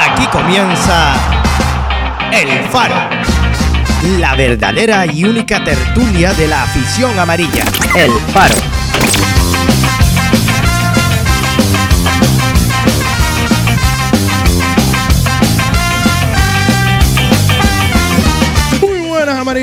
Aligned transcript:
Aquí 0.00 0.26
comienza 0.30 1.14
El 2.32 2.68
Faro. 2.68 2.94
La 4.18 4.34
verdadera 4.34 5.06
y 5.06 5.24
única 5.24 5.62
tertulia 5.64 6.32
de 6.34 6.48
la 6.48 6.62
afición 6.62 7.18
amarilla. 7.18 7.64
El 7.96 8.12
Faro. 8.32 8.71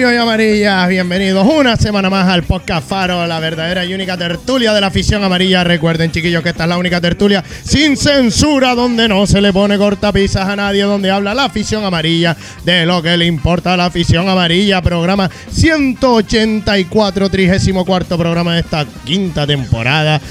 Y 0.01 0.15
amarillas, 0.15 0.87
bienvenidos 0.87 1.45
una 1.45 1.75
semana 1.75 2.09
más 2.09 2.25
al 2.29 2.43
podcast 2.43 2.87
Faro, 2.87 3.27
la 3.27 3.37
verdadera 3.41 3.83
y 3.83 3.93
única 3.93 4.15
tertulia 4.15 4.71
de 4.71 4.79
la 4.79 4.87
afición 4.87 5.25
amarilla. 5.25 5.65
Recuerden 5.65 6.09
chiquillos 6.09 6.41
que 6.41 6.49
esta 6.49 6.63
es 6.63 6.69
la 6.69 6.77
única 6.77 7.01
tertulia 7.01 7.43
sin 7.63 7.97
censura, 7.97 8.75
donde 8.75 9.09
no 9.09 9.27
se 9.27 9.41
le 9.41 9.51
pone 9.51 9.77
cortapisas 9.77 10.47
a 10.47 10.55
nadie, 10.55 10.83
donde 10.83 11.11
habla 11.11 11.33
la 11.33 11.43
afición 11.45 11.83
amarilla 11.83 12.37
de 12.63 12.85
lo 12.85 13.01
que 13.01 13.17
le 13.17 13.25
importa 13.25 13.73
a 13.73 13.77
la 13.77 13.87
afición 13.87 14.29
amarilla. 14.29 14.81
Programa 14.81 15.29
184, 15.51 17.29
34 17.29 18.17
programa 18.17 18.53
de 18.53 18.61
esta 18.61 18.85
quinta 19.03 19.45
temporada. 19.45 20.21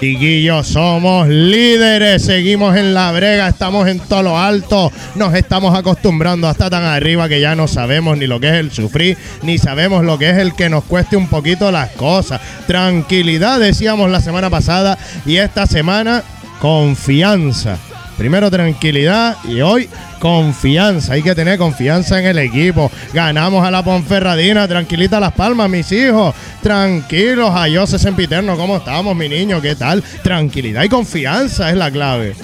Chiquillos, 0.00 0.68
somos 0.68 1.26
líderes, 1.26 2.22
seguimos 2.24 2.76
en 2.76 2.94
la 2.94 3.10
brega, 3.10 3.48
estamos 3.48 3.88
en 3.88 3.98
todo 3.98 4.22
lo 4.22 4.38
alto, 4.38 4.92
nos 5.16 5.34
estamos 5.34 5.76
acostumbrando 5.76 6.46
hasta 6.46 6.70
tan 6.70 6.84
arriba 6.84 7.28
que 7.28 7.40
ya 7.40 7.56
no 7.56 7.66
sabemos 7.66 8.16
ni 8.16 8.28
lo 8.28 8.38
que 8.38 8.46
es 8.46 8.54
el 8.54 8.70
sufrir, 8.70 9.18
ni 9.42 9.58
sabemos 9.58 10.04
lo 10.04 10.16
que 10.16 10.30
es 10.30 10.38
el 10.38 10.54
que 10.54 10.68
nos 10.68 10.84
cueste 10.84 11.16
un 11.16 11.26
poquito 11.26 11.72
las 11.72 11.90
cosas. 11.90 12.40
Tranquilidad, 12.68 13.58
decíamos 13.58 14.08
la 14.08 14.20
semana 14.20 14.50
pasada, 14.50 14.96
y 15.26 15.38
esta 15.38 15.66
semana, 15.66 16.22
confianza. 16.60 17.76
Primero 18.18 18.50
tranquilidad 18.50 19.36
y 19.44 19.60
hoy 19.60 19.88
confianza. 20.18 21.12
Hay 21.12 21.22
que 21.22 21.36
tener 21.36 21.56
confianza 21.56 22.18
en 22.18 22.26
el 22.26 22.38
equipo. 22.40 22.90
Ganamos 23.14 23.64
a 23.64 23.70
la 23.70 23.84
Ponferradina. 23.84 24.66
Tranquilita 24.66 25.20
Las 25.20 25.32
Palmas, 25.32 25.70
mis 25.70 25.90
hijos. 25.92 26.34
Tranquilos. 26.60 27.52
A 27.54 27.66
José 27.72 27.96
Sempiterno, 27.96 28.56
¿cómo 28.56 28.78
estamos, 28.78 29.14
mi 29.14 29.28
niño? 29.28 29.62
¿Qué 29.62 29.76
tal? 29.76 30.02
Tranquilidad 30.24 30.82
y 30.82 30.88
confianza 30.88 31.70
es 31.70 31.76
la 31.76 31.92
clave. 31.92 32.34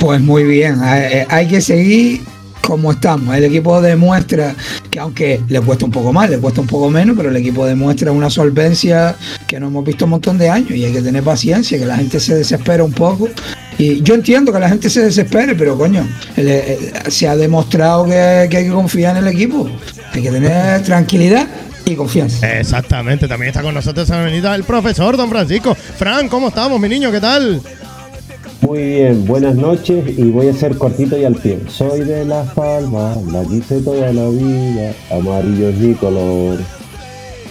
Pues 0.00 0.20
muy 0.20 0.44
bien, 0.44 0.80
hay, 0.80 1.24
hay 1.28 1.48
que 1.48 1.60
seguir 1.60 2.22
como 2.60 2.92
estamos. 2.92 3.34
El 3.34 3.44
equipo 3.44 3.80
demuestra 3.80 4.54
que 4.88 5.00
aunque 5.00 5.40
le 5.48 5.60
cuesta 5.60 5.84
un 5.84 5.90
poco 5.90 6.12
más, 6.12 6.30
le 6.30 6.38
cuesta 6.38 6.60
un 6.60 6.68
poco 6.68 6.90
menos, 6.90 7.16
pero 7.16 7.30
el 7.30 7.36
equipo 7.36 7.66
demuestra 7.66 8.12
una 8.12 8.30
solvencia 8.30 9.16
que 9.48 9.58
no 9.58 9.66
hemos 9.66 9.84
visto 9.84 10.04
un 10.04 10.12
montón 10.12 10.38
de 10.38 10.48
años 10.48 10.70
y 10.70 10.84
hay 10.84 10.92
que 10.92 11.02
tener 11.02 11.24
paciencia, 11.24 11.76
que 11.76 11.86
la 11.86 11.96
gente 11.96 12.20
se 12.20 12.36
desespera 12.36 12.84
un 12.84 12.92
poco. 12.92 13.28
Y 13.78 14.02
yo 14.02 14.14
entiendo 14.14 14.52
que 14.52 14.58
la 14.58 14.68
gente 14.68 14.90
se 14.90 15.02
desespere, 15.02 15.54
pero 15.54 15.78
coño, 15.78 16.06
se 17.08 17.28
ha 17.28 17.36
demostrado 17.36 18.04
que, 18.04 18.48
que 18.50 18.56
hay 18.56 18.64
que 18.64 18.70
confiar 18.70 19.16
en 19.16 19.24
el 19.24 19.32
equipo. 19.32 19.70
Hay 20.12 20.22
que 20.22 20.30
tener 20.30 20.82
tranquilidad 20.82 21.46
y 21.84 21.94
confianza. 21.94 22.58
Exactamente. 22.58 23.28
También 23.28 23.50
está 23.50 23.62
con 23.62 23.74
nosotros 23.74 24.08
venida 24.08 24.54
el 24.54 24.64
profesor 24.64 25.16
Don 25.16 25.30
Francisco. 25.30 25.74
Fran, 25.74 26.28
¿cómo 26.28 26.48
estamos, 26.48 26.80
mi 26.80 26.88
niño? 26.88 27.12
¿Qué 27.12 27.20
tal? 27.20 27.62
Muy 28.60 28.82
bien, 28.82 29.24
buenas 29.24 29.54
noches 29.54 30.04
y 30.18 30.30
voy 30.30 30.48
a 30.48 30.52
ser 30.52 30.76
cortito 30.76 31.16
y 31.16 31.24
al 31.24 31.36
pie. 31.36 31.60
Soy 31.68 32.00
de 32.00 32.24
Las 32.24 32.52
Palmas, 32.54 33.16
la 33.24 33.44
quise 33.44 33.80
toda 33.80 34.12
la 34.12 34.28
vida, 34.28 34.92
amarillo 35.10 35.68
es 35.68 35.76
mi 35.76 35.94
color. 35.94 36.58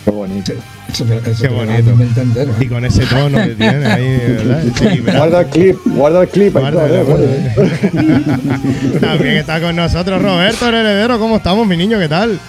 Qué 0.03 0.11
bonito. 0.11 0.53
Eso, 0.91 1.05
eso 1.13 1.41
Qué 1.43 1.47
bonito. 1.49 1.91
entera. 2.15 2.51
Y 2.59 2.67
con 2.67 2.85
ese 2.85 3.05
tono 3.05 3.37
que 3.43 3.55
tiene 3.55 3.85
ahí, 3.85 4.17
¿verdad? 4.35 4.67
Equilibrado. 4.67 5.19
Guarda 5.19 5.41
el 5.41 5.47
clip, 5.47 5.77
guarda 5.85 6.21
el 6.21 6.29
clip. 6.29 6.55
ahí 6.55 6.61
guárdalo. 6.63 7.17
eh, 7.19 8.97
También 9.01 9.37
está 9.37 9.59
con 9.61 9.75
nosotros 9.75 10.21
Roberto 10.21 10.69
el 10.69 10.75
heredero. 10.75 11.19
¿Cómo 11.19 11.37
estamos, 11.37 11.67
mi 11.67 11.75
niño? 11.77 11.99
¿Qué 11.99 12.07
tal? 12.07 12.39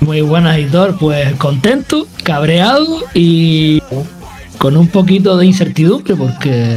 Muy 0.00 0.20
buenas, 0.20 0.58
Hitor. 0.58 0.98
Pues 0.98 1.34
contento, 1.36 2.06
cabreado 2.22 3.02
y 3.14 3.82
con 4.58 4.76
un 4.76 4.88
poquito 4.88 5.36
de 5.36 5.46
incertidumbre 5.46 6.14
porque... 6.14 6.76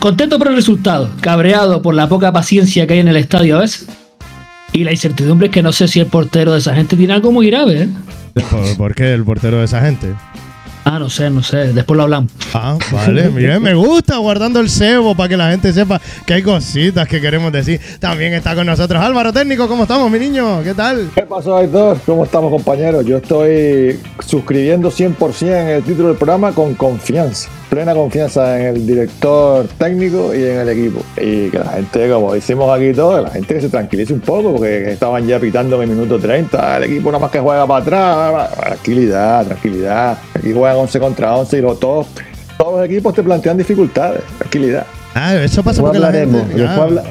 Contento 0.00 0.38
por 0.38 0.48
el 0.48 0.54
resultado, 0.54 1.10
cabreado 1.20 1.82
por 1.82 1.94
la 1.94 2.08
poca 2.08 2.30
paciencia 2.32 2.86
que 2.86 2.94
hay 2.94 3.00
en 3.00 3.08
el 3.08 3.16
estadio 3.16 3.56
a 3.56 3.60
veces. 3.60 3.86
Y 4.72 4.84
la 4.84 4.92
incertidumbre 4.92 5.46
es 5.46 5.52
que 5.52 5.62
no 5.62 5.72
sé 5.72 5.88
si 5.88 6.00
el 6.00 6.06
portero 6.06 6.52
de 6.52 6.58
esa 6.58 6.74
gente 6.74 6.96
tiene 6.96 7.12
algo 7.12 7.32
muy 7.32 7.48
grave, 7.48 7.82
¿eh? 7.82 7.88
¿Por, 8.50 8.76
por 8.76 8.94
qué 8.94 9.12
el 9.14 9.24
portero 9.24 9.58
de 9.58 9.64
esa 9.64 9.80
gente? 9.80 10.14
Ah, 10.90 10.98
no 10.98 11.10
sé, 11.10 11.28
no 11.28 11.42
sé. 11.42 11.74
Después 11.74 11.98
lo 11.98 12.04
hablamos. 12.04 12.32
Ah, 12.54 12.78
vale, 12.90 13.28
bien, 13.28 13.60
me 13.60 13.74
gusta 13.74 14.16
guardando 14.16 14.58
el 14.58 14.70
cebo 14.70 15.14
para 15.14 15.28
que 15.28 15.36
la 15.36 15.50
gente 15.50 15.70
sepa 15.70 16.00
que 16.24 16.32
hay 16.32 16.42
cositas 16.42 17.06
que 17.06 17.20
queremos 17.20 17.52
decir. 17.52 17.78
También 18.00 18.32
está 18.32 18.54
con 18.54 18.66
nosotros 18.66 19.02
Álvaro 19.02 19.30
Técnico, 19.30 19.68
¿cómo 19.68 19.82
estamos, 19.82 20.10
mi 20.10 20.18
niño? 20.18 20.62
¿Qué 20.62 20.72
tal? 20.72 21.10
¿Qué 21.14 21.24
pasó, 21.24 21.58
Aitor? 21.58 21.98
¿Cómo 22.06 22.24
estamos, 22.24 22.50
compañeros? 22.50 23.04
Yo 23.04 23.18
estoy 23.18 24.00
suscribiendo 24.26 24.90
100% 24.90 25.42
en 25.42 25.68
el 25.68 25.82
título 25.82 26.08
del 26.08 26.16
programa 26.16 26.52
con 26.52 26.72
confianza. 26.74 27.50
Plena 27.68 27.92
confianza 27.92 28.58
en 28.58 28.76
el 28.76 28.86
director 28.86 29.68
técnico 29.76 30.34
y 30.34 30.42
en 30.42 30.60
el 30.60 30.70
equipo. 30.70 31.02
Y 31.18 31.50
que 31.50 31.58
la 31.58 31.72
gente, 31.72 32.08
como 32.08 32.32
decimos 32.32 32.74
aquí 32.74 32.94
todos, 32.94 33.22
la 33.22 33.30
gente 33.30 33.54
que 33.54 33.60
se 33.60 33.68
tranquilice 33.68 34.14
un 34.14 34.20
poco, 34.20 34.52
porque 34.52 34.92
estaban 34.92 35.26
ya 35.26 35.38
pitando 35.38 35.82
en 35.82 35.90
el 35.90 35.96
minuto 35.96 36.18
30. 36.18 36.78
El 36.78 36.84
equipo 36.84 37.10
nada 37.10 37.20
más 37.20 37.30
que 37.30 37.40
juega 37.40 37.66
para 37.66 37.82
atrás. 37.82 38.54
Tranquilidad, 38.58 39.46
tranquilidad. 39.46 40.18
Aquí 40.34 40.54
juegan 40.54 40.77
11 40.78 40.98
contra 41.00 41.36
11 41.36 41.58
y 41.58 41.60
lo- 41.60 41.74
todos, 41.76 42.06
todos 42.56 42.76
los 42.80 42.84
equipos 42.86 43.14
te 43.14 43.22
plantean 43.22 43.56
dificultades. 43.56 44.22
Tranquilidad. 44.38 44.86
Ah, 45.14 45.34
eso 45.36 45.62
pasa 45.62 45.82
Después 45.82 45.82
porque 45.82 45.98
la 45.98 46.06
hablaremos, 46.08 46.40
gente... 46.42 46.54
después, 46.56 46.78
ah, 46.78 46.82
habla- 46.84 47.02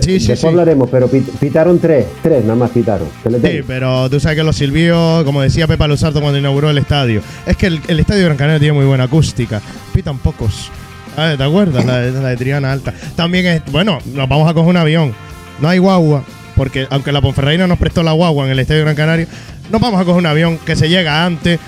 sí, 0.20 0.28
después 0.28 0.38
sí. 0.40 0.46
hablaremos, 0.46 0.88
pero 0.90 1.06
pit- 1.08 1.28
pitaron 1.38 1.78
tres, 1.78 2.06
tres 2.22 2.42
nada 2.44 2.54
más 2.54 2.70
pitaron. 2.70 3.06
¿Qué 3.22 3.28
le 3.30 3.40
Sí, 3.40 3.60
pero 3.66 4.08
tú 4.08 4.20
sabes 4.20 4.38
que 4.38 4.42
los 4.44 4.56
silbios, 4.56 5.22
como 5.24 5.42
decía 5.42 5.66
Pepa 5.66 5.86
Luzardo 5.86 6.20
cuando 6.22 6.38
inauguró 6.38 6.70
el 6.70 6.78
estadio, 6.78 7.20
es 7.46 7.56
que 7.58 7.66
el, 7.66 7.80
el 7.88 8.00
estadio 8.00 8.24
Gran 8.24 8.36
Canaria 8.38 8.58
tiene 8.58 8.72
muy 8.74 8.86
buena 8.86 9.04
acústica. 9.04 9.60
Pitan 9.92 10.16
pocos. 10.18 10.70
Ah, 11.16 11.34
¿Te 11.36 11.44
acuerdas? 11.44 11.84
La, 11.84 11.98
de- 11.98 12.12
la 12.22 12.28
de 12.30 12.36
Triana 12.38 12.72
Alta. 12.72 12.94
También 13.16 13.44
es, 13.46 13.62
bueno, 13.70 13.98
nos 14.14 14.28
vamos 14.28 14.48
a 14.50 14.54
coger 14.54 14.70
un 14.70 14.76
avión. 14.78 15.12
No 15.60 15.68
hay 15.68 15.76
guagua, 15.78 16.22
porque 16.56 16.86
aunque 16.88 17.12
la 17.12 17.20
Ponferradina 17.20 17.66
nos 17.66 17.78
prestó 17.78 18.02
la 18.02 18.12
guagua 18.12 18.46
en 18.46 18.52
el 18.52 18.58
estadio 18.60 18.82
Gran 18.82 18.94
Canaria, 18.96 19.26
nos 19.70 19.78
vamos 19.80 20.00
a 20.00 20.04
coger 20.04 20.20
un 20.20 20.26
avión 20.26 20.58
que 20.64 20.74
se 20.74 20.88
llega 20.88 21.26
antes. 21.26 21.58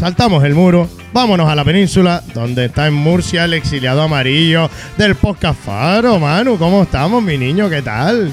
Saltamos 0.00 0.42
el 0.44 0.54
muro, 0.54 0.88
vámonos 1.12 1.46
a 1.50 1.54
la 1.54 1.62
península, 1.62 2.22
donde 2.32 2.64
está 2.64 2.86
en 2.86 2.94
Murcia 2.94 3.44
el 3.44 3.52
exiliado 3.52 4.00
amarillo 4.00 4.70
del 4.96 5.14
podcast 5.14 5.60
Faro, 5.62 6.18
Manu. 6.18 6.56
¿Cómo 6.56 6.84
estamos, 6.84 7.22
mi 7.22 7.36
niño? 7.36 7.68
¿Qué 7.68 7.82
tal? 7.82 8.32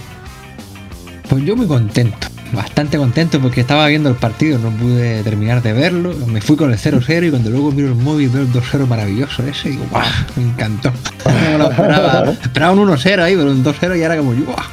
Pues 1.27 1.43
yo 1.43 1.57
muy 1.57 1.67
contento, 1.67 2.29
bastante 2.53 2.97
contento 2.97 3.41
porque 3.41 3.59
estaba 3.59 3.85
viendo 3.87 4.07
el 4.07 4.15
partido, 4.15 4.57
no 4.59 4.69
pude 4.69 5.21
terminar 5.23 5.61
de 5.61 5.73
verlo, 5.73 6.15
me 6.27 6.39
fui 6.39 6.55
con 6.55 6.71
el 6.71 6.79
0-0 6.79 7.27
y 7.27 7.31
cuando 7.31 7.49
luego 7.49 7.73
miro 7.73 7.89
el 7.89 7.95
móvil 7.95 8.29
veo 8.29 8.43
el 8.43 8.53
2-0 8.53 8.87
maravilloso 8.87 9.43
ese 9.43 9.67
y 9.67 9.71
digo, 9.73 9.87
¡guau! 9.91 10.05
Me 10.37 10.43
encantó. 10.43 10.93
No 11.51 11.57
lo 11.57 11.69
esperaba. 11.69 12.31
Esperaba 12.31 12.71
un 12.71 12.87
1-0 12.87 13.21
ahí, 13.21 13.35
pero 13.35 13.51
un 13.51 13.65
2-0 13.65 13.99
y 13.99 14.03
ahora 14.03 14.15
como 14.15 14.33
yo, 14.33 14.45
¡guau! 14.45 14.65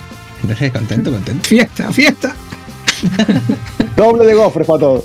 Entonces 0.43 0.71
contento, 0.71 1.10
contento. 1.10 1.49
Fiesta, 1.49 1.91
fiesta. 1.91 2.37
Doble 3.97 4.27
de 4.27 4.34
gofres 4.34 4.65
para 4.65 4.78
todos. 4.78 5.04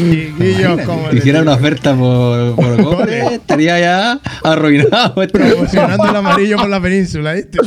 Les 0.00 1.16
Hiciera 1.18 1.42
una 1.42 1.54
oferta 1.54 1.94
por, 1.94 2.56
por 2.56 2.82
goles, 2.82 3.32
estaría 3.32 3.78
ya 3.78 4.20
arruinado. 4.42 5.14
promocionando 5.14 6.08
el 6.08 6.16
amarillo 6.16 6.56
por 6.56 6.68
la 6.68 6.80
península, 6.80 7.34
¿viste? 7.34 7.58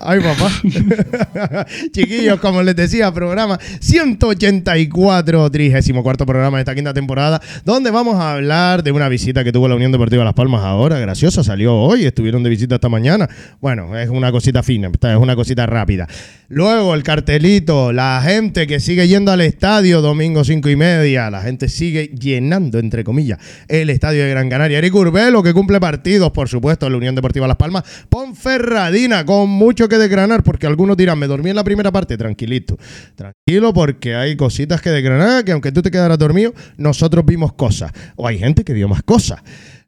Ay, 0.00 0.20
papá. 0.20 0.50
Chiquillos, 1.92 2.40
como 2.40 2.62
les 2.62 2.76
decía, 2.76 3.12
programa 3.12 3.58
184, 3.80 5.50
34 5.50 6.26
programa 6.26 6.58
de 6.58 6.62
esta 6.62 6.74
quinta 6.74 6.94
temporada, 6.94 7.40
donde 7.64 7.90
vamos 7.90 8.16
a 8.16 8.32
hablar 8.34 8.82
de 8.82 8.92
una 8.92 9.08
visita 9.08 9.44
que 9.44 9.52
tuvo 9.52 9.68
la 9.68 9.76
Unión 9.76 9.92
Deportiva 9.92 10.24
Las 10.24 10.34
Palmas 10.34 10.62
ahora. 10.62 10.98
Graciosa, 10.98 11.44
salió 11.44 11.76
hoy, 11.76 12.04
estuvieron 12.04 12.42
de 12.42 12.50
visita 12.50 12.76
esta 12.76 12.88
mañana. 12.88 13.28
Bueno, 13.60 13.96
es 13.96 14.08
una 14.08 14.32
cosita 14.32 14.62
fina, 14.62 14.90
es 14.90 15.16
una 15.16 15.36
cosita 15.36 15.66
rápida. 15.66 16.08
Luego 16.48 16.94
el 16.94 17.02
cartelito, 17.02 17.92
la 17.92 18.20
gente 18.22 18.66
que 18.66 18.78
sigue 18.78 19.08
yendo 19.08 19.32
al 19.32 19.40
estadio 19.40 20.02
domingo 20.02 20.44
5 20.44 20.68
y 20.68 20.76
media, 20.76 21.11
la 21.12 21.42
gente 21.42 21.68
sigue 21.68 22.08
llenando, 22.08 22.78
entre 22.78 23.04
comillas, 23.04 23.38
el 23.68 23.90
estadio 23.90 24.24
de 24.24 24.30
Gran 24.30 24.48
Canaria. 24.48 24.78
Eric 24.78 24.94
Urbelo, 24.94 25.42
que 25.42 25.52
cumple 25.52 25.80
partidos, 25.80 26.30
por 26.32 26.48
supuesto, 26.48 26.86
en 26.86 26.92
la 26.92 26.98
Unión 26.98 27.14
Deportiva 27.14 27.46
Las 27.46 27.56
Palmas. 27.56 27.84
Ponferradina, 28.08 29.24
con 29.24 29.50
mucho 29.50 29.88
que 29.88 29.98
desgranar, 29.98 30.42
porque 30.42 30.66
algunos 30.66 30.96
dirán, 30.96 31.18
me 31.18 31.26
dormí 31.26 31.50
en 31.50 31.56
la 31.56 31.64
primera 31.64 31.92
parte, 31.92 32.16
tranquilito. 32.16 32.78
Tranquilo, 33.14 33.72
porque 33.72 34.14
hay 34.14 34.36
cositas 34.36 34.80
que 34.80 34.90
desgranar, 34.90 35.44
que 35.44 35.52
aunque 35.52 35.72
tú 35.72 35.82
te 35.82 35.90
quedaras 35.90 36.18
dormido, 36.18 36.54
nosotros 36.76 37.24
vimos 37.24 37.52
cosas. 37.52 37.92
O 38.16 38.26
hay 38.26 38.38
gente 38.38 38.64
que 38.64 38.72
vio 38.72 38.88
más 38.88 39.02
cosas. 39.02 39.42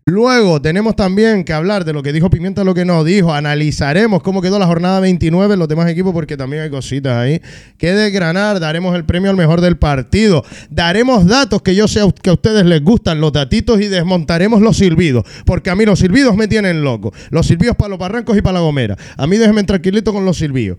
Luego 0.06 0.61
tenemos 0.61 0.97
también 0.97 1.45
que 1.45 1.55
hablar 1.55 1.87
de 1.87 1.95
lo 1.95 2.03
que 2.03 2.12
dijo 2.12 2.29
Pimienta, 2.29 2.62
lo 2.62 2.75
que 2.75 2.85
no 2.85 3.05
dijo. 3.05 3.33
Analizaremos 3.33 4.23
cómo 4.23 4.43
quedó 4.43 4.59
la 4.59 4.67
jornada 4.67 5.01
29 5.01 5.55
en 5.55 5.59
los 5.59 5.67
demás 5.67 5.89
equipos 5.89 6.12
porque 6.12 6.37
también 6.37 6.62
hay 6.62 6.69
cositas 6.69 7.17
ahí 7.17 7.41
que 7.79 7.95
desgranar. 7.95 8.61
Daremos 8.61 8.95
el 8.97 9.06
premio 9.06 9.31
al 9.31 9.37
mejor 9.37 9.62
del 9.62 9.79
partido. 9.79 10.45
Daremos 10.69 11.27
datos 11.27 11.62
que 11.62 11.75
yo 11.75 11.89
sé 11.89 12.01
que 12.23 12.29
a 12.29 12.35
ustedes 12.35 12.67
les 12.67 12.83
gustan, 12.83 13.19
los 13.19 13.33
datitos 13.33 13.81
y 13.81 13.89
desmontaremos 13.89 14.61
los 14.61 14.77
silbidos. 14.77 15.25
Porque 15.47 15.71
a 15.71 15.75
mí 15.75 15.87
los 15.87 16.01
silbidos 16.01 16.37
me 16.37 16.49
tienen 16.49 16.85
loco. 16.85 17.11
Los 17.31 17.47
silbidos 17.47 17.75
para 17.75 17.89
los 17.89 17.99
barrancos 17.99 18.37
y 18.37 18.43
para 18.43 18.59
la 18.59 18.61
gomera. 18.61 18.99
A 19.17 19.27
mí 19.27 19.39
déjenme 19.39 19.65
tranquilito 19.65 20.12
con 20.12 20.27
los 20.27 20.37
silbidos. 20.37 20.77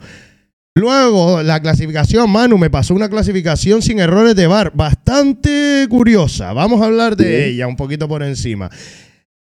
Luego, 0.75 1.41
la 1.41 1.61
clasificación, 1.61 2.29
Manu, 2.29 2.59
me 2.59 2.69
pasó 2.69 2.93
una 2.93 3.09
clasificación 3.09 3.81
sin 3.81 3.99
errores 3.99 4.35
de 4.35 4.45
bar, 4.45 4.73
bastante 4.75 5.87
curiosa. 5.89 6.51
Vamos 6.51 6.81
a 6.81 6.85
hablar 6.85 7.15
de 7.15 7.47
ella 7.47 7.65
un 7.65 7.77
poquito 7.77 8.07
por 8.09 8.21
encima. 8.21 8.69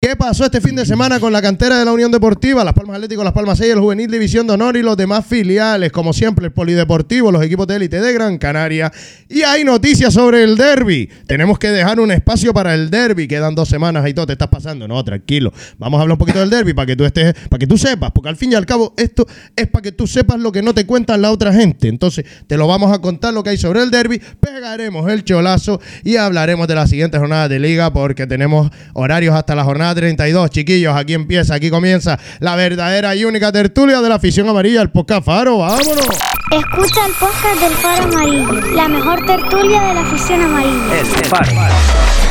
¿Qué 0.05 0.15
pasó 0.15 0.45
este 0.45 0.61
fin 0.61 0.75
de 0.75 0.85
semana 0.85 1.19
con 1.19 1.33
la 1.33 1.41
cantera 1.41 1.79
de 1.79 1.85
la 1.85 1.91
Unión 1.91 2.11
Deportiva, 2.11 2.63
Las 2.63 2.75
Palmas 2.75 2.97
Atlético, 2.97 3.23
Las 3.23 3.33
Palmas 3.33 3.57
6, 3.57 3.73
el 3.73 3.79
Juvenil 3.79 4.11
División 4.11 4.45
de 4.45 4.53
Honor 4.53 4.77
y 4.77 4.83
los 4.83 4.95
demás 4.95 5.25
filiales? 5.25 5.91
Como 5.91 6.13
siempre, 6.13 6.45
el 6.45 6.51
Polideportivo, 6.51 7.31
los 7.31 7.41
equipos 7.41 7.65
de 7.65 7.77
élite 7.77 7.99
de 7.99 8.13
Gran 8.13 8.37
Canaria. 8.37 8.91
Y 9.27 9.41
hay 9.41 9.63
noticias 9.63 10.13
sobre 10.13 10.43
el 10.43 10.57
derby. 10.57 11.09
Tenemos 11.25 11.57
que 11.57 11.69
dejar 11.69 11.99
un 11.99 12.11
espacio 12.11 12.53
para 12.53 12.75
el 12.75 12.91
derby. 12.91 13.27
Quedan 13.27 13.55
dos 13.55 13.67
semanas 13.67 14.07
y 14.07 14.13
todo 14.13 14.27
te 14.27 14.33
estás 14.33 14.49
pasando. 14.49 14.87
No, 14.87 15.03
tranquilo. 15.03 15.51
Vamos 15.79 15.97
a 15.97 16.01
hablar 16.03 16.13
un 16.13 16.19
poquito 16.19 16.39
del 16.39 16.51
derby 16.51 16.75
para 16.75 16.85
que 16.85 16.95
tú 16.95 17.03
estés, 17.03 17.33
para 17.49 17.57
que 17.57 17.65
tú 17.65 17.75
sepas, 17.75 18.11
porque 18.11 18.29
al 18.29 18.35
fin 18.35 18.51
y 18.51 18.55
al 18.55 18.67
cabo 18.67 18.93
esto 18.97 19.25
es 19.55 19.65
para 19.65 19.81
que 19.81 19.91
tú 19.91 20.05
sepas 20.05 20.39
lo 20.39 20.51
que 20.51 20.61
no 20.61 20.75
te 20.75 20.85
cuentan 20.85 21.19
la 21.23 21.31
otra 21.31 21.51
gente. 21.51 21.87
Entonces, 21.87 22.25
te 22.45 22.57
lo 22.57 22.67
vamos 22.67 22.93
a 22.93 23.01
contar 23.01 23.33
lo 23.33 23.41
que 23.41 23.49
hay 23.49 23.57
sobre 23.57 23.81
el 23.81 23.89
derby, 23.89 24.21
pegaremos 24.39 25.09
el 25.11 25.23
cholazo 25.23 25.81
y 26.03 26.17
hablaremos 26.17 26.67
de 26.67 26.75
la 26.75 26.85
siguiente 26.85 27.17
jornada 27.17 27.49
de 27.49 27.57
liga 27.57 27.91
porque 27.91 28.27
tenemos 28.27 28.69
horarios 28.93 29.33
hasta 29.33 29.55
la 29.55 29.63
jornada 29.63 29.94
32, 29.95 30.50
chiquillos. 30.51 30.95
Aquí 30.95 31.13
empieza, 31.13 31.56
aquí 31.56 31.69
comienza 31.69 32.19
la 32.39 32.56
verdadera 32.56 33.15
y 33.15 33.25
única 33.25 33.51
tertulia 33.51 34.01
de 34.01 34.09
la 34.09 34.15
afición 34.15 34.47
amarilla, 34.50 34.81
el 34.81 34.92
podcast 34.92 35.25
Faro. 35.25 35.59
¡Vámonos! 35.59 36.06
Escucha 36.51 37.06
el 37.07 37.13
podcast 37.13 37.62
del 37.62 37.74
Faro 37.74 38.03
Amarillo, 38.03 38.75
la 38.75 38.88
mejor 38.88 39.25
tertulia 39.25 39.81
de 39.81 39.94
la 39.95 40.01
afición 40.01 40.42
amarilla. 40.42 41.00
El 41.00 41.06
Faro. 41.25 42.25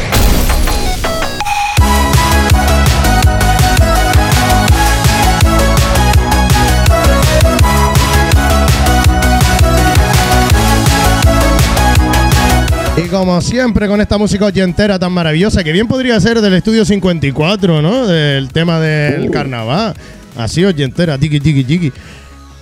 Como 13.14 13.40
siempre 13.40 13.87
con 13.87 14.00
esta 14.00 14.19
música 14.19 14.46
oyentera 14.46 14.99
tan 14.99 15.12
maravillosa, 15.12 15.62
que 15.62 15.70
bien 15.70 15.87
podría 15.87 16.19
ser 16.19 16.40
del 16.40 16.52
estudio 16.55 16.84
54, 16.84 17.81
¿no? 17.81 18.08
Del 18.08 18.49
tema 18.49 18.81
del 18.81 19.31
carnaval. 19.31 19.94
Así 20.37 20.64
oyentera, 20.64 21.16
tiki 21.16 21.38
tiki 21.38 21.62
tiki. 21.62 21.93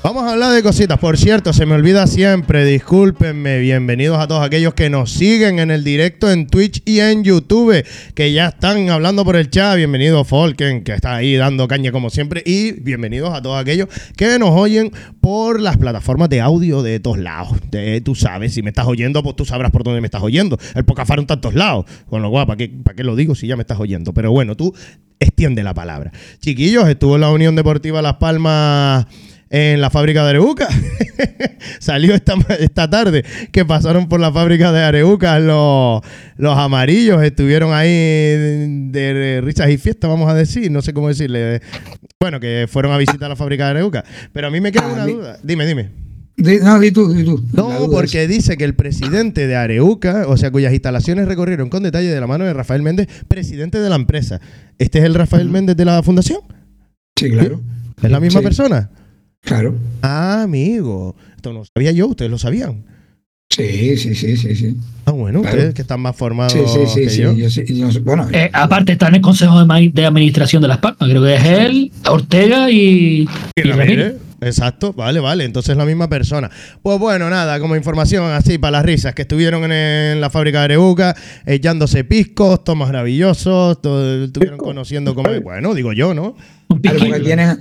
Vamos 0.02 0.25
a 0.25 0.32
hablar 0.32 0.52
de 0.52 0.64
cositas. 0.64 0.99
Por 0.99 1.16
cierto, 1.16 1.52
se 1.52 1.64
me 1.64 1.76
olvida 1.76 2.08
siempre, 2.08 2.64
discúlpenme. 2.64 3.60
Bienvenidos 3.60 4.19
a 4.19 4.26
todos 4.26 4.44
aquellos 4.44 4.75
que 4.75 4.90
nos 4.90 5.12
siguen 5.12 5.60
en 5.60 5.70
el 5.70 5.84
directo 5.84 6.28
en 6.28 6.49
Twitch 6.49 6.82
y 6.84 6.99
en 6.99 7.22
YouTube, 7.22 7.84
que 8.12 8.32
ya 8.32 8.49
están 8.49 8.90
hablando 8.90 9.25
por 9.25 9.37
el 9.37 9.49
chat. 9.49 9.76
Bienvenido 9.76 10.25
Folken, 10.25 10.82
que 10.82 10.93
está 10.94 11.14
ahí 11.14 11.37
dando 11.37 11.69
caña 11.69 11.93
como 11.93 12.10
siempre. 12.10 12.43
Y 12.44 12.72
bienvenidos 12.72 13.32
a 13.32 13.40
todos 13.43 13.60
aquellos 13.60 13.87
que 14.16 14.40
nos 14.40 14.50
oyen 14.50 14.90
por 15.20 15.60
las 15.60 15.76
plataformas 15.76 16.28
de 16.31 16.40
audio 16.40 16.82
de 16.82 16.98
todos 16.98 17.19
lados. 17.19 17.56
De- 17.70 18.00
tú 18.00 18.16
sabes, 18.16 18.55
si 18.55 18.62
me 18.62 18.70
estás 18.70 18.88
oyendo, 18.88 19.22
pues 19.22 19.37
tú 19.37 19.44
sabrás 19.44 19.70
por 19.70 19.84
dónde 19.84 20.00
me 20.00 20.08
estás 20.08 20.22
oyendo. 20.22 20.58
El 20.75 20.84
Pocafaro 20.84 21.20
en 21.20 21.28
tantos 21.28 21.55
lados. 21.55 21.87
Con 22.10 22.22
lo 22.22 22.31
cual, 22.32 22.48
¿para 22.48 22.56
qué, 22.56 22.69
¿para 22.69 22.96
qué 22.96 23.05
lo 23.05 23.14
digo 23.14 23.37
si 23.37 23.46
ya 23.46 23.55
me 23.55 23.62
estás 23.62 23.78
oyendo? 23.78 24.12
Pero 24.12 24.32
bueno, 24.32 24.56
tú 24.56 24.75
extiende 25.20 25.62
la 25.62 25.75
palabra. 25.75 26.10
Chiquillos, 26.40 26.88
estuvo 26.88 27.19
la 27.19 27.31
Unión 27.31 27.55
Deportiva 27.55 28.02
Las 28.02 28.14
Palmas 28.14 29.06
en 29.52 29.81
la 29.82 29.90
fábrica 29.90 30.25
de 30.25 30.31
Areuca. 30.31 30.66
Salió 31.78 32.14
esta, 32.14 32.34
esta 32.58 32.88
tarde 32.88 33.25
que 33.52 33.64
pasaron 33.64 34.08
por 34.08 34.19
la 34.19 34.32
fábrica 34.32 34.72
de 34.72 34.82
Areuca 34.82 35.38
los, 35.38 36.00
los 36.37 36.56
amarillos. 36.58 37.22
Estuvieron 37.22 37.72
ahí 37.75 37.90
de, 37.90 38.88
de 38.90 39.40
risas 39.43 39.70
y 39.70 39.76
fiestas, 39.78 40.10
vamos 40.10 40.28
a 40.31 40.34
decir. 40.34 40.70
No 40.70 40.82
sé 40.82 40.93
cómo 40.93 41.08
decirle. 41.08 41.60
Bueno, 42.19 42.40
que 42.40 42.66
fueron 42.69 42.93
a 42.93 42.99
visitar 42.99 43.28
la 43.28 43.37
fábrica 43.37 43.64
de 43.66 43.70
Areuca. 43.72 44.04
Pero 44.32 44.46
a 44.46 44.50
mí 44.50 44.60
me 44.60 44.72
queda 44.72 44.84
A 44.88 44.93
una 44.93 45.06
duda. 45.06 45.38
Dime, 45.43 45.66
dime. 45.66 45.90
Di- 46.34 46.58
no, 46.62 46.81
di 46.81 46.90
tú, 46.90 47.12
di 47.12 47.25
tú. 47.25 47.44
No, 47.52 47.88
porque 47.90 48.26
dice 48.26 48.56
que 48.56 48.64
el 48.64 48.75
presidente 48.75 49.46
de 49.46 49.55
Areuca, 49.55 50.25
o 50.28 50.37
sea, 50.38 50.50
cuyas 50.50 50.72
instalaciones 50.72 51.28
recorrieron 51.28 51.69
con 51.69 51.82
detalle 51.82 52.08
de 52.08 52.19
la 52.20 52.26
mano 52.26 52.44
de 52.46 52.55
Rafael 52.55 52.81
Méndez, 52.81 53.06
presidente 53.28 53.78
de 53.81 53.90
la 53.90 53.96
empresa. 53.96 54.40
¿Este 54.78 55.00
es 55.00 55.05
el 55.05 55.14
Rafael 55.14 55.50
Méndez 55.50 55.76
de 55.76 55.84
la 55.84 56.02
fundación? 56.02 56.40
Sí, 57.16 57.31
claro. 57.31 57.60
¿Es 58.02 58.10
la 58.10 58.19
misma 58.19 58.40
Sí. 58.40 58.44
persona? 58.44 58.90
Claro. 59.42 59.74
Ah, 60.02 60.42
amigo. 60.42 61.14
Esto 61.36 61.52
no 61.52 61.62
sabía 61.76 61.92
yo, 61.92 62.06
ustedes 62.08 62.30
lo 62.30 62.38
sabían. 62.38 62.84
Sí, 63.50 63.96
sí, 63.98 64.14
sí, 64.14 64.36
sí, 64.38 64.54
sí. 64.56 64.76
Ah, 65.04 65.10
bueno, 65.10 65.42
Claro. 65.42 65.56
ustedes 65.58 65.74
que 65.74 65.82
están 65.82 66.00
más 66.00 66.16
formados 66.16 66.52
Sí, 66.54 66.60
sí, 66.66 66.78
sí, 66.86 67.00
que 67.02 67.10
sí. 67.10 67.20
yo. 67.22 67.32
Yo 67.34 67.50
sí- 67.50 67.64
yo- 67.68 67.88
bueno, 68.02 68.26
Eh, 68.32 68.48
aparte 68.52 68.92
está 68.92 69.08
en 69.08 69.16
el 69.16 69.20
Consejo 69.20 69.58
de, 69.58 69.66
Ma- 69.66 69.78
de 69.80 70.06
Administración 70.06 70.62
de 70.62 70.68
Las 70.68 70.78
Palmas. 70.78 71.08
Creo 71.10 71.22
que 71.22 71.34
es 71.34 71.44
él, 71.44 71.92
Ortega 72.08 72.70
y, 72.70 72.76
Y 72.76 73.28
y 73.56 73.62
Ramírez. 73.62 73.76
Ramírez. 73.76 74.14
Exacto, 74.42 74.92
vale, 74.92 75.20
vale. 75.20 75.44
Entonces 75.44 75.70
es 75.70 75.76
la 75.76 75.84
misma 75.84 76.08
persona. 76.08 76.50
Pues 76.82 76.98
bueno, 76.98 77.30
nada, 77.30 77.58
como 77.60 77.76
información 77.76 78.24
así 78.32 78.58
para 78.58 78.72
las 78.72 78.84
risas, 78.84 79.14
que 79.14 79.22
estuvieron 79.22 79.64
en, 79.64 79.72
en 79.72 80.20
la 80.20 80.30
fábrica 80.30 80.58
de 80.58 80.64
Areuca 80.64 81.14
echándose 81.46 82.04
piscos, 82.04 82.64
tomas 82.64 82.88
maravillosos, 82.88 83.80
todo- 83.80 84.24
estuvieron 84.24 84.58
conociendo 84.58 85.14
como. 85.14 85.30
Bueno, 85.40 85.74
digo 85.74 85.92
yo, 85.92 86.12
¿no? 86.14 86.36
piquillo. 86.80 87.22
tienen, 87.22 87.58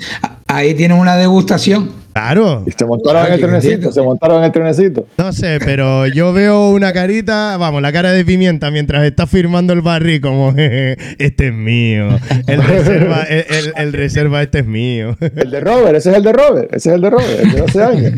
ahí 0.48 0.74
tienen 0.74 0.98
una 0.98 1.16
degustación. 1.18 2.01
Claro. 2.14 2.64
Y 2.68 2.72
se 2.72 2.86
montaron 2.86 3.26
en 3.28 3.34
el 3.34 3.40
Chiquitito. 3.40 3.60
trenecito, 3.62 3.92
se 3.92 4.02
montaron 4.02 4.38
en 4.40 4.44
el 4.46 4.52
trenecito. 4.52 5.08
No 5.18 5.32
sé, 5.32 5.60
pero 5.64 6.08
yo 6.08 6.34
veo 6.34 6.70
una 6.70 6.92
carita, 6.94 7.56
vamos, 7.58 7.82
la 7.82 7.92
cara 7.94 8.12
de 8.12 8.26
pimienta 8.26 8.70
mientras 8.72 9.04
está 9.06 9.28
firmando 9.28 9.74
el 9.74 9.82
barril, 9.82 10.20
como 10.22 10.54
"Jeje, 10.54 10.98
este 11.20 11.48
es 11.48 11.54
mío. 11.54 12.10
El 12.48 12.64
reserva, 12.68 13.24
el, 13.24 13.46
el- 13.50 13.74
el 13.78 13.94
reserva, 13.94 14.42
este 14.42 14.60
es 14.60 14.66
mío. 14.66 15.16
El 15.22 15.52
de 15.52 15.60
Robert, 15.62 15.96
ese 15.96 16.12
es 16.12 16.18
el 16.18 16.24
de 16.24 16.34
Robert, 16.34 16.74
ese 16.74 16.90
es 16.90 16.96
el 16.96 17.02
de 17.02 17.10
Robert, 17.10 17.40
el 17.44 17.52
de 17.52 17.60
12 17.62 17.84
años. 17.84 18.14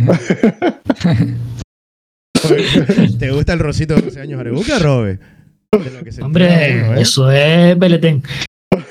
¿Te 3.19 3.31
gusta 3.31 3.53
el 3.53 3.59
rosito 3.59 3.95
de 3.95 4.01
12 4.01 4.19
años 4.21 4.39
Arebuca, 4.39 4.79
Robe? 4.79 5.19
De 5.71 5.89
lo 5.91 6.03
que 6.03 6.11
se 6.11 6.21
entera 6.21 6.25
Hombre, 6.25 6.81
uno, 6.85 6.93
¿eh? 6.97 7.01
eso 7.01 7.31
es 7.31 7.79
Beletén. 7.79 8.21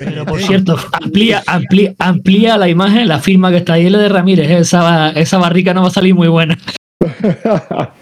Pero 0.05 0.27
por 0.27 0.41
cierto, 0.41 0.77
amplía, 0.93 1.43
amplía, 1.47 1.95
amplía 1.99 2.57
la 2.57 2.69
imagen, 2.69 3.09
la 3.09 3.21
firma 3.21 3.51
que 3.51 3.59
está 3.59 3.75
ahí 3.75 3.87
es 3.87 3.93
la 3.93 3.99
de 3.99 4.09
Ramírez. 4.09 4.51
Esa, 4.51 5.11
esa 5.11 5.39
barrica 5.39 5.75
no 5.75 5.83
va 5.83 5.89
a 5.89 5.93
salir 5.93 6.15
muy 6.15 6.29
buena. 6.29 6.59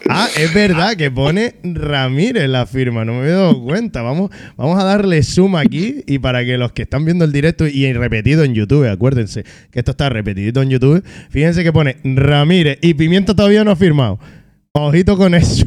Ah, 0.08 0.28
es 0.36 0.52
verdad 0.52 0.94
que 0.96 1.10
pone 1.10 1.54
Ramírez 1.62 2.48
la 2.48 2.66
firma, 2.66 3.04
no 3.04 3.12
me 3.12 3.20
había 3.20 3.34
dado 3.34 3.62
cuenta. 3.62 4.02
Vamos, 4.02 4.30
vamos 4.56 4.78
a 4.78 4.84
darle 4.84 5.22
zoom 5.22 5.56
aquí 5.56 6.02
y 6.06 6.18
para 6.18 6.44
que 6.44 6.58
los 6.58 6.72
que 6.72 6.82
están 6.82 7.04
viendo 7.04 7.24
el 7.24 7.32
directo 7.32 7.66
y 7.66 7.92
repetido 7.92 8.42
en 8.42 8.54
YouTube, 8.54 8.88
acuérdense 8.88 9.44
que 9.70 9.78
esto 9.78 9.92
está 9.92 10.08
repetidito 10.08 10.62
en 10.62 10.70
YouTube, 10.70 11.04
fíjense 11.30 11.62
que 11.62 11.72
pone 11.72 11.98
Ramírez 12.02 12.78
y 12.82 12.94
Pimienta 12.94 13.34
todavía 13.34 13.62
no 13.62 13.70
ha 13.70 13.76
firmado. 13.76 14.18
Ojito 14.72 15.16
con 15.16 15.34
eso. 15.34 15.66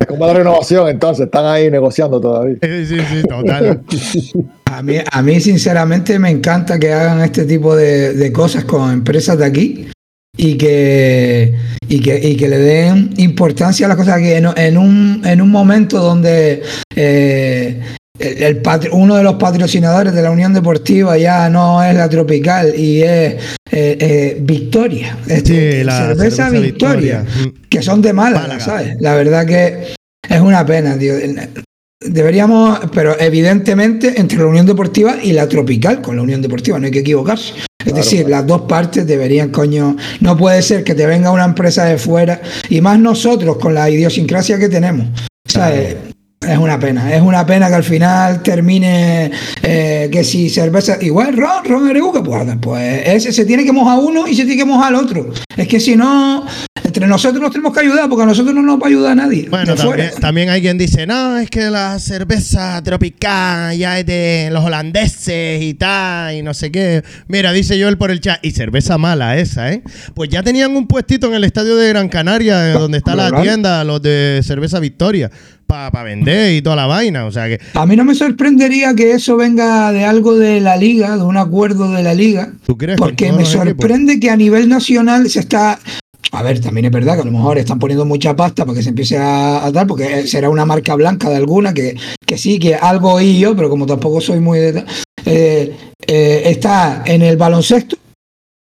Es 0.00 0.06
como 0.06 0.26
la 0.26 0.34
renovación, 0.34 0.88
entonces, 0.88 1.26
están 1.26 1.46
ahí 1.46 1.70
negociando 1.70 2.20
todavía. 2.20 2.56
Sí, 2.62 2.86
sí, 2.86 2.98
sí, 3.00 3.22
total. 3.28 3.82
A 4.70 4.82
mí, 4.82 4.96
a 5.10 5.22
mí, 5.22 5.40
sinceramente, 5.40 6.18
me 6.18 6.30
encanta 6.30 6.78
que 6.78 6.92
hagan 6.92 7.22
este 7.22 7.44
tipo 7.44 7.74
de, 7.74 8.12
de 8.14 8.32
cosas 8.32 8.64
con 8.64 8.92
empresas 8.92 9.38
de 9.38 9.44
aquí 9.44 9.88
y 10.36 10.56
que, 10.56 11.54
y 11.88 12.00
que, 12.00 12.28
y 12.28 12.36
que 12.36 12.48
le 12.48 12.58
den 12.58 13.10
importancia 13.16 13.86
a 13.86 13.88
las 13.88 13.98
cosas 13.98 14.18
que 14.18 14.36
en, 14.36 14.46
en 14.56 14.78
un, 14.78 15.22
en 15.24 15.40
un 15.40 15.50
momento 15.50 16.00
donde 16.00 16.62
eh, 16.94 17.80
el, 18.18 18.62
uno 18.92 19.16
de 19.16 19.22
los 19.22 19.34
patrocinadores 19.34 20.12
de 20.12 20.22
la 20.22 20.30
Unión 20.30 20.52
Deportiva 20.52 21.16
ya 21.18 21.48
no 21.48 21.82
es 21.82 21.94
la 21.94 22.08
Tropical 22.08 22.72
y 22.76 23.02
es 23.02 23.34
eh, 23.34 23.96
eh, 24.00 24.36
Victoria. 24.40 25.16
Este, 25.26 25.78
Sí, 25.78 25.84
la 25.84 25.98
cerveza, 25.98 26.46
cerveza 26.46 26.50
Victoria, 26.50 27.22
Victoria. 27.22 27.62
Que 27.68 27.82
son 27.82 28.02
de 28.02 28.12
Málaga, 28.12 28.42
Málaga. 28.42 28.64
¿sabes? 28.64 28.96
La 29.00 29.14
verdad 29.14 29.46
que 29.46 29.94
es 30.28 30.40
una 30.40 30.64
pena, 30.64 30.98
tío. 30.98 31.14
Deberíamos, 32.00 32.78
pero 32.92 33.18
evidentemente 33.18 34.20
entre 34.20 34.38
la 34.38 34.46
Unión 34.46 34.66
Deportiva 34.66 35.16
y 35.20 35.32
la 35.32 35.48
Tropical 35.48 36.00
con 36.00 36.14
la 36.14 36.22
Unión 36.22 36.40
Deportiva, 36.40 36.78
no 36.78 36.86
hay 36.86 36.92
que 36.92 37.00
equivocarse. 37.00 37.54
Es 37.84 37.92
decir, 37.92 38.28
las 38.28 38.46
dos 38.46 38.62
partes 38.62 39.06
deberían, 39.06 39.50
coño, 39.50 39.96
no 40.20 40.36
puede 40.36 40.62
ser 40.62 40.84
que 40.84 40.94
te 40.94 41.06
venga 41.06 41.32
una 41.32 41.44
empresa 41.44 41.86
de 41.86 41.98
fuera 41.98 42.40
y 42.68 42.80
más 42.80 43.00
nosotros 43.00 43.56
con 43.58 43.74
la 43.74 43.90
idiosincrasia 43.90 44.58
que 44.58 44.68
tenemos. 44.68 45.08
Es 46.40 46.56
una 46.56 46.78
pena, 46.78 47.12
es 47.12 47.20
una 47.20 47.44
pena 47.44 47.68
que 47.68 47.74
al 47.74 47.84
final 47.84 48.42
termine 48.44 49.32
eh, 49.62 50.08
que 50.10 50.22
si 50.22 50.48
cerveza, 50.48 50.96
igual 51.00 51.36
ron, 51.36 51.64
ron 51.64 51.88
Areuca, 51.88 52.22
pues, 52.22 52.46
pues 52.62 53.02
ese 53.06 53.32
se 53.32 53.44
tiene 53.44 53.64
que 53.64 53.72
mojar 53.72 53.98
uno 53.98 54.28
y 54.28 54.36
se 54.36 54.44
tiene 54.44 54.58
que 54.58 54.64
mojar 54.64 54.92
el 54.92 55.00
otro. 55.00 55.30
Es 55.56 55.66
que 55.66 55.80
si 55.80 55.96
no, 55.96 56.46
entre 56.88 57.06
nosotros 57.06 57.40
nos 57.40 57.52
tenemos 57.52 57.72
que 57.72 57.80
ayudar, 57.80 58.08
porque 58.08 58.24
a 58.24 58.26
nosotros 58.26 58.54
no 58.54 58.62
nos 58.62 58.78
va 58.80 58.86
a 58.86 58.88
ayudar 58.88 59.16
nadie. 59.16 59.46
Bueno, 59.48 59.74
también, 59.74 60.10
también 60.20 60.50
hay 60.50 60.60
quien 60.60 60.76
dice, 60.76 61.06
no, 61.06 61.38
es 61.38 61.48
que 61.48 61.70
la 61.70 61.98
cerveza 61.98 62.82
tropical 62.82 63.76
ya 63.76 63.98
es 63.98 64.06
de 64.06 64.48
los 64.52 64.64
holandeses 64.64 65.62
y 65.62 65.74
tal, 65.74 66.34
y 66.34 66.42
no 66.42 66.54
sé 66.54 66.72
qué. 66.72 67.02
Mira, 67.28 67.52
dice 67.52 67.80
Joel 67.80 67.96
por 67.96 68.10
el 68.10 68.20
chat, 68.20 68.44
y 68.44 68.50
cerveza 68.50 68.98
mala 68.98 69.36
esa, 69.38 69.72
¿eh? 69.72 69.82
Pues 70.14 70.30
ya 70.30 70.42
tenían 70.42 70.74
un 70.76 70.86
puestito 70.86 71.28
en 71.28 71.34
el 71.34 71.44
estadio 71.44 71.76
de 71.76 71.88
Gran 71.88 72.08
Canaria, 72.08 72.70
eh, 72.70 72.72
donde 72.72 72.98
está 72.98 73.14
la 73.14 73.40
tienda, 73.42 73.84
los 73.84 74.02
de 74.02 74.40
cerveza 74.42 74.80
Victoria, 74.80 75.30
para 75.66 76.02
vender 76.02 76.54
y 76.54 76.62
toda 76.62 76.76
la 76.76 76.86
vaina. 76.86 77.26
O 77.26 77.32
sea 77.32 77.46
que, 77.46 77.60
A 77.74 77.84
mí 77.84 77.94
no 77.94 78.04
me 78.04 78.14
sorprendería 78.14 78.94
que 78.94 79.12
eso 79.12 79.36
venga 79.36 79.92
de 79.92 80.04
algo 80.04 80.36
de 80.36 80.60
la 80.60 80.76
liga, 80.76 81.16
de 81.16 81.22
un 81.22 81.36
acuerdo 81.36 81.92
de 81.92 82.02
la 82.02 82.14
liga, 82.14 82.52
¿tú 82.66 82.76
crees? 82.76 82.98
porque 82.98 83.26
me 83.26 83.42
equipos? 83.42 83.52
sorprende 83.52 84.18
que 84.18 84.30
a 84.30 84.36
nivel 84.36 84.68
nacional 84.68 85.28
se 85.28 85.40
está... 85.40 85.78
A 86.32 86.42
ver, 86.42 86.60
también 86.60 86.84
es 86.86 86.92
verdad 86.92 87.14
que 87.14 87.22
a 87.22 87.24
lo 87.24 87.32
mejor 87.32 87.56
están 87.58 87.78
poniendo 87.78 88.04
mucha 88.04 88.36
pasta 88.36 88.64
para 88.66 88.76
que 88.76 88.82
se 88.82 88.90
empiece 88.90 89.16
a, 89.16 89.64
a 89.64 89.72
dar, 89.72 89.86
porque 89.86 90.26
será 90.26 90.50
una 90.50 90.66
marca 90.66 90.94
blanca 90.94 91.30
de 91.30 91.36
alguna, 91.36 91.72
que, 91.72 91.96
que 92.26 92.36
sí, 92.36 92.58
que 92.58 92.74
algo 92.74 93.12
oí 93.14 93.38
yo, 93.38 93.56
pero 93.56 93.70
como 93.70 93.86
tampoco 93.86 94.20
soy 94.20 94.40
muy... 94.40 94.58
de- 94.58 94.84
eh, 95.24 95.74
eh, 96.06 96.42
está 96.46 97.02
en 97.06 97.22
el 97.22 97.36
baloncesto, 97.36 97.96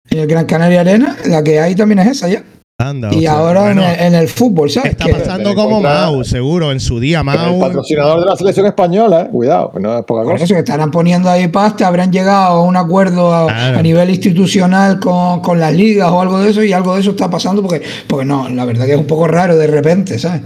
en 0.10 0.20
el 0.20 0.28
Gran 0.28 0.46
Canaria 0.46 0.82
Arena, 0.82 1.18
la 1.26 1.44
que 1.44 1.60
hay 1.60 1.76
también 1.76 2.00
es 2.00 2.08
esa 2.08 2.30
ya. 2.30 2.44
Anda, 2.80 3.10
o 3.10 3.14
Y 3.14 3.22
sea, 3.22 3.34
ahora 3.40 3.62
bueno, 3.62 3.82
en, 3.82 3.90
el, 3.90 4.00
en 4.02 4.14
el 4.14 4.28
fútbol, 4.28 4.70
¿sabes? 4.70 4.92
está 4.92 5.08
pasando 5.08 5.56
como 5.56 5.82
Mau, 5.82 6.24
seguro, 6.24 6.72
en 6.72 6.80
su 6.80 7.00
día 7.00 7.20
El 7.22 7.26
Mau. 7.26 7.60
patrocinador 7.60 8.20
de 8.20 8.26
la 8.28 8.36
selección 8.36 8.68
española, 8.68 9.22
eh, 9.24 9.30
cuidado, 9.32 9.72
no 9.80 9.98
es 9.98 10.06
poca 10.06 10.22
Por 10.22 10.34
cosa. 10.34 10.44
eso 10.44 10.54
que 10.54 10.60
estarán 10.60 10.92
poniendo 10.92 11.28
ahí 11.28 11.48
pasta, 11.48 11.88
habrán 11.88 12.12
llegado 12.12 12.58
a 12.58 12.62
un 12.64 12.78
acuerdo 12.78 13.34
a, 13.34 13.48
Claro. 13.48 13.80
a 13.80 13.82
nivel 13.82 14.12
institucional 14.12 15.00
con, 15.00 15.40
con 15.42 15.60
las 15.60 15.74
ligas 15.74 16.12
o 16.12 16.22
algo 16.22 16.40
de 16.40 16.52
eso 16.52 16.62
y 16.64 16.72
algo 16.72 16.94
de 16.94 17.02
eso 17.02 17.10
está 17.12 17.28
pasando 17.32 17.64
porque, 17.64 17.82
porque 18.06 18.26
no, 18.26 18.48
la 18.48 18.64
verdad 18.64 18.86
que 18.86 18.94
es 18.94 19.00
un 19.00 19.08
poco 19.08 19.28
raro 19.28 19.58
de 19.58 19.66
repente, 19.66 20.20
¿sabes? 20.20 20.42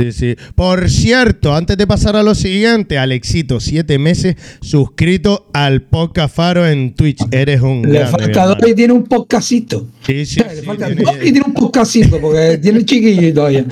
Sí, 0.00 0.12
sí. 0.12 0.36
Por 0.54 0.88
cierto, 0.88 1.54
antes 1.54 1.76
de 1.76 1.86
pasar 1.86 2.16
a 2.16 2.22
lo 2.22 2.34
siguiente, 2.34 2.96
Alexito, 2.96 3.60
siete 3.60 3.98
meses 3.98 4.34
suscrito 4.62 5.50
al 5.52 5.82
podcast 5.82 6.34
Faro 6.34 6.66
en 6.66 6.94
Twitch. 6.94 7.18
Eres 7.30 7.60
un. 7.60 7.82
Le 7.82 7.98
grande, 7.98 8.10
falta 8.10 8.46
dos 8.46 8.56
y 8.66 8.74
tiene 8.74 8.94
un 8.94 9.04
podcastito. 9.04 9.86
Sí, 10.06 10.24
sí, 10.24 10.40
Le 10.48 10.56
sí, 10.60 10.62
falta 10.64 10.86
tiene- 10.86 11.02
dos 11.02 11.16
y 11.16 11.32
tiene 11.32 11.42
un 11.46 11.52
podcastito 11.52 12.18
porque 12.18 12.56
tiene 12.62 12.78
el 12.78 12.86
chiquillo 12.86 13.34
todavía. 13.34 13.66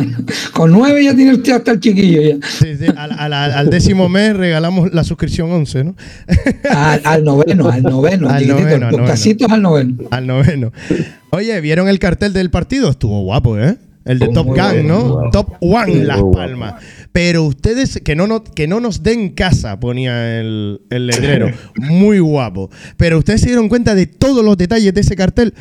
con 0.52 0.70
nueve 0.70 1.02
ya 1.02 1.16
tiene 1.16 1.30
hasta 1.50 1.70
el 1.72 1.80
chiquillo 1.80 2.20
ya. 2.20 2.46
sí, 2.46 2.76
sí. 2.78 2.86
Al, 2.94 3.12
al- 3.12 3.32
al- 3.32 3.52
al 3.52 3.70
décimo 3.70 4.10
mes 4.10 4.36
regalamos 4.36 4.92
la 4.92 5.02
suscripción 5.02 5.50
11, 5.50 5.84
¿no? 5.84 5.96
Al, 6.70 7.00
al 7.04 7.24
noveno, 7.24 7.70
al 7.70 7.82
noveno. 7.82 8.28
Al 8.28 8.46
noveno, 8.46 8.88
al 8.88 9.62
noveno. 9.62 10.04
Al 10.10 10.26
noveno. 10.26 10.72
Oye, 11.30 11.58
¿vieron 11.62 11.88
el 11.88 11.98
cartel 11.98 12.34
del 12.34 12.50
partido? 12.50 12.90
Estuvo 12.90 13.22
guapo, 13.22 13.58
¿eh? 13.58 13.76
El 14.04 14.18
de 14.18 14.28
Top 14.28 14.46
Gun, 14.46 14.86
¿no? 14.86 15.30
Top 15.30 15.56
One 15.60 16.04
Las. 16.04 16.22
Palmas. 16.32 16.74
Pero 17.12 17.44
ustedes, 17.44 18.00
que 18.02 18.16
no, 18.16 18.26
no, 18.26 18.42
que 18.42 18.66
no 18.66 18.80
nos 18.80 19.02
den 19.02 19.30
casa, 19.30 19.78
ponía 19.78 20.40
el, 20.40 20.80
el 20.90 21.06
letrero. 21.06 21.50
Muy 21.76 22.18
guapo. 22.18 22.70
Pero 22.96 23.18
ustedes 23.18 23.42
se 23.42 23.48
dieron 23.48 23.68
cuenta 23.68 23.94
de 23.94 24.06
todos 24.06 24.44
los 24.44 24.56
detalles 24.56 24.94
de 24.94 25.00
ese 25.00 25.16
cartel. 25.16 25.54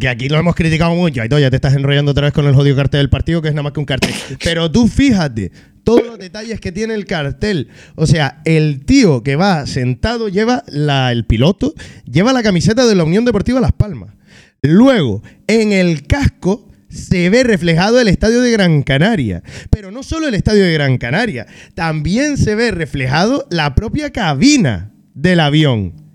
Que 0.00 0.08
aquí 0.08 0.28
lo 0.28 0.38
hemos 0.38 0.54
criticado 0.54 0.94
mucho. 0.94 1.22
Ay, 1.22 1.28
ya 1.28 1.50
te 1.50 1.56
estás 1.56 1.74
enrollando 1.74 2.10
otra 2.10 2.24
vez 2.24 2.34
con 2.34 2.46
el 2.46 2.54
jodido 2.54 2.76
cartel 2.76 2.98
del 2.98 3.10
partido, 3.10 3.40
que 3.40 3.48
es 3.48 3.54
nada 3.54 3.62
más 3.62 3.72
que 3.72 3.80
un 3.80 3.86
cartel. 3.86 4.12
Pero 4.42 4.70
tú 4.70 4.86
fíjate, 4.86 5.52
todos 5.82 6.04
los 6.04 6.18
detalles 6.18 6.60
que 6.60 6.72
tiene 6.72 6.94
el 6.94 7.06
cartel. 7.06 7.68
O 7.94 8.06
sea, 8.06 8.42
el 8.44 8.84
tío 8.84 9.22
que 9.22 9.36
va 9.36 9.66
sentado 9.66 10.28
lleva 10.28 10.62
la, 10.66 11.10
el 11.12 11.24
piloto, 11.24 11.74
lleva 12.04 12.34
la 12.34 12.42
camiseta 12.42 12.86
de 12.86 12.94
la 12.94 13.04
Unión 13.04 13.24
Deportiva 13.24 13.60
Las 13.60 13.72
Palmas. 13.72 14.14
Luego, 14.60 15.22
en 15.46 15.72
el 15.72 16.06
casco 16.06 16.67
se 16.88 17.30
ve 17.30 17.44
reflejado 17.44 18.00
el 18.00 18.08
estadio 18.08 18.40
de 18.40 18.50
Gran 18.50 18.82
Canaria. 18.82 19.42
Pero 19.70 19.90
no 19.90 20.02
solo 20.02 20.28
el 20.28 20.34
estadio 20.34 20.64
de 20.64 20.72
Gran 20.72 20.98
Canaria, 20.98 21.46
también 21.74 22.36
se 22.36 22.54
ve 22.54 22.70
reflejado 22.70 23.46
la 23.50 23.74
propia 23.74 24.10
cabina 24.10 24.92
del 25.14 25.40
avión. 25.40 26.08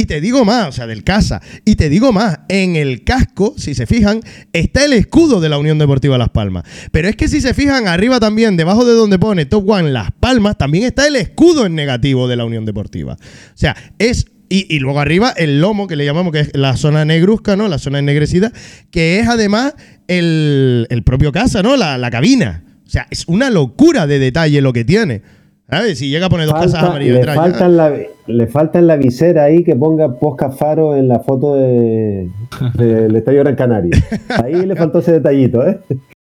Y 0.00 0.06
te 0.06 0.22
digo 0.22 0.46
más, 0.46 0.68
o 0.68 0.72
sea, 0.72 0.86
del 0.86 1.04
casa. 1.04 1.42
Y 1.66 1.76
te 1.76 1.90
digo 1.90 2.10
más, 2.10 2.40
en 2.48 2.74
el 2.74 3.04
casco, 3.04 3.54
si 3.58 3.74
se 3.74 3.86
fijan, 3.86 4.22
está 4.54 4.86
el 4.86 4.94
escudo 4.94 5.42
de 5.42 5.50
la 5.50 5.58
Unión 5.58 5.78
Deportiva 5.78 6.16
Las 6.16 6.30
Palmas. 6.30 6.64
Pero 6.90 7.06
es 7.06 7.16
que 7.16 7.28
si 7.28 7.42
se 7.42 7.52
fijan 7.52 7.86
arriba 7.86 8.18
también, 8.18 8.56
debajo 8.56 8.86
de 8.86 8.94
donde 8.94 9.18
pone 9.18 9.44
Top 9.44 9.68
One 9.68 9.90
Las 9.90 10.10
Palmas, 10.12 10.56
también 10.56 10.84
está 10.84 11.06
el 11.06 11.16
escudo 11.16 11.66
en 11.66 11.74
negativo 11.74 12.28
de 12.28 12.36
la 12.36 12.46
Unión 12.46 12.64
Deportiva. 12.64 13.12
O 13.14 13.56
sea, 13.58 13.76
es... 13.98 14.24
Y, 14.52 14.74
y 14.74 14.80
luego 14.80 14.98
arriba 14.98 15.32
el 15.36 15.60
lomo, 15.60 15.86
que 15.86 15.94
le 15.94 16.04
llamamos, 16.04 16.32
que 16.32 16.40
es 16.40 16.50
la 16.54 16.76
zona 16.76 17.04
negruzca, 17.04 17.54
¿no? 17.54 17.68
La 17.68 17.78
zona 17.78 18.00
ennegrecida, 18.00 18.52
que 18.90 19.20
es 19.20 19.28
además 19.28 19.74
el, 20.18 20.86
el 20.90 21.02
propio 21.02 21.32
casa, 21.32 21.62
¿no? 21.62 21.76
La, 21.76 21.96
la 21.98 22.10
cabina. 22.10 22.64
O 22.86 22.90
sea, 22.90 23.06
es 23.10 23.26
una 23.28 23.48
locura 23.50 24.06
de 24.06 24.18
detalle 24.18 24.60
lo 24.60 24.72
que 24.72 24.84
tiene. 24.84 25.22
¿Sabes? 25.70 25.98
Si 26.00 26.08
llega 26.10 26.26
a 26.26 26.28
poner 26.28 26.46
dos 26.48 26.56
casas 26.60 26.82
amarillas 26.82 27.24
le, 27.24 27.32
falta 27.32 27.66
en 27.66 27.76
la, 27.76 27.92
le 28.26 28.46
falta 28.48 28.78
en 28.80 28.88
la 28.88 28.96
visera 28.96 29.44
ahí 29.44 29.62
que 29.62 29.76
ponga 29.76 30.12
Posca 30.18 30.50
Faro 30.50 30.96
en 30.96 31.06
la 31.06 31.20
foto 31.20 31.54
de- 31.54 32.28
del 32.74 33.14
Estadio 33.14 33.40
Gran 33.44 33.54
Canaria. 33.54 33.92
Ahí 34.42 34.66
le 34.66 34.74
faltó 34.74 34.98
ese 34.98 35.12
detallito, 35.12 35.64
¿eh? 35.64 35.78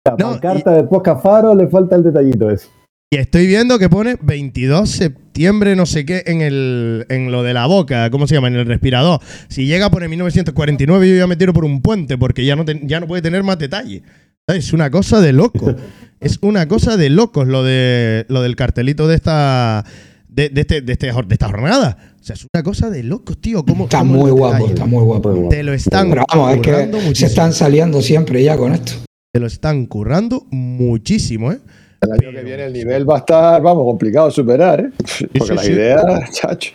La 0.06 0.12
No, 0.20 0.32
pancarta 0.34 0.74
de 0.74 0.84
Posca 0.84 1.16
Faro 1.16 1.56
le 1.56 1.68
falta 1.68 1.96
el 1.96 2.04
detallito 2.04 2.52
ese. 2.52 2.68
Y 3.14 3.18
estoy 3.18 3.46
viendo 3.46 3.78
que 3.78 3.90
pone 3.90 4.18
22 4.20 4.90
septiembre, 4.90 5.76
no 5.76 5.86
sé 5.86 6.04
qué, 6.04 6.24
en 6.26 6.42
el 6.42 7.06
en 7.10 7.32
lo 7.32 7.44
de 7.44 7.54
la 7.54 7.68
boca, 7.68 8.10
¿cómo 8.10 8.26
se 8.26 8.34
llama? 8.34 8.48
En 8.48 8.56
el 8.56 8.66
respirador. 8.66 9.20
Si 9.50 9.68
llega 9.68 9.86
a 9.86 9.92
poner 9.92 10.10
1949, 10.10 11.08
yo 11.08 11.16
ya 11.18 11.28
me 11.28 11.36
tiro 11.36 11.54
por 11.54 11.64
un 11.64 11.84
puente 11.84 12.18
porque 12.18 12.44
ya 12.44 12.56
no, 12.56 12.66
ya 12.66 13.00
no 13.00 13.06
puede 13.06 13.22
tener 13.22 13.44
más 13.44 13.60
detalle. 13.60 14.02
Es 14.48 14.74
una 14.74 14.90
cosa 14.90 15.22
de 15.22 15.32
loco. 15.32 15.76
es 16.22 16.40
una 16.42 16.68
cosa 16.68 16.98
de 16.98 17.12
locos 17.12 17.48
lo, 17.48 17.64
de, 17.64 18.26
lo 18.30 18.42
del 18.42 18.56
cartelito 18.56 19.08
de 19.08 19.14
esta, 19.14 19.86
de, 20.28 20.50
de 20.50 20.62
este, 20.62 20.82
de, 20.82 20.94
este 20.94 21.12
de 21.12 21.34
esta 21.36 21.50
jornada. 21.50 22.16
O 22.20 22.24
sea, 22.24 22.34
es 22.34 22.48
una 22.52 22.64
cosa 22.64 22.90
de 22.90 23.04
locos, 23.04 23.40
tío. 23.40 23.64
¿Cómo, 23.64 23.84
Está 23.84 24.00
cómo 24.00 24.22
muy 24.22 24.32
guapo, 24.32 24.68
está 24.70 24.88
muy 24.88 25.04
guapo. 25.04 25.50
Te 25.52 25.62
lo 25.62 25.72
están 25.74 26.10
Pero 26.10 26.26
vamos, 26.34 26.56
es 26.56 26.62
que 26.62 26.74
se 26.74 26.88
muchísimo. 26.88 27.28
están 27.28 27.54
saliendo 27.54 28.02
siempre 28.02 28.44
ya 28.44 28.58
con 28.58 28.74
esto. 28.74 28.94
Te 29.32 29.40
lo 29.40 29.46
están 29.46 29.86
currando 29.86 30.48
muchísimo, 30.50 31.52
¿eh? 31.52 31.60
El 32.04 32.12
año 32.12 32.32
que 32.32 32.44
viene 32.44 32.66
el 32.66 32.74
nivel 32.74 33.10
va 33.10 33.16
a 33.16 33.20
estar, 33.20 33.62
vamos, 33.62 33.84
complicado 33.86 34.28
de 34.28 34.32
superar, 34.34 34.80
¿eh? 34.82 34.90
Porque 34.98 35.48
sí, 35.48 35.54
las 35.56 35.66
sí. 35.66 35.72
ideas, 35.72 36.32
chacho. 36.32 36.72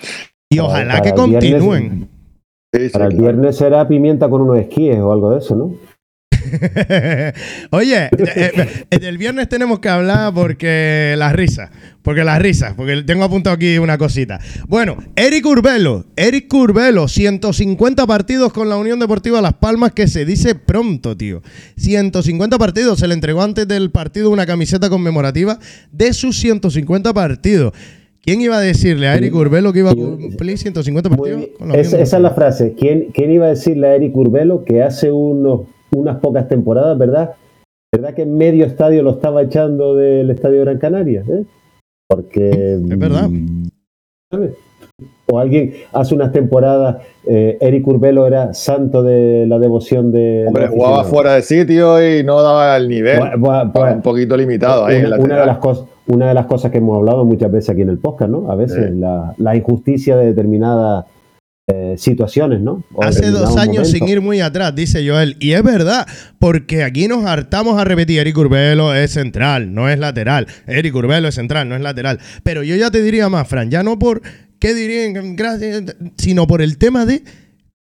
Y 0.51 0.59
ojalá 0.59 0.99
para 0.99 1.03
que 1.03 1.13
continúen. 1.13 2.09
Sí, 2.73 2.87
sí, 2.87 2.89
Para 2.91 3.07
el 3.07 3.17
viernes 3.17 3.57
será 3.57 3.89
pimienta 3.89 4.29
con 4.29 4.43
unos 4.43 4.59
esquíes 4.59 4.99
o 4.99 5.13
algo 5.13 5.31
de 5.31 5.39
eso, 5.39 5.57
¿no? 5.57 5.75
Oye, 7.71 8.05
eh, 8.05 8.11
eh, 8.91 8.99
el 9.03 9.19
viernes 9.19 9.49
tenemos 9.49 9.79
que 9.81 9.89
hablar 9.89 10.33
porque 10.35 11.15
las 11.17 11.33
risas, 11.33 11.71
porque 12.03 12.25
las 12.25 12.41
risas, 12.41 12.75
porque 12.75 13.03
tengo 13.03 13.25
apuntado 13.25 13.55
aquí 13.55 13.79
una 13.79 13.99
cosita. 13.99 14.41
Bueno, 14.67 14.97
Eric 15.17 15.47
Urbelo, 15.47 16.07
Eric 16.17 16.53
Urbelo, 16.53 17.09
150 17.09 18.07
partidos 18.07 18.53
con 18.53 18.69
la 18.69 18.77
Unión 18.77 18.99
Deportiva 18.99 19.41
Las 19.41 19.55
Palmas, 19.55 19.93
que 19.93 20.09
se 20.09 20.25
dice 20.25 20.55
pronto, 20.55 21.17
tío. 21.17 21.43
150 21.77 22.59
partidos, 22.59 22.99
se 22.99 23.09
le 23.09 23.15
entregó 23.15 23.43
antes 23.43 23.67
del 23.69 23.91
partido 23.91 24.31
una 24.31 24.47
camiseta 24.47 24.89
conmemorativa 24.89 25.59
de 25.93 26.13
sus 26.13 26.39
150 26.39 27.13
partidos. 27.13 27.73
¿Quién 28.29 28.43
iba 28.43 28.59
a 28.59 28.61
decirle 28.61 29.09
a 29.09 29.15
Eric 29.15 29.35
Urbelo 29.35 29.73
que 29.73 29.79
iba 29.79 29.93
a 29.93 29.95
cumplir 29.95 30.59
150 30.59 31.09
Muy 31.09 31.17
partidos? 31.17 31.49
con 31.59 31.69
la 31.69 31.77
Esa, 31.77 31.99
es 32.03 32.13
la 32.13 32.33
frase. 32.33 32.75
¿Quién, 32.79 33.07
quién 33.15 33.31
iba 33.31 33.47
a 33.47 33.49
decirle 33.49 33.87
a 33.87 33.95
Eric 33.95 34.15
Urbelo 34.15 34.65
que 34.67 34.83
hace 34.83 35.11
unos, 35.11 35.63
unas 35.93 36.17
pocas 36.19 36.49
temporadas, 36.49 36.97
¿verdad? 36.99 37.35
¿Verdad 37.95 38.15
que 38.15 38.27
medio 38.27 38.67
estadio 38.67 39.03
lo 39.03 39.11
estaba 39.13 39.43
echando 39.43 39.95
del 39.95 40.31
Estadio 40.31 40.61
Gran 40.63 40.79
Canaria? 40.79 41.25
eh? 41.29 41.45
Porque. 42.09 42.51
Es 42.75 42.99
verdad. 42.99 43.29
mm, 43.29 43.69
¿sabes? 44.31 44.51
O 45.31 45.39
alguien 45.39 45.75
hace 45.93 46.15
unas 46.15 46.33
temporadas, 46.33 46.97
eh, 47.27 47.57
Eric 47.61 47.87
Urbelo 47.87 48.27
era 48.27 48.53
santo 48.55 49.03
de 49.03 49.47
la 49.47 49.59
devoción 49.59 50.11
de. 50.11 50.45
Hombre, 50.49 50.69
jugaba 50.69 51.05
fuera 51.05 51.35
de 51.35 51.43
sitio 51.43 52.03
y 52.03 52.25
no 52.25 52.43
daba 52.43 52.77
el 52.77 52.89
nivel. 52.89 53.21
Estaba 53.35 53.93
un 53.93 54.03
poquito 54.03 54.37
limitado 54.37 54.87
ahí 54.87 54.97
en 54.97 55.07
una, 55.07 55.17
la 55.17 55.23
una 55.25 55.41
de 55.41 55.47
las 55.47 55.59
cosas, 55.59 55.87
una 56.09 56.29
de 56.29 56.35
las 56.35 56.47
cosas 56.47 56.71
que 56.71 56.79
hemos 56.79 56.97
hablado 56.97 57.25
muchas 57.25 57.51
veces 57.53 57.71
aquí 57.71 57.83
en 57.83 57.91
el 57.91 57.99
podcast, 57.99 58.31
¿no? 58.31 58.51
A 58.51 58.55
veces 58.55 58.91
Sí. 58.91 58.99
la, 58.99 59.35
la 59.37 59.55
injusticia 59.57 60.17
de 60.17 60.27
determinadas 60.27 61.05
eh, 61.71 61.97
situaciones, 61.99 62.63
¿no? 62.63 62.83
O 62.95 63.05
Hace 63.05 63.31
dos 63.31 63.59
años 63.59 63.91
sin 63.91 64.09
ir 64.09 64.23
muy 64.23 64.41
atrás, 64.41 64.75
dice 64.75 65.07
Joel. 65.07 65.37
Y 65.39 65.53
es 65.53 65.63
verdad, 65.63 66.07
porque 66.39 66.83
aquí 66.83 67.09
nos 67.09 67.27
hartamos 67.27 67.79
a 67.79 67.85
repetir, 67.85 68.21
Eric 68.21 68.39
Urbelo 68.39 68.95
es 68.95 69.11
central, 69.11 69.75
no 69.75 69.87
es 69.91 69.99
lateral. 69.99 70.47
Eric 70.67 70.95
Urbelo 70.95 71.29
es 71.29 71.35
central, 71.35 71.69
no 71.69 71.75
es 71.75 71.83
lateral. 71.83 72.21
Pero 72.43 72.63
yo 72.63 72.75
ya 72.75 72.91
te 72.91 73.03
diría 73.03 73.29
más, 73.29 73.47
Fran, 73.47 73.71
ya 73.71 73.83
no 73.83 73.99
por, 73.99 74.23
¿qué 74.59 74.73
dirían? 74.73 75.37
Gracias, 75.37 75.95
sino 76.17 76.47
por 76.47 76.63
el 76.63 76.79
tema 76.79 77.05
de, 77.05 77.23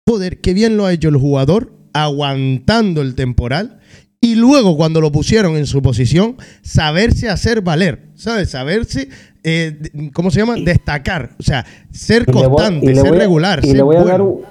joder, 0.06 0.42
qué 0.42 0.52
bien 0.52 0.76
lo 0.76 0.84
ha 0.84 0.92
hecho 0.92 1.08
el 1.08 1.16
jugador 1.16 1.72
aguantando 1.94 3.00
el 3.00 3.14
temporal. 3.14 3.80
Y 4.20 4.34
luego, 4.34 4.76
cuando 4.76 5.00
lo 5.00 5.12
pusieron 5.12 5.56
en 5.56 5.66
su 5.66 5.80
posición, 5.80 6.36
saberse 6.60 7.30
hacer 7.30 7.62
valer, 7.62 8.10
¿sabes? 8.16 8.50
Saberse, 8.50 9.08
eh, 9.48 10.10
¿cómo 10.12 10.30
se 10.30 10.40
llama? 10.40 10.56
Destacar. 10.56 11.30
O 11.38 11.42
sea, 11.42 11.64
ser 11.90 12.24
voy- 12.26 12.42
constante, 12.42 12.94
ser 12.94 13.06
a- 13.14 13.16
regular, 13.18 13.60
y 13.62 13.68
ser 13.68 13.76
le 13.76 13.82
voy 13.82 13.96
a 13.96 14.04
dar 14.04 14.22
un 14.22 14.42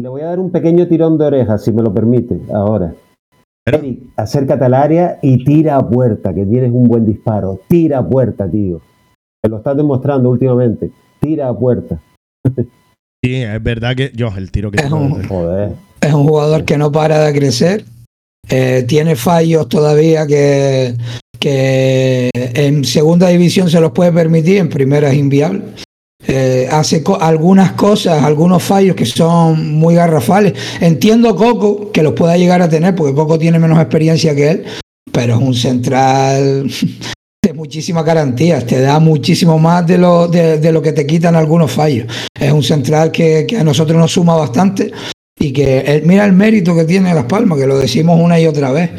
le 0.00 0.08
voy 0.08 0.22
a 0.22 0.26
dar 0.26 0.38
un 0.40 0.50
pequeño 0.50 0.86
tirón 0.88 1.16
de 1.18 1.24
orejas, 1.26 1.62
si 1.64 1.72
me 1.72 1.82
lo 1.82 1.92
permite, 1.94 2.38
ahora. 2.52 2.94
Eric, 3.66 4.00
acércate 4.16 4.64
al 4.64 4.74
área 4.74 5.18
y 5.22 5.42
tira 5.44 5.76
a 5.76 5.88
puerta, 5.88 6.34
que 6.34 6.44
tienes 6.44 6.70
un 6.72 6.84
buen 6.88 7.06
disparo. 7.06 7.60
Tira 7.68 7.98
a 7.98 8.06
puerta, 8.06 8.50
tío. 8.50 8.80
Te 9.42 9.48
lo 9.48 9.58
estás 9.58 9.76
demostrando 9.76 10.28
últimamente. 10.30 10.90
Tira 11.20 11.48
a 11.48 11.58
puerta. 11.58 11.98
Sí, 13.24 13.36
es 13.42 13.62
verdad 13.62 13.94
que 13.96 14.10
yo, 14.14 14.28
el 14.36 14.50
tiro 14.50 14.70
que 14.70 14.82
Es 14.84 14.92
un- 14.92 15.26
Joder. 15.26 15.72
Es 16.00 16.12
un 16.12 16.24
jugador 16.26 16.64
que 16.64 16.76
no 16.76 16.92
para 16.92 17.20
de 17.20 17.32
crecer. 17.32 17.84
eh, 18.50 18.84
tiene 18.86 19.16
fallos 19.16 19.66
todavía 19.70 20.26
que, 20.26 20.94
que 21.44 22.30
en 22.34 22.84
segunda 22.86 23.28
división 23.28 23.68
se 23.68 23.78
los 23.78 23.92
puede 23.92 24.10
permitir, 24.12 24.56
en 24.56 24.70
primera 24.70 25.10
es 25.10 25.18
inviable. 25.18 25.60
Eh, 26.26 26.66
hace 26.72 27.04
algunas 27.20 27.72
cosas, 27.72 28.22
algunos 28.24 28.62
fallos 28.62 28.96
que 28.96 29.04
son 29.04 29.74
muy 29.74 29.94
garrafales. 29.94 30.54
Entiendo 30.80 31.36
Coco 31.36 31.92
que 31.92 32.02
los 32.02 32.14
pueda 32.14 32.38
llegar 32.38 32.62
a 32.62 32.68
tener, 32.70 32.94
porque 32.94 33.14
Coco 33.14 33.38
tiene 33.38 33.58
menos 33.58 33.78
experiencia 33.78 34.34
que 34.34 34.50
él, 34.52 34.64
pero 35.12 35.34
es 35.34 35.40
un 35.42 35.54
central 35.54 36.66
de 37.44 37.52
muchísimas 37.52 38.06
garantías, 38.06 38.64
te 38.66 38.80
da 38.80 38.98
muchísimo 38.98 39.58
más 39.58 39.86
de 39.86 39.98
lo, 39.98 40.26
de, 40.28 40.72
lo 40.72 40.80
que 40.80 40.92
te 40.92 41.06
quitan 41.06 41.36
algunos 41.36 41.70
fallos. 41.70 42.06
Es 42.40 42.50
un 42.50 42.62
central 42.62 43.12
que, 43.12 43.44
que 43.46 43.58
a 43.58 43.64
nosotros 43.64 43.98
nos 43.98 44.12
suma 44.12 44.34
bastante 44.34 44.92
y 45.38 45.52
que 45.52 45.80
el- 45.80 46.04
mira 46.06 46.24
el 46.24 46.32
mérito 46.32 46.74
que 46.74 46.84
tiene 46.84 47.12
Las 47.12 47.26
Palmas, 47.26 47.58
que 47.58 47.66
lo 47.66 47.76
decimos 47.76 48.18
una 48.18 48.40
y 48.40 48.46
otra 48.46 48.72
vez. 48.72 48.92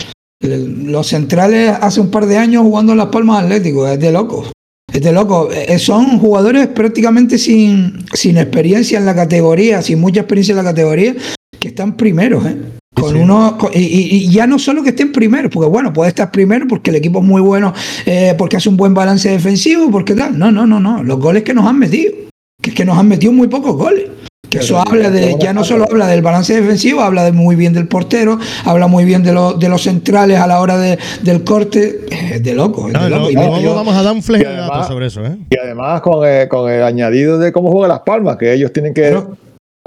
Los 0.45 1.07
centrales 1.07 1.71
hace 1.81 1.99
un 2.01 2.09
par 2.11 2.25
de 2.25 2.37
años 2.37 2.63
jugando 2.63 2.91
en 2.91 2.97
Las 2.99 3.07
Palmas 3.07 3.43
Atlético, 3.43 3.87
es 3.87 3.99
de 3.99 4.11
loco. 4.11 4.45
Es 4.93 5.01
de 5.01 5.11
loco. 5.11 5.49
Eh, 5.51 5.77
Son 5.79 6.19
jugadores 6.19 6.67
prácticamente 6.67 7.37
sin, 7.37 8.05
sin 8.13 8.37
experiencia 8.37 8.97
en 8.99 9.05
la 9.05 9.15
categoría, 9.15 9.81
sin 9.81 9.99
mucha 9.99 10.21
experiencia 10.21 10.53
en 10.53 10.57
la 10.57 10.63
categoría, 10.63 11.15
que 11.59 11.67
están 11.69 11.97
primeros, 11.97 12.45
¿eh? 12.45 12.55
Con 12.93 13.13
Sí. 13.13 13.19
uno, 13.19 13.57
con- 13.57 13.71
y- 13.73 13.79
y 13.79 14.29
ya 14.29 14.47
no 14.47 14.57
solo 14.57 14.81
que 14.81 14.89
estén 14.91 15.11
primeros, 15.11 15.51
porque 15.51 15.69
bueno, 15.69 15.91
puede 15.91 16.09
estar 16.09 16.31
primero 16.31 16.65
porque 16.67 16.91
el 16.91 16.95
equipo 16.95 17.19
es 17.19 17.25
muy 17.25 17.41
bueno, 17.41 17.73
eh, 18.05 18.33
porque 18.37 18.55
hace 18.55 18.69
un 18.69 18.77
buen 18.77 18.93
balance 18.93 19.27
defensivo, 19.29 19.91
porque 19.91 20.13
tal. 20.15 20.37
No, 20.39 20.49
no, 20.51 20.65
no, 20.65 20.79
no. 20.79 21.03
Los 21.03 21.19
goles 21.19 21.43
que 21.43 21.53
nos 21.53 21.65
han 21.67 21.77
metido, 21.77 22.13
que 22.61 22.69
es 22.69 22.75
que 22.75 22.85
nos 22.85 22.97
han 22.97 23.09
metido 23.09 23.33
muy 23.33 23.49
pocos 23.49 23.75
goles. 23.75 24.05
Que 24.59 24.65
eso 24.65 24.79
habla 24.79 25.09
de, 25.09 25.35
ya 25.39 25.53
no 25.53 25.63
solo 25.63 25.85
habla 25.89 26.07
del 26.07 26.21
balance 26.21 26.53
defensivo, 26.59 27.01
habla 27.01 27.24
de 27.24 27.31
muy 27.31 27.55
bien 27.55 27.74
del 27.74 27.88
portero, 27.88 28.39
habla 28.63 28.88
muy 28.88 29.05
bien 29.05 29.21
de, 29.24 29.33
los 29.33 29.59
de 29.59 29.69
los 29.69 29.81
centrales 29.83 30.39
a 30.39 30.47
la 30.47 30.59
hora 30.62 30.77
de- 30.77 30.97
del 31.24 31.43
corte. 31.43 32.05
Es 32.09 32.41
de 32.43 32.53
loco, 32.53 32.88
es 32.88 32.93
No, 32.93 33.03
de 33.03 33.09
loco. 33.09 33.24
lo- 33.24 33.59
Y 33.59 33.63
yo- 33.63 33.75
vamos 33.75 33.95
a 33.95 34.01
dar 34.03 34.13
un 34.13 34.21
además- 34.21 34.88
sobre 34.88 35.07
eso, 35.07 35.25
¿eh? 35.25 35.38
Y 35.50 35.57
además 35.57 36.01
con 36.01 36.27
el, 36.27 36.47
con 36.47 36.71
el 36.71 36.83
añadido 36.83 37.38
de 37.38 37.51
cómo 37.51 37.71
juega 37.71 37.88
Las 37.88 38.00
Palmas, 38.01 38.38
que 38.38 38.53
ellos 38.53 38.71
tienen 38.74 38.93
que 38.93 39.17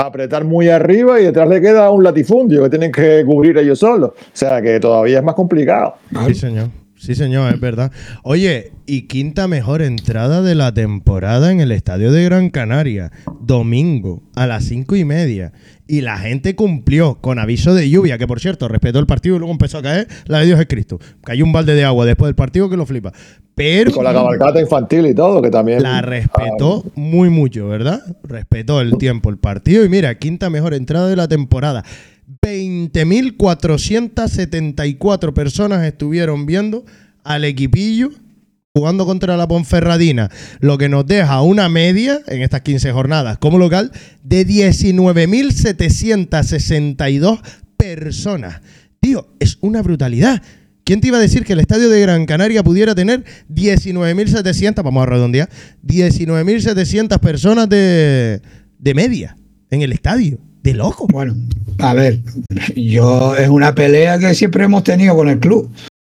apretar 0.00 0.44
muy 0.44 0.68
arriba 0.68 1.20
y 1.20 1.24
detrás 1.24 1.48
le 1.48 1.60
queda 1.60 1.90
un 1.90 2.04
latifundio 2.04 2.62
que 2.62 2.70
tienen 2.70 2.92
que 2.92 3.24
cubrir 3.26 3.58
ellos 3.58 3.78
solos. 3.80 4.10
O 4.10 4.14
sea 4.32 4.62
que 4.62 4.78
todavía 4.78 5.18
es 5.18 5.24
más 5.24 5.34
complicado. 5.34 5.94
Sí, 6.28 6.34
señor. 6.34 6.68
Sí, 6.98 7.14
señor, 7.14 7.54
es 7.54 7.60
verdad. 7.60 7.92
Oye, 8.24 8.72
y 8.84 9.02
quinta 9.02 9.46
mejor 9.46 9.82
entrada 9.82 10.42
de 10.42 10.54
la 10.56 10.74
temporada 10.74 11.52
en 11.52 11.60
el 11.60 11.70
estadio 11.70 12.10
de 12.10 12.24
Gran 12.24 12.50
Canaria, 12.50 13.12
domingo 13.40 14.22
a 14.34 14.46
las 14.48 14.64
cinco 14.64 14.96
y 14.96 15.04
media. 15.04 15.52
Y 15.86 16.00
la 16.02 16.18
gente 16.18 16.54
cumplió 16.56 17.14
con 17.20 17.38
aviso 17.38 17.72
de 17.74 17.88
lluvia, 17.88 18.18
que 18.18 18.26
por 18.26 18.40
cierto, 18.40 18.66
respetó 18.68 18.98
el 18.98 19.06
partido 19.06 19.36
y 19.36 19.38
luego 19.38 19.52
empezó 19.52 19.78
a 19.78 19.82
caer 19.82 20.08
la 20.26 20.40
de 20.40 20.46
Dios 20.46 20.60
es 20.60 20.66
Cristo. 20.66 20.98
Cayó 21.24 21.44
un 21.44 21.52
balde 21.52 21.74
de 21.74 21.84
agua 21.84 22.04
después 22.04 22.28
del 22.28 22.34
partido 22.34 22.68
que 22.68 22.76
lo 22.76 22.84
flipa. 22.84 23.12
Pero 23.54 23.90
Con 23.92 24.04
la 24.04 24.12
cabalgata 24.12 24.60
infantil 24.60 25.06
y 25.06 25.14
todo, 25.14 25.40
que 25.40 25.50
también. 25.50 25.82
la 25.82 26.02
respetó 26.02 26.84
muy 26.94 27.30
mucho, 27.30 27.68
¿verdad? 27.68 28.02
Respetó 28.22 28.80
el 28.80 28.98
tiempo, 28.98 29.30
el 29.30 29.38
partido. 29.38 29.84
Y 29.84 29.88
mira, 29.88 30.16
quinta 30.18 30.50
mejor 30.50 30.74
entrada 30.74 31.08
de 31.08 31.16
la 31.16 31.26
temporada. 31.26 31.84
20.474 32.40 35.32
personas 35.32 35.84
estuvieron 35.84 36.46
viendo 36.46 36.84
al 37.24 37.44
equipillo 37.44 38.12
jugando 38.74 39.06
contra 39.06 39.36
la 39.36 39.46
Ponferradina, 39.48 40.30
lo 40.60 40.78
que 40.78 40.88
nos 40.88 41.04
deja 41.06 41.42
una 41.42 41.68
media 41.68 42.20
en 42.28 42.42
estas 42.42 42.62
15 42.62 42.92
jornadas 42.92 43.36
como 43.38 43.58
local 43.58 43.90
de 44.22 44.46
19.762 44.46 47.40
personas. 47.76 48.60
Tío, 49.00 49.34
es 49.40 49.58
una 49.60 49.82
brutalidad. 49.82 50.40
¿Quién 50.84 51.00
te 51.00 51.08
iba 51.08 51.18
a 51.18 51.20
decir 51.20 51.44
que 51.44 51.54
el 51.54 51.60
estadio 51.60 51.90
de 51.90 52.00
Gran 52.00 52.24
Canaria 52.24 52.62
pudiera 52.62 52.94
tener 52.94 53.24
19.700, 53.52 54.82
vamos 54.82 55.02
a 55.02 55.06
redondear, 55.06 55.50
19.700 55.84 57.18
personas 57.18 57.68
de, 57.68 58.40
de 58.78 58.94
media 58.94 59.36
en 59.70 59.82
el 59.82 59.92
estadio? 59.92 60.38
De 60.68 60.74
loco. 60.74 61.06
Bueno, 61.10 61.34
a 61.78 61.94
ver, 61.94 62.20
yo 62.76 63.34
es 63.34 63.48
una 63.48 63.74
pelea 63.74 64.18
que 64.18 64.34
siempre 64.34 64.64
hemos 64.64 64.84
tenido 64.84 65.16
con 65.16 65.30
el 65.30 65.38
club. 65.38 65.70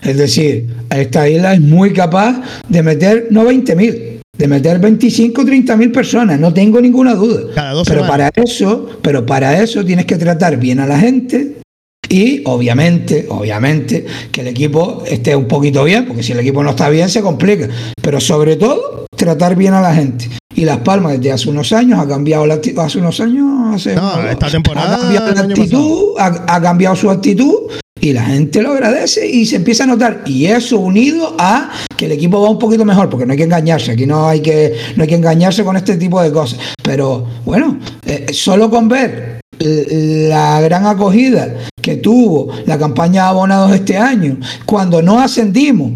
Es 0.04 0.18
decir, 0.18 0.68
esta 0.90 1.30
isla 1.30 1.54
es 1.54 1.62
muy 1.62 1.94
capaz 1.94 2.42
de 2.68 2.84
meter 2.84 3.28
no 3.30 3.46
20.000, 3.46 4.20
de 4.38 4.48
meter 4.50 4.80
25 4.80 5.42
o 5.42 5.46
30.000 5.46 5.94
personas, 5.94 6.38
no 6.38 6.54
tengo 6.54 6.82
ninguna 6.82 7.16
duda. 7.16 7.44
Cada 7.56 7.72
dos 7.72 7.88
pero 7.88 8.04
semanas. 8.04 8.32
para 8.32 8.44
eso, 8.46 8.90
pero 9.02 9.26
para 9.26 9.62
eso 9.64 9.86
tienes 9.86 10.06
que 10.06 10.18
tratar 10.18 10.58
bien 10.58 10.82
a 10.82 10.86
la 10.86 11.00
gente 11.00 11.62
y 12.10 12.42
obviamente, 12.44 13.28
obviamente 13.30 14.06
que 14.34 14.42
el 14.42 14.48
equipo 14.48 15.04
esté 15.08 15.34
un 15.34 15.48
poquito 15.48 15.86
bien, 15.86 16.06
porque 16.08 16.24
si 16.24 16.34
el 16.34 16.40
equipo 16.40 16.62
no 16.62 16.72
está 16.72 16.90
bien 16.90 17.08
se 17.08 17.22
complica, 17.22 17.70
pero 18.02 18.20
sobre 18.20 18.58
todo 18.58 19.06
tratar 19.16 19.56
bien 19.56 19.76
a 19.76 19.82
la 19.82 19.96
gente. 19.96 20.28
Y 20.56 20.66
Las 20.66 20.80
Palmas 20.80 21.14
desde 21.14 21.32
hace 21.32 21.50
unos 21.50 21.72
años 21.72 22.00
ha 22.00 22.08
cambiado 22.08 22.46
la 22.46 22.56
actitud, 22.56 22.80
hace 22.80 23.00
unos 23.00 23.20
años, 23.20 23.76
hace 23.76 23.96
No, 23.96 24.22
esta 24.30 24.50
temporada, 24.50 24.96
ha 24.96 25.00
cambiado 25.00 25.32
la 25.34 25.42
actitud, 25.42 26.14
ha, 26.20 26.56
ha 26.56 26.62
cambiado 26.62 26.96
su 26.96 27.10
actitud 27.10 27.72
y 28.02 28.14
la 28.14 28.24
gente 28.24 28.62
lo 28.62 28.72
agradece 28.72 29.30
y 29.30 29.46
se 29.46 29.58
empieza 29.58 29.84
a 29.84 29.88
notar. 29.88 30.24
Y 30.26 30.48
eso 30.48 30.80
unido 30.80 31.36
a 31.38 31.70
que 31.96 32.08
el 32.08 32.14
equipo 32.14 32.42
va 32.42 32.50
un 32.50 32.58
poquito 32.58 32.84
mejor, 32.84 33.10
porque 33.10 33.26
no 33.26 33.32
hay 33.34 33.38
que 33.38 33.44
engañarse, 33.44 33.92
aquí 33.92 34.08
no 34.08 34.28
hay 34.28 34.42
que, 34.42 34.74
no 34.96 35.04
hay 35.04 35.10
que 35.10 35.16
engañarse 35.16 35.64
con 35.64 35.78
este 35.78 35.98
tipo 35.98 36.22
de 36.22 36.32
cosas. 36.32 36.60
Pero 36.84 37.28
bueno, 37.46 37.78
eh, 38.06 38.28
solo 38.34 38.70
con 38.70 38.90
ver 38.90 39.42
la 39.60 40.60
gran 40.62 40.88
acogida 40.88 41.54
que 41.80 41.98
tuvo 41.98 42.52
la 42.66 42.80
campaña 42.80 43.24
de 43.24 43.30
abonados 43.30 43.72
este 43.74 43.98
año, 43.98 44.38
cuando 44.66 45.04
no 45.04 45.20
ascendimos, 45.20 45.92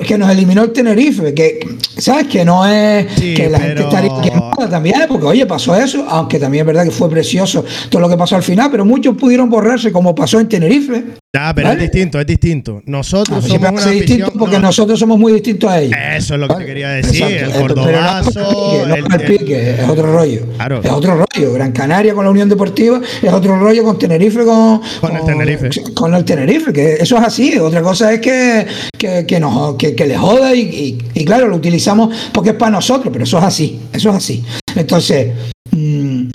que 0.00 0.18
nos 0.18 0.30
eliminó 0.30 0.62
el 0.62 0.72
Tenerife, 0.72 1.34
que 1.34 1.60
sabes 1.98 2.26
que 2.26 2.44
no 2.44 2.66
es 2.66 3.06
Sí, 3.16 3.34
que 3.34 3.48
la 3.48 3.58
pero- 3.58 3.68
gente 3.68 3.82
estaría 3.84 4.20
quemada 4.30 4.68
también, 4.70 4.96
porque 5.08 5.26
oye, 5.26 5.46
pasó 5.46 5.74
eso, 5.76 6.04
aunque 6.08 6.38
también 6.38 6.62
es 6.62 6.66
verdad 6.66 6.84
que 6.84 6.90
fue 6.90 7.08
precioso 7.10 7.64
todo 7.90 8.00
lo 8.02 8.08
que 8.08 8.16
pasó 8.16 8.36
al 8.36 8.42
final, 8.42 8.70
pero 8.70 8.84
muchos 8.84 9.16
pudieron 9.16 9.48
borrarse 9.50 9.92
como 9.92 10.14
pasó 10.14 10.38
en 10.40 10.48
Tenerife. 10.48 11.04
Ya, 11.34 11.54
pero 11.54 11.68
¿Vale? 11.68 11.84
es 11.86 11.90
distinto, 11.90 12.20
es 12.20 12.26
distinto. 12.26 12.76
Ah, 12.80 12.82
Nosotros 12.84 13.38
pues 13.40 13.50
somos 13.50 13.70
una 13.82 13.90
distinto 13.90 14.32
porque 14.38 14.56
no, 14.56 14.62
nosotros 14.66 15.00
somos 15.00 15.18
muy 15.18 15.32
distintos 15.32 15.70
a 15.70 15.80
ellos. 15.80 15.96
Eso 16.14 16.34
es 16.34 16.40
lo 16.40 16.46
que 16.46 16.52
¿Vale? 16.52 16.64
te 16.66 16.70
quería 16.70 16.88
decir. 16.90 17.22
Exacto. 17.22 17.44
El 17.46 17.52
no 17.52 17.74
cordobazo. 17.74 18.72
es 18.84 18.96
el 19.14 19.20
el- 19.22 19.26
pique, 19.38 19.70
es 19.80 19.88
otro 19.88 20.12
rollo. 20.12 20.42
Claro. 20.56 20.80
Es 20.84 20.90
otro 20.90 21.14
rollo. 21.24 21.52
Gran 21.54 21.72
Canaria 21.72 22.12
con 22.12 22.26
la 22.26 22.30
Unión 22.30 22.50
Deportiva 22.50 23.00
es 23.22 23.32
otro 23.32 23.58
rollo 23.58 23.82
con 23.82 23.98
Tenerife 23.98 24.44
con, 24.44 24.82
Con 25.00 25.16
el 25.16 25.24
Tenerife. 25.24 25.70
Con 25.94 26.14
el 26.14 26.22
Tenerife, 26.26 26.70
que 26.70 26.94
eso 26.96 27.16
es 27.16 27.24
así. 27.24 27.56
Otra 27.58 27.80
cosa 27.80 28.12
es 28.12 28.20
que, 28.20 28.66
que, 28.98 29.24
que 29.26 29.40
nos, 29.40 29.76
que, 29.76 29.94
que 29.94 30.06
le 30.06 30.18
joda 30.18 30.54
y, 30.54 30.60
y- 30.60 30.98
y 31.14 31.24
claro, 31.24 31.48
lo 31.48 31.56
utilizamos 31.56 32.14
porque 32.30 32.50
es 32.50 32.56
para 32.56 32.72
nosotros, 32.72 33.10
pero 33.10 33.24
eso 33.24 33.38
es 33.38 33.44
así. 33.44 33.80
Eso 33.90 34.10
es 34.10 34.16
así. 34.16 34.44
Entonces, 34.76 35.28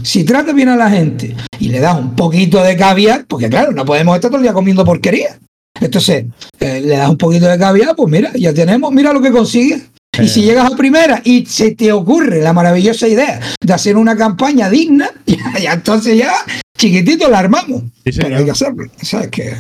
si 0.03 0.23
tratas 0.23 0.55
bien 0.55 0.69
a 0.69 0.75
la 0.75 0.89
gente 0.89 1.35
y 1.59 1.69
le 1.69 1.79
das 1.79 1.97
un 1.97 2.15
poquito 2.15 2.61
de 2.63 2.75
caviar, 2.75 3.25
porque 3.27 3.49
claro, 3.49 3.71
no 3.71 3.85
podemos 3.85 4.15
estar 4.15 4.29
todo 4.29 4.37
el 4.37 4.43
día 4.43 4.53
comiendo 4.53 4.85
porquería. 4.85 5.37
Entonces, 5.79 6.25
eh, 6.59 6.81
le 6.81 6.97
das 6.97 7.09
un 7.09 7.17
poquito 7.17 7.47
de 7.47 7.57
caviar, 7.57 7.95
pues 7.95 8.11
mira, 8.11 8.31
ya 8.33 8.53
tenemos, 8.53 8.91
mira 8.91 9.13
lo 9.13 9.21
que 9.21 9.31
consigues. 9.31 9.83
Y 10.19 10.27
si 10.27 10.41
llegas 10.41 10.71
a 10.71 10.75
primera 10.75 11.21
y 11.23 11.45
se 11.45 11.75
te 11.75 11.91
ocurre 11.91 12.41
la 12.41 12.51
maravillosa 12.51 13.07
idea 13.07 13.39
de 13.61 13.73
hacer 13.73 13.97
una 13.97 14.17
campaña 14.17 14.69
digna, 14.69 15.11
ya, 15.25 15.59
ya 15.61 15.73
entonces 15.73 16.17
ya 16.17 16.33
chiquitito 16.77 17.29
la 17.29 17.39
armamos. 17.39 17.83
Sí. 18.05 18.19
Pero 18.19 18.37
hay 18.37 18.45
que 18.45 18.51
hacerlo. 18.51 18.85
¿Sabes 19.01 19.29
qué? 19.29 19.55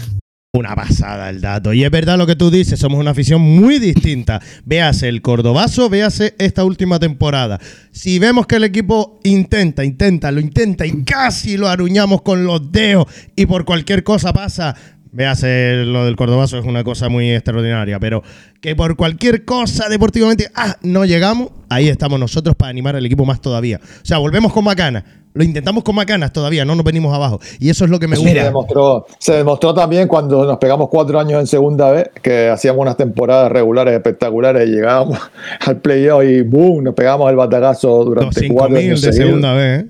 Una 0.57 0.75
pasada 0.75 1.29
el 1.29 1.39
dato. 1.39 1.71
Y 1.71 1.83
es 1.83 1.91
verdad 1.91 2.17
lo 2.17 2.25
que 2.25 2.35
tú 2.35 2.49
dices, 2.49 2.79
somos 2.79 2.99
una 2.99 3.11
afición 3.11 3.41
muy 3.41 3.77
distinta. 3.77 4.41
Véase 4.65 5.07
el 5.07 5.21
Cordobazo, 5.21 5.87
véase 5.87 6.33
esta 6.39 6.63
última 6.63 6.97
temporada. 6.97 7.59
Si 7.91 8.17
vemos 8.17 8.47
que 8.47 8.55
el 8.55 8.63
equipo 8.63 9.19
intenta, 9.23 9.85
intenta, 9.85 10.31
lo 10.31 10.39
intenta 10.39 10.87
y 10.87 11.03
casi 11.03 11.57
lo 11.57 11.67
aruñamos 11.67 12.23
con 12.23 12.43
los 12.43 12.71
dedos 12.71 13.05
y 13.35 13.45
por 13.45 13.65
cualquier 13.65 14.03
cosa 14.03 14.33
pasa. 14.33 14.75
Véase 15.17 15.83
lo 15.83 16.05
del 16.05 16.15
Cordobazo, 16.15 16.59
es 16.59 16.65
una 16.65 16.83
cosa 16.83 17.09
muy 17.09 17.31
extraordinaria, 17.31 17.99
pero 17.99 18.21
que 18.61 18.75
por 18.75 18.95
cualquier 18.95 19.45
cosa 19.45 19.89
deportivamente, 19.89 20.45
ah, 20.53 20.75
no 20.83 21.05
llegamos, 21.05 21.49
ahí 21.69 21.89
estamos 21.89 22.19
nosotros 22.19 22.55
para 22.55 22.69
animar 22.69 22.95
al 22.95 23.03
equipo 23.03 23.25
más 23.25 23.41
todavía. 23.41 23.79
O 23.83 24.05
sea, 24.05 24.19
volvemos 24.19 24.53
con 24.53 24.63
Macana, 24.63 25.03
lo 25.33 25.43
intentamos 25.43 25.83
con 25.83 25.95
Macanas 25.95 26.31
todavía, 26.31 26.65
no 26.65 26.75
nos 26.75 26.85
venimos 26.85 27.15
abajo. 27.15 27.39
Y 27.59 27.71
eso 27.71 27.83
es 27.85 27.89
lo 27.89 27.97
que 27.97 28.07
me 28.07 28.15
gusta. 28.15 28.31
Se 28.31 28.43
demostró, 28.43 29.07
se 29.17 29.33
demostró 29.33 29.73
también 29.73 30.07
cuando 30.07 30.45
nos 30.45 30.59
pegamos 30.59 30.87
cuatro 30.87 31.19
años 31.19 31.39
en 31.39 31.47
segunda 31.47 31.89
vez, 31.89 32.11
que 32.21 32.49
hacíamos 32.49 32.81
unas 32.81 32.95
temporadas 32.95 33.51
regulares 33.51 33.95
espectaculares 33.95 34.69
y 34.69 34.71
llegábamos 34.71 35.17
al 35.65 35.81
playoff 35.81 36.23
y 36.25 36.43
boom, 36.43 36.83
nos 36.83 36.93
pegamos 36.93 37.27
el 37.31 37.37
batacazo 37.37 38.05
Los 38.05 38.05
durante 38.05 38.47
cuatro 38.49 38.77
5.000 38.77 38.79
años 38.79 39.01
de 39.01 39.11
seguidos. 39.11 39.27
segunda 39.29 39.53
vez, 39.53 39.81
¿eh? 39.81 39.87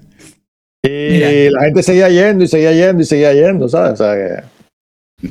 Y 0.84 1.12
Mira. 1.12 1.30
la 1.52 1.66
gente 1.66 1.84
seguía 1.84 2.08
yendo 2.08 2.46
y 2.46 2.48
seguía 2.48 2.72
yendo 2.72 3.02
y 3.02 3.06
seguía 3.06 3.34
yendo, 3.34 3.68
¿sabes? 3.68 4.00
O 4.00 4.04
sea 4.06 4.14
que 4.16 4.28
Eh, 4.34 4.57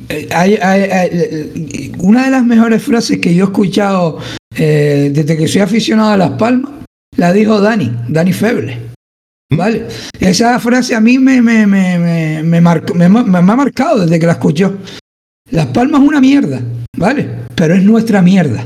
hay- 0.09 0.55
hay- 0.61 0.81
hay- 0.83 1.09
eh, 1.13 1.91
una 1.99 2.25
de 2.25 2.31
las 2.31 2.45
mejores 2.45 2.83
frases 2.83 3.19
que 3.19 3.33
yo 3.33 3.45
he 3.45 3.47
escuchado 3.47 4.19
eh, 4.55 5.11
desde 5.13 5.37
que 5.37 5.47
soy 5.47 5.61
aficionado 5.61 6.11
a 6.11 6.17
Las 6.17 6.31
Palmas 6.31 6.71
la 7.15 7.31
dijo 7.33 7.59
Dani, 7.61 7.91
Dani 8.09 8.33
Feble. 8.33 8.77
¿Vale? 9.51 9.87
Esa 10.19 10.59
frase 10.59 10.93
a 10.93 10.99
mí 10.99 11.17
me, 11.17 11.41
me, 11.41 11.65
me, 11.65 11.97
me, 11.97 12.43
me 12.43 12.61
marcó- 12.61 12.93
me- 12.93 13.05
ha 13.05 13.41
marcado 13.41 14.01
desde 14.01 14.19
que 14.19 14.25
la 14.25 14.33
escuchó. 14.33 14.77
Las 15.51 15.67
Palmas 15.67 16.01
es 16.01 16.07
una 16.09 16.19
mierda, 16.19 16.59
¿vale? 16.97 17.29
Pero 17.55 17.73
es 17.75 17.83
nuestra 17.83 18.21
mierda. 18.21 18.65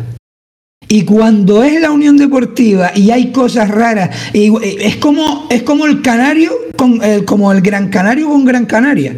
Y 0.87 1.05
cuando 1.05 1.63
es 1.63 1.79
la 1.79 1.91
Unión 1.91 2.17
Deportiva 2.17 2.91
y 2.95 3.11
hay 3.11 3.31
cosas 3.31 3.69
raras, 3.69 4.09
y, 4.33 4.47
eh, 4.47 4.77
es, 4.81 4.95
como, 4.97 5.47
es 5.51 5.61
como 5.63 5.85
el 5.85 6.01
Canario, 6.01 6.51
con, 6.75 6.99
eh, 7.03 7.23
como 7.25 7.51
el 7.51 7.61
Gran 7.61 7.89
Canario 7.89 8.27
con 8.29 8.43
Gran 8.43 8.65
Canaria. 8.65 9.15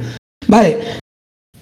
¿Vale? 0.48 0.78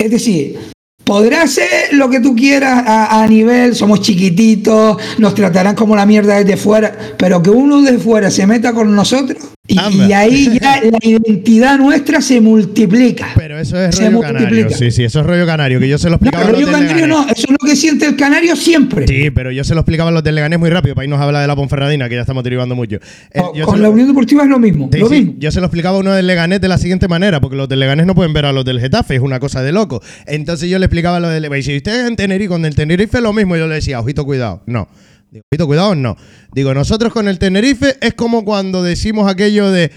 Es 0.02 0.10
decir, 0.10 0.58
podrá 1.04 1.46
ser 1.46 1.94
lo 1.94 2.10
que 2.10 2.20
tú 2.20 2.36
quieras 2.36 2.84
a, 2.88 3.22
a 3.22 3.28
nivel, 3.28 3.76
somos 3.76 4.02
chiquititos, 4.02 4.98
nos 5.20 5.36
tratarán 5.36 5.76
como 5.76 5.96
la 5.96 6.08
mierda 6.08 6.38
desde 6.38 6.58
fuera, 6.58 6.98
pero 7.18 7.44
que 7.44 7.52
uno 7.52 7.82
de 7.84 8.00
fuera 8.00 8.32
se 8.32 8.48
meta 8.48 8.74
con 8.74 8.96
nosotros 8.96 9.38
y, 9.74 10.02
y 10.10 10.14
ahí 10.14 10.60
ya 10.62 10.82
la 10.92 10.98
identidad 11.02 11.78
nuestra 11.78 12.22
se 12.22 12.42
multiplica. 12.42 13.30
Pero 13.36 13.60
eso 13.60 13.80
es 13.80 13.96
Se 13.96 14.06
rollo 14.10 14.22
canario. 14.22 14.48
multiplica. 14.50 14.78
Sí, 14.78 14.92
sí, 14.92 15.04
eso 15.04 15.20
es 15.22 15.26
rollo 15.26 15.46
canario, 15.46 15.80
que 15.80 15.88
yo 15.88 15.98
se 15.98 16.10
lo 16.10 16.12
No, 16.12 16.16
explicaba 16.18 16.44
a 16.44 16.48
pero 16.48 16.60
los 16.62 16.70
canario 16.70 16.96
Leganés. 16.96 17.10
no, 17.10 17.24
eso 17.32 17.44
es 17.48 17.52
lo 17.52 17.58
que 17.70 17.76
siente 17.76 18.06
el 18.06 18.16
canario 18.16 18.56
siempre. 18.56 19.08
Sí, 19.08 19.30
pero 19.32 19.52
yo 19.52 19.64
se 19.64 19.74
lo 19.74 19.82
explicaba 19.82 20.10
a 20.10 20.14
los 20.14 20.24
del 20.24 20.36
Leganés 20.36 20.60
muy 20.60 20.70
rápido 20.70 20.96
para 20.96 21.06
irnos 21.06 21.20
a 21.20 21.24
hablar 21.24 21.42
de 21.42 21.48
la 21.48 21.56
Ponferradina, 21.56 22.10
que 22.10 22.16
ya 22.16 22.22
estamos 22.22 22.44
derivando 22.44 22.76
mucho. 22.76 22.98
Eh, 23.32 23.42
Con- 23.64 23.82
la 23.82 23.90
Unión 23.90 24.08
Deportiva 24.08 24.44
es 24.44 24.50
lo 24.50 24.60
mismo. 24.60 24.90
Sí, 24.92 25.00
lo 25.00 25.10
sí, 25.10 25.16
mismo. 25.16 25.34
Yo 25.40 25.52
se 25.52 25.60
lo 25.60 25.66
explicaba 25.68 25.98
a 25.98 26.00
uno 26.00 26.14
del 26.14 26.28
Leganés 26.28 26.62
de 26.62 26.68
la 26.68 26.78
siguiente 26.78 27.08
manera, 27.08 27.40
porque 27.42 27.56
los 27.58 27.68
del 27.70 27.80
Leganés 27.80 28.06
no 28.06 28.16
pueden 28.16 28.34
ver 28.34 28.46
a 28.46 28.52
los 28.52 28.66
del 28.66 28.80
Getafe, 28.80 29.16
es 29.16 29.22
una 29.22 29.40
cosa 29.40 29.62
de 29.64 29.72
loco. 29.72 30.02
Entonces 30.28 30.70
yo 30.70 30.80
le 30.80 30.86
explicaba 30.86 31.18
a 31.18 31.20
los 31.20 31.32
del 31.32 31.52
y 31.52 31.64
si 31.64 31.76
ustedes 31.78 32.08
en 32.08 32.16
Tenerife, 32.16 32.48
con 32.50 32.66
el 32.66 32.76
Tenerife 32.76 33.18
es 33.18 33.24
lo 33.24 33.34
mismo, 33.34 33.56
yo 33.58 33.68
le 33.68 33.76
decía, 33.76 34.00
ojito, 34.00 34.26
cuidado. 34.26 34.62
No. 34.66 34.88
Digo, 35.32 35.46
ojito, 35.50 35.66
cuidado, 35.66 35.96
no. 35.96 36.18
Digo, 36.54 36.74
nosotros 36.74 37.14
con 37.14 37.28
el 37.30 37.40
Tenerife 37.40 37.96
es 38.02 38.14
como 38.16 38.44
cuando 38.44 38.84
decimos 38.84 39.32
aquello 39.32 39.72
de 39.72 39.90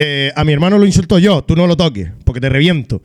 eh, 0.00 0.32
a 0.34 0.44
mi 0.44 0.52
hermano 0.52 0.76
lo 0.76 0.84
insulto 0.86 1.18
yo, 1.18 1.42
tú 1.44 1.54
no 1.56 1.66
lo 1.68 1.76
toques, 1.76 2.10
porque 2.24 2.40
te 2.40 2.48
reviento. 2.48 3.00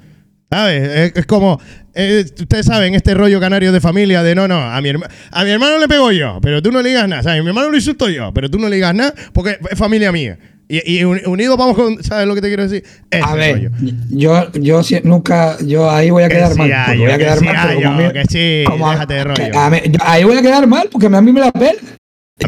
¿Sabes? 0.49 0.83
Es, 0.83 1.11
es 1.15 1.25
como, 1.27 1.61
eh, 1.93 2.25
ustedes 2.37 2.65
saben, 2.65 2.93
este 2.95 3.13
rollo 3.13 3.39
canario 3.39 3.71
de 3.71 3.79
familia 3.79 4.21
de 4.21 4.35
no, 4.35 4.49
no, 4.49 4.59
a 4.59 4.81
mi, 4.81 4.89
herma- 4.89 5.09
a 5.31 5.43
mi 5.45 5.51
hermano 5.51 5.77
le 5.77 5.87
pego 5.87 6.11
yo, 6.11 6.39
pero 6.41 6.61
tú 6.61 6.71
no 6.73 6.81
le 6.81 6.89
digas 6.89 7.07
nada. 7.07 7.23
¿Sabes? 7.23 7.39
A 7.39 7.43
mi 7.43 7.47
hermano 7.49 7.69
lo 7.69 7.77
insulto 7.77 8.09
yo, 8.09 8.33
pero 8.33 8.49
tú 8.49 8.59
no 8.59 8.67
le 8.67 8.75
digas 8.75 8.93
nada 8.93 9.13
porque 9.31 9.57
es 9.69 9.77
familia 9.77 10.11
mía. 10.11 10.37
Y, 10.73 10.99
y 10.99 11.03
uni- 11.03 11.23
unidos 11.25 11.57
vamos 11.57 11.75
con, 11.75 12.01
¿sabes 12.01 12.25
lo 12.27 12.33
que 12.33 12.39
te 12.41 12.47
quiero 12.47 12.63
decir? 12.63 12.81
Ese 13.09 13.21
A 13.25 13.35
ver, 13.35 13.55
rollo. 13.55 13.71
yo, 14.09 14.51
yo 14.53 14.83
si- 14.83 15.01
nunca, 15.03 15.57
yo 15.65 15.91
ahí 15.91 16.09
voy 16.11 16.23
a 16.23 16.29
Que 16.29 16.35
quedar 16.35 16.53
sí, 16.53 16.57
mal. 16.59 16.71
ay, 16.73 16.97
voy 16.99 17.11
a 17.11 17.17
que 17.17 17.23
quedar 17.25 17.39
sí, 17.39 17.45
mal, 17.45 17.55
ay, 17.57 17.75
como 17.83 17.99
yo, 17.99 18.07
mí- 18.07 18.13
que 18.13 18.23
sí, 18.29 18.63
como 18.65 18.91
déjate 18.91 19.13
de 19.15 19.23
rollo. 19.25 19.59
a 19.59 19.69
mí- 19.69 19.81
yo- 19.89 19.99
ahí 20.05 20.23
voy 20.23 20.37
a 20.37 20.41
quedar 20.41 20.67
mal 20.67 20.87
porque 20.89 21.07
a 21.07 21.21
mí 21.21 21.31
me 21.33 21.41
la 21.41 21.51
pela. 21.51 21.73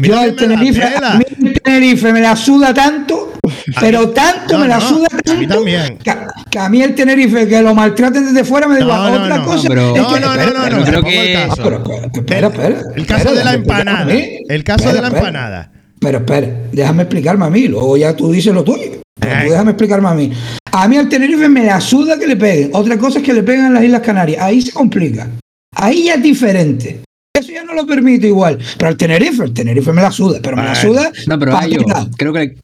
Yo 0.02 0.14
la 0.16 0.34
Tenerife, 0.34 0.82
a 0.82 1.18
mí 1.18 1.24
el 1.46 1.60
Tenerife 1.60 2.12
me 2.12 2.20
la 2.20 2.34
suda 2.34 2.72
tanto, 2.74 3.34
pero 3.78 4.08
tanto 4.08 4.54
no, 4.54 4.60
me 4.60 4.68
la 4.68 4.78
no, 4.78 4.88
suda 4.88 5.06
a 5.12 5.14
mí 5.34 5.46
tanto 5.46 5.54
también. 5.56 5.98
que, 5.98 6.12
que 6.50 6.58
a 6.58 6.68
mí 6.68 6.82
el 6.82 6.94
Tenerife 6.96 7.46
que 7.46 7.62
lo 7.62 7.74
maltraten 7.76 8.24
desde 8.24 8.42
fuera 8.42 8.66
me 8.66 8.74
da 8.74 8.80
No, 8.80 8.86
igual. 8.86 9.12
no, 9.12 9.22
Otra 9.24 9.36
no, 9.38 9.44
cosa 9.44 9.68
pero- 9.68 9.94
es 9.94 10.02
No, 10.02 10.14
que- 10.14 10.20
no, 10.20 10.26
no, 10.26 10.32
espera, 10.34 10.50
no, 10.50 10.58
no, 10.58 10.64
espera, 10.64 10.84
te 10.84 10.90
creo 10.90 10.98
el 10.98 11.04
que- 11.04 11.32
caso. 11.48 11.62
pero, 11.62 11.84
pero, 11.84 12.06
espera, 12.12 12.46
espera, 12.48 12.80
El 12.96 13.06
caso 13.06 13.34
de 13.34 13.44
la 13.44 13.52
empanada. 13.54 14.12
El 14.48 14.64
caso 14.64 14.92
de 14.92 15.00
la 15.02 15.08
empanada. 15.08 15.70
Pero 16.04 16.18
espera, 16.18 16.48
déjame 16.70 17.04
explicarme 17.04 17.46
a 17.46 17.50
mí, 17.50 17.66
luego 17.66 17.96
ya 17.96 18.14
tú 18.14 18.30
dices 18.30 18.52
lo 18.52 18.62
tuyo. 18.62 19.00
Pero 19.18 19.34
Ay. 19.34 19.46
tú 19.46 19.52
déjame 19.52 19.70
explicarme 19.70 20.08
a 20.08 20.14
mí. 20.14 20.30
A 20.70 20.86
mí 20.86 20.98
al 20.98 21.08
Tenerife 21.08 21.48
me 21.48 21.64
la 21.64 21.80
suda 21.80 22.18
que 22.18 22.26
le 22.26 22.36
peguen. 22.36 22.70
Otra 22.74 22.98
cosa 22.98 23.20
es 23.20 23.24
que 23.24 23.32
le 23.32 23.42
pegan 23.42 23.68
en 23.68 23.74
las 23.74 23.84
Islas 23.84 24.02
Canarias. 24.02 24.42
Ahí 24.42 24.60
se 24.60 24.70
complica. 24.70 25.30
Ahí 25.74 26.04
ya 26.04 26.14
es 26.16 26.22
diferente. 26.22 27.00
Eso 27.34 27.52
ya 27.52 27.64
no 27.64 27.72
lo 27.72 27.86
permite 27.86 28.26
igual. 28.26 28.58
Pero 28.76 28.88
al 28.90 28.98
Tenerife, 28.98 29.44
el 29.44 29.54
Tenerife 29.54 29.92
me 29.92 30.02
la 30.02 30.10
suda. 30.10 30.40
Pero 30.42 30.56
me 30.56 30.64
la 30.64 30.74
suda. 30.74 31.10
No, 31.26 31.38
pero 31.38 31.52
lados. 31.52 32.10
creo 32.18 32.34
que 32.34 32.58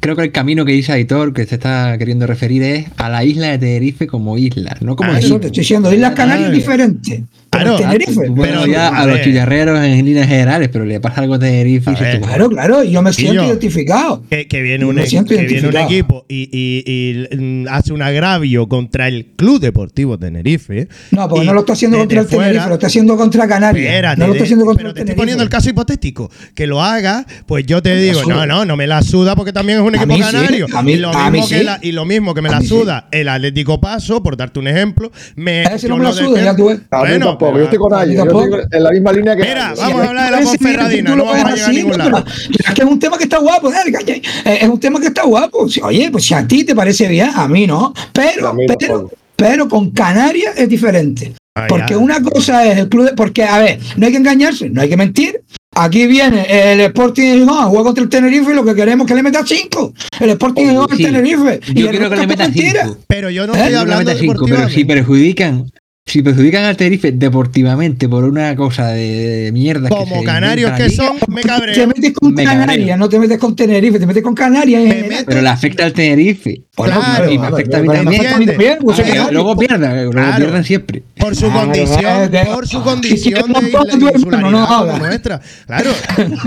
creo 0.00 0.14
que 0.16 0.22
el 0.22 0.32
camino 0.32 0.64
que 0.64 0.72
dice 0.72 0.92
Aitor 0.92 1.32
que 1.34 1.46
se 1.46 1.56
está 1.56 1.98
queriendo 1.98 2.26
referir 2.26 2.62
es 2.62 2.86
a 2.96 3.08
la 3.08 3.24
isla 3.24 3.48
de 3.48 3.58
Tenerife 3.58 4.06
como 4.06 4.38
isla, 4.38 4.76
no 4.80 4.96
como 4.96 5.10
Por 5.10 5.18
eso 5.18 5.40
te 5.40 5.46
estoy 5.46 5.60
diciendo, 5.60 5.92
Islas 5.92 6.14
Canarias 6.14 6.48
Ay. 6.48 6.52
es 6.52 6.58
diferente. 6.58 7.24
Pero 7.58 7.76
Claro. 7.76 7.90
Tenerife. 7.92 8.28
Bueno, 8.30 8.60
Pero, 8.62 8.66
ya 8.72 8.88
a 8.88 9.06
los 9.06 9.20
chillarreros 9.22 9.82
en 9.84 10.04
líneas 10.04 10.28
generales, 10.28 10.68
pero 10.72 10.84
le 10.84 11.00
pasa 11.00 11.20
algo 11.22 11.34
a 11.34 11.38
Tenerife 11.38 11.90
A. 11.90 11.94
Claro, 12.20 12.48
claro, 12.50 12.84
y 12.84 12.90
yo 12.92 13.02
me 13.02 13.12
siento 13.12 13.34
yo- 13.34 13.44
identificado. 13.46 14.22
Que, 14.28 14.46
que 14.48 14.62
viene 14.62 14.84
un, 14.84 14.94
Me 14.94 15.06
siento 15.06 15.30
que 15.34 15.36
viene 15.42 15.68
un 15.68 15.74
identificado. 15.74 15.90
equipo 15.90 16.26
y, 16.28 16.48
y- 16.52 17.28
y, 17.34 17.66
hace 17.70 17.92
un 17.92 18.02
agravio 18.02 18.68
contra 18.68 19.08
el 19.08 19.26
Club 19.36 19.60
Deportivo 19.60 20.18
Tenerife. 20.18 20.88
No, 21.10 21.28
porque 21.28 21.44
no 21.46 21.52
lo 21.54 21.60
está 21.60 21.72
haciendo 21.74 21.98
contra 21.98 22.20
el 22.20 22.24
desde 22.26 22.36
Tenerife, 22.36 22.54
fuera- 22.58 22.68
lo 22.68 22.74
está 22.74 22.86
haciendo 22.86 23.16
contra 23.16 23.48
Canarias. 23.48 23.86
Espérate, 23.86 24.20
no 24.20 24.26
lo 24.26 24.32
está 24.34 24.44
haciendo 24.44 24.64
contra 24.64 24.78
pero 24.82 24.88
el 24.90 24.94
te 24.94 25.00
estoy 25.02 25.14
poniendo 25.16 25.42
el 25.42 25.48
caso 25.48 25.70
hipotético. 25.70 26.30
Que 26.54 26.66
lo 26.66 26.82
haga, 26.82 27.26
pues 27.46 27.66
yo 27.66 27.82
te 27.82 27.94
digo, 27.96 28.22
no, 28.24 28.46
no, 28.46 28.64
no 28.64 28.76
me 28.76 28.86
la 28.86 29.02
suda 29.02 29.34
porque 29.36 29.52
también 29.52 29.78
es 29.80 29.84
un 29.84 29.94
A 29.94 29.98
equipo 29.98 30.14
mí 30.14 30.22
sí, 30.22 30.32
canario. 30.32 30.66
a 30.74 30.82
mí- 30.82 30.92
y, 30.92 30.96
lo 30.96 31.08
a 31.10 31.30
mismo 31.30 31.42
mí 31.42 31.48
que 31.48 31.58
sí. 31.58 31.64
la- 31.64 31.78
y 31.82 31.92
lo 31.92 32.04
mismo 32.04 32.34
que 32.34 32.42
me 32.42 32.48
A 32.48 32.52
la 32.52 32.60
sí. 32.60 32.66
suda 32.68 33.08
el 33.10 33.28
Atlético 33.28 33.80
Paso, 33.80 34.22
por 34.22 34.36
darte 34.36 34.58
un 34.58 34.68
ejemplo. 34.68 35.10
Me, 35.36 35.62
Ese 35.64 35.88
no 35.88 35.96
me 35.96 36.04
la 36.04 36.12
suda, 36.12 36.42
ya 36.42 36.56
tú 36.56 36.66
ves. 36.66 36.80
A 36.90 37.02
mí 37.02 37.08
Bueno, 37.10 37.38
tampoco, 37.44 37.58
yo 37.58 37.64
estoy 37.64 37.78
con 37.78 37.94
Ayo, 37.94 38.24
yo 38.24 38.58
en 38.70 38.82
la 38.82 38.90
misma 38.90 39.12
línea 39.12 39.36
que 39.36 39.42
Mira, 39.42 39.74
vamos 39.76 40.00
a 40.00 40.08
hablar 40.08 40.24
de 40.26 40.30
la 40.30 40.42
Ponferradina, 40.44 41.16
no 41.16 41.24
vamos 41.24 41.44
a 41.44 41.54
llegar 41.54 41.68
a 41.70 41.72
ningún 41.72 41.98
lado. 41.98 42.24
es 42.66 42.74
que 42.74 42.82
es 42.82 42.88
un 42.88 42.98
tema 42.98 43.18
que 43.18 43.24
está 43.24 43.38
guapo. 43.38 43.70
Eh, 43.72 44.58
es 44.62 44.68
un 44.68 44.80
tema 44.80 45.00
que 45.00 45.06
está 45.08 45.22
guapo. 45.24 45.68
Si- 45.68 45.80
Oye, 45.80 46.10
pues 46.10 46.24
si 46.24 46.34
a 46.34 46.46
ti 46.46 46.64
te 46.64 46.74
parece 46.74 47.08
bien, 47.08 47.30
a 47.34 47.46
mí 47.48 47.66
no. 47.66 47.92
Pero, 48.12 48.48
A 48.48 48.54
mí 48.54 48.66
pero, 48.78 49.10
pero 49.36 49.68
con 49.68 49.90
Canarias 49.90 50.54
es 50.56 50.68
diferente. 50.68 51.34
Ah, 51.56 51.66
Porque 51.68 51.92
ya. 51.94 51.98
una 51.98 52.20
cosa 52.20 52.66
es 52.66 52.78
el 52.78 52.88
club, 52.88 53.06
de- 53.10 53.12
porque 53.14 53.44
a 53.44 53.58
ver, 53.58 53.78
no 53.96 54.06
hay 54.06 54.12
que 54.12 54.18
engañarse, 54.18 54.68
no 54.70 54.80
hay 54.80 54.88
que 54.88 54.96
mentir. 54.96 55.40
Aquí 55.76 56.06
viene 56.06 56.46
el 56.48 56.80
Sporting 56.82 57.22
de 57.22 57.38
Gijón 57.40 57.58
a 57.58 57.64
jugar 57.64 57.84
contra 57.84 58.02
el 58.04 58.08
Tenerife 58.10 58.52
y 58.52 58.54
lo 58.54 58.64
que 58.64 58.74
queremos 58.76 59.04
es 59.06 59.08
que 59.08 59.14
le 59.16 59.22
meta 59.24 59.42
cinco. 59.44 59.92
El 60.20 60.30
Sporting 60.30 60.64
de 60.66 60.70
Gijón 60.70 60.86
al 60.90 60.96
Sí, 60.96 61.02
Tenerife. 61.04 61.60
y 61.68 61.74
Yo 61.80 61.90
el 61.90 61.96
creo 61.96 62.10
que 62.10 62.16
resto 62.16 62.16
le 62.16 62.22
es 62.22 62.28
meta 62.28 62.44
mentira. 62.44 62.82
cinco. 62.84 62.98
Pero 63.08 63.30
yo 63.30 63.46
no 63.46 63.54
¿Eh? 63.54 63.56
estoy 63.56 63.64
No 63.64 63.70
le 63.70 63.80
hablando 63.80 64.04
meta 64.10 64.18
cinco, 64.20 64.46
pero 64.48 64.68
si 64.68 64.84
perjudican, 64.84 65.70
si 66.06 66.22
perjudican 66.22 66.64
al 66.64 66.76
Tenerife 66.76 67.12
deportivamente 67.12 68.10
por 68.10 68.24
una 68.24 68.54
cosa 68.54 68.88
de 68.88 69.48
mierda 69.54 69.88
Como 69.88 70.22
canarios 70.22 70.72
que 70.72 70.90
son, 70.90 71.16
me 71.28 71.40
Te 71.40 71.48
cabreo. 71.48 71.86
metes 71.88 72.12
con 72.12 72.34
Me 72.34 72.44
Canarias, 72.44 72.98
no 72.98 73.08
te 73.08 73.18
metes 73.18 73.38
con 73.38 73.56
Tenerife, 73.56 73.98
te 73.98 74.06
metes 74.06 74.22
con 74.22 74.34
Canarias. 74.34 74.82
Me 74.82 75.02
meto- 75.08 75.24
pero 75.26 75.40
le 75.40 75.48
afecta 75.48 75.86
al 75.86 75.94
Tenerife. 75.94 76.62
Claro, 76.76 77.30
y 77.32 77.38
me 77.38 77.46
afecta 77.46 77.78
a 77.78 77.80
mí 77.80 77.88
también. 77.88 78.20
afecta 78.20 78.36
a 78.36 78.38
mí 78.38 78.46
también, 78.46 78.78
pues, 78.82 79.00
Que 79.00 79.32
luego 79.32 79.56
pierdan, 79.56 80.04
luego 80.04 80.36
pierdan 80.36 80.64
siempre. 80.64 81.02
Por 81.16 81.34
su 81.34 81.46
Ah, 81.46 81.62
condición, 81.62 82.30
de- 82.30 82.44
por 82.46 82.68
su 82.68 82.78
si 82.78 82.82
condición 82.84 83.52
de 83.52 83.58
isla- 83.68 83.80
hermano, 83.90 84.08
insularidad 84.18 84.50
no 84.50 84.66
como 84.68 84.98
nuestra. 84.98 85.40
Claro, 85.66 85.90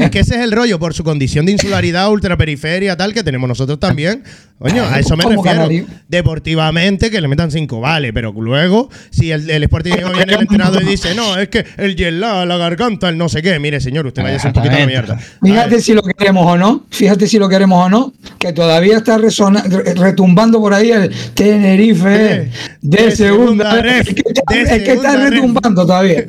es 0.02 0.10
que 0.12 0.20
ese 0.20 0.36
es 0.36 0.42
el 0.42 0.52
rollo, 0.52 0.78
por 0.78 0.94
su 0.94 1.04
condición 1.04 1.48
de 1.48 1.54
insularidad, 1.54 2.12
ultraperiferia, 2.12 2.96
tal, 2.96 3.12
que 3.14 3.24
tenemos 3.24 3.48
nosotros 3.50 3.80
también. 3.80 4.24
Coño, 4.60 4.84
a 4.86 5.00
eso 5.00 5.16
me 5.16 5.24
refiero. 5.24 5.42
canario. 5.44 5.86
Deportivamente, 6.08 7.10
que 7.12 7.22
le 7.22 7.28
metan 7.28 7.52
cinco, 7.52 7.80
vale, 7.80 8.12
pero 8.14 8.32
luego, 8.34 8.90
si 9.12 9.32
el, 9.32 9.47
el 9.50 9.64
Sporting 9.64 9.92
de 9.92 9.98
Gijón 9.98 10.14
viene 10.14 10.34
el 10.34 10.42
entrenador 10.42 10.84
y 10.84 10.86
dice, 10.86 11.16
no, 11.16 11.38
es 11.38 11.50
que 11.50 11.66
el 11.78 12.20
lag, 12.20 12.48
la 12.48 12.58
garganta, 12.58 13.10
el 13.10 13.18
no 13.18 13.30
sé 13.30 13.42
qué, 13.42 13.60
mire, 13.60 13.80
señor, 13.80 14.06
usted 14.08 14.24
vaya 14.24 14.40
un 14.44 14.54
poquito 14.54 14.76
a 14.76 14.80
la 14.80 14.86
mierda. 14.86 15.20
Fíjate 15.44 15.82
si 15.82 15.94
lo 15.94 16.02
queremos 16.02 16.46
o 16.46 16.58
no, 16.58 16.86
fíjate 16.90 17.28
si 17.28 17.40
lo 17.40 17.50
queremos 17.50 17.86
o 17.86 17.90
no, 17.90 18.14
que 18.40 18.54
todavía 18.54 18.98
está 18.98 19.18
retumbando 19.18 20.60
por 20.60 20.74
ahí 20.74 20.92
el 20.92 21.12
Tenerife 21.34 22.10
de, 22.10 22.52
de 22.82 23.12
segunda, 23.16 23.72
segunda 23.72 23.82
ref, 23.82 24.08
Es 24.10 24.16
que 24.16 24.24
está, 24.28 24.54
de 24.54 24.62
es 24.62 24.70
que 24.84 24.92
está 24.94 25.12
segunda 25.12 25.18
ref. 25.18 25.30
retumbando 25.32 25.82
todavía. 25.86 26.26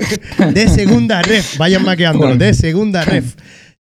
De 0.52 0.68
segunda 0.68 1.22
ref, 1.22 1.56
vayan 1.58 1.84
maqueándolo, 1.84 2.36
de 2.36 2.54
segunda 2.54 3.04
ref. 3.04 3.34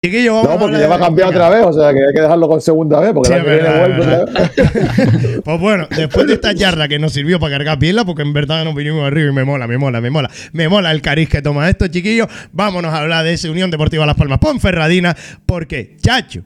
Chiquillo, 0.05 0.35
vamos 0.35 0.51
No, 0.51 0.59
porque 0.59 0.77
a 0.77 0.81
ya 0.81 0.89
va 0.89 0.97
a 0.97 0.99
cambiar 0.99 1.29
otra 1.29 1.49
vez, 1.49 1.65
o 1.65 1.73
sea 1.73 1.95
que 1.95 1.99
hay 2.07 2.13
que 2.13 2.21
dejarlo 2.21 2.47
con 2.47 2.61
segunda 2.61 3.01
vez, 3.01 3.13
porque 3.15 3.31
Sí, 3.31 3.35
la 3.39 3.43
que 3.43 3.51
viene 3.51 3.63
verdad, 3.63 3.89
vez. 3.89 4.07
verdad. 4.07 5.41
Pues 5.45 5.61
bueno, 5.61 5.89
después 5.97 6.27
de 6.27 6.35
esta 6.35 6.53
yarda 6.53 6.89
que 6.89 6.99
nos 6.99 7.15
sirvió 7.15 7.41
para 7.41 7.57
cargar 7.57 7.79
piedra, 7.79 8.05
porque 8.05 8.21
en 8.21 8.35
verdad 8.35 8.65
nos 8.67 8.75
vinimos 8.75 9.03
arriba 9.07 9.31
y 9.31 9.33
me 9.33 9.45
mola, 9.45 9.67
me 9.67 9.79
mola, 9.79 10.03
me 10.03 10.11
mola. 10.11 10.31
Me 10.53 10.69
mola 10.69 10.91
el 10.91 11.01
cariz 11.01 11.31
que 11.31 11.41
toma 11.41 11.71
esto, 11.71 11.89
chiquillos. 11.89 12.29
Vámonos 12.53 12.93
a 12.93 12.99
hablar 12.99 13.25
de 13.25 13.33
ese 13.33 13.49
Unión 13.49 13.71
Deportiva 13.71 14.05
Las 14.05 14.17
Palmas 14.17 14.41
Ponferradina, 14.41 15.17
porque, 15.47 15.97
chacho, 16.03 16.43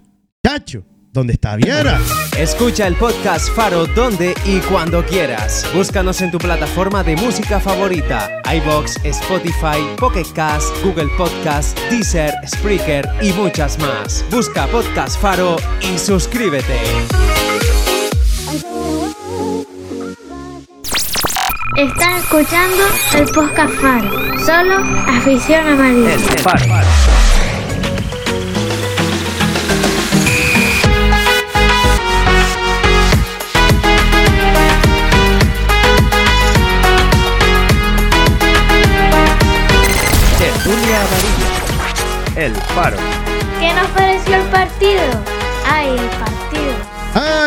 chacho, 0.47 0.85
¿dónde 1.13 1.35
está 1.35 1.57
Viera? 1.57 1.99
Escucha 2.37 2.87
el 2.87 2.95
podcast 2.97 3.49
Faro 3.51 3.87
donde 3.87 4.35
y 4.45 4.59
cuando 4.61 5.05
quieras. 5.05 5.67
Búscanos 5.75 6.21
en 6.21 6.31
tu 6.31 6.39
plataforma 6.39 7.03
de 7.03 7.17
música 7.17 7.61
favorita: 7.61 8.43
iBox, 8.55 9.05
Spotify, 9.05 9.79
Pocket 9.99 10.27
Cast, 10.35 10.75
Google 10.85 11.09
Podcast, 11.17 11.79
Deezer, 11.91 12.33
Spreaker 12.47 13.09
y 13.21 13.33
muchas 13.33 13.79
más. 13.79 14.25
Busca 14.31 14.67
Podcast 14.67 15.21
Faro 15.21 15.57
y 15.81 15.99
suscríbete. 15.99 16.79
Estás 21.77 22.25
escuchando 22.25 22.85
el 23.15 23.25
podcast 23.29 23.73
Faro. 23.75 24.11
Solo 24.45 24.79
afición 25.07 25.67
amarilla. 25.67 26.15
amarilla. 26.15 26.15
El 26.15 26.39
Faro. 26.41 27.18
¿Qué 43.59 43.73
nos 43.75 43.89
pareció 43.89 44.37
el 44.37 44.43
partido? 44.45 45.03
Ay, 45.67 45.89
el 45.89 46.09
partido. 46.21 46.48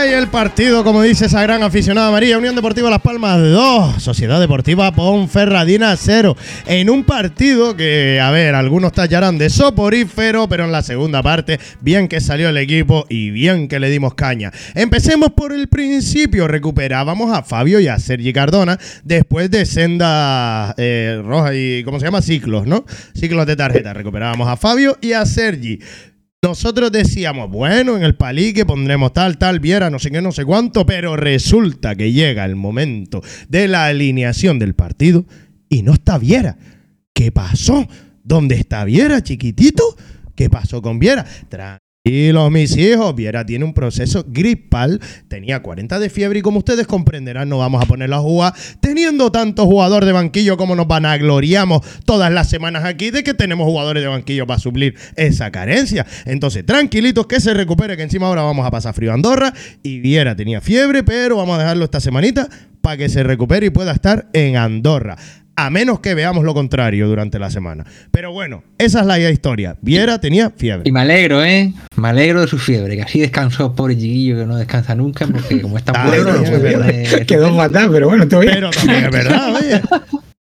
El 0.02 0.30
partido, 0.30 0.84
como 0.84 1.04
dice 1.04 1.28
esa 1.28 1.44
gran 1.44 1.62
aficionada 1.62 2.08
amarilla, 2.08 2.40
Unión 2.40 2.56
Deportiva 2.56 2.90
Las 2.90 3.02
Palmas 3.02 3.40
2, 3.40 4.02
Sociedad 4.02 4.40
Deportiva 4.40 4.92
Ponferradina 4.92 5.96
0. 5.96 6.36
En 6.66 6.90
un 6.90 7.04
partido 7.04 7.76
que, 7.76 8.20
a 8.20 8.32
ver, 8.32 8.56
algunos 8.56 8.94
tallarán 8.94 9.38
de 9.38 9.52
soporífero, 9.52 10.50
pero 10.50 10.66
en 10.66 10.72
la 10.72 10.82
segunda 10.82 11.22
parte, 11.22 11.60
bien 11.82 12.08
que 12.08 12.20
salió 12.20 12.50
el 12.50 12.58
equipo 12.58 13.06
y 13.10 13.30
bien 13.30 13.68
que 13.68 13.80
le 13.80 13.92
dimos 13.92 14.16
caña. 14.16 14.52
Empecemos 14.74 15.30
por 15.34 15.54
el 15.54 15.68
principio, 15.68 16.48
recuperábamos 16.48 17.32
a 17.32 17.44
Fabio 17.44 17.80
y 17.80 17.88
a 17.88 18.00
Sergi 18.00 18.34
Cardona 18.34 18.80
después 19.04 19.52
de 19.52 19.68
senda 19.68 20.74
eh, 20.78 21.22
roja 21.24 21.54
y, 21.54 21.84
¿cómo 21.84 22.00
se 22.00 22.06
llama? 22.06 22.24
Ciclos, 22.24 22.66
¿no? 22.66 22.86
Ciclos 23.14 23.46
de 23.46 23.56
tarjeta. 23.56 23.94
Recuperábamos 23.94 24.48
a 24.48 24.58
Fabio 24.58 24.98
y 25.00 25.14
a 25.14 25.28
Sergi. 25.28 25.80
Nosotros 26.44 26.92
decíamos, 26.92 27.52
bueno, 27.52 27.96
en 27.96 28.02
el 28.02 28.16
palique 28.16 28.66
pondremos 28.66 29.14
tal, 29.14 29.38
tal, 29.38 29.60
viera, 29.60 29.92
no 29.92 30.00
sé 30.00 30.10
qué, 30.10 30.24
no 30.24 30.32
sé 30.32 30.44
cuánto, 30.44 30.88
pero 30.88 31.16
resulta 31.16 31.96
que 31.96 32.12
llega 32.12 32.46
el 32.46 32.56
momento 32.56 33.22
de 33.48 33.68
la 33.68 33.86
alineación 33.86 34.58
del 34.58 34.74
partido 34.74 35.28
y 35.70 35.84
no 35.84 35.94
está 35.94 36.18
Viera. 36.18 36.58
¿Qué 37.14 37.32
pasó? 37.32 37.88
¿Dónde 38.24 38.56
está 38.56 38.84
Viera, 38.86 39.22
chiquitito? 39.22 39.84
¿Qué 40.34 40.50
pasó 40.50 40.82
con 40.82 40.98
Viera? 40.98 41.28
Tranquilos, 42.04 42.50
mis 42.50 42.76
hijos. 42.78 43.14
Viera 43.14 43.46
tiene 43.46 43.64
un 43.64 43.76
proceso 43.76 44.26
gripal. 44.28 45.00
Tenía 45.28 45.62
40 45.62 46.00
de 46.00 46.10
fiebre 46.10 46.40
y 46.40 46.42
como 46.42 46.58
ustedes 46.58 46.88
comprenderán, 46.88 47.48
no 47.48 47.60
vamos 47.60 47.80
a 47.80 47.86
ponerlo 47.86 48.16
a 48.16 48.20
jugar. 48.20 48.54
Teniendo 48.80 49.32
tanto 49.32 49.68
jugador 49.68 50.04
de 50.06 50.12
banquillo 50.12 50.58
como 50.58 50.76
nos 50.76 50.88
van 50.88 51.06
a 51.06 51.16
gloriamos 51.18 51.82
todas 52.04 52.32
las 52.32 52.50
semanas 52.50 52.86
aquí 52.86 53.12
de 53.12 53.24
que 53.24 53.36
tenemos 53.36 53.68
jugadores 53.68 54.02
de 54.02 54.10
banquillo 54.10 54.48
para 54.48 54.60
suplir 54.60 54.96
esa 55.16 55.52
carencia. 55.52 56.08
Entonces, 56.26 56.66
tranquilitos, 56.66 57.28
que 57.28 57.40
se 57.40 57.54
recupere, 57.54 57.96
que 57.96 58.02
encima 58.02 58.26
ahora 58.26 58.42
vamos 58.42 58.66
a 58.66 58.72
pasar 58.72 58.96
frío 58.96 59.12
a 59.12 59.14
Andorra. 59.14 59.54
Y 59.84 60.00
Viera 60.00 60.36
tenía 60.36 60.60
fiebre, 60.60 61.04
pero 61.04 61.36
vamos 61.36 61.58
a 61.58 61.60
dejarlo 61.60 61.86
esta 61.86 62.00
semanita 62.00 62.50
para 62.82 62.98
que 62.98 63.10
se 63.10 63.22
recupere 63.22 63.68
y 63.68 63.70
pueda 63.70 63.92
estar 63.92 64.28
en 64.34 64.58
Andorra 64.58 65.18
a 65.56 65.70
menos 65.70 66.00
que 66.00 66.16
veamos 66.16 66.44
lo 66.44 66.54
contrario 66.54 67.08
durante 67.08 67.38
la 67.40 67.50
semana. 67.52 67.86
Pero 68.12 68.32
bueno, 68.32 68.64
esa 68.78 69.02
es 69.02 69.06
la 69.06 69.20
historia. 69.30 69.78
Viera 69.82 70.20
tenía 70.20 70.50
fiebre. 70.50 70.84
Y 70.86 70.92
me 70.92 71.02
alegro, 71.02 71.44
¿eh? 71.44 71.74
Me 71.96 72.10
alegro 72.10 72.42
de 72.42 72.48
su 72.48 72.58
fiebre, 72.58 72.96
que 72.96 73.04
así 73.04 73.20
descansó, 73.20 73.74
pobre 73.76 73.96
chiquillo, 73.96 74.38
que 74.38 74.46
no 74.46 74.56
descansa 74.58 74.96
nunca, 74.96 75.28
porque 75.28 75.62
como 75.62 75.78
está 75.78 75.94
Ah, 75.96 76.06
no 76.06 76.44
puede. 76.44 77.26
Quedó 77.26 77.56
fatal, 77.56 77.90
pero 77.92 78.10
bueno, 78.10 78.28
todo 78.28 78.40
bien. 78.42 78.54
Pero 78.56 78.72
también 78.72 79.06
es 79.06 79.12
verdad, 79.12 79.56
oye. 79.56 79.82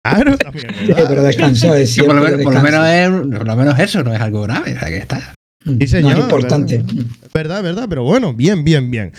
Claro, 0.04 0.38
también 0.38 0.70
es 0.70 0.78
Sí, 0.88 0.94
pero 1.08 1.24
descansó, 1.24 1.76
es 1.76 1.98
por, 1.98 2.16
lo 2.16 2.22
por, 2.22 2.32
lo 2.32 2.38
descansa. 2.38 2.62
menos 2.62 2.88
es, 2.88 3.38
por 3.38 3.48
lo 3.48 3.56
menos 3.56 3.80
eso 3.80 4.04
no 4.04 4.14
es 4.14 4.22
algo 4.22 4.42
grave, 4.44 4.74
o 4.76 4.80
sea 4.80 4.88
que 4.88 4.98
está. 4.98 5.34
Sí, 5.66 5.88
señor, 5.88 6.12
No, 6.14 6.18
es 6.20 6.24
importante. 6.24 6.84
Verdad, 7.34 7.62
verdad, 7.62 7.88
pero 7.90 8.04
bueno, 8.04 8.34
bien, 8.34 8.64
bien, 8.64 8.90
bien. 8.90 9.12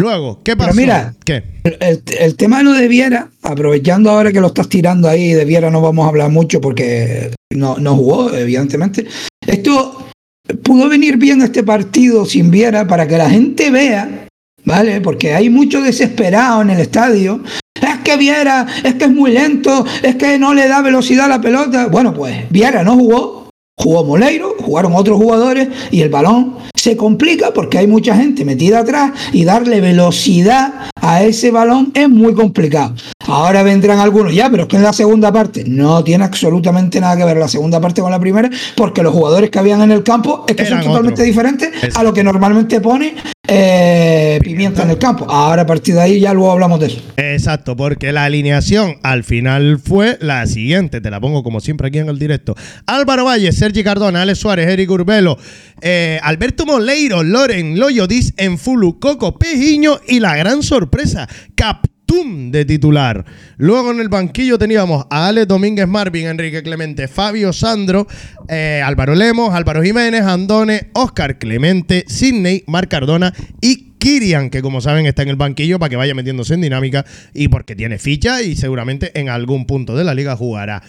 Luego, 0.00 0.40
¿qué 0.44 0.54
Pero 0.56 0.68
pasó? 0.68 0.80
mira. 0.80 1.14
¿Qué? 1.24 1.42
El, 1.64 2.02
el 2.20 2.36
tema 2.36 2.58
de 2.58 2.64
lo 2.64 2.72
de 2.72 2.86
Viera, 2.86 3.30
aprovechando 3.42 4.10
ahora 4.10 4.30
que 4.32 4.40
lo 4.40 4.46
estás 4.46 4.68
tirando 4.68 5.08
ahí, 5.08 5.32
de 5.32 5.44
Viera 5.44 5.70
no 5.70 5.80
vamos 5.80 6.06
a 6.06 6.08
hablar 6.08 6.30
mucho 6.30 6.60
porque 6.60 7.32
no, 7.52 7.78
no 7.78 7.96
jugó, 7.96 8.32
evidentemente. 8.32 9.06
Esto 9.44 10.08
pudo 10.62 10.88
venir 10.88 11.16
bien 11.16 11.42
este 11.42 11.64
partido 11.64 12.24
sin 12.26 12.50
Viera 12.50 12.86
para 12.86 13.08
que 13.08 13.18
la 13.18 13.28
gente 13.28 13.70
vea, 13.70 14.28
¿vale? 14.64 15.00
Porque 15.00 15.34
hay 15.34 15.50
mucho 15.50 15.80
desesperado 15.82 16.62
en 16.62 16.70
el 16.70 16.78
estadio. 16.80 17.42
Es 17.74 17.98
que 18.04 18.16
Viera, 18.16 18.66
es 18.84 18.94
que 18.94 19.04
es 19.04 19.10
muy 19.10 19.32
lento, 19.32 19.84
es 20.02 20.14
que 20.14 20.38
no 20.38 20.54
le 20.54 20.68
da 20.68 20.80
velocidad 20.80 21.26
a 21.26 21.28
la 21.28 21.40
pelota. 21.40 21.88
Bueno, 21.88 22.14
pues 22.14 22.48
Viera 22.50 22.84
no 22.84 22.94
jugó, 22.94 23.47
jugó 23.78 24.04
Moleiro, 24.04 24.54
jugaron 24.60 24.94
otros 24.94 25.16
jugadores 25.16 25.68
y 25.90 26.02
el 26.02 26.08
balón 26.08 26.56
se 26.74 26.96
complica 26.96 27.52
porque 27.52 27.78
hay 27.78 27.86
mucha 27.86 28.14
gente 28.16 28.44
metida 28.44 28.80
atrás 28.80 29.12
y 29.32 29.44
darle 29.44 29.80
velocidad 29.80 30.90
a 31.00 31.22
ese 31.22 31.50
balón 31.50 31.92
es 31.94 32.08
muy 32.08 32.34
complicado. 32.34 32.94
Ahora 33.28 33.62
vendrán 33.62 33.98
algunos, 33.98 34.34
ya, 34.34 34.48
pero 34.50 34.62
es 34.62 34.68
que 34.68 34.76
en 34.76 34.82
la 34.82 34.92
segunda 34.92 35.30
parte 35.30 35.64
no 35.66 36.02
tiene 36.02 36.24
absolutamente 36.24 36.98
nada 36.98 37.16
que 37.16 37.24
ver 37.24 37.36
la 37.36 37.48
segunda 37.48 37.78
parte 37.78 38.00
con 38.00 38.10
la 38.10 38.18
primera, 38.18 38.48
porque 38.74 39.02
los 39.02 39.12
jugadores 39.12 39.50
que 39.50 39.58
habían 39.58 39.82
en 39.82 39.92
el 39.92 40.02
campo 40.02 40.46
es 40.48 40.56
que 40.56 40.62
Eran 40.62 40.82
son 40.82 40.92
totalmente 40.92 41.22
diferentes 41.22 41.94
a 41.94 42.02
lo 42.02 42.14
que 42.14 42.24
normalmente 42.24 42.80
pone 42.80 43.14
eh, 43.46 44.38
Pimienta 44.42 44.82
en 44.82 44.90
el 44.90 44.98
campo. 44.98 45.26
Ahora 45.28 45.62
a 45.62 45.66
partir 45.66 45.94
de 45.94 46.00
ahí 46.00 46.20
ya 46.20 46.32
luego 46.32 46.52
hablamos 46.52 46.80
de 46.80 46.86
eso. 46.86 47.02
Exacto, 47.16 47.76
porque 47.76 48.12
la 48.12 48.24
alineación 48.24 48.96
al 49.02 49.24
final 49.24 49.78
fue 49.78 50.16
la 50.20 50.46
siguiente. 50.46 51.00
Te 51.00 51.10
la 51.10 51.20
pongo 51.20 51.42
como 51.42 51.60
siempre 51.60 51.88
aquí 51.88 51.98
en 51.98 52.08
el 52.08 52.18
directo. 52.18 52.54
Álvaro 52.86 53.24
Valle, 53.24 53.52
Sergi 53.52 53.82
Cardona, 53.84 54.22
Alex 54.22 54.38
Suárez, 54.38 54.68
Eric 54.68 54.90
Urbelo, 54.90 55.38
eh, 55.80 56.18
Alberto 56.22 56.64
Moleiro, 56.64 57.22
Loren 57.22 57.78
Loyodis, 57.78 58.32
Enfulu, 58.36 58.98
Coco 58.98 59.38
Pejiño 59.38 60.00
y 60.06 60.20
la 60.20 60.36
gran 60.36 60.62
sorpresa, 60.62 61.28
Captum 62.08 62.50
de 62.50 62.64
titular. 62.64 63.24
Luego 63.58 63.90
en 63.90 64.00
el 64.00 64.08
banquillo 64.08 64.58
teníamos 64.58 65.06
a 65.10 65.28
Alex 65.28 65.46
Domínguez 65.46 65.86
Marvin, 65.86 66.26
Enrique 66.26 66.62
Clemente, 66.62 67.06
Fabio 67.06 67.52
Sandro, 67.52 68.06
eh, 68.48 68.82
Álvaro 68.84 69.14
Lemos, 69.14 69.54
Álvaro 69.54 69.82
Jiménez, 69.82 70.22
Andone, 70.22 70.88
Oscar 70.94 71.38
Clemente, 71.38 72.04
Sidney, 72.08 72.64
Marc 72.66 72.90
Cardona 72.90 73.34
y 73.60 73.92
Kirian, 73.98 74.48
que 74.48 74.62
como 74.62 74.80
saben 74.80 75.06
está 75.06 75.22
en 75.22 75.28
el 75.28 75.36
banquillo 75.36 75.78
para 75.78 75.90
que 75.90 75.96
vaya 75.96 76.14
metiéndose 76.14 76.54
en 76.54 76.62
dinámica 76.62 77.04
y 77.34 77.48
porque 77.48 77.76
tiene 77.76 77.98
ficha 77.98 78.40
y 78.42 78.56
seguramente 78.56 79.18
en 79.18 79.28
algún 79.28 79.66
punto 79.66 79.94
de 79.94 80.04
la 80.04 80.14
liga 80.14 80.34
jugará. 80.34 80.82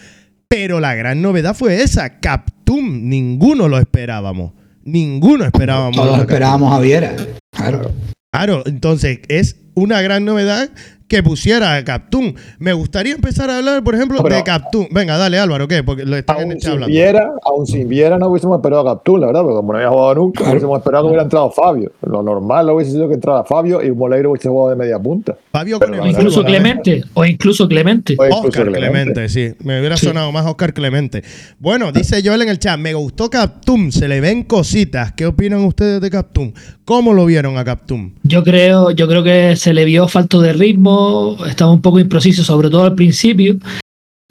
Pero 0.48 0.80
la 0.80 0.94
gran 0.94 1.20
novedad 1.20 1.54
fue 1.54 1.82
esa, 1.82 2.20
Captum, 2.20 3.08
ninguno 3.08 3.68
lo 3.68 3.78
esperábamos. 3.78 4.52
Ninguno 4.84 5.44
esperábamos. 5.44 5.96
Todos 5.96 6.20
esperábamos 6.20 6.72
a 6.72 6.80
Viera. 6.80 7.14
Claro. 7.52 7.92
Claro, 8.32 8.62
entonces 8.64 9.20
es 9.28 9.56
una 9.74 10.00
gran 10.02 10.24
novedad 10.24 10.70
que 11.10 11.22
pusiera 11.24 11.74
a 11.74 11.84
Captum. 11.84 12.32
Me 12.60 12.72
gustaría 12.72 13.12
empezar 13.12 13.50
a 13.50 13.58
hablar, 13.58 13.82
por 13.82 13.94
ejemplo, 13.96 14.22
Pero- 14.22 14.36
de 14.36 14.44
Captum. 14.44 14.86
Venga, 14.92 15.18
dale 15.18 15.38
Álvaro, 15.38 15.66
¿qué? 15.68 15.82
Porque 15.82 16.04
lo 16.06 16.16
están 16.16 16.36
en 16.36 16.42
Aún 16.44 16.52
el 16.52 16.58
chat 16.58 16.62
sin, 16.62 16.72
hablando. 16.72 16.92
Viera, 16.94 17.30
aún 17.44 17.66
sin 17.66 17.88
Viera 17.88 18.16
no 18.16 18.28
hubiésemos 18.28 18.56
esperado 18.56 18.88
a 18.88 18.94
Captur, 18.94 19.18
la 19.20 19.26
verdad, 19.26 19.42
porque 19.42 19.56
como 19.56 19.72
no 19.72 19.78
había 19.78 19.90
jugado 19.90 20.14
nunca, 20.14 20.38
Claro. 20.38 20.52
hubiésemos 20.52 20.78
esperado 20.78 21.04
que 21.04 21.08
hubiera 21.08 21.22
entrado 21.24 21.50
Fabio. 21.50 21.92
Lo 22.02 22.22
normal 22.22 22.66
lo 22.68 22.76
hubiese 22.76 22.92
sido 22.92 23.08
que 23.08 23.14
entrara 23.14 23.42
Fabio 23.44 23.82
y 23.84 23.90
Moleiro 23.90 24.30
hubiese 24.30 24.48
jugado 24.48 24.70
de 24.70 24.76
media 24.76 24.98
punta. 25.00 25.36
Fabio 25.52 25.78
Pero 25.80 25.92
con 25.96 26.00
el 26.04 26.10
Incluso. 26.12 26.44
Clemente, 26.44 27.02
o 27.14 27.24
incluso 27.24 27.68
Clemente. 27.68 28.14
O 28.16 28.24
incluso 28.24 28.46
Oscar 28.48 28.70
Clemente. 28.72 29.28
sí. 29.28 29.52
Me 29.64 29.78
hubiera 29.80 29.96
Sí. 29.96 30.06
sonado 30.06 30.30
más 30.30 30.46
Oscar 30.46 30.72
Clemente. 30.72 31.24
Bueno, 31.58 31.90
dice 31.90 32.22
Joel 32.24 32.42
en 32.42 32.48
el 32.50 32.58
chat, 32.60 32.78
me 32.78 32.94
gustó 32.94 33.28
Captum, 33.28 33.90
se 33.90 34.06
le 34.06 34.20
ven 34.20 34.44
cositas. 34.44 35.12
¿Qué 35.12 35.26
opinan 35.26 35.64
ustedes 35.64 36.00
de 36.00 36.08
Captum? 36.08 36.52
¿Cómo 36.84 37.12
lo 37.14 37.24
vieron 37.26 37.56
a 37.56 37.64
Captum? 37.64 38.12
Yo 38.22 38.42
creo, 38.44 38.90
yo 38.90 39.06
creo 39.08 39.22
que 39.22 39.54
se 39.56 39.72
le 39.74 39.84
vio 39.84 40.08
falto 40.08 40.40
de 40.40 40.52
ritmo, 40.52 40.99
estaba 41.46 41.70
un 41.72 41.82
poco 41.82 41.98
impreciso, 42.00 42.42
sobre 42.44 42.70
todo 42.70 42.84
al 42.84 42.94
principio, 42.94 43.56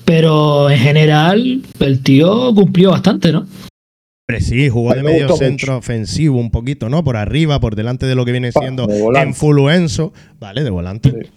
pero 0.05 0.69
en 0.69 0.77
general 0.79 1.61
el 1.79 2.03
tío 2.03 2.53
cumplió 2.55 2.91
bastante, 2.91 3.31
¿no? 3.31 3.45
Hombre, 4.27 4.41
sí, 4.41 4.69
jugó 4.69 4.93
de 4.93 5.01
me 5.03 5.11
medio 5.13 5.35
centro 5.35 5.77
ofensivo 5.77 6.39
un 6.39 6.51
poquito, 6.51 6.87
¿no? 6.89 7.03
Por 7.03 7.17
arriba, 7.17 7.59
por 7.59 7.75
delante 7.75 8.05
de 8.05 8.15
lo 8.15 8.25
que 8.25 8.31
viene 8.31 8.51
siendo. 8.51 8.87
Influenzo. 9.25 10.13
Vale, 10.39 10.63
de 10.63 10.69
volante. 10.69 11.09
Sí. 11.11 11.29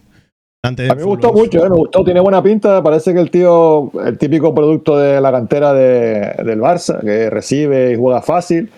Delante 0.63 0.83
de 0.83 0.89
A 0.91 0.95
mí 0.95 0.99
me 1.01 1.07
gustó 1.07 1.33
mucho, 1.33 1.65
eh, 1.65 1.69
me 1.69 1.75
gustó, 1.75 2.03
tiene 2.03 2.19
buena 2.19 2.41
pinta. 2.43 2.81
Parece 2.83 3.13
que 3.13 3.19
el 3.19 3.31
tío, 3.31 3.91
el 4.05 4.17
típico 4.17 4.53
producto 4.53 4.97
de 4.97 5.19
la 5.19 5.31
cantera 5.31 5.73
de- 5.73 6.35
del 6.45 6.59
Barça, 6.61 7.01
que 7.01 7.29
recibe 7.29 7.91
y 7.93 7.95
juega 7.97 8.21
fácil. 8.21 8.69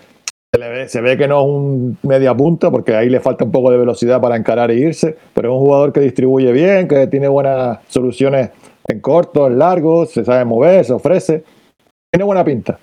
Se, 0.54 0.60
le 0.60 0.68
ve, 0.70 0.88
se 0.88 1.00
ve 1.00 1.16
que 1.18 1.28
no 1.28 1.40
es 1.40 1.46
un 1.46 1.98
media 2.02 2.34
punta, 2.34 2.70
porque 2.70 2.94
ahí 2.94 3.08
le 3.10 3.20
falta 3.20 3.44
un 3.44 3.50
poco 3.52 3.70
de 3.70 3.78
velocidad 3.78 4.20
para 4.20 4.36
encarar 4.36 4.70
e 4.70 4.76
irse. 4.78 5.16
Pero 5.34 5.48
es 5.50 5.52
un 5.54 5.60
jugador 5.66 5.92
que 5.92 6.00
distribuye 6.00 6.52
bien, 6.52 6.88
que 6.88 7.06
tiene 7.08 7.28
buenas 7.28 7.78
soluciones 7.88 8.50
en 8.88 9.00
corto, 9.00 9.46
en 9.48 9.58
largo, 9.58 10.06
se 10.06 10.24
sabe 10.24 10.44
mover, 10.44 10.84
se 10.84 10.92
ofrece. 10.92 11.44
Tiene 12.10 12.24
buena 12.24 12.44
pinta. 12.44 12.78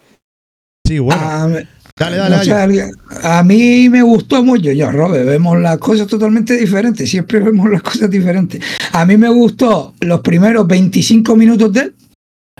Sí, 0.86 1.00
bueno. 1.00 1.20
A, 1.24 1.48
dale, 1.48 2.18
dale, 2.18 2.22
Ah, 2.22 2.30
no 2.30 2.44
sé, 2.44 2.52
Ayo. 2.52 2.58
alguien- 2.58 2.92
a 3.24 3.42
mí 3.44 3.88
me 3.90 4.02
gustó 4.04 4.44
mucho, 4.44 4.72
yo, 4.72 4.92
Robert, 4.92 5.26
vemos 5.26 5.58
las 5.60 5.78
cosas 5.78 6.08
totalmente 6.08 6.58
diferentes, 6.58 7.10
siempre 7.10 7.40
vemos 7.44 7.70
las 7.72 7.82
cosas 7.82 8.10
diferentes. 8.12 8.62
A 8.92 9.06
mí 9.06 9.16
me 9.18 9.30
gustó 9.30 9.94
los 10.02 10.20
primeros 10.20 10.68
25 10.68 11.36
minutos 11.38 11.72
de 11.72 11.80
él, 11.80 11.96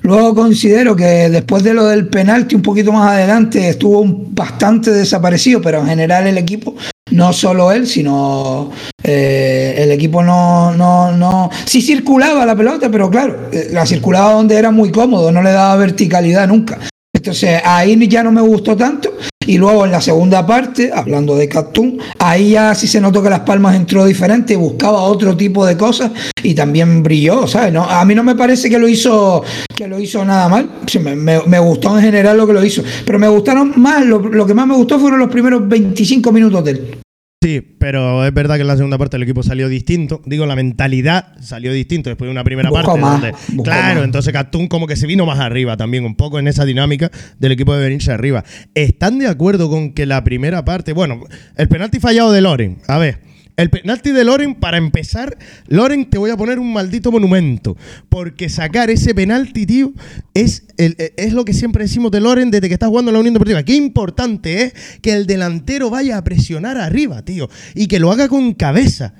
luego 0.04 0.36
considero 0.36 0.96
que 0.96 1.30
después 1.30 1.64
de 1.64 1.74
lo 1.74 1.86
del 1.86 2.08
penalti 2.08 2.56
un 2.56 2.62
poquito 2.62 2.92
más 2.92 3.12
adelante 3.12 3.70
estuvo 3.70 4.04
bastante 4.06 4.92
desaparecido, 4.92 5.62
pero 5.62 5.80
en 5.80 5.88
general 5.88 6.28
el 6.28 6.38
equipo, 6.38 6.76
no 7.12 7.34
solo 7.34 7.72
él, 7.72 7.88
sino 7.88 8.72
eh, 9.04 9.76
el 9.78 9.92
equipo 9.92 10.24
no, 10.24 10.74
no, 10.74 11.12
no, 11.12 11.50
sí 11.66 11.82
circulaba 11.82 12.46
la 12.46 12.56
pelota, 12.56 12.90
pero 12.90 13.10
claro, 13.10 13.50
eh, 13.52 13.70
la 13.72 13.86
circulaba 13.86 14.34
donde 14.34 14.56
era 14.56 14.72
muy 14.72 14.92
cómodo, 14.92 15.32
no 15.32 15.42
le 15.42 15.52
daba 15.52 15.76
verticalidad 15.78 16.48
nunca. 16.48 16.80
Entonces 17.16 17.62
ahí 17.64 18.08
ya 18.08 18.24
no 18.24 18.32
me 18.32 18.42
gustó 18.42 18.76
tanto. 18.76 19.14
Y 19.48 19.58
luego 19.58 19.86
en 19.86 19.92
la 19.92 20.02
segunda 20.02 20.46
parte, 20.46 20.92
hablando 20.94 21.36
de 21.36 21.50
Cartoon, 21.50 21.98
ahí 22.20 22.52
ya 22.52 22.74
sí 22.76 22.88
se 22.88 23.02
notó 23.02 23.22
que 23.22 23.30
Las 23.30 23.42
Palmas 23.42 23.76
entró 23.76 24.06
diferente, 24.06 24.56
buscaba 24.56 25.02
otro 25.04 25.36
tipo 25.36 25.66
de 25.66 25.78
cosas 25.78 26.12
y 26.42 26.54
también 26.54 27.04
brilló, 27.04 27.48
¿sabes? 27.48 27.74
No, 27.74 27.84
a 27.84 28.04
mí 28.06 28.16
no 28.16 28.24
me 28.24 28.36
parece 28.36 28.70
que 28.70 28.80
lo 28.80 28.88
hizo 28.88 29.44
que 29.76 29.88
lo 29.88 30.00
hizo 30.00 30.24
nada 30.24 30.48
mal. 30.50 30.70
Me- 31.02 31.42
me 31.46 31.60
gustó 31.60 31.98
en 31.98 32.04
general 32.04 32.38
lo 32.38 32.48
que 32.48 32.54
lo 32.54 32.64
hizo. 32.64 32.84
Pero 33.06 33.20
me 33.20 33.28
gustaron 33.28 33.74
más, 33.78 34.06
lo, 34.06 34.20
lo 34.20 34.46
que 34.46 34.54
más 34.54 34.68
me 34.68 34.76
gustó 34.76 35.00
fueron 35.00 35.20
los 35.20 35.30
primeros 35.30 35.68
25 35.68 36.32
minutos 36.32 36.64
de 36.64 36.72
él. 36.72 36.98
Sí, 37.44 37.60
pero 37.78 38.26
es 38.26 38.34
verdad 38.34 38.56
que 38.56 38.62
en 38.62 38.68
la 38.68 38.78
segunda 38.78 38.98
parte 38.98 39.18
el 39.18 39.24
equipo 39.24 39.44
salió 39.44 39.68
distinto. 39.68 40.22
Digo, 40.26 40.46
la 40.46 40.56
mentalidad 40.56 41.34
salió 41.42 41.74
distinto 41.74 42.10
después 42.10 42.28
de 42.28 42.32
una 42.32 42.46
primera 42.46 42.72
parte. 42.72 42.98
más, 43.02 43.22
donde- 43.22 43.32
buscó 43.50 43.64
claro, 43.64 43.96
más. 43.96 44.06
entonces 44.06 44.32
Cartoon 44.32 44.70
como 44.70 44.88
que 44.88 44.96
se 44.96 45.08
vino 45.08 45.26
más 45.26 45.40
arriba 45.40 45.76
también, 45.76 46.06
un 46.06 46.16
poco 46.16 46.40
en 46.40 46.48
esa 46.48 46.64
dinámica 46.64 47.12
del 47.40 47.52
equipo 47.52 47.76
de 47.76 47.84
venirse 47.84 48.14
arriba. 48.14 48.46
¿Están 48.76 49.20
de 49.20 49.28
acuerdo 49.28 49.70
con 49.70 49.92
que 49.92 50.06
la 50.06 50.24
primera 50.24 50.64
parte, 50.64 50.94
bueno, 50.94 51.20
el 51.58 51.68
penalti 51.68 52.00
fallado 52.00 52.32
de 52.32 52.40
Loren, 52.40 52.78
a 52.88 52.98
ver. 52.98 53.33
El 53.56 53.70
penalti 53.70 54.12
de 54.12 54.24
Loren, 54.24 54.56
para 54.56 54.78
empezar, 54.78 55.38
Loren, 55.68 56.10
te 56.10 56.18
voy 56.18 56.32
a 56.32 56.38
poner 56.38 56.58
un 56.58 56.74
maldito 56.74 57.12
monumento. 57.12 57.78
Porque 58.10 58.50
sacar 58.50 58.90
ese 58.90 59.14
penalti, 59.14 59.66
tío, 59.68 59.94
es, 60.34 60.66
el- 60.78 60.96
es 61.18 61.34
lo 61.34 61.46
que 61.46 61.54
siempre 61.54 61.84
decimos 61.84 62.12
de 62.12 62.20
Loren 62.20 62.50
desde 62.50 62.68
que 62.68 62.74
está 62.74 62.88
jugando 62.88 63.12
en 63.12 63.14
la 63.14 63.20
Unión 63.20 63.34
Deportiva. 63.36 63.62
Qué 63.64 63.76
importante 63.76 64.64
es 64.64 64.74
que 65.02 65.14
el 65.14 65.28
delantero 65.28 65.90
vaya 65.92 66.18
a 66.18 66.24
presionar 66.24 66.78
arriba, 66.78 67.24
tío. 67.24 67.48
Y 67.76 67.88
que 67.88 68.00
lo 68.00 68.12
haga 68.12 68.28
con 68.28 68.54
cabeza. 68.54 69.14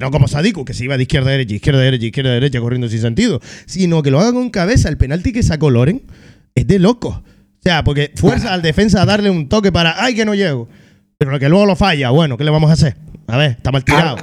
No 0.00 0.10
como 0.10 0.28
Sadiku, 0.28 0.64
que 0.64 0.74
se 0.74 0.84
iba 0.84 0.96
de 0.96 1.04
izquierda 1.04 1.28
a 1.28 1.32
derecha, 1.32 1.54
izquierda 1.54 1.80
a 1.80 1.84
derecha, 1.84 2.06
izquierda 2.06 2.30
a 2.30 2.34
derecha, 2.34 2.60
corriendo 2.60 2.88
sin 2.88 3.00
sentido. 3.00 3.40
Sino 3.66 4.02
que 4.02 4.10
lo 4.10 4.18
haga 4.20 4.32
con 4.32 4.50
cabeza. 4.50 4.88
El 4.88 4.96
penalti 4.98 5.32
que 5.32 5.42
sacó 5.42 5.70
Loren 5.70 6.02
es 6.54 6.66
de 6.66 6.78
loco. 6.78 7.08
O 7.10 7.62
sea, 7.62 7.84
porque 7.84 8.12
fuerza 8.16 8.52
al 8.52 8.62
defensa 8.62 9.02
a 9.02 9.06
darle 9.06 9.30
un 9.30 9.48
toque 9.48 9.72
para, 9.72 10.02
ay, 10.02 10.14
que 10.14 10.24
no 10.24 10.34
llego. 10.34 10.68
Pero 11.18 11.36
que 11.40 11.48
luego 11.48 11.66
lo 11.66 11.74
falla, 11.74 12.10
bueno, 12.10 12.36
¿qué 12.36 12.44
le 12.44 12.50
vamos 12.52 12.70
a 12.70 12.74
hacer? 12.74 12.94
A 13.26 13.36
ver, 13.36 13.50
está 13.52 13.72
mal 13.72 13.84
tirado. 13.84 14.18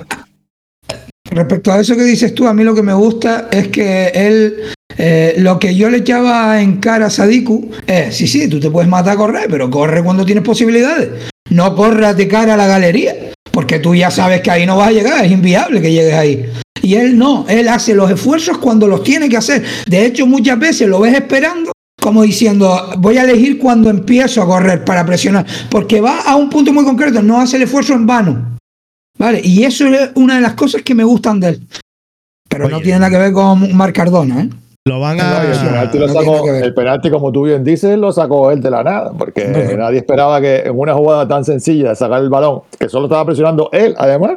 Respecto 1.30 1.74
a 1.74 1.82
eso 1.82 1.94
que 1.94 2.04
dices 2.04 2.34
tú, 2.34 2.48
a 2.48 2.54
mí 2.54 2.64
lo 2.64 2.74
que 2.74 2.84
me 2.84 2.94
gusta 2.94 3.50
es 3.52 3.68
que 3.68 4.08
él, 4.16 4.72
eh, 4.98 5.36
lo 5.40 5.60
que 5.60 5.76
yo 5.76 5.90
le 5.90 5.98
echaba 5.98 6.62
en 6.62 6.78
cara 6.78 7.08
a 7.08 7.10
Sadiku 7.10 7.70
es, 7.86 8.16
sí, 8.16 8.28
sí, 8.28 8.48
tú 8.48 8.62
te 8.62 8.72
puedes 8.72 8.90
matar 8.90 9.16
a 9.16 9.18
correr, 9.18 9.48
pero 9.50 9.70
corre 9.70 10.02
cuando 10.02 10.26
tienes 10.26 10.46
posibilidades. 10.46 11.30
No 11.50 11.76
corras 11.76 12.16
de 12.16 12.30
cara 12.30 12.54
a 12.54 12.58
la 12.58 12.68
galería, 12.68 13.14
porque 13.52 13.80
tú 13.80 13.94
ya 13.94 14.10
sabes 14.10 14.40
que 14.40 14.52
ahí 14.52 14.66
no 14.66 14.78
vas 14.78 14.88
a 14.88 14.94
llegar, 14.94 15.26
es 15.26 15.32
inviable 15.34 15.82
que 15.82 15.92
llegues 15.92 16.14
ahí. 16.14 16.46
Y 16.82 16.96
él 16.96 17.18
no, 17.18 17.46
él 17.50 17.68
hace 17.68 17.94
los 17.94 18.10
esfuerzos 18.10 18.58
cuando 18.60 18.88
los 18.88 19.04
tiene 19.04 19.28
que 19.28 19.36
hacer. 19.36 19.64
De 19.86 20.06
hecho, 20.06 20.26
muchas 20.26 20.58
veces 20.58 20.88
lo 20.88 21.02
ves 21.02 21.14
esperando 21.14 21.75
como 22.06 22.22
diciendo, 22.22 22.80
voy 23.00 23.18
a 23.18 23.24
elegir 23.24 23.58
cuando 23.58 23.90
empiezo 23.90 24.44
a 24.44 24.46
correr 24.46 24.86
para 24.86 25.04
presionar, 25.04 25.44
porque 25.72 26.00
va 26.02 26.22
a 26.22 26.36
un 26.36 26.52
punto 26.52 26.72
muy 26.72 26.86
concreto, 26.86 27.24
no 27.24 27.42
hace 27.42 27.58
el 27.58 27.64
esfuerzo 27.64 27.94
en 27.94 28.06
vano. 28.06 28.58
¿Vale? 29.18 29.42
Y 29.44 29.64
eso 29.64 29.88
es 29.88 30.12
una 30.14 30.36
de 30.36 30.42
las 30.42 30.54
cosas 30.54 30.84
que 30.84 30.94
me 30.94 31.04
gustan 31.04 31.40
de 31.40 31.48
él. 31.50 31.62
Pero 32.48 32.70
no 32.70 32.80
tiene 32.80 33.00
nada 33.00 33.10
que 33.10 33.18
ver 33.18 33.32
con 33.34 33.76
Marc 33.76 33.96
Cardona, 33.96 34.42
¿eh? 34.44 34.50
Lo 34.88 35.00
van 35.00 35.18
No, 35.18 35.24
el 35.24 35.52
a. 35.52 35.64
penalti, 35.64 35.98
lo 35.98 36.08
sacó- 36.10 36.48
el 36.48 36.74
penalti, 36.76 37.10
como 37.10 37.32
tú 37.32 37.44
bien 37.46 37.64
dices, 37.64 37.98
lo 37.98 38.12
sacó 38.14 38.52
él 38.52 38.62
de 38.62 38.70
la 38.70 38.84
nada, 38.84 39.12
porque 39.18 39.76
nadie 39.76 39.98
esperaba 39.98 40.40
que 40.40 40.58
en 40.58 40.78
una 40.78 40.94
jugada 40.94 41.28
tan 41.28 41.44
sencilla 41.44 41.90
de 41.90 41.96
sacar 41.96 42.22
el 42.22 42.30
balón, 42.30 42.62
que 42.78 42.88
solo 42.88 43.06
estaba 43.08 43.26
presionando 43.26 43.70
él, 43.74 43.96
además, 43.98 44.34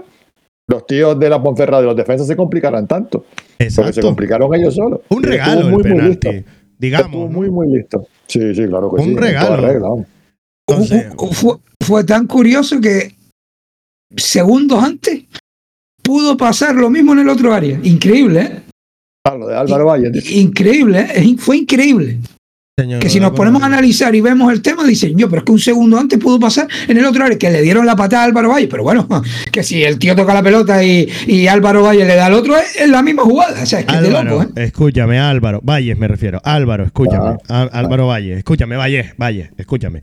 los 0.69 0.87
tíos 0.87 1.19
de 1.19 1.29
la 1.29 1.43
Ponferrada 1.43 1.83
y 1.83 1.87
los 1.87 1.97
defensas 1.97 2.27
se 2.27 2.35
complicaran 2.37 2.87
tanto. 2.87 3.27
Porque 3.77 3.93
se 3.93 4.01
complicaron 4.01 4.55
ellos 4.55 4.75
solos. 4.75 5.01
Un 5.11 5.23
regalo 5.23 5.61
el 5.61 5.67
muy, 5.67 5.73
muy 5.75 5.83
penalti. 5.83 6.29
listo. 6.33 6.51
Digamos. 6.79 7.07
Estuvo 7.07 7.25
¿no? 7.25 7.31
muy, 7.31 7.51
muy 7.51 7.69
listo. 7.73 8.07
Sí, 8.27 8.55
sí, 8.55 8.67
claro 8.67 8.91
que 8.91 9.03
Un 9.03 9.05
sí. 9.05 9.11
en 9.11 9.17
regalo. 9.17 9.57
regla. 9.57 9.89
Entonces, 10.69 11.07
fue, 11.33 11.57
fue 11.83 12.05
tan 12.05 12.27
curioso 12.27 12.81
que 12.81 13.15
segundos 14.17 14.83
antes 14.83 15.25
pudo 16.03 16.37
pasar 16.37 16.75
lo 16.75 16.91
mismo 16.91 17.13
en 17.13 17.21
el 17.21 17.29
otro 17.29 17.53
área. 17.53 17.79
Increíble, 17.83 18.41
¿eh? 18.41 18.63
Ah, 19.27 19.35
lo 19.35 19.47
de 19.47 19.57
Álvaro 19.57 19.87
Valle. 19.87 20.11
Increíble, 20.31 21.07
¿eh? 21.15 21.37
Fue 21.39 21.59
increíble. 21.59 22.19
Señor, 22.83 23.01
Que 23.01 23.09
si 23.09 23.21
nos 23.21 23.33
ponemos 23.33 23.63
a 23.63 23.67
analizar 23.67 24.15
y 24.15 24.21
vemos 24.21 24.53
el 24.53 24.63
tema, 24.63 24.85
dicen, 24.85 25.17
yo, 25.17 25.29
pero 25.29 25.41
es 25.41 25.45
que 25.45 25.53
un 25.53 25.59
segundo 25.59 25.99
antes 25.99 26.19
pudo 26.19 26.39
pasar 26.39 26.69
en 26.87 26.97
el 26.97 27.05
otro 27.05 27.25
área, 27.25 27.37
que 27.37 27.51
le 27.51 27.63
dieron 27.63 27.87
la 27.87 27.97
patada 27.97 28.23
a 28.23 28.27
Álvaro 28.27 28.51
Valle, 28.51 28.69
pero 28.69 28.83
bueno, 28.83 29.09
que 29.53 29.63
si 29.63 29.83
el 29.83 29.99
tío 29.99 30.15
toca 30.15 30.35
la 30.35 30.43
pelota 30.43 30.83
y, 30.85 31.09
y 31.27 31.47
Álvaro 31.49 31.83
Valle 31.83 32.05
le 32.05 32.15
da 32.15 32.27
al 32.27 32.35
otro, 32.35 32.57
es, 32.57 32.77
es 32.77 32.89
la 32.89 33.03
misma 33.03 33.23
jugada, 33.25 33.63
o 33.63 33.67
sea, 33.67 33.81
es 33.81 33.87
que 33.87 33.97
es 33.97 34.03
de 34.03 34.11
loco, 34.11 34.43
¿eh? 34.43 34.65
escúchame, 34.65 35.19
Álvaro. 35.19 35.61
Valles 35.63 35.99
me 35.99 36.09
refiero. 36.09 36.41
Álvaro, 36.45 36.85
escúchame. 36.85 37.37
Ah. 37.49 37.69
Álvaro 37.73 38.07
Valles, 38.07 38.39
escúchame, 38.39 38.77
Valles, 38.77 39.15
Valles, 39.17 39.51
escúchame. 39.57 40.03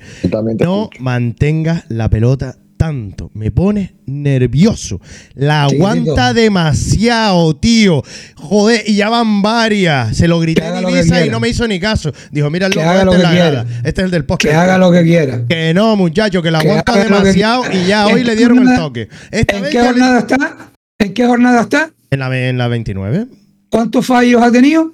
No 0.59 0.89
mantengas 0.99 1.85
la 1.89 2.09
pelota 2.09 2.57
tanto. 2.85 3.31
Me 3.33 3.51
pone 3.51 3.95
nervioso. 4.05 4.99
La 5.33 5.63
aguanta 5.63 6.33
demasiado, 6.33 7.55
tío. 7.55 8.03
Joder, 8.35 8.83
y 8.85 8.95
ya 8.95 9.09
van 9.09 9.41
varias. 9.41 10.15
Se 10.15 10.27
lo 10.27 10.39
grité 10.39 10.61
que 10.61 10.91
Ibiza 10.91 11.25
y 11.25 11.29
no 11.29 11.39
me 11.39 11.49
hizo 11.49 11.67
ni 11.67 11.79
caso. 11.79 12.11
Dijo, 12.31 12.49
mira, 12.49 12.67
el 12.67 12.73
Que 12.73 12.81
haga 12.81 12.93
este 12.93 13.05
lo 13.05 13.11
es 13.13 13.17
que 13.17 13.23
la 13.23 13.31
quiera. 13.31 13.65
Este 13.83 14.01
es 14.01 14.05
el 14.05 14.11
del 14.11 14.25
podcast. 14.25 14.51
Que 14.51 14.55
haga 14.59 14.77
lo 14.77 14.91
que 14.91 15.03
quiera. 15.03 15.45
Que 15.47 15.73
no, 15.73 15.95
muchacho, 15.95 16.41
que 16.41 16.51
la 16.51 16.59
Que 16.59 16.69
aguanta 16.69 16.97
demasiado 17.03 17.63
y 17.71 17.85
ya 17.87 18.07
¿En 18.07 18.15
hoy 18.15 18.23
le 18.23 18.35
dieron 18.35 18.67
el 18.67 18.75
toque. 18.77 19.09
Esta 19.31 19.55
¿En 19.57 19.61
vez 19.63 19.71
qué 19.71 19.79
le- 19.81 19.85
jornada 19.87 20.19
está? 20.19 20.57
¿En 20.99 21.13
qué 21.13 21.25
jornada 21.25 21.61
está? 21.61 21.89
En 22.11 22.19
la, 22.19 22.37
en 22.49 22.57
la 22.57 22.67
29. 22.67 23.27
¿Cuántos 23.69 24.05
fallos 24.05 24.41
ha 24.41 24.51
tenido? 24.51 24.91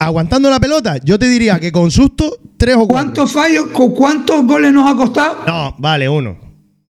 Aguantando 0.00 0.50
la 0.50 0.58
pelota, 0.58 0.96
yo 1.04 1.18
te 1.18 1.28
diría 1.28 1.60
que 1.60 1.70
con 1.70 1.90
susto, 1.90 2.38
tres 2.56 2.74
o 2.74 2.80
cuatro. 2.88 2.94
¿Cuántos 3.14 3.32
fallos? 3.32 3.66
¿Con 3.68 3.92
cuántos 3.94 4.44
goles 4.44 4.72
nos 4.72 4.90
ha 4.92 4.96
costado? 4.96 5.38
No, 5.46 5.74
vale, 5.78 6.08
uno. 6.08 6.36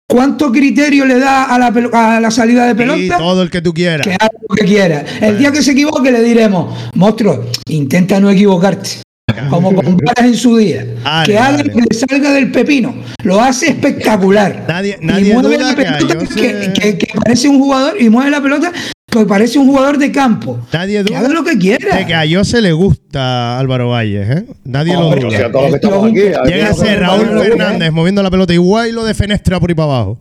¿Cuánto 0.09 0.51
criterio 0.53 1.05
le 1.05 1.19
da 1.19 1.43
a 1.43 1.59
la, 1.59 1.67
a 1.67 2.19
la 2.21 2.31
salida 2.31 2.65
de 2.65 2.71
Y 2.71 2.75
pelota? 2.75 3.17
todo 3.17 3.43
el 3.43 3.49
que 3.49 3.61
tú 3.61 3.73
quieras. 3.73 4.07
Que 4.07 4.13
haga 4.13 4.29
lo 4.47 4.55
que 4.55 4.65
quiera. 4.65 5.03
El 5.19 5.37
día 5.37 5.51
que 5.51 5.61
se 5.61 5.71
equivoque 5.73 6.11
le 6.11 6.23
diremos, 6.23 6.73
monstruo, 6.95 7.45
intenta 7.67 8.17
no 8.19 8.29
equivocarte. 8.29 9.01
Como 9.49 9.75
con 9.75 9.97
Varas 9.97 10.25
en 10.25 10.35
su 10.35 10.55
día. 10.55 10.85
Que 11.25 11.37
haga 11.37 11.57
vale. 11.57 11.73
lo 11.75 11.85
que 11.85 11.93
salga 11.95 12.31
del 12.31 12.51
pepino. 12.51 12.95
Lo 13.23 13.41
hace 13.41 13.67
espectacular. 13.67 14.65
Nadie- 14.69 14.97
Y 15.01 15.05
nadie 15.05 15.33
mueve 15.33 15.57
duda 15.57 15.71
la 15.71 15.75
pelota 15.75 16.13
Ayose- 16.19 16.35
que, 16.35 16.73
que- 16.81 16.97
que 16.97 17.07
parece 17.19 17.49
un 17.49 17.59
jugador 17.59 18.01
y 18.01 18.09
mueve 18.09 18.31
la 18.31 18.41
pelota 18.41 18.71
que 19.19 19.25
parece 19.25 19.59
un 19.59 19.67
jugador 19.67 19.97
de 19.97 20.11
campo. 20.11 20.57
Nadie 20.73 20.97
Que 21.03 21.09
duda 21.09 21.19
haga 21.19 21.29
lo 21.29 21.43
que 21.43 21.57
quiera. 21.57 21.95
de 21.97 22.05
que 22.05 22.13
a 22.13 22.23
Jose 22.29 22.61
le 22.61 22.71
gusta 22.73 23.59
Álvaro 23.59 23.89
Valles, 23.89 24.29
¿eh? 24.29 24.45
Nadie 24.63 24.93
lo 24.93 25.07
O 25.09 25.13
sea, 25.13 25.49
duda. 25.49 25.51
todos 25.51 25.63
los 25.63 25.69
que 25.71 25.75
estamos 25.87 26.05
aquí. 26.11 26.21
aquí 26.27 26.51
Llega 26.51 26.69
a 26.69 26.73
ser 26.73 26.99
Raúl 26.99 27.27
Fernández 27.39 27.91
moviendo 27.91 28.23
la 28.23 28.29
pelota 28.31 28.53
igual 28.53 28.89
y 28.89 28.91
lo 28.91 29.03
defenestra 29.05 29.59
por 29.59 29.69
ahí 29.69 29.75
para 29.75 29.93
abajo. 29.93 30.17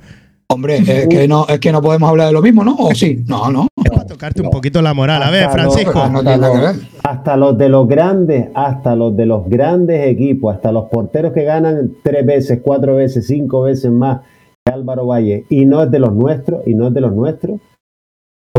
Hombre, 0.49 0.77
es 0.79 1.09
que, 1.09 1.27
no, 1.27 1.45
es 1.49 1.59
que 1.59 1.73
no 1.73 1.83
podemos 1.83 2.09
hablar 2.09 2.29
de 2.29 2.33
lo 2.33 2.41
mismo, 2.41 2.63
¿no? 2.63 2.77
¿O 2.77 2.95
sí? 2.95 3.25
No, 3.27 3.51
no. 3.51 3.67
Es 3.85 3.91
para 3.91 4.07
tocarte 4.07 4.43
un 4.43 4.51
poquito 4.51 4.81
la 4.81 4.95
moral. 4.95 5.21
A 5.25 5.31
ver, 5.31 5.51
Francisco. 5.51 5.99
hasta 6.01 6.23
que 6.23 6.37
los- 6.37 6.77
hasta 7.03 7.37
los 7.37 7.59
de 7.59 7.69
los 7.69 7.89
grandes, 7.89 8.47
hasta 8.55 8.95
los 8.95 9.17
de 9.17 9.27
los 9.27 9.49
grandes 9.49 10.07
equipos, 10.07 10.55
hasta 10.55 10.71
los 10.71 10.85
porteros 10.89 11.33
que 11.33 11.43
ganan 11.43 11.91
tres 12.05 12.25
veces, 12.25 12.61
cuatro 12.63 12.95
veces, 12.95 13.27
cinco 13.27 13.63
veces 13.63 13.91
más 13.91 14.21
que 14.65 14.73
Álvaro 14.73 15.07
Valle, 15.07 15.45
y 15.51 15.65
no 15.67 15.83
es 15.83 15.91
de 15.91 15.99
los 15.99 16.15
nuestros, 16.15 16.63
y 16.65 16.75
no 16.75 16.89
es 16.89 16.95
de 16.95 17.01
los 17.01 17.13
nuestros, 17.13 17.61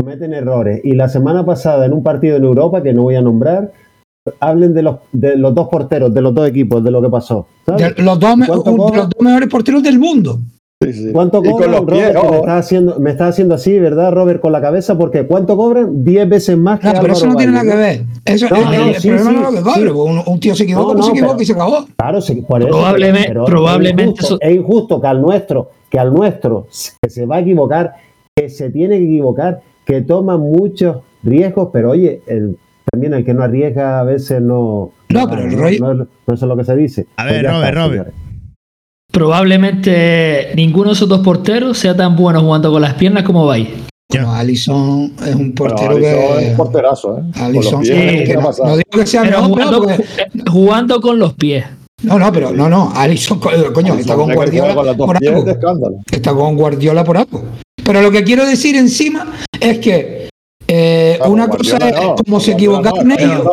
cometen 0.08 0.32
errores. 0.32 0.80
Y 0.84 0.94
la 0.94 1.08
semana 1.08 1.44
pasada, 1.44 1.84
en 1.86 1.92
un 1.92 2.02
partido 2.02 2.36
en 2.36 2.44
Europa, 2.44 2.82
que 2.82 2.92
no 2.94 3.02
voy 3.02 3.16
a 3.16 3.22
nombrar, 3.22 3.72
hablen 4.40 4.72
de 4.74 4.82
los, 4.82 4.96
de 5.12 5.36
los 5.36 5.54
dos 5.54 5.68
porteros, 5.68 6.12
de 6.14 6.20
los 6.22 6.34
dos 6.34 6.48
equipos, 6.48 6.82
de 6.82 6.90
lo 6.90 7.02
que 7.02 7.08
pasó. 7.10 7.46
¿sabes? 7.66 7.94
De- 7.96 8.02
los, 8.02 8.18
dos, 8.18 8.36
me- 8.36 8.46
¿Cuánto 8.46 8.70
un- 8.70 8.76
cobra? 8.78 8.96
los 8.98 9.10
dos 9.10 9.22
mejores 9.22 9.48
porteros 9.48 9.82
del 9.82 9.98
mundo. 9.98 10.38
Sí, 10.82 10.92
sí. 10.92 11.10
¿Cuánto 11.12 11.42
cobran, 11.42 11.84
pies, 11.86 12.12
Robert? 12.12 12.12
Que 12.12 12.18
ojo, 12.18 12.30
me, 12.30 12.36
¿eh? 12.36 12.40
estás 12.40 12.64
haciendo, 12.64 13.00
me 13.00 13.10
estás 13.10 13.28
haciendo 13.30 13.54
así, 13.56 13.78
¿verdad, 13.80 14.12
Robert? 14.12 14.40
Con 14.40 14.52
la 14.52 14.60
cabeza, 14.60 14.96
porque 14.96 15.26
¿cuánto 15.26 15.56
cobran? 15.56 16.04
Diez 16.04 16.28
veces 16.28 16.56
más 16.56 16.78
que 16.78 16.86
No, 16.86 16.92
pero 16.92 17.00
Álvaro 17.00 17.14
eso 17.14 17.26
no 17.26 17.34
tiene 17.36 17.52
nada 17.52 17.70
que 17.70 17.76
ver. 17.76 18.02
Eso, 18.24 18.46
No, 18.48 18.56
el, 18.56 18.64
no, 18.64 18.86
el 18.86 18.94
sí, 18.94 19.08
problema 19.08 19.30
sí, 19.30 19.36
no 19.36 19.40
es 19.40 19.44
lo 19.44 19.50
que 19.50 19.56
sí. 19.58 19.74
cobre. 19.88 19.92
Un, 19.92 20.22
un 20.24 20.40
tío 20.40 20.54
se 20.54 20.62
equivoca, 20.62 20.94
No, 20.94 21.02
se 21.02 21.10
equivoca 21.10 21.32
pero- 21.32 21.42
y 21.42 21.46
se 21.46 21.52
acabó. 21.52 21.86
Claro, 21.96 22.20
sí, 22.22 22.34
por 22.48 22.60
eso, 22.62 22.68
Probablemente- 22.70 23.28
pero- 23.28 23.44
pero 23.44 23.56
probablemente 23.56 24.02
es 24.02 24.08
injusto, 24.10 24.34
eso- 24.36 24.38
es 24.40 24.56
injusto 24.56 25.00
que 25.00 25.06
al 25.08 25.20
nuestro, 25.20 25.70
que 25.90 25.98
al 25.98 26.14
nuestro 26.14 26.66
que 27.02 27.10
se 27.10 27.26
va 27.26 27.36
a 27.36 27.40
equivocar, 27.40 27.94
que 28.36 28.48
se 28.48 28.70
tiene 28.70 28.98
que 28.98 29.04
equivocar, 29.04 29.60
que 29.88 30.02
toma 30.02 30.36
muchos 30.36 30.98
riesgos, 31.22 31.70
pero 31.72 31.90
oye, 31.92 32.20
el, 32.26 32.58
también 32.92 33.14
el 33.14 33.24
que 33.24 33.32
no 33.34 33.42
arriesga 33.42 34.00
a 34.00 34.04
veces 34.04 34.40
no. 34.42 34.92
No, 35.08 35.28
pero 35.28 35.42
el 35.44 35.56
no, 35.56 35.62
rollo- 35.62 35.80
no, 35.80 35.94
no 35.94 36.04
eso 36.26 36.34
es 36.34 36.42
lo 36.42 36.56
que 36.56 36.64
se 36.64 36.76
dice. 36.76 37.06
A 37.16 37.22
Pues 37.24 37.32
ver, 37.34 37.42
ya 37.44 37.50
Robert, 37.52 37.68
está, 37.68 37.80
Robert. 37.86 37.92
señores. 38.08 38.14
Probablemente 39.10 40.52
ninguno 40.54 40.88
de 40.90 40.92
esos 40.92 41.08
dos 41.08 41.20
porteros 41.20 41.78
sea 41.78 41.96
tan 41.96 42.14
bueno 42.14 42.40
jugando 42.42 42.70
con 42.70 42.82
las 42.82 42.94
piernas 42.94 43.24
como 43.24 43.46
Valle. 43.46 43.70
Ya. 44.12 44.20
Bueno, 44.22 44.32
Alisson 44.34 45.12
es 45.26 45.34
un 45.34 45.54
Bueno, 45.54 45.74
portero 45.76 45.98
es 45.98 46.44
que. 46.44 46.50
un 46.50 46.56
porterazo, 46.56 47.18
¿eh? 47.18 47.22
Pies, 47.50 47.66
sí, 47.66 47.92
¿qué 47.92 48.24
que 48.24 48.32
ha 48.34 48.40
no, 48.40 48.50
no 48.64 48.76
digo 48.76 48.90
que 48.92 49.06
sea 49.06 49.22
Pero 49.22 49.42
mejor, 49.42 49.54
pero 49.56 49.66
jugando, 49.66 49.82
porque- 49.82 50.50
jugando 50.50 51.00
con 51.00 51.18
los 51.18 51.32
pies. 51.34 51.64
No, 52.02 52.18
no, 52.18 52.32
pero 52.32 52.52
no, 52.52 52.68
no. 52.68 52.92
Alisson, 52.94 53.40
co- 53.40 53.50
coño, 53.74 53.94
está 53.94 54.14
con 54.14 54.32
Guardiola 54.32 54.74
con 54.74 54.96
por 54.96 55.16
algo. 55.16 55.44
Está 56.10 56.32
con 56.32 56.56
Guardiola 56.56 57.04
por 57.04 57.16
algo. 57.16 57.42
Pero 57.88 58.02
lo 58.02 58.10
que 58.10 58.22
quiero 58.22 58.44
decir 58.44 58.76
encima 58.76 59.32
es 59.58 59.78
que 59.78 60.28
eh, 60.66 61.18
una 61.26 61.48
cosa 61.48 61.78
Guardiola 61.78 61.88
es 61.88 61.94
no, 62.06 62.14
cómo 62.16 62.36
con 62.36 62.40
se 62.42 62.52
equivocaron 62.52 63.08
no, 63.08 63.14
ellos. 63.18 63.46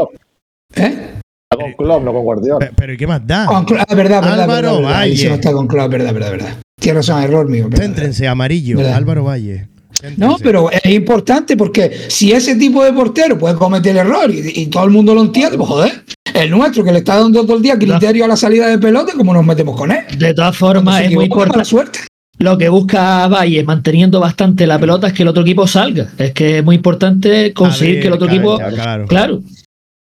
¿eh? 0.75 1.11
Con 1.57 1.71
Klopp, 1.71 2.03
no 2.03 2.11
con 2.11 2.23
Guardiola. 2.25 2.59
Pe- 2.59 2.71
Pero 2.75 2.93
¿y 2.93 2.97
qué 2.97 3.07
más 3.07 3.25
da? 3.25 3.45
Con 3.45 3.63
Klopp, 3.63 3.86
ah, 3.88 3.95
verdad, 3.95 4.21
verdad, 4.21 4.41
Álvaro 4.41 4.49
verdad, 4.49 4.73
verdad. 4.81 4.99
Valle. 4.99 5.29
no 5.29 5.36
está 5.36 5.51
con 5.53 5.67
Klopp, 5.67 5.89
verdad, 5.89 6.13
verdad, 6.13 6.31
verdad. 6.31 6.57
Tienes 6.77 7.07
razón, 7.07 7.23
error 7.23 7.47
mío. 7.47 7.69
verdad, 7.69 7.86
Céntrense, 7.86 8.27
amarillo, 8.27 8.75
¿Verdad? 8.77 8.95
Álvaro 8.95 9.23
Valle. 9.23 9.69
No, 10.17 10.36
pero 10.43 10.69
es 10.69 10.86
importante 10.91 11.55
porque 11.55 11.89
si 12.09 12.33
ese 12.33 12.55
tipo 12.57 12.83
de 12.83 12.91
portero 12.91 13.39
puede 13.39 13.55
cometer 13.55 13.95
error 13.95 14.29
y, 14.29 14.51
y 14.53 14.65
todo 14.67 14.83
el 14.83 14.89
mundo 14.91 15.15
lo 15.15 15.21
entiende, 15.21 15.55
pues 15.55 15.69
joder, 15.69 16.03
el 16.33 16.51
nuestro 16.51 16.83
que 16.83 16.91
le 16.91 16.97
está 16.99 17.15
dando 17.21 17.43
todo 17.45 17.55
el 17.55 17.63
día 17.63 17.79
criterio 17.79 18.25
a 18.25 18.27
la 18.27 18.36
salida 18.36 18.67
de 18.67 18.77
pelota, 18.79 19.13
¿cómo 19.15 19.33
nos 19.33 19.45
metemos 19.45 19.77
con 19.77 19.91
él? 19.93 19.99
De 20.17 20.33
todas 20.33 20.57
formas, 20.57 21.01
es 21.03 21.11
muy 21.13 21.23
importante. 21.23 21.63
suerte. 21.63 21.99
Lo 22.38 22.57
que 22.57 22.69
busca 22.69 23.27
Valle 23.27 23.63
manteniendo 23.63 24.19
bastante 24.19 24.67
la 24.67 24.77
pelota 24.79 25.07
es 25.07 25.13
que 25.13 25.23
el 25.23 25.29
otro 25.29 25.43
equipo 25.43 25.67
salga. 25.67 26.09
Es 26.17 26.31
que 26.33 26.59
es 26.59 26.63
muy 26.63 26.75
importante 26.75 27.53
conseguir 27.53 27.95
ver, 27.95 28.01
que 28.01 28.07
el 28.07 28.13
otro 28.13 28.27
equipo. 28.27 28.57
claro. 28.57 29.05
Claro. 29.07 29.41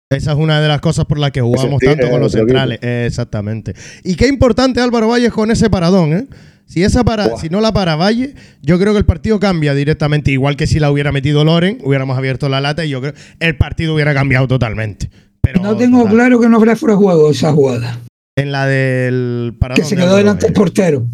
Esa 0.10 0.32
es 0.34 0.38
una 0.38 0.62
de 0.62 0.68
las 0.68 0.80
cosas 0.80 1.06
por 1.06 1.18
las 1.18 1.32
que 1.32 1.42
jugamos 1.42 1.80
tanto 1.82 2.06
con 2.08 2.16
el 2.16 2.22
los 2.22 2.32
centrales. 2.32 2.80
Eh, 2.82 3.06
exactamente. 3.08 3.74
Y 4.04 4.16
qué 4.16 4.28
importante 4.28 4.80
Álvaro 4.80 5.08
Valles 5.08 5.32
con 5.32 5.50
ese 5.50 5.70
paradón, 5.70 6.14
¿eh? 6.14 6.28
Si 6.66 6.84
esa 6.84 7.04
para, 7.04 7.36
si 7.38 7.50
no 7.50 7.62
la 7.62 7.72
para 7.74 7.96
Valle, 7.96 8.36
yo 8.62 8.80
creo 8.80 8.94
que 8.94 9.00
el 9.00 9.06
partido 9.06 9.40
cambia 9.40 9.74
directamente. 9.74 10.32
Igual 10.32 10.56
que 10.56 10.66
si 10.66 10.80
la 10.80 10.92
hubiera 10.92 11.12
metido 11.12 11.44
Loren, 11.44 11.80
hubiéramos 11.84 12.18
abierto 12.18 12.48
la 12.48 12.62
lata 12.62 12.86
y 12.86 12.90
yo 12.90 13.02
creo 13.02 13.14
el 13.40 13.58
partido 13.58 13.94
hubiera 13.96 14.14
cambiado 14.14 14.48
totalmente. 14.48 15.10
Pero 15.42 15.62
No 15.62 15.76
tengo 15.76 16.00
total. 16.00 16.14
claro 16.16 16.40
que 16.40 16.48
no 16.50 16.58
fuera 16.58 16.76
fuera 16.76 16.96
juego 16.96 17.32
esa 17.32 17.52
jugada. 17.52 18.00
En 18.36 18.52
la 18.52 18.66
del 18.66 19.54
paradón. 19.60 19.84
Que 19.84 19.88
se 19.90 19.96
quedó 19.96 20.16
delante 20.16 20.46
del 20.46 20.54
Valle. 20.54 20.60
portero. 20.60 21.08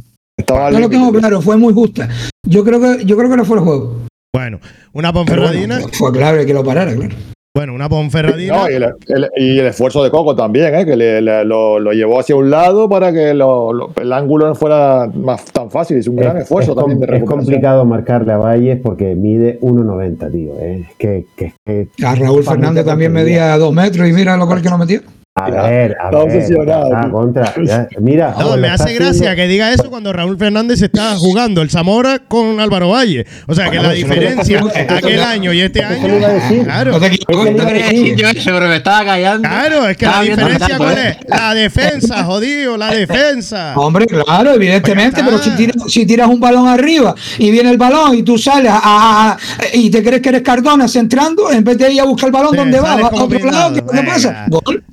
No 0.47 0.79
lo 0.79 0.89
tengo 0.89 1.11
claro, 1.11 1.41
fue 1.41 1.57
muy 1.57 1.73
justa. 1.73 2.07
Yo 2.47 2.63
creo 2.63 2.79
que, 2.79 3.05
yo 3.05 3.17
creo 3.17 3.29
que 3.29 3.37
no 3.37 3.45
fuera 3.45 3.61
de 3.61 3.67
juego. 3.67 3.95
Bueno, 4.33 4.59
una 4.93 5.11
Ponferradina. 5.11 5.75
bueno, 5.79 5.91
fue 5.93 6.11
clave 6.11 6.45
que 6.45 6.53
lo 6.53 6.63
parara, 6.63 6.93
claro. 6.95 7.15
Bueno, 7.55 7.73
una 7.73 7.89
Ponferradina. 7.89 8.55
No, 8.57 8.69
y, 8.69 8.75
el, 8.75 8.83
el- 8.83 9.29
y 9.35 9.59
el 9.59 9.65
esfuerzo 9.65 10.03
de 10.03 10.11
Coco 10.11 10.35
también, 10.35 10.73
¿eh? 10.75 10.85
que 10.85 10.95
le- 10.95 11.19
le- 11.21 11.43
lo, 11.43 11.79
lo 11.79 11.91
llevó 11.93 12.19
hacia 12.19 12.35
un 12.35 12.49
lado 12.51 12.87
para 12.87 13.11
que 13.11 13.33
lo- 13.33 13.73
lo- 13.73 13.91
el 13.99 14.13
ángulo 14.13 14.47
no 14.47 14.55
fuera 14.55 15.09
más 15.13 15.45
tan 15.45 15.69
fácil. 15.71 15.97
Es 15.97 16.07
un 16.07 16.15
gran 16.15 16.37
Es- 16.37 16.43
esfuerzo 16.43 16.71
es, 16.71 16.77
también 16.77 16.99
de 16.99 17.17
es 17.17 17.23
complicado 17.23 17.83
marcarle 17.85 18.33
a 18.33 18.37
Valles 18.37 18.79
porque 18.81 19.15
mide 19.15 19.57
1,90, 19.61 20.31
tío. 20.31 20.53
eh. 20.59 20.85
Es 20.91 20.95
que, 20.97 21.25
que, 21.35 21.53
que- 21.65 22.05
A 22.05 22.15
Raúl 22.15 22.43
Fernández 22.43 22.85
también 22.85 23.11
medía 23.11 23.57
dos 23.57 23.73
metros 23.73 24.07
y 24.07 24.13
mira 24.13 24.37
lo 24.37 24.45
cual 24.45 24.61
que 24.61 24.69
no 24.69 24.77
metió. 24.77 25.01
A 25.39 25.69
ver, 25.69 25.91
a 25.99 26.05
Está 26.05 26.09
ver. 26.09 26.15
obsesionado, 26.27 26.89
tío. 27.01 27.11
contra. 27.11 27.53
ya, 27.63 27.87
mira, 27.99 28.35
No, 28.39 28.57
me 28.57 28.67
está 28.67 28.83
hace 28.83 28.93
gracia 28.95 29.35
que 29.35 29.47
diga 29.47 29.71
eso 29.73 29.89
cuando 29.89 30.11
Raúl 30.13 30.37
Fernández 30.37 30.81
está 30.81 31.15
jugando 31.17 31.61
el 31.61 31.69
Zamora 31.69 32.19
con 32.27 32.59
Álvaro 32.59 32.89
Valle. 32.89 33.25
O 33.47 33.55
sea, 33.55 33.65
que 33.65 33.77
Bueno, 33.77 33.83
la 33.83 33.89
no 33.89 33.95
diferencia 33.95 34.59
está 34.59 34.71
haciendo- 34.71 34.95
aquel 34.97 35.21
año 35.21 35.53
y 35.53 35.61
este 35.61 35.83
año. 35.83 36.07
le 36.07 36.17
iba 36.17 36.27
a 36.27 36.33
decir. 36.33 36.63
Claro. 36.63 36.99
Que 36.99 36.99
no 36.99 37.65
decir. 37.65 38.15
pero 38.45 38.67
me 38.67 38.75
estaba 38.75 39.05
callando. 39.05 39.47
Claro, 39.47 39.87
es 39.87 39.97
que 39.97 40.05
la 40.05 40.21
diferencia 40.21 40.77
cuál 40.77 40.97
¿eh? 40.97 41.17
es. 41.21 41.29
La 41.29 41.53
defensa, 41.53 42.23
jodido, 42.23 42.77
la 42.77 42.91
defensa. 42.91 43.73
Hombre, 43.75 44.05
claro, 44.05 44.53
evidentemente, 44.53 45.21
Pues 45.23 45.25
pero 45.25 45.37
si 45.43 45.49
está. 45.49 45.57
tiras, 45.57 45.91
si 45.91 46.05
tiras 46.05 46.27
un 46.27 46.39
balón 46.39 46.67
arriba 46.67 47.15
y 47.37 47.51
viene 47.51 47.69
el 47.69 47.77
balón 47.77 48.15
y 48.15 48.23
tú 48.23 48.37
sales 48.37 48.71
a- 48.71 48.79
a- 48.83 49.31
a- 49.31 49.37
y 49.73 49.89
te 49.89 50.03
crees 50.03 50.21
que 50.21 50.29
eres 50.29 50.41
Cardona 50.41 50.87
centrando, 50.87 51.51
en 51.51 51.63
vez 51.63 51.77
de 51.77 51.93
ir 51.93 52.01
a 52.01 52.05
buscar 52.05 52.27
el 52.27 52.33
balón, 52.33 52.51
Sí, 52.51 52.57
¿dónde 52.57 52.79
va? 52.79 52.87
sales 52.89 53.03
¿Va 53.05 53.07
a 53.09 53.23
otro 53.23 53.51
lado? 53.51 53.73
¿Qué, 53.73 53.81
pasa? 54.03 54.45
Gol. 54.49 54.83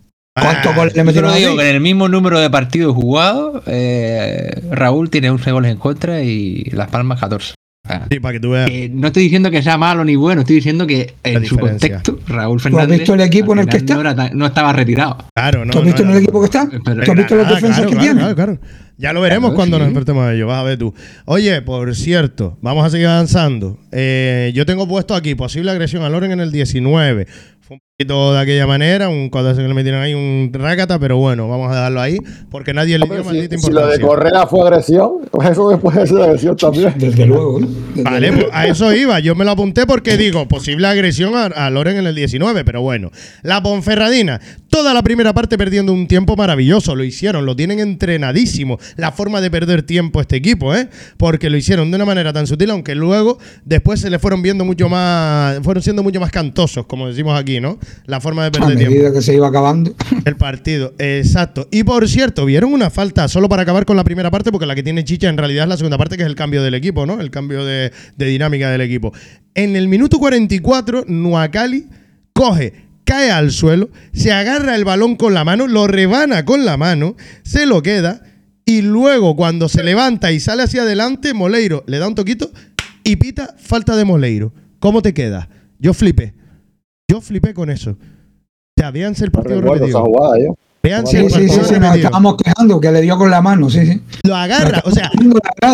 ¿Cuántos 0.41 0.72
Ah, 0.72 0.76
goles 0.76 0.95
le 0.95 1.05
metieron 1.05 1.34
digo 1.34 1.57
que 1.57 1.68
en 1.70 1.74
el 1.76 1.80
mismo 1.80 2.09
número 2.09 2.39
de 2.39 2.51
partidos 2.51 2.95
jugados, 2.95 3.62
eh, 3.66 4.51
Raúl 4.70 5.09
tiene 5.11 5.30
11 5.30 5.51
goles 5.51 5.72
en 5.72 5.78
contra 5.78 6.22
y 6.22 6.64
Las 6.72 6.89
Palmas 6.89 7.18
14. 7.20 7.55
Ah, 7.89 8.05
Sí, 8.11 8.18
para 8.18 8.32
que 8.32 8.41
tú 8.41 8.51
veas. 8.51 8.68
que 8.68 8.89
no 8.89 9.07
estoy 9.07 9.22
diciendo 9.22 9.49
que 9.49 9.62
sea 9.62 9.78
malo 9.78 10.05
ni 10.05 10.16
bueno, 10.16 10.41
estoy 10.41 10.57
diciendo 10.57 10.89
que 10.89 11.14
La 11.22 11.30
en 11.30 11.47
su 11.47 11.55
diferencia. 11.55 12.03
contexto 12.03 12.18
Raúl 12.26 12.59
Fernández 12.61 12.99
visto 12.99 13.14
el 13.14 13.20
equipo 13.20 13.53
en 13.53 13.61
el 13.61 13.66
que 13.68 13.76
está? 13.76 13.95
No, 13.95 14.01
era 14.01 14.30
no 14.34 14.45
estaba 14.47 14.72
retirado. 14.72 15.18
Claro, 15.34 15.64
no. 15.64 15.70
¿Tú 15.72 15.78
has 15.78 15.84
visto 15.84 16.03
no, 16.03 16.11
en 16.11 16.16
el 16.16 16.22
no. 16.22 16.24
equipo 16.24 16.41
que 16.41 16.47
está? 16.47 16.68
Pero- 16.84 17.05
¿Tú 17.05 17.11
has 17.12 17.16
visto 17.16 17.37
las 17.37 17.49
defensas 17.49 17.76
claro, 17.76 17.91
que 17.91 17.97
claro, 17.97 18.03
tiene? 18.03 18.20
claro, 18.20 18.34
claro. 18.34 18.59
Ya 18.99 19.12
lo 19.12 19.20
veremos 19.20 19.51
Claro, 19.51 19.57
cuando 19.57 19.78
nos 19.78 19.87
sí. 19.87 19.91
enfrentemos 19.91 20.24
a 20.24 20.34
ellos. 20.34 20.49
Vas 20.49 20.59
a 20.59 20.62
ver 20.64 20.78
tú. 20.78 20.95
Oye, 21.26 21.62
por 21.62 21.95
cierto, 21.95 22.59
vamos 22.61 22.84
a 22.84 22.91
seguir 22.91 23.07
avanzando. 23.07 23.78
Eh, 23.93 24.51
yo 24.55 24.66
tengo 24.66 24.89
puesto 24.89 25.14
aquí 25.14 25.34
posible 25.37 25.70
agresión 25.70 26.03
a 26.03 26.09
Loren 26.09 26.32
en 26.32 26.41
el 26.41 26.51
19. 26.51 27.26
Fue 27.61 27.76
un 27.76 27.80
de 27.99 28.38
aquella 28.38 28.66
manera, 28.66 29.09
un 29.09 29.30
cuando 29.30 29.55
se 29.55 29.62
le 29.62 29.72
metieron 29.72 30.03
ahí 30.03 30.12
un 30.12 30.51
rácata, 30.53 30.99
pero 30.99 31.16
bueno, 31.16 31.49
vamos 31.49 31.72
a 31.72 31.76
dejarlo 31.76 32.03
ahí 32.03 32.18
porque 32.51 32.74
nadie 32.74 32.99
le 32.99 33.07
dio 33.07 33.14
Pero 33.14 33.24
maldita 33.24 33.57
si, 33.57 33.62
si 33.62 33.70
lo 33.70 33.86
de 33.86 33.94
importancia. 33.94 34.07
Correa 34.07 34.47
fue 34.47 34.61
agresión, 34.68 35.11
pues 35.30 35.49
eso 35.49 35.70
después 35.70 35.97
de 35.97 36.07
ser 36.07 36.20
agresión 36.20 36.57
también. 36.59 36.92
Desde 36.99 37.24
luego. 37.24 37.59
¿no? 37.59 37.66
Desde 37.66 38.03
Vale, 38.03 38.28
luego. 38.32 38.42
pues 38.42 38.55
a 38.55 38.66
eso 38.66 38.92
iba. 38.92 39.18
Yo 39.20 39.34
me 39.34 39.47
lo 39.47 39.53
apunté 39.53 39.86
porque 39.86 40.18
digo, 40.18 40.47
posible 40.47 40.86
agresión 40.86 41.34
a, 41.36 41.47
a 41.47 41.70
Loren 41.70 41.97
en 41.97 42.07
el 42.07 42.14
19, 42.14 42.66
pero 42.66 42.82
bueno. 42.82 43.11
La 43.42 43.62
Ponferradina, 43.62 44.42
toda 44.68 44.92
la 44.92 45.03
primera 45.03 45.32
parte 45.32 45.57
perdiendo 45.57 45.94
un 45.94 46.07
tiempo 46.07 46.36
maravilloso. 46.36 46.94
Lo 46.94 47.03
hicieron, 47.03 47.47
lo 47.47 47.57
tienen 47.57 47.80
entrenadísimo. 47.80 48.78
La 48.97 49.11
forma 49.11 49.40
de 49.40 49.51
perder 49.51 49.84
tiempo 49.84 50.20
este 50.20 50.36
equipo, 50.36 50.74
¿eh? 50.74 50.90
Porque 51.16 51.49
lo 51.49 51.57
hicieron 51.57 51.90
de 51.90 51.97
una 51.97 52.05
manera 52.05 52.34
tan 52.34 52.47
sutil, 52.47 52.68
aunque 52.72 52.94
luego 52.94 53.38
después 53.64 54.01
se 54.01 54.11
le 54.11 54.18
fueron 54.18 54.42
viendo 54.42 54.66
mucho 54.66 54.90
más, 54.90 55.61
fueron 55.62 55.82
siendo 55.82 56.03
mucho 56.03 56.20
más 56.20 56.30
cantosos, 56.30 56.84
como 56.84 57.09
decimos 57.09 57.40
aquí, 57.40 57.59
¿no? 57.59 57.78
La 58.07 58.20
forma 58.20 58.43
de 58.43 58.49
a 58.49 58.51
perder 58.53 58.76
tiempo. 58.76 58.95
medida 58.95 59.12
que 59.12 59.22
se 59.22 59.34
iba 59.34 59.49
acabando. 59.49 59.95
El 60.24 60.37
partido, 60.37 60.95
exacto. 60.99 61.68
Y 61.70 61.84
por 61.84 62.09
cierto, 62.09 62.45
vieron 62.45 62.72
una 62.72 62.91
falta 62.91 63.28
solo 63.28 63.49
para 63.49 63.62
acabar 63.62 63.84
con 63.84 63.97
la 63.97 64.05
primera 64.05 64.30
parte, 64.30 64.51
porque 64.51 64.66
la 64.66 64.74
que 64.74 64.82
tiene 64.82 65.05
Chicha 65.05 65.28
en 65.28 65.39
realidad 65.39 65.64
es 65.64 65.68
la 65.68 65.76
segunda 65.76 65.99
parte, 65.99 66.16
que 66.16 66.22
es 66.22 66.28
el 66.28 66.37
cambio 66.37 66.62
del 66.62 66.74
equipo, 66.74 67.07
¿no? 67.07 67.20
El 67.20 67.30
cambio 67.30 67.64
de, 67.64 67.93
de 68.16 68.26
dinámica 68.26 68.70
del 68.70 68.80
equipo. 68.80 69.12
En 69.55 69.76
el 69.76 69.89
minuto 69.89 70.18
44, 70.18 71.05
Nuacali 71.09 71.87
coge, 72.32 72.87
cae 73.05 73.30
al 73.30 73.51
suelo, 73.51 73.91
se 74.12 74.32
agarra 74.32 74.74
el 74.74 74.84
balón 74.84 75.16
con 75.16 75.32
la 75.32 75.45
mano, 75.45 75.66
lo 75.66 75.87
rebana 75.87 76.45
con 76.45 76.64
la 76.64 76.76
mano, 76.76 77.16
se 77.43 77.66
lo 77.66 77.82
queda, 77.82 78.22
y 78.68 78.82
luego 78.82 79.37
cuando 79.37 79.68
se 79.68 79.84
levanta 79.84 80.32
y 80.32 80.41
sale 80.41 80.64
hacia 80.64 80.82
adelante, 80.82 81.32
Moleiro 81.34 81.84
le 81.87 81.99
da 81.99 82.09
un 82.09 82.16
toquito 82.16 82.51
y 83.05 83.14
pita 83.14 83.55
falta 83.57 83.95
de 83.97 84.05
Moleiro. 84.05 84.53
¿Cómo 84.80 85.03
te 85.03 85.14
queda? 85.14 85.49
Yo 85.78 85.95
flipé. 85.95 86.34
Yo 87.11 87.20
flipé 87.20 87.54
con 87.54 87.70
eso. 87.70 87.90
O 87.92 87.96
sea, 88.78 88.90
véanse 88.90 89.24
el 89.24 89.30
partido 89.30 89.61
repetido. 89.61 90.04
jugada 90.04 90.38
yo. 90.38 90.57
Véanse 90.82 91.12
Sí, 91.12 91.16
el 91.16 91.24
sí, 91.24 91.30
partido 91.32 91.48
sí, 91.48 91.54
sí, 91.54 91.61
nos 91.61 91.70
repetido. 91.70 91.94
estábamos 91.96 92.36
quejando 92.36 92.80
que 92.80 92.92
le 92.92 93.00
dio 93.00 93.16
con 93.18 93.30
la 93.30 93.40
mano, 93.40 93.70
sí, 93.70 93.86
sí. 93.86 94.00
Lo 94.24 94.36
agarra, 94.36 94.82
o 94.84 94.90
sea, 94.92 95.11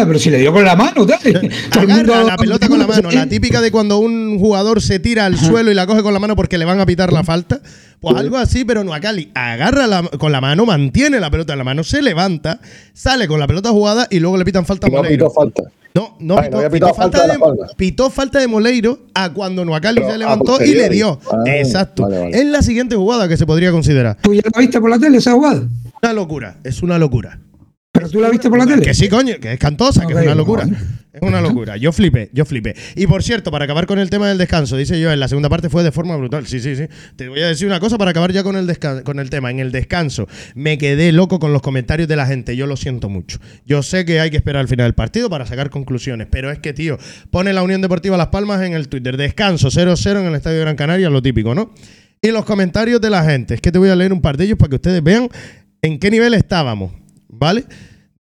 pero 0.06 0.18
si 0.18 0.30
le 0.30 0.38
dio 0.38 0.52
con 0.52 0.64
la 0.64 0.74
mano, 0.76 1.04
dale. 1.04 1.50
Agarra 1.78 2.22
la 2.22 2.36
pelota 2.36 2.68
con 2.68 2.78
la 2.78 2.86
mano. 2.86 3.10
La 3.10 3.26
típica 3.26 3.60
de 3.60 3.70
cuando 3.70 3.98
un 3.98 4.38
jugador 4.38 4.80
se 4.80 5.00
tira 5.00 5.26
al 5.26 5.36
suelo 5.36 5.70
y 5.70 5.74
la 5.74 5.86
coge 5.86 6.02
con 6.02 6.14
la 6.14 6.20
mano 6.20 6.34
porque 6.36 6.56
le 6.58 6.64
van 6.64 6.80
a 6.80 6.86
pitar 6.86 7.12
la 7.12 7.24
falta. 7.24 7.60
Pues 8.00 8.16
algo 8.16 8.36
así, 8.36 8.64
pero 8.64 8.84
no 8.84 8.92
Cali 9.00 9.30
agarra 9.34 9.86
la- 9.86 10.02
con 10.02 10.32
la 10.32 10.40
mano, 10.40 10.64
mantiene 10.66 11.20
la 11.20 11.30
pelota 11.30 11.52
en 11.54 11.58
la 11.58 11.64
mano, 11.64 11.84
se 11.84 12.02
levanta, 12.02 12.60
sale 12.94 13.28
con 13.28 13.38
la 13.38 13.46
pelota 13.46 13.70
jugada 13.70 14.06
y 14.10 14.18
luego 14.18 14.36
le 14.36 14.44
pitan 14.44 14.64
falta 14.66 14.86
a 14.86 14.90
no 14.90 15.02
pitó 15.02 15.30
falta. 15.30 15.62
No, 15.94 16.16
no, 16.20 16.38
Ay, 16.38 16.48
pitó, 16.70 16.88
no 16.88 16.94
falta, 16.94 17.18
falta 17.18 17.18
de 17.18 17.26
de, 17.26 17.32
La 17.34 17.38
Palma. 17.38 17.66
pitó 17.76 18.10
falta 18.10 18.38
de 18.40 18.48
Moleiro 18.48 18.98
a 19.14 19.30
cuando 19.32 19.64
Nuacali 19.64 19.96
Pero 19.96 20.08
se 20.08 20.14
a 20.14 20.18
levantó 20.18 20.64
y 20.64 20.74
le 20.74 20.88
dio. 20.88 21.18
Ah, 21.30 21.42
Exacto. 21.46 22.04
vale, 22.04 22.18
vale. 22.18 22.38
Es 22.40 22.46
la 22.46 22.62
siguiente 22.62 22.96
jugada 22.96 23.28
que 23.28 23.36
se 23.36 23.44
podría 23.46 23.70
considerar. 23.72 24.16
¿Tú 24.22 24.32
ya 24.32 24.40
la 24.54 24.60
viste 24.60 24.80
por 24.80 24.88
la 24.88 24.98
tele 24.98 25.18
esa 25.18 25.32
jugada? 25.32 25.62
Una 26.02 26.12
locura, 26.14 26.56
es 26.64 26.82
una 26.82 26.98
locura. 26.98 27.38
¿Pero 27.92 28.08
tú 28.08 28.20
la 28.22 28.30
viste 28.30 28.48
por 28.48 28.58
la 28.58 28.66
tele? 28.66 28.82
Que 28.82 28.94
sí, 28.94 29.06
coño, 29.10 29.34
que 29.38 29.52
es 29.52 29.58
cantosa, 29.58 30.06
que 30.06 30.14
es 30.14 30.20
una 30.20 30.34
locura. 30.34 30.66
Es 31.12 31.20
una 31.20 31.42
locura. 31.42 31.76
Yo 31.76 31.92
flipé, 31.92 32.30
yo 32.32 32.46
flipé. 32.46 32.74
Y 32.96 33.06
por 33.06 33.22
cierto, 33.22 33.50
para 33.50 33.66
acabar 33.66 33.86
con 33.86 33.98
el 33.98 34.08
tema 34.08 34.30
del 34.30 34.38
descanso, 34.38 34.78
dice 34.78 34.98
yo, 34.98 35.12
en 35.12 35.20
la 35.20 35.28
segunda 35.28 35.50
parte 35.50 35.68
fue 35.68 35.84
de 35.84 35.92
forma 35.92 36.16
brutal. 36.16 36.46
Sí, 36.46 36.58
sí, 36.58 36.74
sí. 36.74 36.84
Te 37.16 37.28
voy 37.28 37.42
a 37.42 37.48
decir 37.48 37.66
una 37.66 37.80
cosa 37.80 37.98
para 37.98 38.12
acabar 38.12 38.32
ya 38.32 38.42
con 38.42 38.56
el, 38.56 38.78
con 39.04 39.18
el 39.18 39.28
tema. 39.28 39.50
En 39.50 39.58
el 39.58 39.72
descanso 39.72 40.26
me 40.54 40.78
quedé 40.78 41.12
loco 41.12 41.38
con 41.38 41.52
los 41.52 41.60
comentarios 41.60 42.08
de 42.08 42.16
la 42.16 42.26
gente. 42.26 42.56
Yo 42.56 42.66
lo 42.66 42.76
siento 42.76 43.10
mucho. 43.10 43.38
Yo 43.66 43.82
sé 43.82 44.06
que 44.06 44.20
hay 44.20 44.30
que 44.30 44.38
esperar 44.38 44.60
al 44.60 44.68
final 44.68 44.86
del 44.86 44.94
partido 44.94 45.28
para 45.28 45.44
sacar 45.44 45.68
conclusiones, 45.68 46.28
pero 46.30 46.50
es 46.50 46.60
que, 46.60 46.72
tío, 46.72 46.96
pone 47.30 47.52
la 47.52 47.62
Unión 47.62 47.82
Deportiva 47.82 48.16
Las 48.16 48.28
Palmas 48.28 48.62
en 48.62 48.72
el 48.72 48.88
Twitter. 48.88 49.18
Descanso 49.18 49.68
0-0 49.68 50.20
en 50.20 50.26
el 50.28 50.34
Estadio 50.34 50.56
de 50.56 50.62
Gran 50.62 50.76
Canaria, 50.76 51.10
lo 51.10 51.20
típico, 51.20 51.54
¿no? 51.54 51.74
Y 52.22 52.30
los 52.30 52.46
comentarios 52.46 53.02
de 53.02 53.10
la 53.10 53.22
gente. 53.22 53.52
Es 53.52 53.60
que 53.60 53.70
te 53.70 53.78
voy 53.78 53.90
a 53.90 53.96
leer 53.96 54.14
un 54.14 54.22
par 54.22 54.38
de 54.38 54.44
ellos 54.44 54.56
para 54.56 54.70
que 54.70 54.76
ustedes 54.76 55.02
vean 55.02 55.28
en 55.82 55.98
qué 55.98 56.10
nivel 56.10 56.32
estábamos, 56.32 56.92
¿vale? 57.32 57.64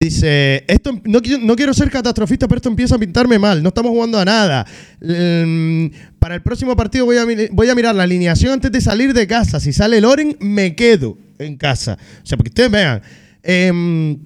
Dice, 0.00 0.64
esto 0.66 0.90
no, 1.04 1.20
qui- 1.20 1.40
no 1.40 1.54
quiero 1.54 1.72
ser 1.72 1.88
catastrofista, 1.88 2.48
pero 2.48 2.56
esto 2.56 2.68
empieza 2.68 2.96
a 2.96 2.98
pintarme 2.98 3.38
mal. 3.38 3.62
No 3.62 3.68
estamos 3.68 3.92
jugando 3.92 4.18
a 4.18 4.24
nada. 4.24 4.66
Mm, 5.00 5.86
para 6.18 6.34
el 6.34 6.42
próximo 6.42 6.74
partido 6.74 7.04
voy 7.04 7.18
a, 7.18 7.24
voy 7.52 7.68
a 7.68 7.74
mirar 7.76 7.94
la 7.94 8.02
alineación 8.02 8.54
antes 8.54 8.72
de 8.72 8.80
salir 8.80 9.12
de 9.14 9.26
casa. 9.28 9.60
Si 9.60 9.72
sale 9.72 10.00
Loren, 10.00 10.36
me 10.40 10.74
quedo 10.74 11.16
en 11.38 11.56
casa. 11.56 11.96
O 12.20 12.26
sea, 12.26 12.36
porque 12.36 12.48
ustedes 12.48 12.70
vean. 12.72 13.00
em, 13.44 14.18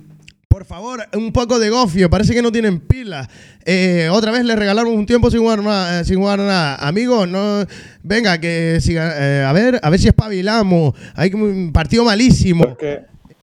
por 0.49 0.64
favor, 0.64 1.07
un 1.14 1.32
poco 1.32 1.59
de 1.59 1.68
gofio. 1.68 2.09
Parece 2.09 2.32
que 2.32 2.41
no 2.41 2.51
tienen 2.51 2.80
pilas. 2.80 3.28
Eh, 3.66 4.09
otra 4.11 4.30
vez 4.32 4.43
le 4.47 4.57
regalaron 4.57 4.95
un 4.95 5.05
tiempo 5.05 5.30
sin 5.30 5.41
jugar, 5.41 5.61
ma- 5.61 6.01
eh, 6.01 6.05
sin 6.07 6.16
jugar 6.16 6.39
nada. 6.39 6.76
Amigos, 6.76 7.28
no, 7.28 7.66
venga, 8.03 8.39
que 8.41 8.78
siga, 8.80 9.12
eh, 9.18 9.45
a 9.45 9.53
ver, 9.53 9.78
a 9.82 9.91
ver 9.91 10.01
si 10.01 10.09
espabilamos. 10.09 10.95
Hay 11.14 11.34
un 11.34 11.72
partido 11.72 12.05
malísimo. 12.05 12.64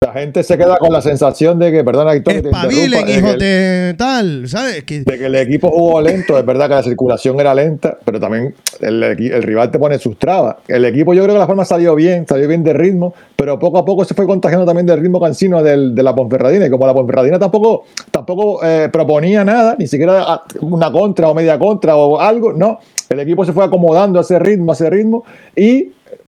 La 0.05 0.13
gente 0.13 0.43
se 0.43 0.59
queda 0.59 0.77
con 0.77 0.93
la 0.93 1.01
sensación 1.01 1.57
de 1.57 1.71
que, 1.71 1.83
perdona, 1.83 2.13
Héctor, 2.13 2.33
te 2.35 2.39
Espabilen, 2.49 3.03
de 3.07 3.11
hijo 3.13 3.27
que- 3.35 3.43
de 3.43 3.93
tal, 3.95 4.47
¿sabes? 4.47 4.83
Que, 4.83 4.99
de 4.99 5.17
que 5.17 5.25
el 5.25 5.33
equipo 5.33 5.71
jugó 5.71 5.99
lento, 6.01 6.37
es 6.37 6.45
verdad 6.45 6.67
que 6.67 6.75
la 6.75 6.83
circulación 6.83 7.39
era 7.39 7.55
lenta, 7.55 7.97
pero 8.05 8.19
también 8.19 8.53
el, 8.79 9.41
rival 9.41 9.71
te 9.71 9.79
pone 9.79 9.97
sus 9.97 10.15
trabas. 10.19 10.57
El 10.67 10.85
equipo 10.85 11.15
yo 11.15 11.23
creo 11.23 11.33
que 11.33 11.39
la 11.39 11.47
forma 11.47 11.65
salió 11.65 11.95
bien, 11.95 12.27
salió 12.27 12.47
bien 12.47 12.63
de 12.63 12.73
ritmo, 12.73 13.15
pero 13.35 13.57
poco 13.57 13.79
a 13.79 13.85
poco 13.85 14.05
se 14.05 14.13
fue 14.13 14.27
contagiando 14.27 14.67
también 14.67 14.85
del 14.85 14.99
ritmo 15.01 15.19
cansino 15.19 15.63
del- 15.63 15.95
de 15.95 16.03
la 16.03 16.13
Ponferradina, 16.13 16.67
y 16.67 16.69
como 16.69 16.85
la 16.85 16.93
Ponferradina 16.93 17.39
tampoco, 17.39 17.85
tampoco 18.11 18.63
eh, 18.63 18.89
proponía 18.93 19.43
nada, 19.43 19.75
ni 19.79 19.87
siquiera 19.87 20.23
ah, 20.27 20.43
una 20.61 20.91
contra 20.91 21.27
o 21.27 21.33
media 21.33 21.57
contra 21.57 21.95
o 21.95 22.19
algo, 22.21 22.53
no, 22.53 22.77
el 23.09 23.19
equipo 23.21 23.43
se 23.45 23.51
fue 23.51 23.65
acomodando 23.65 24.19
a 24.19 24.21
ese 24.21 24.37
ritmo, 24.37 24.73
a 24.73 24.75
ese 24.75 24.91
ritmo, 24.91 25.23
y 25.55 25.93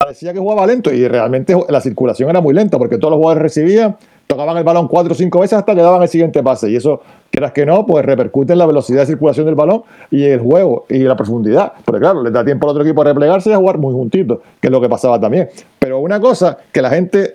parecía 0.09 0.33
que 0.33 0.39
jugaba 0.39 0.67
lento, 0.67 0.91
y 0.91 1.07
realmente 1.07 1.55
la 1.69 1.83
circulación 1.83 2.31
era 2.31 2.41
muy 2.41 2.55
lenta, 2.55 2.79
porque 2.79 2.97
todos 2.97 3.11
los 3.11 3.19
jugadores 3.19 3.43
recibían, 3.43 3.95
tocaban 4.27 4.57
el 4.57 4.65
balón 4.65 4.89
cuatro 4.89 5.13
o 5.13 5.15
cinco 5.15 5.41
veces 5.41 5.59
hasta 5.59 5.75
que 5.75 5.83
daban 5.83 6.01
el 6.01 6.09
siguiente 6.09 6.43
pase. 6.43 6.71
Y 6.71 6.77
eso, 6.77 7.03
quieras 7.31 7.53
que 7.53 7.67
no, 7.67 7.85
pues 7.85 8.07
repercute 8.07 8.55
en 8.55 8.59
la 8.59 8.65
velocidad 8.65 9.01
de 9.01 9.07
circulación 9.07 9.45
del 9.45 9.55
balón 9.55 9.83
y 10.11 10.25
el 10.25 10.41
juego 10.41 10.87
y 10.89 11.01
la 11.01 11.15
profundidad. 11.15 11.75
Porque 11.85 12.01
claro, 12.01 12.23
les 12.23 12.33
da 12.33 12.43
tiempo 12.43 12.67
al 12.67 12.71
otro 12.71 12.85
equipo 12.85 13.03
a 13.03 13.05
replegarse 13.05 13.51
y 13.51 13.53
a 13.53 13.59
jugar 13.59 13.77
muy 13.77 13.93
juntitos, 13.93 14.39
que 14.59 14.69
es 14.69 14.71
lo 14.71 14.81
que 14.81 14.89
pasaba 14.89 15.21
también. 15.21 15.51
Pero 15.79 15.99
una 15.99 16.19
cosa 16.19 16.57
que 16.73 16.81
la 16.81 16.89
gente 16.89 17.35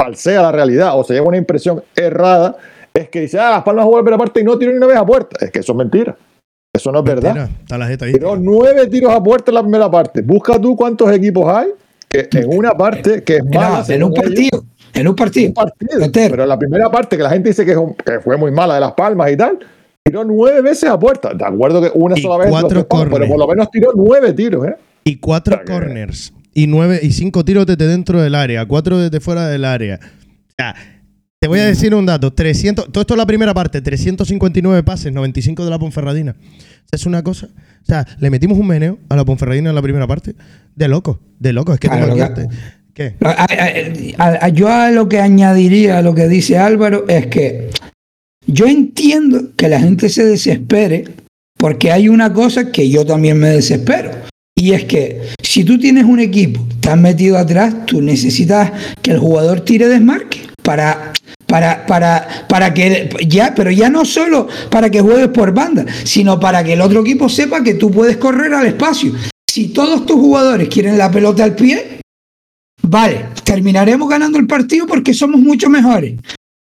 falsea 0.00 0.42
la 0.42 0.52
realidad 0.52 0.96
o 0.96 1.02
se 1.02 1.14
lleva 1.14 1.26
una 1.26 1.38
impresión 1.38 1.82
errada 1.96 2.54
es 2.94 3.08
que 3.08 3.22
dice, 3.22 3.40
ah, 3.40 3.50
Las 3.50 3.64
Palmas 3.64 3.84
jugó 3.84 3.96
la 3.96 4.04
primera 4.04 4.18
parte 4.18 4.42
y 4.42 4.44
no 4.44 4.56
tiró 4.56 4.70
ni 4.70 4.76
una 4.76 4.86
vez 4.86 4.96
a 4.96 5.04
puerta. 5.04 5.44
Es 5.44 5.50
que 5.50 5.58
eso 5.58 5.72
es 5.72 5.78
mentira. 5.78 6.16
Eso 6.72 6.92
no 6.92 7.00
es 7.00 7.04
verdad. 7.04 7.34
Mentira, 7.34 7.58
está 7.62 7.78
la 7.78 7.86
jeta 7.88 8.04
ahí. 8.04 8.12
Tiró 8.12 8.36
nueve 8.36 8.86
tiros 8.86 9.12
a 9.12 9.20
puerta 9.20 9.50
en 9.50 9.56
la 9.56 9.62
primera 9.62 9.90
parte. 9.90 10.22
Busca 10.22 10.60
tú 10.60 10.76
cuántos 10.76 11.10
equipos 11.10 11.48
hay 11.48 11.66
en 12.32 12.56
una 12.58 12.72
parte 12.72 13.22
que 13.22 13.36
es 13.36 13.44
mala. 13.44 13.84
en 13.88 14.02
un 14.02 14.12
ellos, 14.12 14.24
partido. 14.24 14.64
En 14.94 15.08
un 15.08 15.16
partido. 15.16 15.48
un 15.48 15.54
partido. 15.54 16.10
Pero 16.12 16.46
la 16.46 16.58
primera 16.58 16.90
parte 16.90 17.16
que 17.16 17.22
la 17.22 17.30
gente 17.30 17.48
dice 17.50 17.64
que, 17.64 17.72
es 17.72 17.76
un- 17.76 17.94
que 17.94 18.20
fue 18.20 18.36
muy 18.36 18.50
mala 18.50 18.74
de 18.74 18.80
las 18.80 18.92
palmas 18.92 19.30
y 19.32 19.36
tal, 19.36 19.58
tiró 20.02 20.24
nueve 20.24 20.60
veces 20.62 20.88
a 20.90 20.98
puerta. 20.98 21.32
De 21.34 21.44
acuerdo 21.44 21.80
que 21.80 21.90
una 21.94 22.18
Y 22.18 22.22
sola 22.22 22.36
vez, 22.38 22.48
cuatro 22.50 22.86
palos, 22.86 23.04
pero 23.04 23.10
corners. 23.10 23.30
por 23.30 23.38
lo 23.38 23.46
menos 23.48 23.70
tiró 23.70 23.92
nueve 23.94 24.32
tiros, 24.32 24.66
¿eh? 24.66 24.74
Y 25.04 25.16
cuatro 25.16 25.54
O 25.54 25.56
sea 25.58 25.64
que- 25.64 25.72
corners. 25.72 26.32
Y 26.54 26.66
nueve 26.66 27.00
y 27.02 27.12
cinco 27.12 27.44
tiros 27.44 27.64
desde 27.66 27.86
dentro 27.86 28.20
del 28.20 28.34
área. 28.34 28.66
Cuatro 28.66 28.98
desde 28.98 29.20
fuera 29.20 29.48
del 29.48 29.64
área. 29.64 29.98
O 30.02 30.54
sea, 30.58 30.74
te 31.42 31.48
voy 31.48 31.58
a 31.58 31.64
decir 31.66 31.92
un 31.92 32.06
dato. 32.06 32.32
300, 32.32 32.92
todo 32.92 33.00
esto 33.02 33.14
es 33.14 33.18
la 33.18 33.26
primera 33.26 33.52
parte. 33.52 33.80
359 33.82 34.84
pases, 34.84 35.12
95 35.12 35.64
de 35.64 35.70
la 35.70 35.78
Ponferradina. 35.80 36.36
Es 36.92 37.04
una 37.04 37.24
cosa. 37.24 37.48
O 37.82 37.84
sea, 37.84 38.06
le 38.20 38.30
metimos 38.30 38.56
un 38.56 38.68
meneo 38.68 39.00
a 39.08 39.16
la 39.16 39.24
Ponferradina 39.24 39.70
en 39.70 39.74
la 39.74 39.82
primera 39.82 40.06
parte. 40.06 40.36
De 40.76 40.86
loco. 40.86 41.18
De 41.40 41.52
loco. 41.52 41.74
Es 41.74 41.80
que 41.80 41.88
Claro, 41.88 42.12
tengo 42.14 42.22
aquí 42.24 42.42
este- 42.42 42.56
¿Qué? 42.94 43.14
A- 43.24 43.30
a- 43.30 44.24
a- 44.24 44.44
a- 44.44 44.48
yo 44.50 44.68
a 44.68 44.92
lo 44.92 45.08
que 45.08 45.18
añadiría 45.18 45.98
a 45.98 46.02
lo 46.02 46.14
que 46.14 46.28
dice 46.28 46.58
Álvaro 46.58 47.06
es 47.08 47.26
que 47.26 47.70
yo 48.46 48.66
entiendo 48.66 49.50
que 49.56 49.68
la 49.68 49.80
gente 49.80 50.10
se 50.10 50.24
desespere 50.24 51.06
porque 51.58 51.90
hay 51.90 52.08
una 52.08 52.32
cosa 52.32 52.70
que 52.70 52.88
yo 52.88 53.04
también 53.04 53.36
me 53.40 53.48
desespero. 53.48 54.12
Y 54.56 54.74
es 54.74 54.84
que 54.84 55.22
si 55.42 55.64
tú 55.64 55.76
tienes 55.76 56.04
un 56.04 56.20
equipo 56.20 56.64
tan 56.78 57.02
metido 57.02 57.36
atrás, 57.36 57.84
tú 57.86 58.00
necesitas 58.00 58.70
que 59.02 59.10
el 59.10 59.18
jugador 59.18 59.62
tire 59.62 59.88
desmarque 59.88 60.51
para, 60.72 61.12
para, 61.46 61.84
para, 61.84 62.46
para 62.48 62.72
que 62.72 63.10
ya, 63.28 63.54
pero 63.54 63.70
ya 63.70 63.90
no 63.90 64.06
solo 64.06 64.48
para 64.70 64.88
que 64.88 65.02
juegues 65.02 65.28
por 65.28 65.52
banda, 65.52 65.84
sino 66.04 66.40
para 66.40 66.64
que 66.64 66.72
el 66.72 66.80
otro 66.80 67.02
equipo 67.02 67.28
sepa 67.28 67.62
que 67.62 67.74
tú 67.74 67.90
puedes 67.90 68.16
correr 68.16 68.54
al 68.54 68.64
espacio. 68.64 69.12
Si 69.46 69.68
todos 69.68 70.06
tus 70.06 70.16
jugadores 70.16 70.68
quieren 70.68 70.96
la 70.96 71.10
pelota 71.10 71.44
al 71.44 71.54
pie, 71.54 71.98
Vale, 72.84 73.26
terminaremos 73.44 74.08
ganando 74.08 74.38
el 74.38 74.46
partido 74.48 74.86
porque 74.88 75.14
somos 75.14 75.40
mucho 75.40 75.70
mejores. 75.70 76.16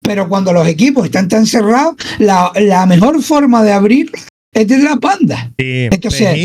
Pero 0.02 0.28
cuando 0.28 0.52
los 0.52 0.66
equipos 0.66 1.04
están 1.04 1.28
tan 1.28 1.46
cerrados, 1.46 1.94
la, 2.18 2.50
la 2.56 2.86
mejor 2.86 3.22
forma 3.22 3.62
de 3.62 3.72
abrir 3.72 4.10
es 4.52 4.66
desde 4.66 4.82
la 4.82 4.96
banda. 4.96 5.52
Sí, 5.56 5.88
Entonces, 5.92 6.36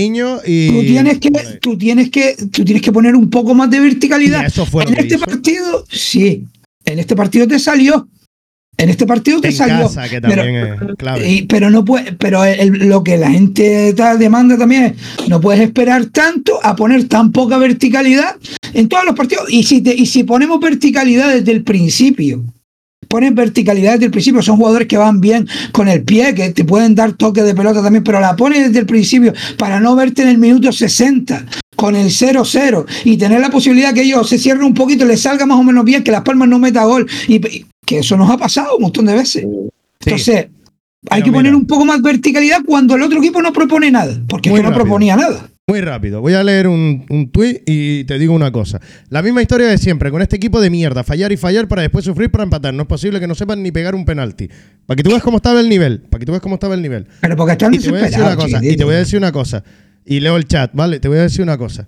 y. 0.46 0.68
Tú 0.70 0.82
tienes 0.82 1.18
que, 1.18 1.32
tú 1.60 1.78
tienes 1.78 2.12
que, 2.12 2.36
tú 2.52 2.64
tienes 2.64 2.84
que 2.84 2.92
poner 2.92 3.16
un 3.16 3.32
poco 3.32 3.56
más 3.56 3.72
de 3.72 3.80
verticalidad. 3.80 4.46
Eso 4.46 4.66
fue 4.66 4.84
en 4.84 4.94
este 4.94 5.16
hizo. 5.16 5.26
partido, 5.26 5.86
sí. 5.90 6.46
En 6.94 7.00
este 7.00 7.16
partido 7.16 7.48
te 7.48 7.58
salió. 7.58 8.08
En 8.78 8.90
este 8.90 9.08
partido 9.08 9.42
te 9.42 9.48
En 9.48 9.54
salió. 9.56 9.82
casa, 9.88 10.08
que 10.08 10.22
Pero- 10.22 10.36
también 10.44 10.56
es 10.58 10.96
clave. 10.98 11.28
y- 11.28 11.42
pero 11.44 11.72
no 11.72 11.84
puede, 11.84 12.14
pero 12.14 12.44
el- 12.44 12.88
lo 12.88 13.04
que 13.04 13.18
la 13.18 13.32
gente 13.32 13.94
demanda 14.20 14.58
también 14.60 14.84
es, 14.84 15.28
no 15.28 15.42
puedes 15.42 15.60
esperar 15.62 16.06
tanto 16.06 16.60
a 16.64 16.76
poner 16.76 17.08
tan 17.08 17.32
poca 17.32 17.58
verticalidad 17.58 18.36
en 18.74 18.88
todos 18.90 19.06
los 19.06 19.16
partidos. 19.16 19.52
Y 19.52 19.64
si, 19.64 19.82
te- 19.82 19.96
y 19.96 20.06
si 20.06 20.24
ponemos 20.24 20.60
verticalidad 20.60 21.34
desde 21.34 21.52
el 21.52 21.64
principio, 21.64 22.44
pones 23.08 23.34
verticalidad 23.34 23.94
desde 23.94 24.06
el 24.06 24.12
principio, 24.12 24.44
son 24.44 24.58
jugadores 24.58 24.88
que 24.88 24.98
van 24.98 25.20
bien 25.20 25.48
con 25.72 25.88
el 25.88 26.04
pie, 26.04 26.36
que 26.36 26.52
te 26.52 26.64
pueden 26.64 26.94
dar 26.94 27.14
toque 27.14 27.42
de 27.42 27.56
pelota 27.56 27.82
también, 27.82 28.04
pero 28.04 28.20
la 28.20 28.36
pones 28.36 28.68
desde 28.68 28.80
el 28.80 28.86
principio 28.86 29.34
para 29.58 29.80
no 29.80 29.96
verte 29.96 30.22
en 30.22 30.28
el 30.30 30.38
minuto 30.38 30.72
60 30.72 31.44
con 31.76 31.96
el 31.96 32.08
0-0 32.08 32.86
y 33.06 33.18
tener 33.18 33.40
la 33.42 33.50
posibilidad 33.50 33.94
que 33.94 34.04
ellos 34.04 34.28
se 34.28 34.38
cierren 34.38 34.64
un 34.64 34.74
poquito, 34.74 35.06
les 35.06 35.22
salga 35.22 35.46
más 35.46 35.58
o 35.60 35.64
menos 35.64 35.86
bien, 35.86 36.04
que 36.04 36.12
Las 36.12 36.22
Palmas 36.22 36.48
no 36.48 36.60
meta 36.60 36.84
gol, 36.86 37.08
y, 37.28 37.36
y 37.36 37.66
que 37.86 38.00
eso 38.00 38.18
nos 38.18 38.30
ha 38.30 38.38
pasado 38.38 38.78
un 38.78 38.84
montón 38.84 39.06
de 39.06 39.14
veces. 39.14 39.46
Entonces, 40.06 40.48
hay 41.10 41.22
Pero 41.22 41.26
que 41.26 41.32
poner 41.32 41.52
mira. 41.52 41.58
un 41.58 41.68
poco 41.68 41.86
más 41.86 42.02
verticalidad 42.02 42.62
cuando 42.66 42.96
el 42.96 43.02
otro 43.02 43.20
equipo 43.20 43.42
no 43.42 43.52
propone 43.52 43.92
nada, 43.92 44.22
porque 44.28 44.50
es 44.50 44.56
que 44.56 44.64
no 44.64 44.74
proponía 44.74 45.16
nada. 45.16 45.50
Muy 45.66 45.80
rápido. 45.80 46.20
Voy 46.20 46.34
a 46.34 46.44
leer 46.44 46.68
un, 46.68 47.06
un 47.10 47.32
tuit 47.32 47.62
y 47.66 48.04
te 48.04 48.20
digo 48.20 48.34
una 48.34 48.52
cosa. 48.52 48.82
La 49.08 49.22
misma 49.22 49.42
historia 49.42 49.66
de 49.68 49.78
siempre, 49.78 50.12
con 50.12 50.22
este 50.22 50.36
equipo 50.36 50.60
de 50.60 50.70
mierda. 50.70 51.06
Fallar 51.06 51.32
y 51.32 51.38
fallar 51.38 51.70
para 51.70 51.82
después 51.82 52.04
sufrir 52.04 52.30
para 52.30 52.44
empatar. 52.44 52.74
No 52.74 52.82
es 52.82 52.88
posible 52.90 53.22
que 53.22 53.28
no 53.28 53.34
sepan 53.34 53.64
ni 53.64 53.72
pegar 53.72 53.96
un 53.96 54.04
penalti. 54.04 54.50
Para 54.86 54.98
que 54.98 55.04
tú 55.04 55.12
veas 55.12 55.24
cómo 55.24 55.38
estaba 55.38 55.62
el 55.62 55.70
nivel. 55.70 56.02
Para 56.02 56.20
que 56.20 56.26
tú 56.26 56.34
veas 56.34 56.42
cómo 56.42 56.56
estaba 56.56 56.76
el 56.76 56.82
nivel. 56.82 57.08
Pero 57.22 57.38
porque 57.38 57.54
están 57.54 57.74
Y 57.74 57.78
te 57.78 57.90
voy 57.92 58.00
a 58.00 58.04
decir 58.04 58.20
una 58.22 58.36
cosa. 58.36 58.60
Y 58.62 58.76
te 58.76 58.84
voy 58.84 58.96
a 58.96 58.98
decir 58.98 59.18
una 59.18 59.32
cosa. 59.32 59.64
Y 60.06 60.20
leo 60.20 60.38
el 60.38 60.46
chat, 60.46 60.72
¿vale? 60.74 61.00
Te 61.00 61.08
voy 61.08 61.18
a 61.18 61.24
decir 61.24 61.42
una 61.42 61.58
cosa. 61.58 61.88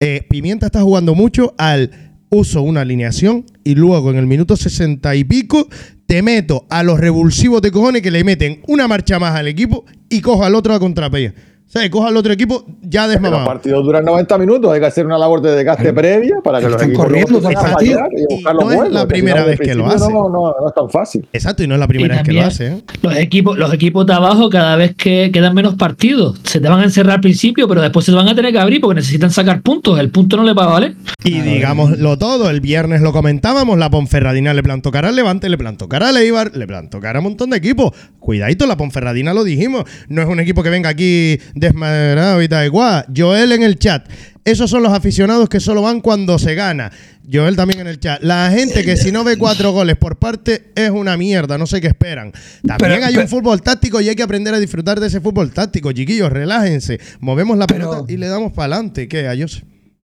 Eh, 0.00 0.26
Pimienta 0.28 0.66
está 0.66 0.82
jugando 0.82 1.14
mucho 1.14 1.54
al 1.58 1.90
uso 2.30 2.62
una 2.62 2.82
alineación 2.82 3.46
y 3.64 3.74
luego 3.74 4.10
en 4.10 4.16
el 4.16 4.26
minuto 4.26 4.56
sesenta 4.56 5.14
y 5.14 5.24
pico 5.24 5.68
te 6.06 6.22
meto 6.22 6.66
a 6.70 6.82
los 6.82 7.00
revulsivos 7.00 7.62
de 7.62 7.70
cojones 7.70 8.02
que 8.02 8.10
le 8.10 8.24
meten 8.24 8.62
una 8.68 8.88
marcha 8.88 9.18
más 9.18 9.34
al 9.34 9.48
equipo 9.48 9.84
y 10.08 10.20
cojo 10.20 10.44
al 10.44 10.54
otro 10.54 10.74
a 10.74 10.80
contrapella. 10.80 11.34
O 11.66 11.78
sea, 11.78 11.90
cojo 11.90 12.06
al 12.06 12.16
otro 12.16 12.32
equipo 12.32 12.64
ya 12.80 13.02
Que 13.02 13.06
los 13.14 13.22
desmamado. 13.22 13.44
partidos 13.44 13.84
duran 13.84 14.04
90 14.04 14.38
minutos, 14.38 14.72
hay 14.72 14.78
que 14.80 14.86
hacer 14.86 15.04
una 15.04 15.18
labor 15.18 15.42
de 15.42 15.50
desgaste 15.56 15.92
previa 15.92 16.36
para 16.42 16.58
que 16.60 16.66
los 16.66 16.74
Están 16.74 16.90
equipos 16.90 17.04
corriendo 17.06 17.42
partido. 17.42 18.00
y 18.12 18.34
Y 18.40 18.42
no 18.44 18.72
es 18.84 18.92
la 18.92 19.06
primera 19.08 19.44
vez 19.44 19.58
que 19.58 19.74
lo 19.74 19.86
hace. 19.86 19.98
No, 20.10 20.28
no, 20.28 20.54
no 20.60 20.68
es 20.68 20.74
tan 20.74 20.88
fácil. 20.88 21.26
Exacto, 21.32 21.64
y 21.64 21.66
no 21.66 21.74
es 21.74 21.80
la 21.80 21.88
primera 21.88 22.14
vez 22.16 22.22
que 22.24 22.32
lo 22.32 22.42
hace. 22.42 22.66
¿eh? 22.68 22.82
Los 23.02 23.16
equipos, 23.16 23.58
los 23.58 23.72
equipos 23.74 24.06
de 24.06 24.14
abajo, 24.14 24.48
cada 24.48 24.76
vez 24.76 24.94
que 24.94 25.30
quedan 25.32 25.54
menos 25.54 25.74
partidos, 25.74 26.38
se 26.44 26.60
te 26.60 26.68
van 26.68 26.80
a 26.80 26.84
encerrar 26.84 27.16
al 27.16 27.20
principio, 27.20 27.66
pero 27.66 27.82
después 27.82 28.06
se 28.06 28.12
te 28.12 28.16
van 28.16 28.28
a 28.28 28.34
tener 28.34 28.52
que 28.52 28.58
abrir 28.60 28.80
porque 28.80 28.94
necesitan 28.94 29.32
sacar 29.32 29.60
puntos. 29.62 29.98
El 29.98 30.10
punto 30.10 30.36
no 30.36 30.44
le 30.44 30.52
va 30.54 30.64
a 30.64 30.68
valer. 30.68 30.94
Y 31.24 31.40
digámoslo 31.40 32.16
todo, 32.16 32.48
el 32.48 32.60
viernes 32.60 33.00
lo 33.02 33.12
comentábamos, 33.12 33.76
la 33.76 33.90
Ponferradina 33.90 34.54
le 34.54 34.62
plantó 34.62 34.92
cara 34.92 35.08
al 35.08 35.16
Levante, 35.16 35.48
le 35.48 35.58
plantó 35.58 35.88
cara 35.88 36.10
al 36.10 36.16
Eibar, 36.16 36.56
le 36.56 36.66
plantó 36.66 37.00
cara 37.00 37.18
a 37.18 37.20
un 37.20 37.24
montón 37.24 37.50
de 37.50 37.56
equipos. 37.56 37.92
Cuidadito, 38.20 38.66
la 38.66 38.76
Ponferradina 38.76 39.34
lo 39.34 39.42
dijimos, 39.44 39.84
no 40.08 40.22
es 40.22 40.28
un 40.28 40.38
equipo 40.40 40.62
que 40.62 40.70
venga 40.70 40.88
aquí 40.90 41.38
desmadrado 41.56 42.40
y 42.42 42.48
tal 42.48 42.70
cual. 42.70 43.06
Joel 43.16 43.50
en 43.52 43.62
el 43.64 43.76
chat, 43.78 44.06
esos 44.44 44.70
son 44.70 44.82
los 44.84 44.92
aficionados 44.92 45.48
que 45.48 45.58
solo 45.58 45.82
van 45.82 46.00
cuando 46.00 46.38
se 46.38 46.54
gana. 46.54 46.92
Joel 47.30 47.56
también 47.56 47.80
en 47.80 47.88
el 47.88 47.98
chat, 47.98 48.22
la 48.22 48.48
gente 48.52 48.84
que 48.84 48.96
si 48.96 49.10
no 49.10 49.24
ve 49.24 49.36
cuatro 49.36 49.72
goles 49.72 49.96
por 49.96 50.16
parte 50.16 50.70
es 50.76 50.90
una 50.90 51.16
mierda, 51.16 51.58
no 51.58 51.66
sé 51.66 51.80
qué 51.80 51.88
esperan. 51.88 52.30
También 52.64 52.78
Pero- 52.92 53.06
hay 53.06 53.14
pero- 53.14 53.22
un 53.22 53.28
fútbol 53.28 53.62
táctico 53.62 54.00
y 54.00 54.08
hay 54.08 54.14
que 54.14 54.22
aprender 54.22 54.54
a 54.54 54.60
disfrutar 54.60 55.00
de 55.00 55.08
ese 55.08 55.20
fútbol 55.20 55.50
táctico, 55.50 55.90
chiquillos, 55.90 56.30
relájense, 56.30 57.00
movemos 57.18 57.58
la 57.58 57.66
Pero- 57.66 57.90
pelota 57.90 58.12
y 58.12 58.16
le 58.16 58.28
damos 58.28 58.52
para 58.52 58.76
adelante. 58.76 59.08
¿Qué? 59.08 59.26
Ayos. 59.26 59.64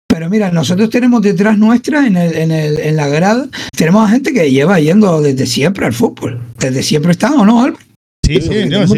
Pero 0.06 0.30
mira, 0.30 0.50
nosotros 0.50 0.90
tenemos 0.90 1.20
detrás 1.22 1.58
nuestra, 1.58 2.06
en, 2.06 2.16
el, 2.16 2.34
en, 2.36 2.50
el, 2.50 2.78
en 2.78 2.96
la 2.96 3.08
grada, 3.08 3.46
tenemos 3.76 4.08
a 4.08 4.10
gente 4.12 4.32
que 4.32 4.50
lleva 4.50 4.78
yendo 4.80 5.20
desde 5.20 5.44
siempre 5.46 5.86
al 5.86 5.92
fútbol. 5.92 6.40
Desde 6.58 6.82
siempre 6.82 7.12
están, 7.12 7.34
¿o 7.34 7.44
no, 7.44 7.62
Álvaro? 7.64 7.84
Sí, 8.28 8.40
sí, 8.40 8.48
no, 8.68 8.86
sí, 8.86 8.94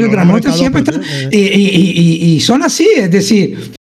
siempre. 0.59 0.83
Y, 1.31 1.39
y- 1.39 1.69
y- 1.69 1.93
y- 2.33 2.35
y 2.37 2.41
son 2.41 2.63
así, 2.63 2.89
es 2.97 3.11
decir, 3.11 3.73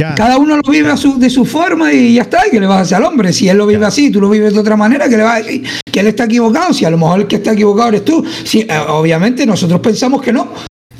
Ya. 0.00 0.14
cada 0.14 0.38
uno 0.38 0.56
lo 0.56 0.62
vive 0.70 0.90
a 0.90 0.96
su, 0.96 1.18
de 1.18 1.28
su 1.28 1.44
forma 1.44 1.92
y 1.92 2.14
ya 2.14 2.22
está, 2.22 2.46
y 2.46 2.50
que 2.50 2.58
le 2.60 2.66
vas 2.66 2.78
a 2.78 2.80
hacer 2.82 2.96
al 2.96 3.04
hombre. 3.04 3.32
Si 3.32 3.48
él 3.48 3.58
lo 3.58 3.66
vive 3.66 3.84
así, 3.84 4.10
tú 4.10 4.20
lo 4.20 4.30
vives 4.30 4.54
de 4.54 4.60
otra 4.60 4.76
manera, 4.76 5.08
que 5.08 5.16
le 5.18 5.22
vas 5.22 5.36
a 5.40 5.42
decir 5.42 5.62
que 5.92 6.00
él 6.00 6.06
está 6.06 6.24
equivocado. 6.24 6.72
Si 6.72 6.84
a 6.86 6.90
lo 6.90 6.96
mejor 6.98 7.20
el 7.20 7.26
que 7.26 7.36
está 7.36 7.52
equivocado 7.52 7.90
eres 7.90 8.04
tú. 8.04 8.24
Si, 8.44 8.60
eh, 8.60 8.68
obviamente 8.88 9.44
nosotros 9.44 9.80
pensamos 9.80 10.22
que 10.22 10.32
no. 10.32 10.52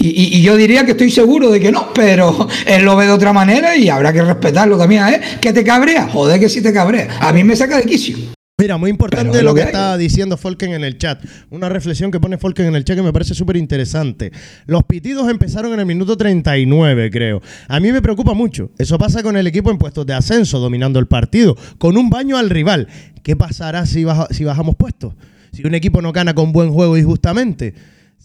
Y, 0.03 0.41
yo 0.41 0.57
diría 0.57 0.85
que 0.87 0.93
estoy 0.93 1.11
seguro 1.11 1.51
de 1.51 1.61
que 1.61 1.71
no, 1.71 1.93
pero 1.95 2.49
él 2.67 2.85
lo 2.85 2.97
ve 2.97 3.07
de 3.07 3.13
otra 3.13 3.33
manera 3.35 3.77
y 3.77 3.89
habrá 3.91 4.13
que 4.13 4.23
respetarlo 4.23 4.77
también 4.79 5.03
a 5.03 5.11
él. 5.15 5.21
¿Que 5.41 5.53
te 5.53 5.63
cabrea? 5.65 6.09
Joder, 6.09 6.39
que 6.41 6.49
sí 6.49 6.63
te 6.63 6.73
cabrea. 6.73 7.19
A 7.21 7.33
mí 7.33 7.43
me 7.45 7.55
saca 7.57 7.77
de 7.79 7.85
quicio. 7.85 8.17
Mira, 8.61 8.77
muy 8.77 8.91
importante 8.91 9.33
Pero 9.33 9.45
lo 9.45 9.55
que 9.55 9.63
está 9.63 9.97
diciendo 9.97 10.37
Folken 10.37 10.73
en 10.75 10.85
el 10.85 10.99
chat. 10.99 11.25
Una 11.51 11.69
reflexión 11.69 12.11
que 12.11 12.21
pone 12.21 12.37
Folken 12.39 12.67
en 12.67 12.75
el 12.77 12.85
chat 12.85 12.97
que 12.97 13.03
me 13.03 13.13
parece 13.13 13.35
súper 13.35 13.57
interesante. 13.57 14.31
Los 14.67 14.85
pitidos 14.85 15.29
empezaron 15.31 15.73
en 15.73 15.81
el 15.81 15.87
minuto 15.87 16.17
39, 16.17 17.11
creo. 17.11 17.41
A 17.69 17.81
mí 17.81 17.91
me 17.91 18.03
preocupa 18.03 18.35
mucho. 18.35 18.71
Eso 18.79 18.99
pasa 18.99 19.23
con 19.23 19.37
el 19.37 19.47
equipo 19.47 19.71
en 19.71 19.79
puestos 19.79 20.05
de 20.07 20.15
ascenso, 20.15 20.59
dominando 20.59 20.99
el 20.99 21.07
partido, 21.07 21.57
con 21.79 21.97
un 21.97 22.11
baño 22.11 22.37
al 22.37 22.51
rival. 22.51 22.87
¿Qué 23.23 23.35
pasará 23.37 23.87
si, 23.87 24.05
baja- 24.05 24.29
si 24.31 24.45
bajamos 24.45 24.77
puestos? 24.77 25.15
Si 25.53 25.67
un 25.67 25.75
equipo 25.75 26.01
no 26.03 26.13
gana 26.13 26.35
con 26.35 26.53
buen 26.53 26.71
juego 26.71 26.97
y 26.99 27.03
justamente, 27.03 27.75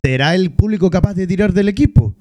¿será 0.03 0.35
el 0.35 0.51
público 0.51 0.89
capaz 0.89 1.13
de 1.15 1.25
tirar 1.27 1.53
del 1.53 1.69
equipo? 1.69 2.15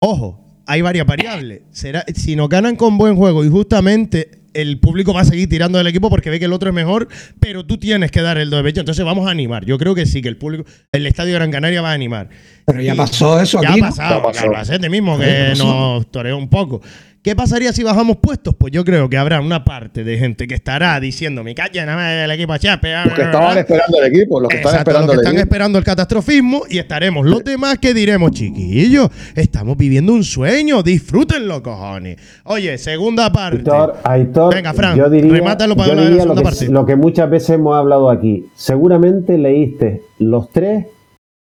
Ojo, 0.00 0.62
hay 0.66 0.82
varias 0.82 1.06
variables. 1.06 1.62
Será, 1.70 2.04
si 2.14 2.34
no 2.34 2.48
ganan 2.48 2.76
con 2.76 2.98
buen 2.98 3.14
juego 3.16 3.44
y 3.44 3.48
justamente 3.48 4.45
el 4.62 4.78
público 4.80 5.12
va 5.14 5.20
a 5.20 5.24
seguir 5.24 5.48
tirando 5.48 5.78
del 5.78 5.86
equipo 5.86 6.08
porque 6.10 6.30
ve 6.30 6.38
que 6.38 6.44
el 6.46 6.52
otro 6.52 6.68
es 6.70 6.74
mejor, 6.74 7.08
pero 7.40 7.64
tú 7.66 7.78
tienes 7.78 8.10
que 8.10 8.22
dar 8.22 8.38
el 8.38 8.50
do 8.50 8.56
de 8.56 8.62
pecho. 8.62 8.80
Entonces 8.80 9.04
vamos 9.04 9.26
a 9.26 9.30
animar. 9.30 9.64
Yo 9.64 9.78
creo 9.78 9.94
que 9.94 10.06
sí, 10.06 10.22
que 10.22 10.28
el 10.28 10.36
público, 10.36 10.64
el 10.92 11.06
Estadio 11.06 11.34
Gran 11.34 11.50
Canaria 11.50 11.82
va 11.82 11.90
a 11.90 11.94
animar. 11.94 12.28
Pero 12.66 12.80
ya 12.80 12.94
Y- 12.94 12.96
pasó 12.96 13.40
eso 13.40 13.60
ya 13.62 13.70
aquí. 13.70 13.80
ha 13.80 13.84
pasado, 13.84 14.16
Ya 14.18 14.22
pasó. 14.22 14.44
Albacete 14.46 14.88
mismo 14.88 15.18
que 15.18 15.54
nos 15.56 16.10
toreó 16.10 16.36
un 16.38 16.48
poco. 16.48 16.80
¿Qué 17.26 17.34
pasaría 17.34 17.72
si 17.72 17.82
bajamos 17.82 18.18
puestos? 18.18 18.54
Pues 18.54 18.72
yo 18.72 18.84
creo 18.84 19.08
que 19.08 19.16
habrá 19.16 19.40
una 19.40 19.64
parte 19.64 20.04
de 20.04 20.16
gente 20.16 20.46
que 20.46 20.54
estará 20.54 21.00
diciendo, 21.00 21.42
me 21.42 21.56
calle 21.56 21.84
nada 21.84 21.96
más 21.96 22.12
el 22.12 22.30
equipo 22.30 22.56
Chape. 22.56 22.94
Los 23.04 23.14
que 23.14 23.22
estaban 23.22 23.58
esperando 23.58 23.98
el 24.00 24.14
equipo, 24.14 24.38
los 24.40 24.48
que 24.48 24.56
están 24.58 24.70
Exacto, 24.74 24.90
esperando 24.90 25.06
los 25.08 25.10
que 25.10 25.14
el 25.14 25.18
están 25.26 25.34
equipo. 25.34 25.42
esperando 25.44 25.78
el 25.78 25.84
catastrofismo 25.84 26.62
y 26.70 26.78
estaremos 26.78 27.26
los 27.26 27.42
demás 27.42 27.78
que 27.78 27.94
diremos, 27.94 28.30
chiquillos, 28.30 29.08
estamos 29.34 29.76
viviendo 29.76 30.12
un 30.12 30.22
sueño, 30.22 30.84
disfrútenlo, 30.84 31.64
cojones. 31.64 32.16
Oye, 32.44 32.78
segunda 32.78 33.32
parte. 33.32 33.56
Aitor, 33.58 33.96
Aitor, 34.04 34.54
Venga, 34.54 34.72
Fran, 34.72 34.96
yo 34.96 35.10
diría, 35.10 35.32
remátalo 35.32 35.74
para 35.74 35.88
yo 35.88 35.94
la 35.96 36.02
diría 36.02 36.22
segunda 36.22 36.42
lo, 36.42 36.44
parte. 36.44 36.66
que, 36.66 36.72
lo 36.72 36.86
que 36.86 36.94
muchas 36.94 37.28
veces 37.28 37.50
hemos 37.50 37.74
hablado 37.74 38.08
aquí. 38.08 38.46
Seguramente 38.54 39.36
leíste 39.36 40.02
los 40.20 40.52
tres 40.52 40.86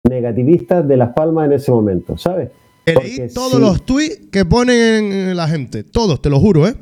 negativistas 0.08 0.88
de 0.88 0.96
Las 0.96 1.10
Palmas 1.10 1.44
en 1.44 1.52
ese 1.52 1.70
momento, 1.70 2.16
¿sabes? 2.16 2.48
Porque 2.92 3.08
leí 3.08 3.28
todos 3.32 3.52
sí. 3.54 3.60
los 3.60 3.84
tweets 3.86 4.26
que 4.30 4.44
ponen 4.44 5.36
la 5.36 5.48
gente, 5.48 5.84
todos, 5.84 6.20
te 6.20 6.28
lo 6.30 6.38
juro, 6.40 6.68
¿eh? 6.68 6.74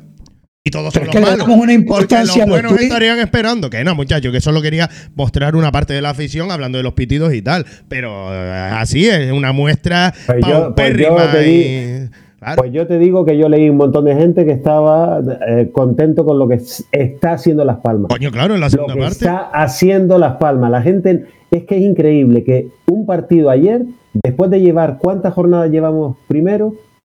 Y 0.65 0.71
todos 0.71 0.93
son 0.93 1.03
Pero 1.03 1.13
los 1.13 1.21
malos. 1.21 1.37
damos 1.39 1.55
una 1.57 1.59
Porque 1.65 1.73
importancia 1.73 2.17
a 2.17 2.21
los 2.25 2.37
los 2.37 2.47
buenos 2.49 2.71
tweets. 2.71 2.83
estarían 2.85 3.19
esperando. 3.19 3.69
Que 3.69 3.83
no, 3.83 3.95
muchachos, 3.95 4.31
que 4.31 4.39
solo 4.39 4.61
quería 4.61 4.89
mostrar 5.13 5.55
una 5.57 5.71
parte 5.73 5.93
de 5.93 6.01
la 6.01 6.11
afición 6.11 6.51
hablando 6.51 6.77
de 6.77 6.83
los 6.85 6.93
pitidos 6.93 7.33
y 7.33 7.41
tal. 7.41 7.65
Pero 7.89 8.33
eh, 8.33 8.49
así 8.73 9.05
es, 9.07 9.31
una 9.33 9.51
muestra 9.51 10.13
Pues 10.25 10.37
yo- 10.39 10.43
pues 10.47 10.61
paupérrima 10.63 11.25
yo 11.25 11.31
te 11.31 11.49
y- 11.49 11.57
di- 12.03 12.09
Claro. 12.39 12.57
Pues 12.61 12.73
yo 12.73 12.87
te 12.87 12.99
digo 12.99 13.23
que 13.23 13.37
yo 13.37 13.47
leí 13.47 13.69
un 13.69 13.77
montón 13.77 14.03
de 14.03 14.15
gente 14.15 14.43
que 14.43 14.51
estaba 14.51 15.21
eh, 15.47 15.69
contento 15.71 16.25
con 16.25 16.37
lo 16.37 16.45
que 16.49 16.59
está 16.91 17.31
haciendo 17.31 17.63
Las 17.63 17.77
Palmas. 17.77 18.09
Coño, 18.09 18.31
claro, 18.31 18.53
en 18.53 18.59
la 18.59 18.65
Lo 18.65 18.69
segunda 18.69 18.93
que 18.95 18.99
parte. 18.99 19.13
está 19.15 19.49
haciendo 19.53 20.17
Las 20.17 20.33
Palmas. 20.35 20.69
La 20.69 20.81
gente 20.81 21.23
es 21.51 21.63
que 21.63 21.77
es 21.77 21.81
increíble 21.83 22.43
que 22.43 22.67
un 22.87 23.05
partido 23.05 23.49
ayer, 23.49 23.83
después 24.13 24.49
de 24.51 24.59
llevar 24.61 24.97
cuántas 24.99 25.33
jornadas 25.33 25.69
llevamos 25.71 26.17
primero, 26.27 26.73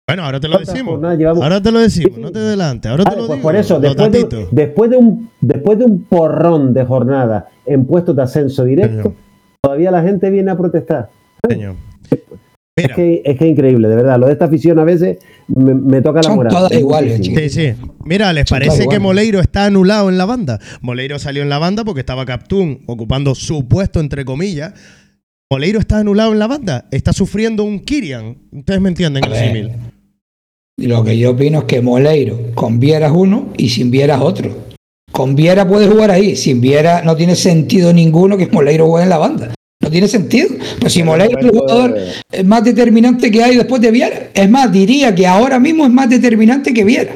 Bueno, 0.09 0.25
ahora 0.25 0.41
te 0.41 0.49
lo 0.49 0.55
¿Cuántas 0.55 0.75
decimos. 0.75 0.93
jornadas 0.93 1.19
llevamos? 1.19 1.43
Ahora 1.43 1.61
te 1.63 1.71
lo 1.71 1.81
decimos, 1.81 2.13
Sí. 2.15 2.21
no 2.23 2.33
te 2.33 2.39
adelantes. 2.39 2.91
Ahora 2.91 3.05
te 3.05 3.11
Ah, 3.11 3.13
lo 3.17 3.27
pues 3.27 3.37
digo. 3.39 3.43
por 3.43 3.57
eso, 3.57 3.79
después 3.79 4.11
de, 4.11 4.19
datitos. 4.21 4.49
después, 4.53 4.91
de 4.91 4.97
un, 4.97 5.31
después 5.43 5.79
de 5.79 5.85
un 5.85 6.03
porrón 6.05 6.73
de 6.73 6.85
jornada 6.87 7.49
en 7.67 7.85
puestos 7.85 8.17
de 8.17 8.23
ascenso 8.23 8.65
directo, 8.65 9.03
Señor. 9.03 9.15
todavía 9.63 9.91
la 9.91 10.03
gente 10.03 10.31
viene 10.31 10.51
a 10.51 10.57
protestar. 10.57 11.11
Señor. 11.47 11.75
Es 12.11 12.85
Mira, 12.85 12.95
que, 12.95 13.23
es 13.25 13.37
que 13.39 13.45
es 13.45 13.51
increíble, 13.51 13.89
de 13.89 13.97
verdad. 13.97 14.19
Lo 14.21 14.27
de 14.27 14.33
esta 14.33 14.45
afición 14.45 14.79
a 14.79 14.85
veces 14.85 15.19
me, 15.49 15.75
me 15.75 16.01
toca 16.01 16.19
la 16.21 16.23
Son 16.23 16.37
moral. 16.37 16.53
todas 16.55 16.73
iguales. 16.73 17.21
Sí, 17.27 17.49
sí. 17.51 17.75
Mira, 18.05 18.33
¿les 18.33 18.49
Son 18.49 18.57
parece 18.57 18.87
que. 18.89 18.99
Moleiro 19.01 19.41
está 19.41 19.65
anulado 19.67 20.09
en 20.09 20.17
la 20.17 20.25
banda? 20.27 20.61
Moleiro 20.81 21.19
salió 21.19 21.43
en 21.43 21.49
la 21.49 21.59
banda 21.59 21.85
porque 21.85 22.01
estaba 22.01 22.25
Captún 22.25 22.81
ocupando 22.87 23.35
su 23.35 23.67
puesto, 23.67 23.99
entre 24.01 24.25
comillas. 24.25 24.75
Moleiro 25.51 25.81
está 25.81 26.01
anulado 26.01 26.35
en 26.35 26.39
la 26.39 26.47
banda. 26.47 26.89
Está 26.91 27.15
sufriendo 27.15 27.65
un 27.65 27.81
Kirian. 27.81 28.37
Ustedes 28.53 28.83
me 28.83 28.91
entienden, 28.91 29.23
lo 30.77 31.03
que 31.03 31.19
yo 31.19 31.31
opino 31.31 31.61
es 31.61 31.65
que 31.65 31.81
Moleiro, 31.81 32.53
con 32.55 32.79
Viera 32.79 33.07
es 33.07 33.13
uno 33.13 33.49
y 33.57 33.71
sin 33.71 33.91
Viera 33.91 34.17
es 34.17 34.21
otro. 34.21 34.69
Con 35.11 35.35
Viera 35.35 35.67
puede 35.67 35.89
jugar 35.89 36.11
ahí, 36.11 36.37
sin 36.37 36.61
Viera 36.61 37.03
no 37.03 37.17
tiene 37.17 37.35
sentido 37.35 37.95
ninguno 37.95 38.37
que 38.37 38.47
Moleiro 38.49 38.87
juegue 38.87 39.05
en 39.05 39.09
la 39.09 39.17
banda. 39.17 39.55
No 39.83 39.91
tiene 39.91 40.07
sentido. 40.07 40.51
Pues 40.79 40.93
si 40.93 41.03
Moleiro 41.03 41.39
es 41.39 41.47
el 41.47 41.51
jugador 41.51 41.97
más 42.45 42.63
determinante 42.63 43.31
que 43.31 43.43
hay 43.43 43.57
después 43.57 43.81
de 43.81 43.91
Viera. 43.91 44.29
Es 44.35 44.51
más, 44.51 44.71
diría 44.71 45.15
que 45.15 45.27
ahora 45.27 45.59
mismo 45.59 45.87
es 45.87 45.91
más 45.91 46.11
determinante 46.11 46.75
que 46.75 46.85
Viera. 46.85 47.13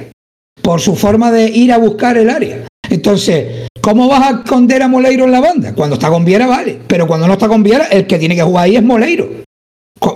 Por 0.62 0.80
su 0.80 0.96
forma 0.96 1.30
de 1.30 1.50
ir 1.50 1.70
a 1.70 1.76
buscar 1.76 2.16
el 2.16 2.30
área. 2.30 2.66
Entonces, 2.92 3.68
¿cómo 3.80 4.06
vas 4.06 4.22
a 4.22 4.30
esconder 4.40 4.82
a 4.82 4.88
Moleiro 4.88 5.24
en 5.24 5.32
la 5.32 5.40
banda? 5.40 5.74
Cuando 5.74 5.94
está 5.94 6.10
con 6.10 6.26
Viera, 6.26 6.46
vale. 6.46 6.78
Pero 6.86 7.06
cuando 7.06 7.26
no 7.26 7.32
está 7.32 7.48
con 7.48 7.62
Viera, 7.62 7.86
el 7.86 8.06
que 8.06 8.18
tiene 8.18 8.36
que 8.36 8.42
jugar 8.42 8.64
ahí 8.64 8.76
es 8.76 8.82
Moleiro. 8.82 9.26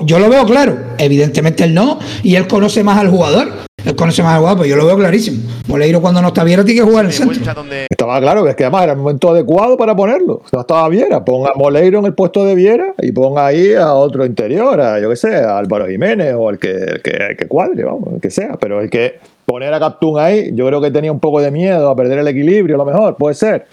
Yo 0.02 0.18
lo 0.18 0.28
veo 0.28 0.44
claro. 0.44 0.76
Evidentemente 0.98 1.64
él 1.64 1.72
no. 1.72 1.98
Y 2.22 2.36
él 2.36 2.46
conoce 2.46 2.84
más 2.84 2.98
al 2.98 3.08
jugador. 3.08 3.48
Él 3.82 3.96
conoce 3.96 4.22
más 4.22 4.34
al 4.34 4.40
jugador, 4.40 4.58
pero 4.58 4.68
yo 4.68 4.76
lo 4.76 4.84
veo 4.84 4.98
clarísimo. 4.98 5.38
Moleiro 5.68 6.02
cuando 6.02 6.20
no 6.20 6.28
está 6.28 6.44
Viera 6.44 6.66
tiene 6.66 6.80
que 6.80 6.86
jugar 6.86 7.06
en 7.06 7.12
el 7.12 7.16
centro. 7.16 7.62
Estaba 7.88 8.20
claro 8.20 8.44
que 8.44 8.50
es 8.50 8.56
que 8.56 8.64
además 8.64 8.82
era 8.82 8.92
el 8.92 8.98
momento 8.98 9.30
adecuado 9.30 9.78
para 9.78 9.96
ponerlo. 9.96 10.42
No 10.52 10.60
estaba 10.60 10.86
Viera. 10.90 11.24
Ponga 11.24 11.52
a 11.52 11.54
Moleiro 11.54 12.00
en 12.00 12.04
el 12.04 12.12
puesto 12.12 12.44
de 12.44 12.54
Viera 12.54 12.92
y 13.00 13.10
ponga 13.12 13.46
ahí 13.46 13.72
a 13.72 13.94
otro 13.94 14.26
interior, 14.26 14.78
a 14.82 15.00
yo 15.00 15.08
qué 15.08 15.16
sé, 15.16 15.34
a 15.34 15.56
Álvaro 15.56 15.86
Jiménez 15.86 16.34
o 16.36 16.50
el 16.50 16.58
que, 16.58 16.72
el 16.72 17.00
que, 17.00 17.10
el 17.10 17.36
que 17.38 17.48
cuadre, 17.48 17.84
vamos, 17.84 18.12
el 18.12 18.20
que 18.20 18.30
sea. 18.30 18.58
Pero 18.60 18.82
el 18.82 18.90
que 18.90 19.18
poner 19.46 19.72
a 19.72 19.80
Captún 19.80 20.18
ahí, 20.18 20.50
yo 20.52 20.66
creo 20.66 20.80
que 20.80 20.90
tenía 20.90 21.12
un 21.12 21.20
poco 21.20 21.40
de 21.40 21.50
miedo 21.50 21.88
a 21.88 21.96
perder 21.96 22.18
el 22.18 22.28
equilibrio, 22.28 22.74
a 22.76 22.78
lo 22.78 22.84
mejor. 22.84 23.16
Puede 23.16 23.34
ser. 23.34 23.66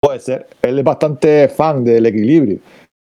Puede 0.00 0.20
ser. 0.20 0.46
Él 0.62 0.78
es 0.78 0.84
bastante 0.84 1.48
fan 1.48 1.84
del 1.84 2.06
equilibrio. 2.06 2.58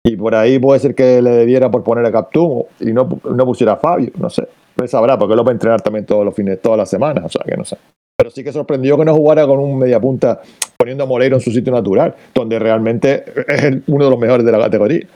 Y 0.04 0.16
por 0.16 0.34
ahí 0.34 0.58
puede 0.58 0.80
ser 0.80 0.94
que 0.94 1.20
le 1.20 1.30
debiera 1.30 1.70
por 1.70 1.82
poner 1.82 2.04
a 2.06 2.12
Captún 2.12 2.64
y 2.78 2.92
no, 2.92 3.08
no 3.24 3.44
pusiera 3.44 3.72
a 3.72 3.76
Fabio, 3.76 4.10
no 4.18 4.30
sé. 4.30 4.46
Él 4.80 4.88
sabrá, 4.88 5.18
porque 5.18 5.34
lo 5.34 5.44
va 5.44 5.50
a 5.50 5.52
entrenar 5.52 5.80
también 5.82 6.06
todos 6.06 6.24
los 6.24 6.34
fines, 6.34 6.60
todas 6.60 6.78
las 6.78 6.88
semanas, 6.88 7.24
o 7.24 7.28
sea 7.28 7.42
que 7.44 7.56
no 7.56 7.64
sé. 7.64 7.76
Pero 8.16 8.30
sí 8.30 8.44
que 8.44 8.52
sorprendió 8.52 8.98
que 8.98 9.04
no 9.04 9.14
jugara 9.14 9.46
con 9.46 9.58
un 9.58 9.78
mediapunta 9.78 10.40
poniendo 10.76 11.04
a 11.04 11.06
Moleiro 11.06 11.36
en 11.36 11.40
su 11.40 11.50
sitio 11.50 11.72
natural, 11.72 12.14
donde 12.34 12.58
realmente 12.58 13.24
es 13.48 13.78
uno 13.86 14.04
de 14.04 14.10
los 14.10 14.18
mejores 14.18 14.44
de 14.44 14.52
la 14.52 14.58
categoría. 14.58 15.06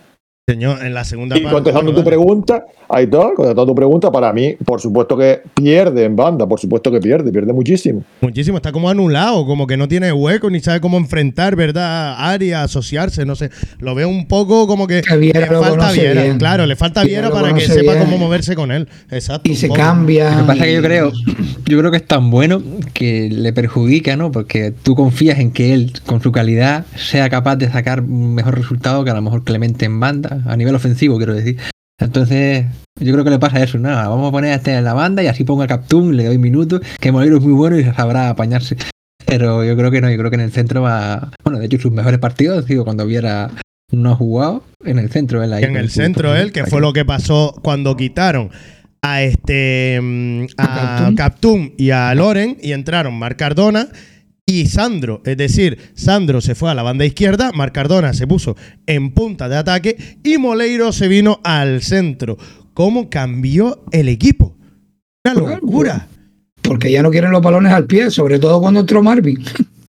Señor, 0.47 0.85
en 0.85 0.93
la 0.93 1.05
segunda 1.05 1.39
Y 1.39 1.41
parte. 1.41 1.55
contestando 1.55 1.95
tu 1.95 2.05
pregunta, 2.05 2.67
Aitor, 2.91 3.33
contestando 3.33 3.65
tu 3.65 3.75
pregunta, 3.75 4.13
para 4.13 4.31
mí, 4.31 4.55
por 4.63 4.79
supuesto 4.79 5.17
que 5.17 5.41
pierde 5.55 6.05
en 6.05 6.15
banda, 6.17 6.47
por 6.47 6.61
supuesto 6.61 6.91
que 6.91 7.01
pierde, 7.01 7.33
pierde 7.33 7.55
muchísimo. 7.55 8.05
Muchísimo, 8.21 8.59
está 8.59 8.71
como 8.71 8.91
anulado, 8.91 9.47
como 9.47 9.67
que 9.67 9.79
no 9.79 9.89
tiene 9.89 10.13
hueco 10.13 10.51
ni 10.51 10.61
sabe 10.61 10.83
cómo 10.83 10.99
enfrentar, 10.99 11.57
¿verdad? 11.57 12.17
Área, 12.19 12.63
asociarse, 12.63 13.25
no 13.25 13.37
sé. 13.37 13.49
Lo 13.79 13.95
veo 13.95 14.07
un 14.07 14.27
poco 14.29 14.67
como 14.67 14.87
que, 14.87 15.01
Viera 15.19 15.41
le 15.41 15.47
falta 15.47 15.93
Viera. 15.93 16.23
bien. 16.25 16.37
Claro, 16.37 16.67
le 16.67 16.77
falta 16.77 17.05
Viera 17.05 17.31
para 17.31 17.55
que 17.55 17.63
sepa 17.63 17.95
bien. 17.95 18.05
cómo 18.05 18.19
moverse 18.19 18.55
con 18.55 18.71
él. 18.71 18.87
Exacto. 19.11 19.51
Y 19.51 19.57
se 19.57 19.69
poco. 19.69 19.81
cambia. 19.81 20.31
Lo 20.33 20.41
que 20.43 20.47
pasa 20.49 20.61
es 20.61 20.67
que 20.67 20.75
yo 20.75 20.83
creo, 20.83 21.13
yo 21.65 21.79
creo 21.79 21.91
que 21.91 21.97
es 21.97 22.07
tan 22.07 22.31
bueno 22.31 22.63
que 22.93 23.31
le 23.33 23.55
perjudica, 23.55 24.15
¿no? 24.19 24.31
Porque 24.31 24.73
tú 24.83 24.95
confías 24.95 25.39
en 25.39 25.53
que 25.53 25.73
él, 25.73 25.95
con 26.05 26.21
su 26.21 26.33
calidad, 26.33 26.85
sea 26.97 27.31
capaz 27.31 27.57
de 27.57 27.71
sacar 27.73 28.03
un 28.03 28.35
mejor 28.35 28.59
resultado 28.59 29.05
que 29.05 29.11
a 29.11 29.15
lo 29.15 29.23
mejor 29.23 29.43
Clemente 29.43 29.87
en 29.87 30.01
banda, 30.01 30.34
a 30.47 30.57
nivel 30.57 30.75
ofensivo, 30.75 31.17
quiero 31.17 31.35
decir. 31.35 31.59
Entonces, 32.01 32.67
yo 33.01 33.13
creo 33.13 33.25
que 33.25 33.31
le 33.31 33.39
pasa 33.39 33.63
eso, 33.63 33.79
nada, 33.79 34.09
vamos 34.09 34.29
a 34.29 34.33
poner 34.33 34.53
a 34.53 34.57
este 34.57 34.75
en 34.75 34.85
la 34.85 34.95
banda 34.95 35.23
y 35.23 35.29
así 35.29 35.45
pongo 35.45 35.63
a 35.63 35.67
Captún, 35.67 36.17
le 36.17 36.25
doy 36.25 36.39
minutos, 36.39 36.81
que 37.01 37.13
Molero 37.13 37.37
es 37.37 37.43
muy 37.43 37.53
bueno 37.53 37.79
y 37.79 37.85
sabrá 37.85 38.31
apañarse. 38.31 38.77
Pero 39.27 39.65
yo 39.65 39.77
creo 39.77 39.91
que 39.91 40.01
no, 40.01 40.11
yo 40.11 40.19
creo 40.19 40.31
que 40.31 40.37
en 40.37 40.43
el 40.43 40.53
centro 40.53 40.83
va. 40.83 41.31
Bueno, 41.45 41.59
de 41.59 41.67
hecho, 41.67 41.79
sus 41.79 41.93
mejores 41.93 42.19
partidos, 42.19 42.67
digo, 42.67 42.85
cuando 42.85 43.07
viera 43.07 43.51
no 43.91 44.17
jugado, 44.17 44.65
en 44.85 44.99
el 44.99 45.11
centro 45.11 45.43
él 45.43 45.53
ahí. 45.53 45.65
en 45.65 45.77
el 45.77 45.91
centro 45.91 46.35
él, 46.35 46.53
que 46.53 46.65
fue 46.67 46.81
lo 46.81 46.93
que 46.93 47.05
pasó 47.05 47.55
cuando 47.63 47.97
quitaron 47.97 48.51
a 49.03 49.23
este 49.23 50.01
mm, 50.03 50.47
a. 50.59 51.13
Captún 51.17 51.75
y 51.77 51.91
a 51.91 52.15
Loren 52.15 52.57
y 52.61 52.73
entraron 52.73 53.15
Marc 53.15 53.39
Cardona 53.39 53.89
y 54.47 54.67
Sandro, 54.67 55.23
es 55.25 55.37
decir, 55.39 55.79
Sandro 55.95 56.41
se 56.41 56.55
fue 56.55 56.71
a 56.71 56.75
la 56.75 56.83
banda 56.83 57.07
izquierda, 57.07 57.51
Marc 57.53 57.75
Cardona 57.75 58.13
se 58.13 58.27
puso 58.27 58.57
en 58.87 59.13
punta 59.13 59.49
de 59.49 59.57
ataque 59.57 59.97
y 60.23 60.37
Moleiro 60.37 60.93
se 60.93 61.09
vino 61.09 61.41
al 61.45 61.83
centro. 61.83 62.37
¿Cómo 62.75 63.09
cambió 63.09 63.85
el 63.91 64.09
equipo? 64.09 64.55
Una 65.25 65.35
locura. 65.35 66.09
Porque 66.61 66.93
ya 66.93 67.03
no 67.03 67.11
quieren 67.11 67.31
los 67.31 67.41
balones 67.41 67.73
al 67.73 67.87
pie, 67.87 68.11
sobre 68.11 68.39
todo 68.39 68.61
cuando 68.61 68.81
entró 68.81 69.03
Marvin. 69.03 69.43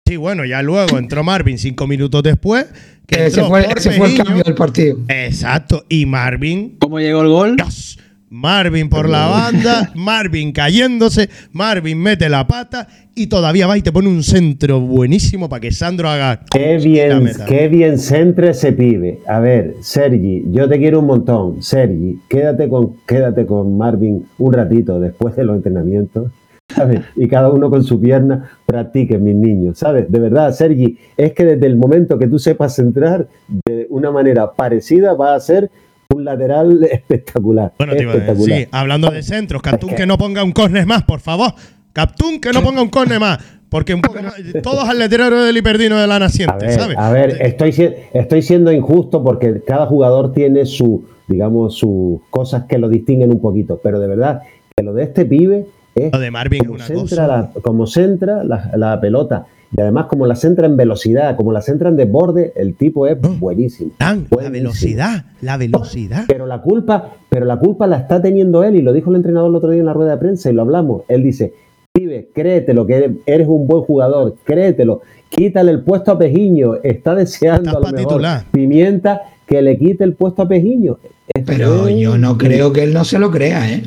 Sí, 0.07 0.17
bueno, 0.17 0.45
ya 0.45 0.61
luego 0.61 0.99
entró 0.99 1.23
Marvin 1.23 1.57
cinco 1.57 1.87
minutos 1.87 2.23
después. 2.23 2.67
Que 3.07 3.25
Ese 3.25 3.43
fue, 3.43 3.67
ese 3.75 3.91
fue 3.91 4.11
el 4.11 4.17
cambio 4.23 4.43
del 4.43 4.55
partido. 4.55 4.99
Exacto, 5.07 5.85
y 5.89 6.05
Marvin 6.05 6.77
¿Cómo 6.79 6.99
llegó 6.99 7.21
el 7.21 7.27
gol? 7.27 7.55
Dios. 7.55 7.99
Marvin 8.35 8.89
por 8.89 9.07
la 9.07 9.27
banda, 9.27 9.91
Marvin 9.95 10.51
cayéndose, 10.51 11.29
Marvin 11.53 11.97
mete 11.97 12.27
la 12.27 12.45
pata 12.45 12.85
y 13.15 13.27
todavía 13.27 13.65
va 13.65 13.77
y 13.77 13.81
te 13.81 13.93
pone 13.93 14.09
un 14.09 14.23
centro 14.23 14.81
buenísimo 14.81 15.47
para 15.47 15.61
que 15.61 15.71
Sandro 15.71 16.09
haga. 16.09 16.41
Qué 16.51 16.77
bien, 16.77 17.31
qué 17.47 17.69
bien 17.69 17.97
centre 17.97 18.49
ese 18.49 18.73
pibe. 18.73 19.19
A 19.25 19.39
ver, 19.39 19.75
Sergi, 19.79 20.43
yo 20.51 20.67
te 20.67 20.77
quiero 20.79 20.99
un 20.99 21.05
montón. 21.05 21.63
Sergi, 21.63 22.19
quédate 22.27 22.67
con, 22.67 22.97
quédate 23.07 23.45
con 23.45 23.77
Marvin 23.77 24.25
un 24.37 24.53
ratito 24.53 24.99
después 24.99 25.37
de 25.37 25.45
los 25.45 25.55
entrenamientos. 25.55 26.29
¿Sabes? 26.67 27.01
Y 27.15 27.27
cada 27.27 27.51
uno 27.51 27.69
con 27.69 27.83
su 27.83 28.01
pierna 28.01 28.49
practiquen, 28.65 29.23
mis 29.23 29.35
niños. 29.35 29.77
¿Sabes? 29.77 30.11
De 30.11 30.19
verdad, 30.19 30.51
Sergi, 30.51 30.97
es 31.15 31.31
que 31.31 31.45
desde 31.45 31.67
el 31.67 31.77
momento 31.77 32.19
que 32.19 32.27
tú 32.27 32.37
sepas 32.37 32.75
centrar 32.75 33.29
de 33.65 33.87
una 33.89 34.11
manera 34.11 34.51
parecida, 34.51 35.13
va 35.13 35.35
a 35.35 35.39
ser 35.39 35.69
un 36.13 36.23
lateral 36.25 36.83
espectacular. 36.91 37.73
Bueno, 37.77 37.93
te 37.95 38.03
iba 38.03 38.13
a 38.13 38.15
decir, 38.15 38.29
espectacular. 38.29 38.59
sí, 38.61 38.67
hablando 38.71 39.09
de 39.11 39.23
centros, 39.23 39.61
Captún 39.61 39.95
que 39.95 40.05
no 40.05 40.17
ponga 40.17 40.43
un 40.43 40.51
córner 40.51 40.85
más, 40.85 41.03
por 41.03 41.19
favor. 41.19 41.53
Captún 41.93 42.39
que 42.41 42.51
no 42.51 42.61
ponga 42.61 42.81
un 42.81 42.89
córner 42.89 43.19
más. 43.19 43.39
Porque 43.69 43.93
un 43.93 44.01
poco, 44.01 44.19
todos 44.63 44.87
aleteros 44.87 45.45
del 45.45 45.57
hiperdino 45.57 45.97
de 45.99 46.07
la 46.07 46.15
A 46.17 46.19
naciente, 46.19 46.65
ver, 46.67 46.79
¿sabes? 46.79 46.97
a 46.97 47.11
ver, 47.11 47.37
estoy, 47.41 47.73
si- 47.73 47.89
estoy 48.13 48.41
siendo 48.41 48.71
injusto 48.71 49.21
porque 49.23 49.61
cada 49.65 49.85
jugador 49.87 50.31
tiene 50.31 50.65
su, 50.65 51.03
digamos, 51.27 51.75
sus 51.77 52.19
cosas 52.29 52.65
que 52.69 52.77
lo 52.77 52.87
distinguen 52.87 53.31
un 53.31 53.41
poquito, 53.41 53.79
pero 53.83 53.99
de 53.99 54.07
verdad 54.07 54.41
que 54.77 54.83
lo 54.83 54.93
de 54.93 55.03
este 55.03 55.25
pibe 55.25 55.65
es 55.95 56.11
Lo 56.13 56.19
de 56.19 56.31
Marvin 56.31 56.61
es 56.61 56.67
como 56.67 56.75
una 56.75 56.85
centra, 56.85 57.01
cosa. 57.03 57.27
la, 57.27 57.61
como 57.61 57.87
centra 57.87 58.43
la, 58.43 58.71
la 58.77 59.01
pelota 59.01 59.45
y 59.77 59.81
además 59.81 60.05
como 60.07 60.25
la 60.25 60.35
centra 60.35 60.65
en 60.67 60.77
velocidad, 60.77 61.35
como 61.35 61.51
la 61.51 61.61
centra 61.61 61.89
en 61.89 61.97
desborde, 61.97 62.53
el 62.55 62.75
tipo 62.75 63.07
es 63.07 63.17
buenísimo. 63.39 63.91
Dan, 63.99 64.21
la 64.21 64.27
buenísimo. 64.29 64.51
velocidad, 64.53 65.25
la 65.41 65.57
velocidad. 65.57 66.25
Pero 66.27 66.45
la 66.45 66.61
culpa, 66.61 67.13
pero 67.29 67.45
la 67.45 67.57
culpa 67.57 67.85
la 67.87 67.97
está 67.97 68.21
teniendo 68.21 68.63
él 68.63 68.75
y 68.75 68.81
lo 68.81 68.93
dijo 68.93 69.09
el 69.09 69.17
entrenador 69.17 69.49
el 69.49 69.55
otro 69.55 69.71
día 69.71 69.81
en 69.81 69.85
la 69.87 69.93
rueda 69.93 70.11
de 70.11 70.17
prensa 70.17 70.49
y 70.49 70.53
lo 70.53 70.61
hablamos. 70.61 71.01
Él 71.09 71.23
dice, 71.23 71.53
pibe, 71.91 72.29
créetelo, 72.33 72.85
que 72.85 73.15
eres, 73.25 73.47
un 73.47 73.67
buen 73.67 73.81
jugador, 73.83 74.35
créetelo, 74.45 75.01
quítale 75.29 75.71
el 75.71 75.81
puesto 75.81 76.11
a 76.11 76.17
Pejiño, 76.17 76.75
está 76.83 77.15
deseando 77.15 77.71
a 77.71 77.73
lo 77.73 77.79
mejor 77.81 77.95
titular. 77.95 78.43
Pimienta 78.51 79.21
que 79.45 79.61
le 79.61 79.77
quite 79.77 80.03
el 80.03 80.13
puesto 80.13 80.43
a 80.43 80.47
Pejiño. 80.47 80.97
Esto 81.33 81.51
Pero 81.51 81.87
es- 81.87 81.97
yo 81.97 82.17
no 82.17 82.37
creo 82.37 82.71
que 82.71 82.83
él 82.83 82.93
no 82.93 83.03
se 83.03 83.19
lo 83.19 83.29
crea, 83.31 83.69
¿eh? 83.71 83.83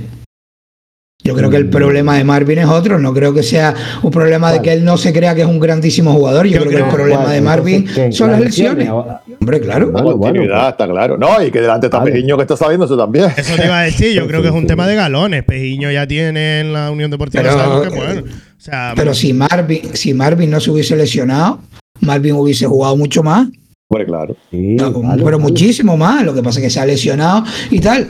Yo 1.29 1.35
creo 1.35 1.51
que 1.51 1.57
el 1.57 1.68
problema 1.68 2.16
de 2.16 2.24
Marvin 2.24 2.59
es 2.59 2.66
otro, 2.66 2.99
no 2.99 3.12
creo 3.12 3.35
que 3.35 3.43
sea 3.43 3.74
un 4.03 4.11
problema 4.11 4.51
de 4.53 4.62
que 4.62 4.72
él 4.72 4.85
no 4.85 4.97
se 4.97 5.12
crea 5.12 5.35
que 5.35 5.43
es 5.43 5.47
un 5.47 5.61
grandísimo 5.61 6.12
jugador. 6.14 6.47
Yo, 6.47 6.59
Yo 6.61 6.64
creo 6.66 6.79
que 6.79 6.85
el 6.85 6.91
problema 6.95 7.22
¿Cuál? 7.24 7.35
de 7.35 7.41
Marvin 7.43 7.87
son 8.12 8.31
las 8.33 8.41
lesiones. 8.41 8.89
Hombre, 8.89 9.61
claro. 9.61 9.87
La 9.87 9.93
Bueno, 9.93 10.16
bueno, 10.16 10.20
continuidad, 10.20 10.61
pues. 10.61 10.70
está 10.72 10.89
claro. 10.89 11.18
No, 11.18 11.43
y 11.43 11.51
que 11.51 11.61
delante 11.61 11.87
está 11.87 11.99
Vale. 11.99 12.12
Pejiño 12.12 12.37
que 12.37 12.43
está 12.43 12.57
sabiendo 12.57 12.87
eso 12.87 12.97
también. 12.97 13.26
Eso 13.37 13.55
te 13.57 13.64
iba 13.66 13.79
a 13.81 13.83
decir, 13.83 14.12
yo 14.14 14.26
creo 14.29 14.41
que 14.43 14.49
es 14.49 14.55
un 14.55 14.66
tema 14.66 14.87
de 14.87 14.95
galones. 14.97 15.45
Pejiño 15.45 15.91
ya 15.91 16.07
tiene 16.07 16.61
en 16.61 16.72
la 16.72 16.91
Unión 16.91 17.11
Deportiva 17.11 17.43
Pero- 17.43 17.83
que 17.83 17.89
bueno. 17.97 18.22
O 18.22 18.61
sea, 18.61 18.93
Pero 18.97 19.14
si 19.14 19.33
Marvin, 19.33 19.95
si 19.95 20.14
Marvin 20.14 20.51
no 20.51 20.59
se 20.61 20.70
hubiese 20.70 20.97
lesionado, 20.97 21.61
Marvin 22.01 22.35
hubiese 22.35 22.66
jugado 22.66 22.97
mucho 22.97 23.22
más. 23.22 23.47
Hombre, 23.91 24.07
claro. 24.07 24.37
Sí, 24.51 24.74
No, 24.76 24.91
vale, 24.93 25.22
pero 25.24 25.39
vale. 25.39 25.51
muchísimo 25.51 25.97
más. 25.97 26.24
Lo 26.24 26.35
que 26.35 26.43
pasa 26.43 26.59
es 26.59 26.64
que 26.64 26.70
se 26.70 26.81
ha 26.81 26.87
lesionado 26.87 27.45
y 27.70 27.81
tal. 27.81 28.09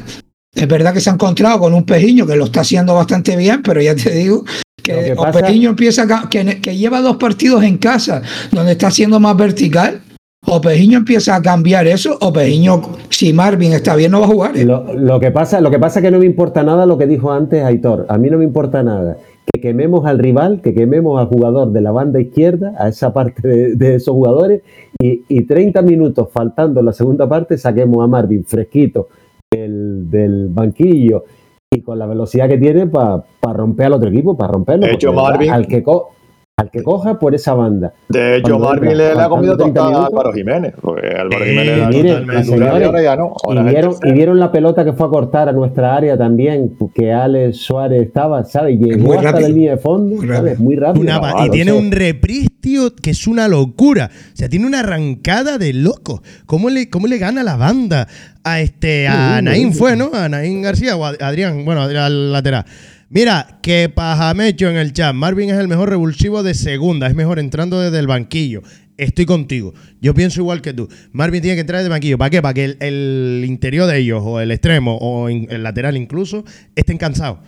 Es 0.59 0.67
verdad 0.67 0.93
que 0.93 1.01
se 1.01 1.09
ha 1.09 1.13
encontrado 1.13 1.61
con 1.61 1.73
un 1.73 1.85
Pejiño 1.85 2.27
que 2.27 2.35
lo 2.35 2.47
está 2.47 2.63
haciendo 2.63 2.93
bastante 2.95 3.37
bien, 3.37 3.63
pero 3.63 3.81
ya 3.81 3.95
te 3.95 4.11
digo 4.11 4.45
que, 4.83 5.15
que 5.15 5.17
Pejiño 5.33 5.71
empieza 5.71 6.03
a 6.03 6.29
que, 6.29 6.61
que 6.61 6.77
lleva 6.77 7.01
dos 7.01 7.17
partidos 7.17 7.63
en 7.63 7.79
casa 7.79 8.23
donde 8.51 8.73
está 8.73 8.91
siendo 8.91 9.21
más 9.21 9.37
vertical. 9.37 10.01
O 10.47 10.61
Pejiño 10.61 10.99
empieza 10.99 11.37
a 11.37 11.43
cambiar 11.43 11.87
eso, 11.87 12.17
o 12.21 12.33
Pejiño, 12.33 12.81
si 13.11 13.33
Marvin 13.33 13.73
está 13.73 13.95
bien, 13.95 14.13
no 14.13 14.21
va 14.21 14.27
a 14.27 14.31
jugar. 14.31 14.57
¿eh? 14.57 14.65
Lo, 14.65 14.95
lo 14.95 15.21
que 15.21 15.31
pasa, 15.31 15.61
lo 15.61 15.71
que 15.71 15.79
pasa 15.79 16.01
es 16.01 16.05
que 16.05 16.11
no 16.11 16.19
me 16.19 16.27
importa 16.27 16.63
nada 16.63 16.87
lo 16.87 16.97
que 16.97 17.07
dijo 17.07 17.31
antes 17.31 17.63
Aitor. 17.63 18.07
A 18.09 18.19
mí 18.19 18.31
no 18.31 18.39
me 18.39 18.45
importa 18.45 18.83
nada 18.83 19.19
que 19.53 19.61
quememos 19.61 20.07
al 20.07 20.19
rival, 20.19 20.61
que 20.63 20.75
quememos 20.75 21.21
al 21.21 21.27
jugador 21.27 21.73
de 21.73 21.81
la 21.83 21.91
banda 21.93 22.21
izquierda, 22.21 22.73
a 22.79 22.89
esa 22.89 23.13
parte 23.13 23.47
de, 23.47 23.77
de 23.77 23.95
esos 23.97 24.15
jugadores, 24.15 24.63
y, 24.99 25.23
y 25.29 25.43
30 25.43 25.83
minutos 25.83 26.29
faltando 26.33 26.81
en 26.81 26.87
la 26.87 26.93
segunda 26.93 27.29
parte 27.29 27.59
saquemos 27.59 28.03
a 28.03 28.07
Marvin 28.07 28.45
fresquito 28.45 29.09
del, 29.51 30.11
del 30.11 30.49
banquillo 30.49 31.25
y 31.71 31.81
con 31.81 31.99
la 31.99 32.07
velocidad 32.07 32.49
que 32.49 32.59
tiene 32.59 32.87
para 32.87 33.23
romper 33.55 33.87
al 33.87 33.95
otro 33.95 34.09
equipo, 34.09 34.37
para 34.37 34.53
romperlo. 34.53 34.87
De 34.87 34.93
hecho, 34.93 35.13
porque, 35.13 35.23
¿verdad? 35.23 35.39
Marvin- 35.41 35.51
al 35.53 35.67
que 35.67 35.83
co- 35.83 36.11
al 36.59 36.71
que 36.73 36.83
coja 36.83 37.21
por 37.21 37.37
esa 37.37 37.55
banda. 37.55 37.93
De 38.09 38.37
hecho, 38.39 38.59
Marvin 38.59 38.99
le, 38.99 39.15
le 39.15 39.21
ha 39.23 39.29
comido 39.29 39.57
faltando 39.57 39.73
30 39.75 39.81
tostada 39.81 40.03
a. 40.03 40.07
Álvaro 40.09 40.33
Jiménez. 40.33 40.75
Porque 40.81 41.07
Álvaro 41.07 41.45
Jiménez 41.45 41.89
miren, 41.89 42.27
y 42.27 42.63
ahora 42.65 43.03
ya 43.03 43.17
no. 43.17 43.27
Y 43.29 43.47
Ahora 43.49 43.61
es 43.61 43.67
vieron, 43.69 43.91
tercero. 43.93 44.09
y 44.09 44.13
vieron 44.17 44.41
la 44.41 44.51
pelota 44.51 44.85
que 44.85 44.93
fue 44.93 45.07
a 45.07 45.11
cortar 45.11 45.49
a 45.49 45.53
nuestra 45.53 45.95
área 45.95 46.19
también, 46.19 46.77
que 46.93 47.13
Alex 47.13 47.59
Suárez 47.59 48.07
estaba, 48.09 48.45
¿sabes? 48.45 48.77
Llegó 48.81 48.99
Muy 49.07 49.17
hasta 49.17 49.31
rápido. 49.31 49.49
la 49.49 49.55
línea 49.55 49.71
de 49.71 49.79
fondo, 49.79 50.17
Muy 50.17 50.27
¿sabes? 50.27 50.43
rápido. 50.43 50.65
Muy 50.65 50.77
rápido. 50.77 51.03
Una 51.03 51.47
y 51.47 51.51
tiene 51.51 51.73
un 51.73 51.93
reprise, 51.93 52.49
tío, 52.61 52.93
que 52.97 53.11
es 53.11 53.29
una 53.29 53.47
locura. 53.47 54.11
O 54.13 54.37
sea, 54.37 54.49
tiene 54.49 54.67
una 54.67 54.81
arrancada 54.81 55.59
de 55.59 55.73
loco. 55.73 56.23
¿Cómo 56.47 56.71
le, 56.71 56.91
cómo 56.91 57.07
le 57.07 57.19
gana 57.19 57.45
la 57.45 57.57
banda 57.57 58.09
a 58.43 58.61
este 58.61 59.07
a 59.07 59.41
Naín 59.43 59.73
fue, 59.73 59.95
¿no? 59.95 60.11
A 60.13 60.29
Naín 60.29 60.63
García 60.63 60.97
o 60.97 61.05
a 61.05 61.11
Adrián, 61.21 61.65
bueno, 61.65 61.83
Adrián 61.83 62.05
al 62.05 62.33
lateral. 62.33 62.65
Mira, 63.11 63.59
que 63.63 63.89
pajamecho 63.89 64.69
en 64.69 64.77
el 64.77 64.93
chat. 64.93 65.15
Marvin 65.15 65.49
es 65.49 65.57
el 65.57 65.67
mejor 65.67 65.89
revulsivo 65.89 66.43
de 66.43 66.53
segunda, 66.53 67.07
es 67.07 67.15
mejor 67.15 67.39
entrando 67.39 67.81
desde 67.81 67.99
el 67.99 68.07
banquillo. 68.07 68.61
Estoy 68.99 69.25
contigo. 69.25 69.73
Yo 70.03 70.13
pienso 70.13 70.41
igual 70.41 70.61
que 70.61 70.75
tú. 70.75 70.89
Marvin 71.13 71.41
tiene 71.41 71.57
que 71.57 71.63
entrar 71.63 71.79
desde 71.79 71.87
el 71.87 71.93
banquillo. 71.93 72.19
¿Para 72.19 72.29
qué? 72.29 72.43
Para 72.43 72.53
que 72.53 72.77
el, 72.79 73.45
interior 73.47 73.87
de 73.87 73.99
ellos, 73.99 74.23
o 74.23 74.41
el 74.41 74.51
extremo, 74.51 74.99
o 75.01 75.31
el 75.31 75.63
lateral 75.63 75.97
incluso, 75.97 76.45
estén 76.75 76.99
cansados. 76.99 77.39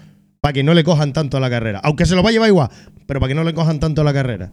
Para 0.41 0.55
que 0.55 0.63
no 0.63 0.73
le 0.73 0.83
cojan 0.83 1.13
tanto 1.13 1.37
a 1.37 1.41
la 1.41 1.51
carrera. 1.51 1.81
Aunque 1.85 2.07
se 2.07 2.15
lo 2.15 2.23
va 2.23 2.31
a 2.31 2.33
llevar 2.33 2.49
igual, 2.49 2.71
pero 3.07 3.21
para 3.21 3.29
que 3.29 3.35
no 3.35 3.45
le 3.45 3.53
cojan 3.53 3.81
tanto 3.81 4.01
a 4.01 4.05
la 4.05 4.15
carrera. 4.15 4.51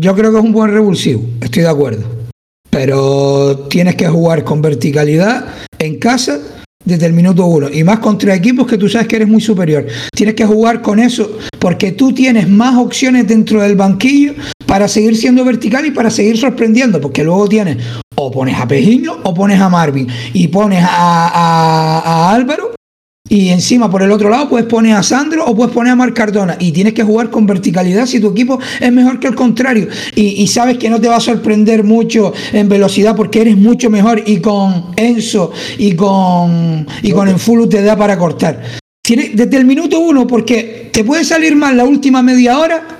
Yo 0.00 0.14
creo 0.14 0.30
que 0.32 0.38
es 0.38 0.44
un 0.44 0.52
buen 0.52 0.70
revulsivo, 0.70 1.28
estoy 1.42 1.64
de 1.64 1.68
acuerdo. 1.68 2.08
Pero 2.70 3.66
tienes 3.68 3.96
que 3.96 4.08
jugar 4.08 4.44
con 4.44 4.62
verticalidad 4.62 5.46
en 5.78 5.98
casa 5.98 6.40
desde 6.88 7.06
el 7.06 7.12
minuto 7.12 7.46
uno. 7.46 7.68
Y 7.70 7.84
más 7.84 7.98
contra 8.00 8.34
equipos 8.34 8.66
que 8.66 8.76
tú 8.78 8.88
sabes 8.88 9.06
que 9.06 9.16
eres 9.16 9.28
muy 9.28 9.40
superior. 9.40 9.86
Tienes 10.14 10.34
que 10.34 10.44
jugar 10.46 10.82
con 10.82 10.98
eso 10.98 11.38
porque 11.58 11.92
tú 11.92 12.12
tienes 12.12 12.48
más 12.48 12.76
opciones 12.76 13.28
dentro 13.28 13.62
del 13.62 13.76
banquillo 13.76 14.34
para 14.66 14.88
seguir 14.88 15.16
siendo 15.16 15.44
vertical 15.44 15.86
y 15.86 15.90
para 15.92 16.10
seguir 16.10 16.36
sorprendiendo. 16.38 17.00
Porque 17.00 17.22
luego 17.22 17.48
tienes 17.48 17.76
o 18.16 18.30
pones 18.32 18.58
a 18.58 18.66
Pejiño 18.66 19.18
o 19.22 19.32
pones 19.34 19.60
a 19.60 19.68
Marvin. 19.68 20.08
Y 20.32 20.48
pones 20.48 20.82
a, 20.82 20.88
a- 21.28 22.00
a 22.00 22.32
Álvaro 22.34 22.67
y 23.28 23.48
encima 23.50 23.90
por 23.90 24.02
el 24.02 24.10
otro 24.10 24.30
lado 24.30 24.48
puedes 24.48 24.66
poner 24.66 24.96
a 24.96 25.02
Sandro 25.02 25.44
o 25.44 25.54
puedes 25.54 25.72
poner 25.74 25.92
a 25.92 25.96
Marc 25.96 26.14
Cardona. 26.14 26.56
Y 26.58 26.72
tienes 26.72 26.94
que 26.94 27.02
jugar 27.02 27.30
con 27.30 27.46
verticalidad 27.46 28.06
si 28.06 28.20
tu 28.20 28.30
equipo 28.30 28.58
es 28.80 28.92
mejor 28.92 29.20
que 29.20 29.28
el 29.28 29.34
contrario. 29.34 29.88
Y, 30.14 30.42
y 30.42 30.46
sabes 30.48 30.78
que 30.78 30.88
no 30.88 31.00
te 31.00 31.08
va 31.08 31.16
a 31.16 31.20
sorprender 31.20 31.84
mucho 31.84 32.32
en 32.52 32.68
velocidad 32.68 33.14
porque 33.14 33.42
eres 33.42 33.56
mucho 33.56 33.90
mejor. 33.90 34.22
Y 34.26 34.40
con 34.40 34.92
Enzo 34.96 35.52
y 35.78 35.94
con 35.94 36.86
y 37.02 37.12
con 37.12 37.28
Enfulu 37.28 37.68
te 37.68 37.82
da 37.82 37.96
para 37.96 38.18
cortar. 38.18 38.62
Desde 39.08 39.56
el 39.56 39.64
minuto 39.64 39.98
uno 40.00 40.26
porque 40.26 40.90
te 40.92 41.02
puede 41.02 41.24
salir 41.24 41.56
mal 41.56 41.76
la 41.76 41.84
última 41.84 42.22
media 42.22 42.58
hora 42.58 42.98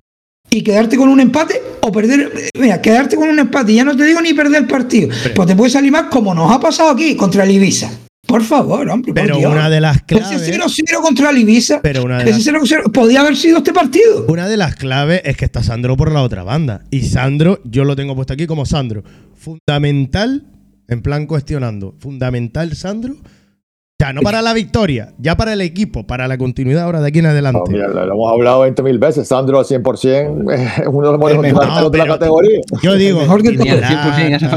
y 0.51 0.63
quedarte 0.63 0.97
con 0.97 1.09
un 1.11 1.21
empate 1.21 1.61
o 1.83 1.93
perder, 1.93 2.51
mira, 2.59 2.81
quedarte 2.81 3.17
con 3.17 3.29
un 3.29 3.39
empate, 3.39 3.75
ya 3.75 3.85
no 3.85 3.95
te 3.95 4.05
digo 4.05 4.21
ni 4.23 4.33
perder 4.33 4.63
el 4.63 4.67
partido, 4.67 5.11
pues 5.35 5.47
te 5.47 5.55
puede 5.55 5.71
salir 5.71 5.93
mal 5.93 6.09
como 6.09 6.35
nos 6.35 6.51
ha 6.51 6.59
pasado 6.59 6.91
aquí 6.91 7.15
contra 7.15 7.45
el 7.45 7.51
Ibiza. 7.51 8.08
Por 8.27 8.43
favor, 8.43 8.89
hombre, 8.91 9.13
por 9.15 9.23
Pero 9.23 9.37
Dios. 9.39 9.51
una 9.53 9.71
de 9.71 9.81
las 9.81 9.97
Ese 9.97 10.05
claves. 10.07 10.43
0-0 10.51 11.01
contra 11.01 11.31
el 11.31 11.39
Ibiza. 11.39 11.81
Pero 11.83 12.03
una 12.05 12.19
de 12.23 12.31
ese 12.31 12.53
las- 12.53 12.63
0-0 12.63 12.93
podía 12.93 13.21
haber 13.21 13.37
sido 13.37 13.59
este 13.59 13.73
partido. 13.73 14.27
Una 14.29 14.47
de 14.49 14.57
las 14.57 14.75
claves 14.77 15.23
es 15.25 15.37
que 15.37 15.45
está 15.47 15.63
Sandro 15.63 15.97
por 15.97 16.13
la 16.13 16.23
otra 16.23 16.43
banda. 16.43 16.83
Y 16.91 17.03
Sandro, 17.03 17.61
yo 17.65 17.85
lo 17.85 17.97
tengo 17.97 18.15
puesto 18.15 18.35
aquí 18.35 18.47
como 18.47 18.67
Sandro. 18.67 19.03
Fundamental, 19.35 20.45
en 20.89 21.01
plan 21.03 21.27
cuestionando. 21.27 21.95
Fundamental, 22.01 22.75
Sandro. 22.77 23.15
O 23.15 24.05
sea, 24.05 24.13
no 24.13 24.21
para 24.21 24.43
la 24.43 24.53
victoria, 24.53 25.13
ya 25.19 25.37
para 25.37 25.55
el 25.55 25.61
equipo, 25.61 26.07
para 26.07 26.29
la 26.29 26.39
continuidad 26.39 26.85
ahora 26.85 27.01
de 27.01 27.09
aquí 27.09 27.19
en 27.21 27.27
adelante. 27.27 27.61
No, 27.67 27.73
mira, 27.73 27.89
lo, 27.89 28.05
lo 28.07 28.13
hemos 28.15 28.33
hablado 28.33 28.61
20 28.61 28.83
mil 28.83 28.99
veces. 28.99 29.27
Sandro 29.27 29.59
al 29.59 29.65
100% 29.65 30.53
es 30.53 30.87
uno 30.87 31.07
de 31.07 31.13
los 31.13 31.21
mejores 31.21 31.53
de 31.93 31.99
la 31.99 32.07
categoría. 32.07 32.61
Yo 32.83 32.95
digo, 32.95 33.21
mejor 33.21 33.43
que 33.43 33.51
titular, 33.53 33.83
100% 33.83 34.31
ya 34.31 34.39
se 34.39 34.49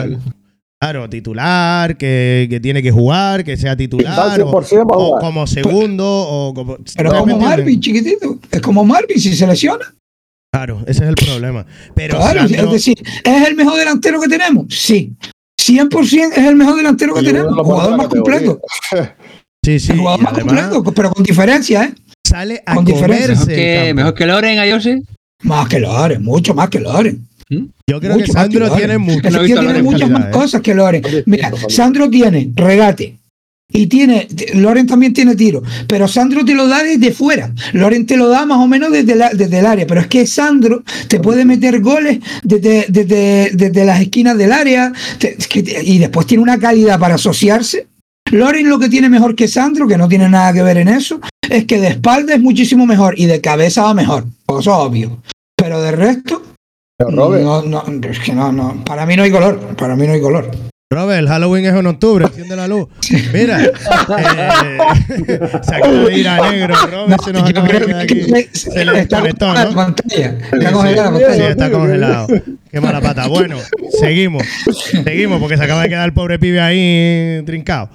claro. 0.82 1.10
titular, 1.10 1.98
que, 1.98 2.48
que 2.50 2.60
tiene 2.60 2.82
que 2.82 2.92
jugar, 2.92 3.44
que 3.44 3.56
sea 3.58 3.76
titular, 3.76 4.42
o, 4.42 4.52
100% 4.52 4.88
para 4.88 5.00
o 5.00 5.20
como 5.20 5.48
segundo, 5.48 6.06
o 6.06 6.54
como... 6.54 6.78
Pero 6.96 7.12
¿me 7.12 7.20
como? 7.20 7.40
Marvin, 7.40 7.80
chiquitito. 7.80 8.40
Es 8.50 8.62
como 8.62 8.84
Marvin 8.84 9.20
si 9.20 9.36
se 9.36 9.46
lesiona. 9.48 9.94
Claro, 10.54 10.82
ese 10.86 11.04
es 11.04 11.10
el 11.10 11.16
problema. 11.16 11.66
Pero 11.96 12.18
Claro, 12.18 12.42
Sandro- 12.42 12.66
es 12.66 12.72
decir, 12.72 13.02
¿es 13.24 13.48
el 13.48 13.56
mejor 13.56 13.78
delantero 13.78 14.20
que 14.20 14.28
tenemos? 14.28 14.66
Sí. 14.70 15.16
100% 15.62 16.32
es 16.36 16.46
el 16.46 16.56
mejor 16.56 16.76
delantero 16.76 17.14
que 17.14 17.24
tenemos. 17.24 17.58
El 17.58 17.64
jugador 17.64 17.98
más 17.98 18.08
completo. 18.08 18.60
sí, 19.66 19.80
sí, 19.80 19.92
El 19.92 20.00
jugador 20.00 20.22
más 20.22 20.34
además 20.34 20.68
completo, 20.68 20.94
pero 20.94 21.12
con 21.12 21.24
diferencia, 21.24 21.84
¿eh? 21.86 21.94
sale 22.28 22.64
a 22.66 22.76
con 22.76 22.86
diferencia. 22.86 23.36
comerse 23.36 23.46
Mejor 23.46 23.50
el 23.52 23.88
que, 23.88 23.94
mejor 23.94 24.14
que 24.14 24.26
Loren, 24.26 24.60
Ayose. 24.60 25.02
Más 25.44 25.70
que 25.70 25.80
Loren, 25.80 26.24
mucho 26.24 26.54
más 26.54 26.70
que 26.70 26.80
Loren. 26.80 27.28
Yo 27.88 28.00
creo 28.00 28.14
Mucho 28.14 28.26
que 28.26 28.32
Sandro 28.32 28.76
tiene 28.78 28.98
mucho. 28.98 29.30
Muchas 29.84 30.10
más 30.10 30.26
cosas 30.32 30.62
que 30.62 30.74
Loren. 30.74 31.04
Mira. 31.26 31.52
Sandro 31.70 32.10
tiene 32.10 32.50
regate. 32.56 33.18
Y 33.74 33.88
tiene, 33.88 34.28
Loren 34.56 34.86
también 34.86 35.14
tiene 35.14 35.34
tiro, 35.38 35.64
pero 35.88 36.06
Sandro 36.06 36.44
te 36.44 36.54
lo 36.54 36.68
da 36.68 36.84
desde 36.84 37.14
fuera. 37.14 37.54
Loren 37.72 38.06
te 38.06 38.18
lo 38.18 38.28
da 38.28 38.46
más 38.46 38.58
o 38.58 38.68
menos 38.68 38.92
desde, 38.92 39.16
la- 39.16 39.30
desde 39.30 39.60
el 39.60 39.66
área, 39.66 39.88
pero 39.88 40.02
es 40.02 40.08
que 40.08 40.28
Sandro 40.28 40.84
te 41.08 41.22
puede 41.22 41.46
meter 41.46 41.80
goles 41.80 42.20
desde, 42.44 42.86
desde, 42.90 43.52
desde 43.54 43.86
las 43.86 44.02
esquinas 44.02 44.38
del 44.38 44.52
área 44.52 44.92
te- 45.20 45.38
te- 45.38 45.84
y 45.86 46.00
después 46.00 46.28
tiene 46.28 46.44
una 46.44 46.60
calidad 46.60 47.00
para 47.00 47.16
asociarse. 47.16 47.88
Loren 48.30 48.68
lo 48.68 48.78
que 48.78 48.90
tiene 48.90 49.08
mejor 49.10 49.36
que 49.36 49.48
Sandro, 49.48 49.88
que 49.88 49.98
no 49.98 50.10
tiene 50.10 50.28
nada 50.28 50.52
que 50.52 50.64
ver 50.64 50.76
en 50.78 50.90
eso, 50.90 51.22
es 51.50 51.64
que 51.66 51.80
de 51.80 51.88
espalda 51.90 52.34
es 52.36 52.42
muchísimo 52.42 52.86
mejor 52.86 53.18
y 53.18 53.26
de 53.26 53.40
cabeza 53.40 53.84
va 53.84 53.94
mejor. 53.94 54.26
Eso 54.50 54.60
es 54.60 54.68
obvio. 54.68 55.22
Pero 55.56 55.82
de 55.82 55.92
resto, 55.92 56.42
Robert, 57.10 57.44
no, 57.44 57.62
no, 57.64 57.84
es 58.10 58.20
que 58.20 58.34
no, 58.34 58.52
no. 58.52 58.84
Para 58.86 59.06
mí 59.06 59.16
no 59.16 59.24
hay 59.24 59.32
color. 59.32 59.60
Para 59.76 59.96
mí 59.96 60.08
no 60.08 60.14
hay 60.14 60.22
color. 60.22 60.52
Robert, 60.92 61.20
el 61.20 61.28
Halloween 61.30 61.66
es 61.66 61.74
en 61.74 61.88
octubre, 61.88 62.26
enciende 62.26 62.54
la 62.54 62.68
luz. 62.68 62.90
Mira, 63.32 63.64
eh, 63.64 63.72
se 65.64 65.76
acaba 65.76 65.94
de 65.94 66.18
ir 66.18 66.28
a 66.28 66.52
negro, 66.52 66.76
Robert 66.92 67.22
se 67.24 67.32
nos 67.32 67.50
acaba 67.50 67.68
de 67.68 67.74
creo 67.76 67.88
quedar 67.88 68.08
que 68.08 68.14
aquí. 68.14 68.50
Se 68.52 68.84
le 68.84 69.00
está 69.00 69.22
desconectó, 69.22 69.54
¿no? 69.54 69.74
pantalla. 69.74 70.38
Está 70.52 70.70
Sí, 70.70 70.96
la 70.96 71.34
sí, 71.34 71.42
está 71.44 71.72
congelado. 71.72 72.28
Qué 72.70 72.82
mala 72.82 73.00
pata. 73.00 73.28
Bueno, 73.28 73.56
seguimos. 74.02 74.44
Seguimos 75.06 75.40
porque 75.40 75.56
se 75.56 75.64
acaba 75.64 75.84
de 75.84 75.88
quedar 75.90 76.06
el 76.06 76.14
pobre 76.14 76.38
pibe 76.40 76.60
ahí 76.60 77.42
trincado. 77.46 77.90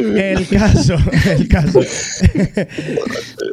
El 0.00 0.46
caso, 0.48 0.96
el 1.30 1.48
caso. 1.48 1.80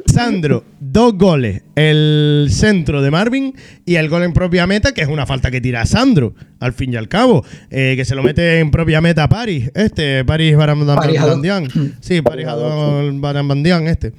Sandro, 0.05 0.63
dos 0.79 1.13
goles. 1.17 1.61
El 1.75 2.47
centro 2.49 3.01
de 3.01 3.11
Marvin 3.11 3.53
y 3.85 3.95
el 3.95 4.09
gol 4.09 4.23
en 4.23 4.33
propia 4.33 4.65
meta, 4.67 4.93
que 4.93 5.01
es 5.01 5.07
una 5.07 5.25
falta 5.25 5.51
que 5.51 5.61
tira 5.61 5.85
Sandro, 5.85 6.33
al 6.59 6.73
fin 6.73 6.93
y 6.93 6.95
al 6.95 7.07
cabo. 7.07 7.43
eh, 7.69 7.93
que 7.95 8.05
se 8.05 8.15
lo 8.15 8.23
mete 8.23 8.59
en 8.59 8.71
propia 8.71 9.01
meta 9.01 9.23
a 9.23 9.29
Paris. 9.29 9.69
Este, 9.75 10.23
Hadou. 10.23 10.57
Barambandian. 11.19 11.67
Sí, 11.99 12.21
Paris 12.21 12.45
Barambandian, 12.45 13.87
este. 13.87 14.13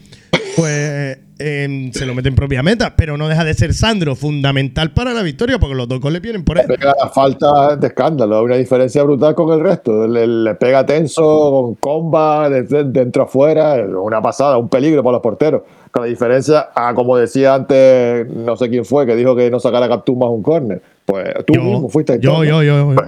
Pues 0.57 1.19
eh, 1.39 1.91
se 1.93 2.07
lo 2.07 2.15
mete 2.15 2.29
en 2.29 2.35
propia 2.35 2.63
meta, 2.63 2.95
pero 2.97 3.17
no 3.17 3.29
deja 3.29 3.45
de 3.45 3.55
ser 3.55 3.75
Sandro 3.75 4.15
fundamental 4.17 4.93
para 4.93 5.13
la 5.15 5.23
victoria 5.23 5.59
porque 5.59 5.75
los 5.75 5.89
dos 5.89 6.01
goles 6.01 6.21
vienen 6.21 6.45
por 6.45 6.59
él. 6.59 6.67
Pega 6.67 6.95
la 7.01 7.09
falta 7.09 7.77
de 7.77 7.87
escándalo, 7.87 8.43
una 8.43 8.57
diferencia 8.57 9.03
brutal 9.03 9.35
con 9.35 9.53
el 9.53 9.61
resto. 9.61 10.07
Le, 10.07 10.27
le 10.27 10.55
pega 10.57 10.85
tenso, 10.87 11.23
con 11.23 11.75
comba, 11.77 12.49
de, 12.51 12.63
de- 12.63 12.85
dentro 12.85 13.23
afuera, 13.25 13.75
una 14.01 14.21
pasada, 14.23 14.57
un 14.59 14.69
peligro 14.69 15.03
para 15.03 15.13
los 15.15 15.23
porteros. 15.23 15.63
Con 15.91 16.03
la 16.03 16.09
diferencia, 16.09 16.69
a 16.75 16.93
como 16.95 17.17
decía 17.17 17.55
antes, 17.55 18.29
no 18.29 18.57
sé 18.57 18.69
quién 18.69 18.85
fue, 18.85 19.07
que 19.07 19.17
dijo 19.17 19.35
que 19.35 19.51
no 19.51 19.59
sacara 19.61 19.89
Captún 19.89 20.19
más 20.19 20.29
un 20.29 20.43
córner. 20.43 20.83
Pues 21.07 21.25
tú 21.47 21.55
mismo 21.55 21.89
fuiste 21.89 22.19
Yo, 22.21 22.45
yo, 22.45 22.63
yo. 22.63 22.93
yo. 22.95 23.03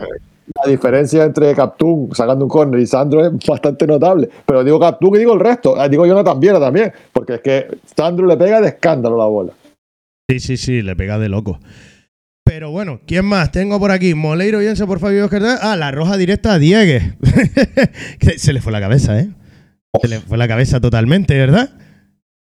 La 0.55 0.71
diferencia 0.71 1.25
entre 1.25 1.55
Captún 1.55 2.11
sacando 2.15 2.45
un 2.45 2.51
córner 2.51 2.81
y 2.81 2.87
Sandro 2.87 3.25
es 3.25 3.33
bastante 3.47 3.87
notable. 3.87 4.29
Pero 4.45 4.65
digo 4.65 4.81
Captún 4.81 5.17
y 5.17 5.19
digo 5.19 5.35
el 5.35 5.41
resto. 5.41 5.79
Ah, 5.79 5.89
Digo 5.89 6.07
Jonathan 6.07 6.39
Viera 6.41 6.61
también. 6.61 6.93
Porque 7.13 7.35
es 7.35 7.41
que 7.41 7.67
Sandro 7.97 8.27
le 8.27 8.37
pega 8.37 8.61
de 8.61 8.69
escándalo 8.69 9.17
la 9.17 9.27
bola. 9.27 9.53
Sí, 10.29 10.41
sí, 10.41 10.57
sí, 10.57 10.83
le 10.83 10.97
pega 10.97 11.19
de 11.19 11.29
loco. 11.29 11.59
Pero 12.45 12.71
bueno, 12.71 13.01
¿quién 13.07 13.25
más? 13.25 13.53
Tengo 13.53 13.79
por 13.79 13.91
aquí 13.91 14.15
Moleiro 14.15 14.61
Yense 14.61 14.87
por 14.87 14.99
Fabio 14.99 15.25
Oscar. 15.25 15.43
Ah, 15.61 15.77
la 15.77 15.91
roja 15.91 16.17
directa 16.17 16.55
a 16.55 16.59
Diegue. 16.59 17.15
Que 18.19 18.39
se 18.39 18.53
le 18.53 18.61
fue 18.61 18.73
la 18.73 18.81
cabeza, 18.81 19.19
¿eh? 19.21 19.29
Se 20.01 20.09
le 20.09 20.21
fue 20.21 20.37
la 20.39 20.49
cabeza 20.49 20.81
totalmente, 20.81 21.39
¿verdad? 21.39 21.71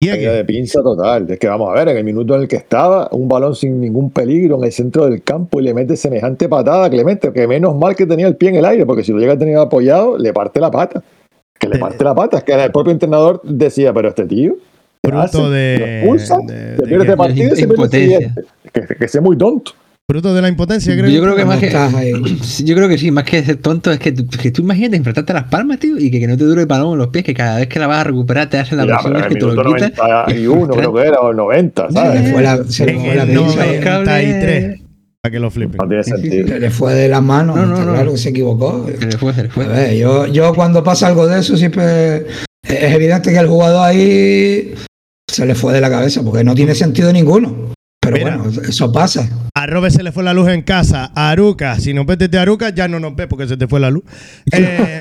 Caída 0.09 0.33
de 0.33 0.45
pinza 0.47 0.81
total. 0.83 1.31
Es 1.31 1.39
que 1.39 1.47
vamos 1.47 1.69
a 1.71 1.75
ver, 1.75 1.89
en 1.91 1.99
el 1.99 2.05
minuto 2.05 2.35
en 2.35 2.41
el 2.43 2.49
que 2.49 2.57
estaba, 2.57 3.09
un 3.13 3.29
balón 3.29 3.55
sin 3.55 3.79
ningún 3.83 4.11
peligro 4.11 4.57
en 4.57 4.65
el 4.65 4.73
centro 4.73 5.05
del 5.07 5.23
campo 5.23 5.61
y 5.61 5.65
le 5.65 5.75
mete 5.75 5.95
semejante 5.95 6.49
patada 6.49 6.87
a 6.87 6.91
Clemente, 6.91 7.31
que 7.35 7.47
menos 7.47 7.77
mal 7.77 7.95
que 7.95 8.07
tenía 8.07 8.27
el 8.27 8.35
pie 8.37 8.49
en 8.49 8.57
el 8.57 8.65
aire, 8.65 8.87
porque 8.87 9.05
si 9.05 9.13
lo 9.13 9.19
llega 9.19 9.35
a 9.35 9.39
tener 9.39 9.59
apoyado, 9.59 10.17
le 10.17 10.33
parte 10.33 10.59
la 10.59 10.71
pata. 10.71 11.03
Que 11.59 11.69
le 11.69 11.79
parte 11.79 12.03
la 12.03 12.15
pata. 12.15 12.39
Es 12.39 12.45
que 12.45 12.55
el 12.55 12.73
propio 12.73 12.93
entrenador 12.93 13.43
decía, 13.45 13.93
pero 13.93 14.09
este 14.09 14.25
tío. 14.25 14.55
¿qué 15.03 15.11
Fruto 15.11 15.23
hace? 15.23 15.39
de- 15.51 15.79
Lo 15.79 15.87
expulsan, 15.87 16.47
de- 16.47 16.55
se 16.55 16.61
de 16.61 16.77
pierde 16.77 16.89
que- 16.97 17.03
este 17.03 17.17
partido 17.19 17.53
y 17.53 17.57
se 17.57 17.69
pierde 17.69 17.85
el 17.85 17.91
siguiente. 17.91 18.43
Que, 18.73 18.95
que 18.97 19.09
sea 19.09 19.21
muy 19.21 19.37
tonto. 19.37 19.73
Fruto 20.11 20.35
de 20.35 20.43
la 20.43 20.49
impotencia, 20.49 20.93
creo. 20.97 21.09
Yo 21.09 21.23
creo 21.23 21.37
que 21.37 21.45
más 21.45 21.61
que. 21.61 21.67
Estás 21.69 21.95
ahí. 21.95 22.13
Sí, 22.43 22.65
Yo 22.65 22.75
creo 22.75 22.89
que 22.89 22.99
sí, 22.99 23.13
más 23.13 23.23
que 23.23 23.45
ser 23.45 23.59
tonto, 23.59 23.93
es 23.93 24.01
que, 24.01 24.11
tú- 24.11 24.27
que 24.27 24.51
tú 24.51 24.63
imagínate 24.63 24.97
enfrentarte 24.97 25.31
a 25.31 25.37
las 25.37 25.45
palmas, 25.45 25.79
tío, 25.79 25.97
y 25.99 26.11
que, 26.11 26.19
que 26.19 26.27
no 26.27 26.37
te 26.37 26.43
dure 26.43 26.63
el 26.63 26.67
balón 26.67 26.95
en 26.95 26.99
los 26.99 27.09
pies, 27.09 27.25
que 27.25 27.33
cada 27.33 27.59
vez 27.59 27.69
que 27.69 27.79
la 27.79 27.87
vas 27.87 28.01
a 28.01 28.05
recuperar 28.05 28.51
te 28.51 28.59
hacen 28.59 28.79
la 28.79 28.87
presión, 28.87 29.15
es 29.17 29.27
que 29.29 29.35
te 29.37 29.41
lo 29.41 29.63
quitas. 29.73 29.93
91, 29.97 30.75
creo 30.75 30.93
que 30.95 31.01
era, 31.03 31.21
o 31.21 31.31
el 31.31 31.37
90, 31.37 31.87
Se 31.87 31.93
¿sabes? 31.95 32.23
le 32.25 32.33
fue 32.33 32.43
la, 32.43 32.65
se 32.65 32.87
le 32.87 32.93
En 32.93 33.01
fue 33.01 33.15
la 33.15 33.23
el 33.23 33.29
pinza. 33.29 33.67
93. 33.67 34.81
Para 35.23 35.31
que 35.33 35.39
lo 35.39 35.51
flipen. 35.53 35.77
No 35.81 35.87
tiene 35.89 36.03
sentido. 36.03 36.49
Se 36.49 36.59
le 36.59 36.71
fue 36.71 36.95
de 36.95 37.09
las 37.09 37.23
manos. 37.23 37.55
No, 37.55 37.67
no, 37.67 37.85
no. 37.85 37.93
claro 37.93 38.11
que 38.11 38.19
se 38.19 38.31
equivocó. 38.31 38.87
Se 38.99 39.07
le 39.07 39.17
fue, 39.17 39.33
se 39.33 39.43
le 39.45 39.49
A 39.49 39.53
fue. 39.53 39.67
ver, 39.69 39.97
yo, 39.97 40.27
yo 40.27 40.53
cuando 40.55 40.83
pasa 40.83 41.07
algo 41.07 41.29
de 41.29 41.39
eso 41.39 41.57
siempre 41.57 42.27
es 42.65 42.95
evidente 42.95 43.31
que 43.31 43.39
el 43.39 43.47
jugador 43.47 43.87
ahí 43.87 44.75
se 45.31 45.47
le 45.47 45.55
fue 45.55 45.73
de 45.73 45.81
la 45.81 45.89
cabeza 45.89 46.23
porque 46.25 46.43
no 46.43 46.55
tiene 46.57 46.75
sentido 46.75 47.13
ninguno. 47.13 47.71
Pero 48.13 48.25
Mira. 48.25 48.37
bueno, 48.39 48.63
eso 48.69 48.93
pasa. 48.93 49.29
A 49.55 49.67
Robert 49.67 49.95
se 49.95 50.03
le 50.03 50.13
fue 50.13 50.23
la 50.25 50.33
luz 50.33 50.49
en 50.49 50.63
casa. 50.63 51.11
A 51.15 51.31
Aruca, 51.31 51.79
si 51.79 51.93
nos 51.95 52.07
ves 52.07 52.19
desde 52.19 52.39
Aruca, 52.39 52.71
ya 52.71 52.89
no 52.89 52.99
nos 53.01 53.15
ves 53.15 53.27
porque 53.29 53.47
se 53.47 53.57
te 53.57 53.67
fue 53.69 53.81
la 53.81 53.91
luz. 53.91 54.03
Eh, 54.53 55.01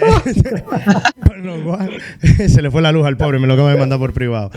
con 1.26 1.46
lo 1.46 1.64
cual, 1.64 1.92
se 2.48 2.62
le 2.62 2.70
fue 2.72 2.82
la 2.82 2.92
luz 2.92 3.06
al 3.06 3.18
pobre, 3.18 3.40
me 3.40 3.48
lo 3.48 3.54
acabo 3.54 3.70
de 3.70 3.78
mandar 3.78 4.00
por 4.00 4.14
privado. 4.14 4.52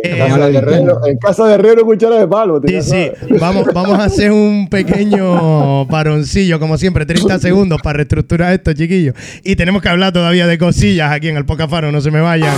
En 0.00 0.14
Eh, 0.14 0.18
casa 0.18 0.46
de 0.48 0.56
Herrero, 0.58 1.00
en 1.06 1.18
casa 1.18 1.46
de 1.48 1.54
Herrero, 1.54 1.84
cuchara 1.84 2.20
de 2.20 2.28
palo. 2.28 2.60
Sí, 2.64 2.82
sí. 2.82 3.10
Vamos, 3.40 3.66
vamos 3.74 3.98
a 3.98 4.04
hacer 4.04 4.30
un 4.30 4.68
pequeño 4.70 5.88
paroncillo, 5.88 6.60
como 6.60 6.78
siempre, 6.78 7.04
30 7.04 7.38
segundos 7.40 7.80
para 7.82 7.96
reestructurar 7.96 8.52
esto, 8.52 8.72
chiquillos. 8.74 9.14
Y 9.42 9.56
tenemos 9.56 9.82
que 9.82 9.88
hablar 9.88 10.12
todavía 10.12 10.46
de 10.46 10.56
cosillas 10.56 11.10
aquí 11.10 11.28
en 11.28 11.36
el 11.36 11.44
Pocafaro, 11.46 11.90
no 11.90 12.00
se 12.00 12.12
me 12.12 12.20
vayan. 12.20 12.54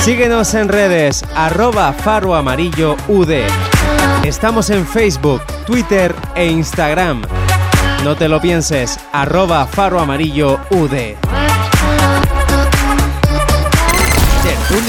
Síguenos 0.00 0.54
en 0.54 0.68
redes, 0.68 1.24
arroba 1.34 1.92
Faro 1.92 2.34
Amarillo 2.34 2.96
UD. 3.08 3.42
Estamos 4.24 4.70
en 4.70 4.86
Facebook, 4.86 5.42
Twitter 5.66 6.14
e 6.34 6.46
Instagram. 6.46 7.22
No 8.04 8.16
te 8.16 8.28
lo 8.28 8.40
pienses, 8.40 8.98
arroba 9.12 9.66
Faro 9.66 10.00
Amarillo 10.00 10.58
UD. 10.70 11.16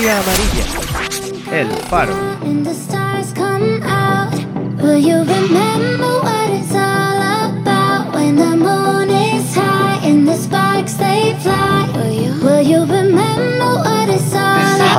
Amarilla. 0.10 0.66
El 1.52 1.68
Faro. 1.90 2.14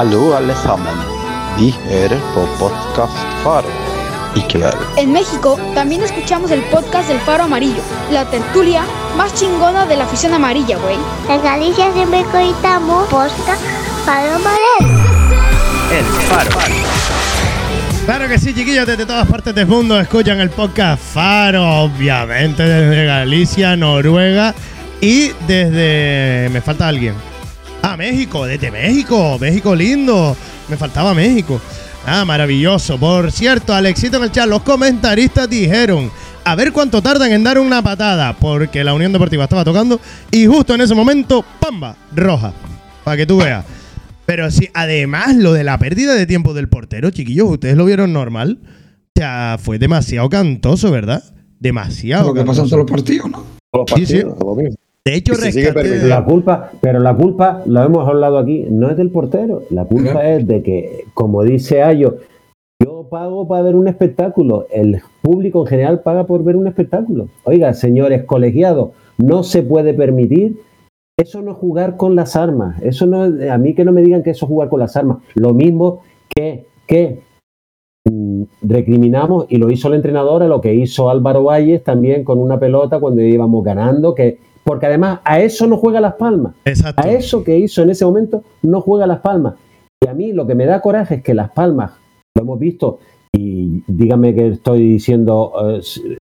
Hallo 0.00 0.34
alle 0.34 0.54
sammen. 0.54 0.96
Vi 1.58 1.66
hører 1.84 2.20
på 2.34 2.42
podkast 2.56 3.18
Faro 3.42 3.68
i 4.34 4.40
kveld. 4.48 4.78
En 4.96 5.12
México 5.12 5.58
también 5.74 6.02
escuchamos 6.02 6.50
el 6.50 6.62
podcast 6.70 7.08
del 7.08 7.18
Faro 7.20 7.44
Amarillo, 7.44 7.82
la 8.10 8.24
tertulia 8.24 8.80
más 9.18 9.34
chingona 9.34 9.84
de 9.84 9.96
la 9.98 10.04
afición 10.04 10.32
amarilla, 10.32 10.78
güey. 10.78 10.96
En 11.28 11.42
Galicia 11.42 11.92
siempre 11.92 12.24
coitamos 12.32 13.08
posca 13.10 13.58
para 14.06 14.38
Madrid. 14.38 14.96
El 15.92 16.06
Faro. 16.30 16.50
Claro 18.06 18.26
que 18.26 18.38
sí, 18.38 18.54
chiquillos, 18.54 18.86
desde 18.86 19.04
todas 19.04 19.28
partes 19.28 19.54
del 19.54 19.66
mundo 19.66 20.00
escuchan 20.00 20.40
el 20.40 20.48
podcast 20.48 21.02
Faro, 21.12 21.82
obviamente 21.82 22.62
desde 22.62 23.04
Galicia, 23.04 23.76
Noruega 23.76 24.54
y 25.02 25.32
desde... 25.46 26.48
Me 26.50 26.62
falta 26.62 26.88
alguien. 26.88 27.29
México, 28.00 28.46
desde 28.46 28.70
México, 28.70 29.36
México 29.38 29.74
lindo. 29.74 30.34
Me 30.70 30.76
faltaba 30.78 31.12
México. 31.12 31.60
Ah, 32.06 32.24
maravilloso. 32.24 32.98
Por 32.98 33.30
cierto, 33.30 33.74
Alexito 33.74 34.16
en 34.16 34.22
el 34.22 34.32
chat, 34.32 34.48
los 34.48 34.62
comentaristas 34.62 35.50
dijeron, 35.50 36.10
a 36.42 36.54
ver 36.54 36.72
cuánto 36.72 37.02
tardan 37.02 37.30
en 37.30 37.44
dar 37.44 37.58
una 37.58 37.82
patada, 37.82 38.34
porque 38.38 38.82
la 38.84 38.94
Unión 38.94 39.12
Deportiva 39.12 39.44
estaba 39.44 39.64
tocando 39.64 40.00
y 40.30 40.46
justo 40.46 40.74
en 40.74 40.80
ese 40.80 40.94
momento, 40.94 41.44
¡pamba! 41.60 41.94
Roja. 42.16 42.54
Para 43.04 43.18
que 43.18 43.26
tú 43.26 43.36
veas. 43.36 43.66
Pero 44.24 44.50
sí, 44.50 44.70
además 44.72 45.36
lo 45.36 45.52
de 45.52 45.62
la 45.64 45.76
pérdida 45.78 46.14
de 46.14 46.26
tiempo 46.26 46.54
del 46.54 46.70
portero, 46.70 47.10
chiquillos, 47.10 47.50
ustedes 47.50 47.76
lo 47.76 47.84
vieron 47.84 48.14
normal. 48.14 48.60
O 48.62 49.20
sea, 49.20 49.58
fue 49.62 49.78
demasiado 49.78 50.30
cantoso, 50.30 50.90
¿verdad? 50.90 51.22
Demasiado. 51.58 52.28
Lo 52.28 52.34
que 52.34 52.44
pasa 52.44 52.62
en 52.62 52.68
todos 52.70 52.78
los 52.78 52.90
partidos, 52.90 53.30
¿no? 53.30 53.44
Todos 53.70 53.90
los 53.90 54.00
Sí, 54.00 54.06
sí. 54.06 54.22
partidos, 54.22 54.38
lo 54.40 54.54
mismo. 54.54 54.76
De 55.06 55.14
hecho, 55.14 55.32
Y 55.32 55.36
se 55.36 55.52
sigue 55.52 55.72
rescaté-. 55.72 56.06
La 56.08 56.24
culpa, 56.24 56.70
pero 56.80 56.98
la 57.00 57.14
culpa, 57.16 57.62
lo 57.66 57.82
hemos 57.82 58.06
hablado 58.08 58.38
aquí, 58.38 58.66
no 58.70 58.90
es 58.90 58.96
del 58.96 59.10
portero. 59.10 59.62
La 59.70 59.84
culpa 59.84 60.28
es 60.28 60.46
de 60.46 60.62
que, 60.62 61.04
como 61.14 61.42
dice 61.42 61.82
Ayo, 61.82 62.18
yo 62.82 63.06
pago 63.10 63.48
para 63.48 63.62
ver 63.62 63.76
un 63.76 63.88
espectáculo. 63.88 64.66
El 64.70 65.00
público 65.22 65.60
en 65.62 65.66
general 65.66 66.00
paga 66.02 66.24
por 66.24 66.44
ver 66.44 66.56
un 66.56 66.66
espectáculo. 66.66 67.28
Oiga, 67.44 67.72
señores 67.74 68.24
colegiados, 68.24 68.90
no 69.18 69.42
se 69.42 69.62
puede 69.62 69.94
permitir. 69.94 70.60
Eso 71.18 71.42
no 71.42 71.52
es 71.52 71.58
jugar 71.58 71.96
con 71.96 72.14
las 72.14 72.36
armas. 72.36 72.80
Eso 72.82 73.06
no 73.06 73.24
es- 73.26 73.50
a 73.50 73.58
mí 73.58 73.74
que 73.74 73.84
no 73.84 73.92
me 73.92 74.02
digan 74.02 74.22
que 74.22 74.30
eso 74.30 74.46
es 74.46 74.48
jugar 74.48 74.68
con 74.68 74.80
las 74.80 74.96
armas. 74.96 75.18
Lo 75.34 75.52
mismo 75.54 76.00
que, 76.34 76.66
que 76.86 77.20
mm, 78.10 78.44
recriminamos, 78.62 79.46
y 79.48 79.56
lo 79.56 79.70
hizo 79.70 79.88
el 79.88 79.94
entrenador, 79.94 80.42
a 80.42 80.48
lo 80.48 80.60
que 80.60 80.74
hizo 80.74 81.10
Álvaro 81.10 81.44
Valles 81.44 81.84
también 81.84 82.24
con 82.24 82.38
una 82.38 82.58
pelota 82.58 83.00
cuando 83.00 83.20
íbamos 83.22 83.62
ganando, 83.64 84.14
que 84.14 84.38
porque 84.64 84.86
además 84.86 85.20
a 85.24 85.40
eso 85.40 85.66
no 85.66 85.76
juega 85.76 86.00
Las 86.00 86.14
Palmas. 86.14 86.54
Exacto. 86.64 87.02
A 87.02 87.10
eso 87.10 87.42
que 87.44 87.58
hizo 87.58 87.82
en 87.82 87.90
ese 87.90 88.04
momento 88.04 88.42
no 88.62 88.80
juega 88.80 89.06
Las 89.06 89.20
Palmas. 89.20 89.54
Y 90.02 90.08
a 90.08 90.14
mí 90.14 90.32
lo 90.32 90.46
que 90.46 90.54
me 90.54 90.66
da 90.66 90.80
coraje 90.80 91.16
es 91.16 91.22
que 91.22 91.34
Las 91.34 91.50
Palmas, 91.50 91.92
lo 92.36 92.42
hemos 92.42 92.58
visto, 92.58 92.98
y 93.32 93.82
dígame 93.86 94.34
que 94.34 94.48
estoy 94.48 94.80
diciendo, 94.92 95.52
eh, 95.68 95.80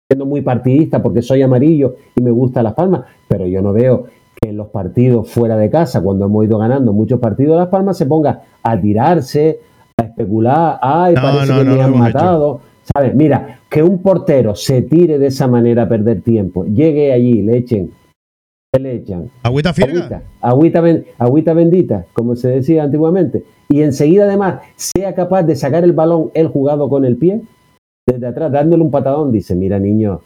siendo 0.09 0.25
muy 0.25 0.41
partidista 0.41 1.01
porque 1.01 1.21
soy 1.21 1.41
amarillo 1.41 1.95
y 2.15 2.21
me 2.23 2.31
gusta 2.31 2.63
Las 2.63 2.73
Palmas, 2.73 3.03
pero 3.27 3.45
yo 3.45 3.61
no 3.61 3.73
veo 3.73 4.05
que 4.41 4.49
en 4.49 4.57
los 4.57 4.67
partidos 4.69 5.29
fuera 5.29 5.55
de 5.57 5.69
casa, 5.69 6.01
cuando 6.01 6.25
hemos 6.25 6.45
ido 6.45 6.57
ganando 6.57 6.93
muchos 6.93 7.19
partidos, 7.19 7.57
Las 7.57 7.67
Palmas 7.67 7.97
se 7.97 8.05
ponga 8.05 8.41
a 8.63 8.79
tirarse, 8.79 9.59
a 9.97 10.03
especular, 10.03 10.79
ay, 10.81 11.13
No, 11.15 11.21
parece 11.21 11.53
no, 11.53 11.59
que 11.59 11.65
no 11.65 11.75
me 11.75 11.81
han 11.81 11.89
hecho. 11.89 11.97
matado. 11.99 12.61
¿Sabes? 12.91 13.13
Mira, 13.13 13.59
que 13.69 13.83
un 13.83 14.01
portero 14.01 14.55
se 14.55 14.81
tire 14.81 15.19
de 15.19 15.27
esa 15.27 15.47
manera 15.47 15.83
a 15.83 15.87
perder 15.89 16.21
tiempo, 16.21 16.65
llegue 16.65 17.13
allí, 17.13 17.43
le 17.43 17.57
echen 17.57 17.91
¿qué 18.71 18.79
le 18.79 18.95
echan? 18.95 19.29
¿Agüita 19.43 19.73
firga? 19.73 19.99
Agüita, 19.99 20.23
agüita, 20.41 20.81
ben- 20.81 21.05
agüita 21.17 21.53
bendita, 21.53 22.05
como 22.13 22.35
se 22.35 22.49
decía 22.49 22.83
antiguamente. 22.83 23.43
Y 23.69 23.81
enseguida, 23.81 24.25
además, 24.25 24.61
sea 24.75 25.13
capaz 25.15 25.43
de 25.43 25.55
sacar 25.55 25.83
el 25.83 25.93
balón, 25.93 26.31
el 26.33 26.47
jugado 26.47 26.89
con 26.89 27.05
el 27.05 27.17
pie, 27.17 27.41
desde 28.07 28.27
atrás, 28.27 28.51
dándole 28.51 28.83
un 28.83 28.91
patadón, 28.91 29.31
dice: 29.31 29.55
Mira, 29.55 29.79
niño, 29.79 30.21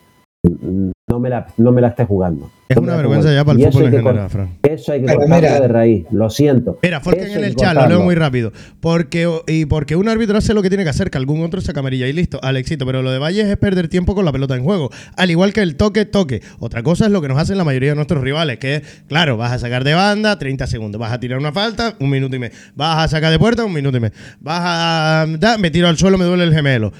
no 0.47 1.19
me 1.19 1.29
la, 1.29 1.47
no 1.57 1.71
me 1.71 1.79
la 1.81 1.89
estés 1.89 2.07
jugando. 2.07 2.49
Es 2.67 2.75
No 2.75 2.83
una 2.83 2.95
vergüenza 2.97 3.29
jugando". 3.29 3.41
ya 3.41 3.45
para 3.45 3.53
el 3.55 3.59
Y 3.59 3.63
eso 3.63 3.71
fútbol 3.71 3.87
hay 3.91 3.95
en 3.95 4.03
general, 4.05 4.29
Fran. 4.29 4.49
Eso 4.63 4.91
hay 4.91 4.99
que 4.99 5.05
Pero 5.05 5.19
cortarlo 5.19 5.47
mira. 5.47 5.59
de 5.61 5.67
raíz, 5.69 6.05
lo 6.11 6.29
siento. 6.29 6.79
Mira, 6.83 6.99
Folken 6.99 7.27
Eso 7.27 7.39
en 7.39 7.45
el 7.45 7.55
chat, 7.55 7.75
lo 7.75 7.87
leo 7.87 8.01
muy 8.01 8.15
rápido. 8.15 8.51
Porque, 8.81 9.29
y 9.47 9.65
porque 9.65 9.95
un 9.95 10.09
árbitro 10.09 10.37
hace 10.37 10.53
lo 10.53 10.61
que 10.61 10.69
tiene 10.69 10.83
que 10.83 10.89
hacer, 10.89 11.09
que 11.09 11.17
algún 11.17 11.43
otro 11.43 11.61
saca 11.61 11.79
amarilla 11.79 12.07
y 12.07 12.13
listo, 12.13 12.39
al 12.43 12.57
éxito. 12.57 12.85
Pero 12.85 13.01
lo 13.01 13.11
de 13.11 13.19
Valles 13.19 13.45
es 13.45 13.57
perder 13.57 13.87
tiempo 13.87 14.15
con 14.15 14.25
la 14.25 14.31
pelota 14.33 14.55
en 14.55 14.63
juego. 14.63 14.89
Al 15.15 15.31
igual 15.31 15.53
que 15.53 15.61
el 15.61 15.77
toque, 15.77 16.05
toque. 16.05 16.41
Otra 16.59 16.83
cosa 16.83 17.05
es 17.05 17.11
lo 17.11 17.21
que 17.21 17.29
nos 17.29 17.37
hacen 17.37 17.57
la 17.57 17.63
mayoría 17.63 17.89
de 17.91 17.95
nuestros 17.95 18.21
rivales, 18.21 18.57
que 18.57 18.75
es, 18.75 19.03
claro, 19.07 19.37
vas 19.37 19.53
a 19.53 19.59
sacar 19.59 19.83
de 19.83 19.93
banda, 19.93 20.37
30 20.39 20.67
segundos. 20.67 20.99
Vas 20.99 21.13
a 21.13 21.19
tirar 21.19 21.39
una 21.39 21.53
falta, 21.53 21.95
un 21.99 22.09
minuto 22.09 22.35
y 22.35 22.39
medio. 22.39 22.55
Vas 22.75 23.05
a 23.05 23.07
sacar 23.07 23.31
de 23.31 23.39
puerta, 23.39 23.63
un 23.63 23.73
minuto 23.73 23.97
y 23.97 24.01
medio. 24.01 24.15
Vas 24.41 24.61
a. 24.61 25.25
da, 25.39 25.57
me 25.57 25.71
tiro 25.71 25.87
al 25.87 25.97
suelo, 25.97 26.17
me 26.17 26.25
duele 26.25 26.43
el 26.43 26.53
gemelo. 26.53 26.91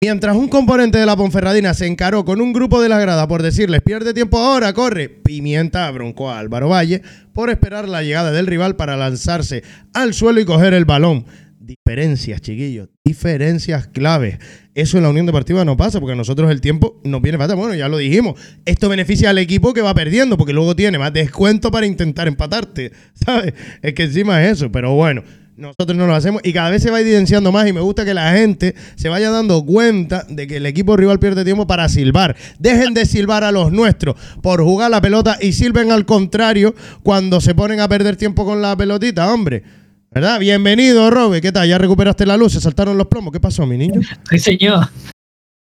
Mientras 0.00 0.36
un 0.36 0.48
componente 0.48 0.98
de 0.98 1.06
la 1.06 1.16
Ponferradina 1.16 1.72
se 1.72 1.86
encaró 1.86 2.24
con 2.24 2.40
un 2.40 2.52
grupo 2.52 2.82
de 2.82 2.88
la 2.88 2.98
grada 2.98 3.26
por 3.26 3.42
decirles 3.42 3.80
pierde 3.80 4.12
tiempo 4.12 4.38
ahora, 4.38 4.72
corre, 4.72 5.08
Pimienta 5.08 5.90
broncó 5.90 6.30
a 6.30 6.38
Álvaro 6.38 6.68
Valle 6.68 7.00
por 7.32 7.48
esperar 7.48 7.88
la 7.88 8.02
llegada 8.02 8.30
del 8.30 8.46
rival 8.46 8.76
para 8.76 8.96
lanzarse 8.96 9.62
al 9.94 10.12
suelo 10.12 10.40
y 10.40 10.44
coger 10.44 10.74
el 10.74 10.84
balón. 10.84 11.24
Diferencias, 11.58 12.42
chiquillos, 12.42 12.90
diferencias 13.02 13.86
claves. 13.86 14.38
Eso 14.74 14.98
en 14.98 15.04
la 15.04 15.08
Unión 15.08 15.24
Deportiva 15.24 15.64
no 15.64 15.78
pasa 15.78 15.98
porque 15.98 16.12
a 16.12 16.16
nosotros 16.16 16.50
el 16.50 16.60
tiempo 16.60 17.00
nos 17.04 17.22
viene 17.22 17.38
fatal. 17.38 17.56
Bueno, 17.56 17.74
ya 17.74 17.88
lo 17.88 17.96
dijimos. 17.96 18.38
Esto 18.66 18.90
beneficia 18.90 19.30
al 19.30 19.38
equipo 19.38 19.72
que 19.72 19.80
va 19.80 19.94
perdiendo 19.94 20.36
porque 20.36 20.52
luego 20.52 20.76
tiene 20.76 20.98
más 20.98 21.14
descuento 21.14 21.70
para 21.70 21.86
intentar 21.86 22.28
empatarte. 22.28 22.92
¿Sabes? 23.14 23.54
Es 23.80 23.94
que 23.94 24.02
encima 24.02 24.44
es 24.44 24.58
eso. 24.58 24.70
Pero 24.70 24.92
bueno, 24.94 25.22
nosotros 25.56 25.96
no 25.96 26.06
lo 26.06 26.14
hacemos 26.14 26.40
y 26.44 26.52
cada 26.52 26.70
vez 26.70 26.82
se 26.82 26.90
va 26.90 27.00
evidenciando 27.00 27.52
más 27.52 27.68
y 27.68 27.72
me 27.72 27.80
gusta 27.80 28.04
que 28.04 28.12
la 28.14 28.32
gente 28.32 28.74
se 28.96 29.08
vaya 29.08 29.30
dando 29.30 29.64
cuenta 29.64 30.24
de 30.28 30.46
que 30.46 30.56
el 30.56 30.66
equipo 30.66 30.96
rival 30.96 31.18
pierde 31.20 31.44
tiempo 31.44 31.66
para 31.66 31.88
silbar. 31.88 32.36
Dejen 32.58 32.92
de 32.94 33.06
silbar 33.06 33.44
a 33.44 33.52
los 33.52 33.70
nuestros 33.70 34.16
por 34.42 34.62
jugar 34.62 34.90
la 34.90 35.00
pelota 35.00 35.38
y 35.40 35.52
silben 35.52 35.92
al 35.92 36.06
contrario 36.06 36.74
cuando 37.02 37.40
se 37.40 37.54
ponen 37.54 37.80
a 37.80 37.88
perder 37.88 38.16
tiempo 38.16 38.44
con 38.44 38.60
la 38.60 38.76
pelotita, 38.76 39.32
hombre. 39.32 39.62
¿Verdad? 40.10 40.38
Bienvenido, 40.38 41.10
Robe. 41.10 41.40
¿Qué 41.40 41.50
tal? 41.50 41.68
¿Ya 41.68 41.78
recuperaste 41.78 42.24
la 42.24 42.36
luz? 42.36 42.52
¿Se 42.52 42.60
saltaron 42.60 42.96
los 42.96 43.08
plomos? 43.08 43.32
¿Qué 43.32 43.40
pasó, 43.40 43.66
mi 43.66 43.76
niño? 43.76 44.00
Sí, 44.30 44.38
señor. 44.38 44.88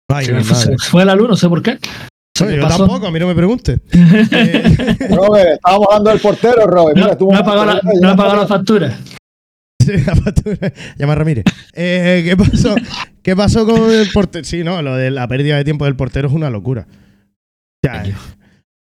Ay, 0.09 0.27
Se 0.27 0.77
fue, 0.79 1.05
la 1.05 1.17
luz, 1.17 1.29
no 1.29 1.37
sé 1.37 1.49
por 1.49 1.63
qué. 1.63 1.79
Yo 2.39 2.61
pasó. 2.63 2.79
tampoco, 2.87 3.09
a 3.09 3.11
mí 3.11 3.19
no 3.19 3.27
me 3.27 3.35
pregunte. 3.35 3.81
Eh, 3.93 5.09
Robert, 5.11 5.55
estábamos 5.55 5.87
hablando 5.91 6.11
del 6.11 6.21
portero, 6.21 6.67
Robert. 6.67 6.97
Mira, 6.97 7.17
No, 7.19 7.41
he 7.41 8.17
pagado 8.17 8.37
la 8.37 8.47
factura. 8.47 8.97
Llama 10.99 11.13
a 11.13 11.17
Ramírez. 11.17 11.45
Eh, 11.75 12.23
¿Qué 12.25 12.37
pasó? 12.37 12.75
¿Qué 13.23 13.35
pasó 13.37 13.67
con 13.67 13.91
el 13.91 14.09
portero? 14.13 14.45
Sí, 14.45 14.63
no, 14.65 14.81
lo 14.83 14.97
de 14.97 15.11
la 15.11 15.27
pérdida 15.29 15.57
de 15.57 15.65
tiempo 15.65 15.85
del 15.85 15.97
portero 15.97 16.29
es 16.29 16.35
una 16.35 16.51
locura. 16.51 16.87
Ya, 17.85 18.05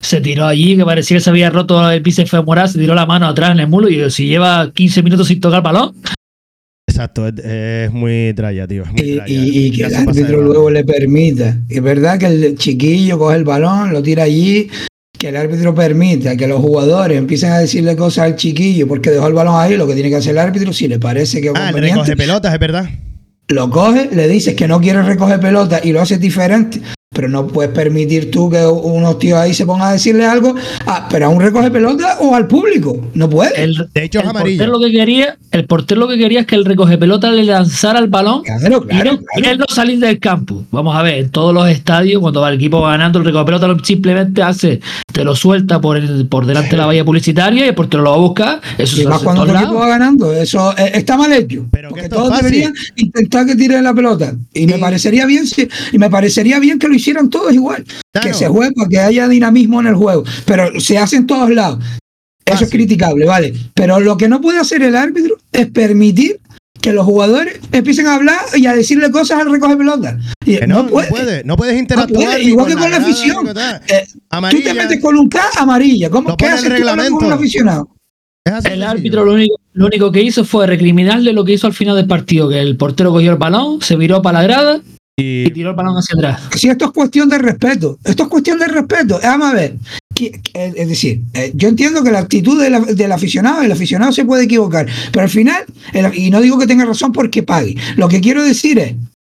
Se 0.00 0.20
tiró 0.20 0.46
allí, 0.46 0.76
que 0.76 0.84
parecía 0.84 1.16
que 1.16 1.20
se 1.22 1.30
había 1.30 1.48
roto 1.50 1.90
el 1.90 2.00
bíceps 2.02 2.30
femoral, 2.30 2.68
se 2.68 2.78
tiró 2.78 2.94
la 2.94 3.06
mano 3.06 3.26
atrás 3.26 3.52
en 3.52 3.60
el 3.60 3.68
mulo 3.68 3.88
y 3.88 4.10
si 4.10 4.26
lleva 4.26 4.70
15 4.72 5.02
minutos 5.02 5.28
sin 5.28 5.40
tocar 5.40 5.58
el 5.58 5.62
balón, 5.62 5.94
exacto, 6.88 7.26
es, 7.28 7.38
es 7.38 7.92
muy 7.92 8.32
traya, 8.34 8.66
tío. 8.66 8.82
es 8.84 8.92
muy 8.92 9.00
Y, 9.02 9.32
y- 9.32 9.66
y 9.66 9.70
que 9.70 9.84
el 9.84 9.94
árbitro 9.94 10.42
luego 10.42 10.70
le 10.70 10.84
permita. 10.84 11.58
Es 11.68 11.82
verdad 11.82 12.18
que 12.18 12.26
el 12.26 12.58
chiquillo 12.58 13.18
coge 13.18 13.36
el 13.36 13.44
balón, 13.44 13.92
lo 13.92 14.02
tira 14.02 14.24
allí, 14.24 14.68
que 15.22 15.28
el 15.28 15.36
árbitro 15.36 15.72
permita 15.72 16.36
que 16.36 16.48
los 16.48 16.58
jugadores 16.60 17.16
empiecen 17.16 17.52
a 17.52 17.58
decirle 17.60 17.94
cosas 17.94 18.24
al 18.24 18.34
chiquillo 18.34 18.88
porque 18.88 19.08
dejó 19.10 19.28
el 19.28 19.34
balón 19.34 19.54
ahí, 19.56 19.76
lo 19.76 19.86
que 19.86 19.94
tiene 19.94 20.10
que 20.10 20.16
hacer 20.16 20.32
el 20.32 20.38
árbitro, 20.38 20.72
si 20.72 20.88
le 20.88 20.98
parece 20.98 21.40
que 21.40 21.50
Ah, 21.50 21.66
conveniente, 21.70 22.00
recoge 22.00 22.16
pelotas, 22.16 22.52
es 22.52 22.58
verdad. 22.58 22.90
lo 23.46 23.70
coge, 23.70 24.08
le 24.12 24.26
dices 24.26 24.56
que 24.56 24.66
no 24.66 24.80
quiere 24.80 25.00
recoger 25.02 25.38
pelota 25.38 25.78
y 25.84 25.92
lo 25.92 26.00
haces 26.00 26.18
diferente, 26.20 26.80
pero 27.14 27.28
no 27.28 27.46
puedes 27.46 27.70
permitir 27.72 28.30
tú 28.30 28.48
que 28.50 28.64
unos 28.66 29.18
tíos 29.18 29.38
ahí 29.38 29.52
se 29.52 29.66
pongan 29.66 29.88
a 29.88 29.92
decirle 29.92 30.24
algo, 30.24 30.54
a, 30.86 31.06
pero 31.10 31.26
a 31.26 31.28
un 31.28 31.38
recoge 31.40 31.70
pelota 31.70 32.16
o 32.20 32.34
al 32.34 32.46
público. 32.46 32.98
No 33.12 33.28
puede. 33.28 33.62
el, 33.62 33.74
De 33.92 34.04
hecho, 34.04 34.20
es 34.20 34.24
el 34.24 34.32
portero 34.32 34.72
lo 34.72 34.80
que 34.80 34.90
quería, 34.90 35.36
el 35.50 35.66
portero 35.66 36.00
lo 36.00 36.08
que 36.08 36.16
quería 36.16 36.40
es 36.40 36.46
que 36.46 36.54
el 36.54 36.64
recoge 36.64 36.96
pelota 36.96 37.30
le 37.30 37.44
lanzara 37.44 37.98
el 37.98 38.06
balón 38.08 38.42
Claro, 38.44 38.84
y, 38.84 38.88
claro, 38.88 39.12
y 39.36 39.40
claro. 39.42 39.50
él 39.52 39.58
no 39.58 39.66
salir 39.68 39.98
del 39.98 40.18
campo. 40.18 40.64
Vamos 40.70 40.96
a 40.96 41.02
ver, 41.02 41.16
en 41.18 41.30
todos 41.30 41.52
los 41.52 41.68
estadios, 41.68 42.22
cuando 42.22 42.40
va 42.40 42.48
el 42.48 42.54
equipo 42.54 42.80
ganando, 42.80 43.18
el 43.18 43.26
recoge 43.26 43.44
pelota 43.44 43.68
lo- 43.68 43.84
simplemente 43.84 44.42
hace, 44.42 44.80
te 45.12 45.24
lo 45.24 45.36
suelta 45.36 45.80
por 45.80 45.96
el, 45.96 46.26
por 46.26 46.46
delante 46.46 46.70
de 46.70 46.76
la 46.78 46.86
valla 46.86 47.04
publicitaria 47.04 47.64
y 47.64 47.68
el 47.68 47.74
portero 47.74 48.02
lo 48.02 48.10
va 48.10 48.16
a 48.16 48.20
buscar. 48.20 48.60
Eso 48.78 48.96
Y 48.96 49.02
se 49.02 49.08
más 49.08 49.16
hace 49.16 49.22
en 49.22 49.24
cuando 49.24 49.52
tu 49.52 49.58
equipo 49.58 49.74
va 49.74 49.88
ganando, 49.88 50.32
eso 50.32 50.76
eh, 50.76 50.92
está 50.94 51.16
mal 51.16 51.32
hecho. 51.32 51.66
Pero 51.70 51.88
que 51.88 51.94
porque 51.94 52.08
todos 52.08 52.36
deberían 52.38 52.74
intentar 52.96 53.46
que 53.46 53.54
tire 53.54 53.80
la 53.80 53.94
pelota. 53.94 54.34
Y 54.52 54.66
me 54.66 54.78
parecería 54.78 55.26
bien 55.26 55.46
si, 55.46 55.68
y 55.92 55.98
me 55.98 56.10
parecería 56.10 56.58
bien 56.58 56.78
que 56.78 56.88
lo 56.88 56.94
hicieran 56.94 57.30
todos 57.30 57.52
igual. 57.52 57.84
Claro. 58.12 58.28
Que 58.28 58.34
se 58.34 58.48
juegue 58.48 58.72
para 58.72 58.88
que 58.88 58.98
haya 58.98 59.28
dinamismo 59.28 59.80
en 59.80 59.88
el 59.88 59.94
juego. 59.94 60.24
Pero 60.44 60.80
se 60.80 60.98
hace 60.98 61.16
en 61.16 61.26
todos 61.26 61.50
lados. 61.50 61.78
Eso 62.44 62.64
es 62.64 62.70
criticable, 62.70 63.24
vale. 63.24 63.54
Pero 63.74 64.00
lo 64.00 64.16
que 64.16 64.28
no 64.28 64.40
puede 64.40 64.58
hacer 64.58 64.82
el 64.82 64.96
árbitro 64.96 65.36
es 65.52 65.70
permitir 65.70 66.40
que 66.82 66.92
los 66.92 67.06
jugadores 67.06 67.58
empiecen 67.72 68.06
a 68.08 68.14
hablar 68.16 68.40
y 68.54 68.66
a 68.66 68.74
decirle 68.74 69.10
cosas 69.10 69.40
al 69.40 69.50
recoge 69.50 69.76
pelota. 69.76 70.18
Que 70.44 70.66
no, 70.66 70.82
no, 70.82 70.82
no 70.82 70.88
puede. 70.90 71.42
No 71.44 71.56
puedes 71.56 71.74
No 71.74 71.80
interactuar. 71.80 72.24
puede, 72.26 72.42
igual 72.44 72.66
que 72.66 72.74
con 72.74 72.90
la 72.90 72.96
afición. 72.98 73.48
Eh, 73.88 74.06
tú 74.50 74.62
te 74.62 74.74
metes 74.74 75.00
con 75.00 75.16
un 75.16 75.28
K 75.28 75.40
amarilla. 75.56 76.10
¿Cómo 76.10 76.30
Lo 76.30 76.36
qué 76.36 76.46
el 76.46 76.52
haces 76.52 76.64
tú 76.68 76.72
hablando 76.74 76.94
con 77.04 77.04
un 77.14 77.20
reglamento. 77.20 77.34
aficionado? 77.34 77.88
El 78.64 78.82
árbitro 78.82 79.24
lo 79.24 79.34
único, 79.34 79.54
lo 79.72 79.86
único 79.86 80.10
que 80.10 80.20
hizo 80.20 80.44
fue 80.44 80.66
recriminarle 80.66 81.32
lo 81.32 81.44
que 81.44 81.52
hizo 81.52 81.68
al 81.68 81.72
final 81.74 81.94
del 81.96 82.08
partido, 82.08 82.48
que 82.48 82.58
el 82.58 82.76
portero 82.76 83.12
cogió 83.12 83.30
el 83.30 83.38
balón, 83.38 83.80
se 83.80 83.94
viró 83.96 84.20
para 84.20 84.40
la 84.40 84.44
grada 84.44 84.80
y 85.16 85.46
Y 85.46 85.50
tiró 85.52 85.70
el 85.70 85.76
balón 85.76 85.94
hacia 85.96 86.16
atrás. 86.16 86.42
Si 86.56 86.68
esto 86.68 86.86
es 86.86 86.90
cuestión 86.90 87.28
de 87.28 87.38
respeto, 87.38 87.98
esto 88.02 88.24
es 88.24 88.28
cuestión 88.28 88.58
de 88.58 88.66
respeto. 88.66 89.20
Vamos 89.22 89.48
a 89.48 89.54
ver. 89.54 89.76
Que- 90.30 90.40
Es 90.54 90.88
decir, 90.88 91.20
eh, 91.34 91.52
yo 91.54 91.68
entiendo 91.68 92.02
que 92.02 92.10
la 92.10 92.20
actitud 92.20 92.60
del 92.62 93.12
aficionado, 93.12 93.62
el 93.62 93.72
aficionado 93.72 94.12
se 94.12 94.24
puede 94.24 94.44
equivocar, 94.44 94.86
pero 95.10 95.24
al 95.24 95.30
final, 95.30 95.64
y 96.14 96.30
no 96.30 96.40
digo 96.40 96.58
que 96.58 96.66
tenga 96.66 96.84
razón 96.84 97.12
porque 97.12 97.42
pague, 97.42 97.76
lo 97.96 98.08
que 98.08 98.20
quiero 98.20 98.42
decir 98.44 98.78
es, 98.78 98.94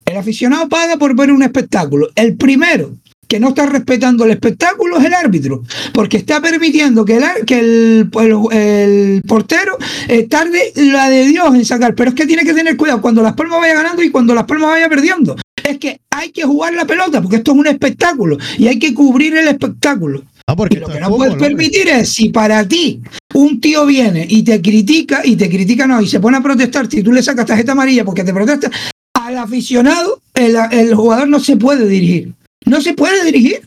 el 0.07 0.17
aficionado 0.17 0.69
paga 0.69 0.97
por 0.97 1.17
ver 1.17 1.31
un 1.33 1.43
espectáculo. 1.43 2.09
El 2.15 2.37
primero 2.37 2.93
que 3.27 3.41
no 3.41 3.49
está 3.49 3.65
respetando 3.65 4.27
el 4.27 4.33
espectáculo 4.33 4.99
es 4.99 5.07
el 5.07 5.15
árbitro, 5.15 5.63
porque 5.95 6.19
está 6.19 6.43
permitiendo 6.43 7.07
que 7.07 7.17
el, 7.17 7.25
que 7.47 7.59
el 7.59 9.23
portero 9.27 9.79
eh, 10.09 10.25
tarde 10.25 10.73
la 10.77 11.09
de 11.09 11.27
Dios 11.27 11.55
en 11.55 11.65
sacar, 11.65 11.95
pero 11.95 12.11
es 12.11 12.17
que 12.17 12.27
tiene 12.27 12.45
que 12.45 12.53
tener 12.53 12.77
cuidado 12.77 13.01
cuando 13.01 13.23
Las 13.23 13.33
Palmas 13.33 13.61
vaya 13.61 13.75
ganando 13.75 14.03
y 14.03 14.11
cuando 14.11 14.35
Las 14.35 14.45
Palmas 14.45 14.71
vaya 14.71 14.89
perdiendo. 14.89 15.37
Es 15.65 15.79
que 15.79 16.01
hay 16.11 16.31
que 16.31 16.43
jugar 16.43 16.75
la 16.75 16.85
pelota, 16.85 17.23
porque 17.23 17.37
esto 17.37 17.53
es 17.53 17.59
un 17.59 17.67
espectáculo 17.67 18.37
y 18.59 18.67
hay 18.67 18.79
que 18.79 18.93
cubrir 18.93 19.35
el 19.37 19.49
espectáculo. 19.49 20.23
Ah, 20.47 20.55
porque 20.57 20.77
Y 20.77 20.81
lo 20.81 20.89
que 20.89 21.01
no 21.01 21.17
puedes 21.17 21.37
permitir 21.37 21.89
es, 21.89 22.13
si 22.13 22.29
para 22.29 22.67
ti 22.67 23.01
un 23.35 23.61
tío 23.61 23.87
viene 23.87 24.27
y 24.29 24.43
te 24.43 24.61
critica, 24.61 25.23
y 25.25 25.37
te 25.37 25.49
critica 25.49 25.87
no, 25.87 26.01
y 26.01 26.07
se 26.07 26.21
pone 26.21 26.37
a 26.37 26.43
protestar, 26.43 26.89
si 26.91 27.03
tú 27.03 27.13
le 27.13 27.23
sacas 27.23 27.47
tarjeta 27.47 27.73
amarilla 27.73 28.05
porque 28.05 28.25
te 28.25 28.33
protesta, 28.33 28.71
al 29.15 29.39
aficionado, 29.39 30.21
el, 30.35 30.57
el 30.71 30.95
jugador 30.95 31.29
no 31.29 31.41
se 31.41 31.57
puede 31.57 31.89
dirigir. 31.89 32.33
No 32.67 32.81
se 32.81 32.95
puede 32.95 33.25
dirigir. 33.25 33.63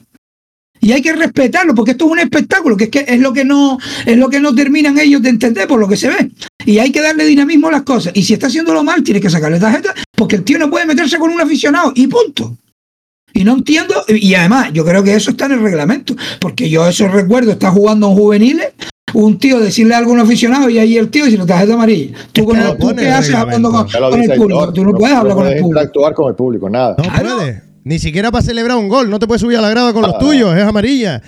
Y 0.80 0.92
hay 0.92 1.02
que 1.02 1.14
respetarlo, 1.14 1.74
porque 1.74 1.92
esto 1.92 2.06
es 2.06 2.12
un 2.12 2.20
espectáculo, 2.20 2.78
que 2.78 2.86
es 2.86 2.90
que 2.92 3.06
es 3.08 3.20
lo 3.20 3.34
que 3.34 3.44
no, 3.44 3.80
es 4.06 4.18
lo 4.18 4.30
que 4.30 4.40
no 4.40 4.54
terminan 4.54 5.00
ellos 5.00 5.22
de 5.22 5.30
entender 5.30 5.68
por 5.68 5.80
lo 5.80 5.88
que 5.88 5.98
se 5.98 6.10
ve. 6.10 6.32
Y 6.66 6.78
hay 6.78 6.92
que 6.92 7.02
darle 7.02 7.26
dinamismo 7.26 7.70
a 7.70 7.72
las 7.72 7.82
cosas. 7.82 8.14
Y 8.16 8.24
si 8.24 8.34
está 8.34 8.48
haciéndolo 8.48 8.84
mal, 8.84 9.04
tienes 9.04 9.24
que 9.24 9.30
sacarle 9.30 9.60
tarjeta, 9.60 9.96
porque 10.16 10.36
el 10.36 10.44
tío 10.44 10.60
no 10.60 10.70
puede 10.70 10.86
meterse 10.86 11.18
con 11.18 11.32
un 11.32 11.42
aficionado, 11.42 11.92
y 11.96 12.08
punto. 12.08 12.56
Y 13.38 13.44
no 13.44 13.54
entiendo, 13.54 13.94
y 14.08 14.34
además, 14.34 14.72
yo 14.74 14.84
creo 14.84 15.04
que 15.04 15.14
eso 15.14 15.32
está 15.32 15.46
en 15.46 15.54
el 15.54 15.62
reglamento, 15.62 16.16
porque 16.40 16.70
yo 16.70 16.88
eso 16.88 17.08
recuerdo, 17.08 17.52
está 17.52 17.72
jugando 17.72 18.08
en 18.10 18.16
juveniles, 18.16 18.68
un 19.14 19.38
tío 19.40 19.60
decirle 19.60 19.96
algo 19.96 20.12
a 20.12 20.14
un 20.16 20.20
aficionado 20.20 20.70
y 20.70 20.80
ahí 20.80 20.98
el 20.98 21.10
tío 21.10 21.26
dice 21.26 21.38
tarjeta 21.46 21.74
amarilla. 21.76 22.18
¿Tú, 22.34 22.42
que 22.42 22.48
con- 22.48 22.60
lo 22.64 22.76
tú 22.78 22.94
qué 22.96 23.08
el 23.08 23.14
haces 23.14 23.36
hablando 23.36 23.72
con, 23.72 23.88
con 23.88 24.22
el 24.22 24.32
público? 24.38 24.60
Héctor, 24.60 24.74
Tú 24.74 24.84
no 24.84 24.92
puedes 24.94 25.16
hablar 25.16 25.36
con 25.36 25.46
el 25.46 25.50
puedes 25.52 25.62
público. 25.62 25.80
interactuar 25.82 26.14
con 26.14 26.30
el 26.30 26.36
público, 26.36 26.70
nada. 26.70 26.96
No 26.98 27.04
Claro. 27.04 27.38
puedes. 27.38 27.62
Ni 27.84 28.00
siquiera 28.00 28.32
para 28.32 28.44
celebrar 28.44 28.78
un 28.78 28.90
gol. 28.90 29.10
No 29.10 29.18
te 29.20 29.28
puedes 29.28 29.42
subir 29.42 29.58
a 29.58 29.62
la 29.62 29.70
grada 29.70 29.94
con 29.94 30.02
los 30.02 30.18
tuyos. 30.20 30.54
Es 30.58 30.64
amarilla. 30.64 31.22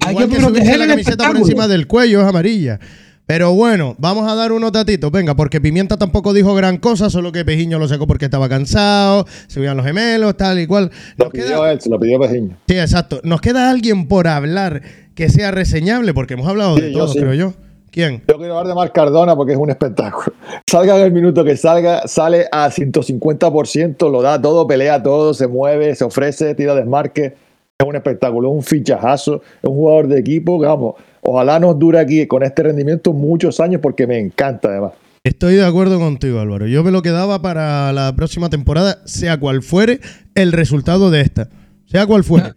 Hay 0.00 0.12
Igual 0.12 0.24
que 0.28 0.30
que, 0.30 0.36
subirse 0.36 0.46
proteger 0.52 0.78
la 0.78 0.84
el 0.84 0.90
camiseta 0.90 1.26
por 1.26 1.36
encima 1.36 1.68
del 1.68 1.86
cuello 1.86 2.22
es 2.22 2.26
amarilla. 2.26 2.80
Pero 3.26 3.52
bueno, 3.54 3.96
vamos 3.98 4.30
a 4.30 4.36
dar 4.36 4.52
unos 4.52 4.70
datitos. 4.70 5.10
Venga, 5.10 5.34
porque 5.34 5.60
Pimienta 5.60 5.96
tampoco 5.96 6.32
dijo 6.32 6.54
gran 6.54 6.76
cosa, 6.78 7.10
solo 7.10 7.32
que 7.32 7.44
Pejiño 7.44 7.78
lo 7.78 7.88
sacó 7.88 8.06
porque 8.06 8.26
estaba 8.26 8.48
cansado, 8.48 9.26
se 9.48 9.58
veían 9.58 9.76
los 9.76 9.84
gemelos, 9.84 10.36
tal 10.36 10.60
y 10.60 10.66
cual. 10.68 10.90
Lo 11.16 11.24
Nos 11.24 11.32
pidió 11.32 11.46
queda- 11.46 11.72
él, 11.72 11.80
se 11.80 11.90
lo 11.90 11.98
pidió 11.98 12.20
Pejiño. 12.20 12.56
Sí, 12.68 12.78
exacto. 12.78 13.20
Nos 13.24 13.40
queda 13.40 13.68
alguien 13.70 14.06
por 14.06 14.28
hablar 14.28 14.82
que 15.16 15.28
sea 15.28 15.50
reseñable, 15.50 16.14
porque 16.14 16.34
hemos 16.34 16.46
hablado 16.46 16.76
Sí, 16.76 16.82
de 16.82 16.92
todo, 16.92 17.08
sí. 17.08 17.18
creo 17.18 17.34
yo. 17.34 17.52
¿Quién? 17.90 18.22
Yo 18.28 18.36
quiero 18.36 18.52
hablar 18.58 18.66
de 18.68 18.74
Marc 18.74 18.92
Cardona 18.94 19.34
porque 19.34 19.54
es 19.54 19.58
un 19.58 19.70
espectáculo. 19.70 20.36
Salga 20.70 20.96
en 20.98 21.02
el 21.06 21.12
minuto 21.12 21.42
que 21.44 21.56
salga, 21.56 22.06
sale 22.06 22.46
a 22.52 22.70
150%, 22.70 24.10
lo 24.10 24.22
da 24.22 24.40
todo, 24.40 24.66
pelea 24.66 25.02
todo, 25.02 25.34
se 25.34 25.46
mueve, 25.46 25.94
se 25.94 26.04
ofrece, 26.04 26.54
tira 26.54 26.74
desmarque. 26.74 27.34
Es 27.78 27.86
un 27.86 27.96
espectáculo, 27.96 28.48
es 28.50 28.54
un 28.56 28.62
fichajazo, 28.62 29.36
es 29.36 29.68
un 29.68 29.74
jugador 29.76 30.08
de 30.08 30.18
equipo 30.18 30.58
vamos, 30.58 30.94
ojalá 31.26 31.58
nos 31.58 31.78
dure 31.78 31.98
aquí 31.98 32.26
con 32.26 32.42
este 32.42 32.62
rendimiento 32.62 33.12
muchos 33.12 33.60
años 33.60 33.80
porque 33.82 34.06
me 34.06 34.18
encanta 34.18 34.68
además. 34.68 34.92
Estoy 35.24 35.56
de 35.56 35.66
acuerdo 35.66 35.98
contigo, 35.98 36.38
Álvaro. 36.38 36.68
Yo 36.68 36.84
me 36.84 36.92
lo 36.92 37.02
quedaba 37.02 37.42
para 37.42 37.92
la 37.92 38.14
próxima 38.14 38.48
temporada, 38.48 38.98
sea 39.06 39.38
cual 39.40 39.62
fuere 39.62 40.00
el 40.36 40.52
resultado 40.52 41.10
de 41.10 41.20
esta. 41.20 41.48
Sea 41.86 42.06
cual 42.06 42.22
fuere. 42.22 42.52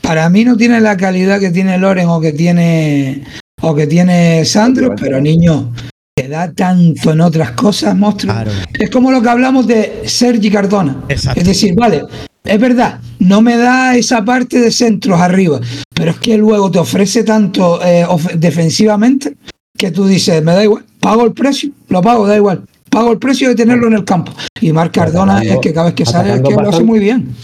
Para 0.00 0.28
mí 0.30 0.44
no 0.44 0.56
tiene 0.56 0.80
la 0.80 0.96
calidad 0.96 1.38
que 1.38 1.50
tiene 1.50 1.76
Loren 1.76 2.08
o 2.08 2.20
que 2.20 2.32
tiene 2.32 3.24
o 3.60 3.74
que 3.74 3.86
tiene 3.86 4.44
Sandro, 4.44 4.94
pero 4.98 5.20
niño, 5.20 5.72
te 6.14 6.28
da 6.28 6.50
tanto 6.52 7.12
en 7.12 7.20
otras 7.20 7.52
cosas, 7.52 7.94
monstruo. 7.94 8.32
Claro. 8.32 8.50
Es 8.72 8.90
como 8.90 9.12
lo 9.12 9.22
que 9.22 9.28
hablamos 9.28 9.66
de 9.66 10.02
Sergi 10.06 10.50
Cardona. 10.50 11.04
Exacto. 11.08 11.40
Es 11.40 11.46
decir, 11.46 11.74
vale, 11.74 12.02
es 12.44 12.60
verdad, 12.60 13.00
no 13.20 13.40
me 13.42 13.56
da 13.56 13.96
esa 13.96 14.24
parte 14.24 14.60
de 14.60 14.70
centros 14.70 15.20
arriba, 15.20 15.60
pero 15.94 16.10
es 16.12 16.18
que 16.18 16.36
luego 16.36 16.70
te 16.70 16.78
ofrece 16.78 17.22
tanto 17.24 17.82
eh, 17.84 18.04
of- 18.04 18.34
defensivamente 18.34 19.36
que 19.76 19.90
tú 19.90 20.06
dices, 20.06 20.42
me 20.42 20.52
da 20.52 20.62
igual, 20.64 20.84
pago 21.00 21.24
el 21.24 21.32
precio, 21.32 21.70
lo 21.88 22.02
pago, 22.02 22.26
da 22.26 22.36
igual. 22.36 22.64
Pago 22.90 23.10
el 23.10 23.18
precio 23.18 23.48
de 23.48 23.54
tenerlo 23.54 23.86
en 23.86 23.94
el 23.94 24.04
campo. 24.04 24.32
Y 24.60 24.70
Marc 24.70 24.92
Cardona 24.92 25.42
es 25.42 25.58
que 25.60 25.72
cada 25.72 25.86
vez 25.86 25.94
que 25.94 26.04
sale 26.04 26.34
es 26.34 26.42
que 26.42 26.52
lo 26.54 26.68
hace 26.68 26.84
muy 26.84 26.98
bien. 26.98 27.34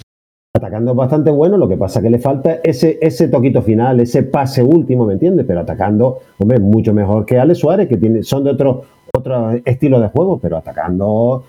Atacando 0.54 0.90
es 0.90 0.96
bastante 0.96 1.30
bueno, 1.30 1.56
lo 1.56 1.66
que 1.66 1.76
pasa 1.78 2.02
que 2.02 2.10
le 2.10 2.18
falta 2.18 2.58
ese, 2.62 2.98
ese 3.00 3.28
toquito 3.28 3.62
final, 3.62 3.98
ese 4.00 4.24
pase 4.24 4.62
último, 4.62 5.06
¿me 5.06 5.14
entiendes? 5.14 5.46
Pero 5.48 5.60
atacando, 5.60 6.18
hombre, 6.38 6.58
mucho 6.58 6.92
mejor 6.92 7.24
que 7.24 7.38
Ale 7.38 7.54
Suárez, 7.54 7.88
que 7.88 7.96
tiene, 7.96 8.22
son 8.24 8.44
de 8.44 8.50
otro, 8.50 8.82
otro 9.16 9.52
estilo 9.64 10.00
de 10.00 10.08
juego, 10.08 10.38
pero 10.38 10.58
atacando 10.58 11.44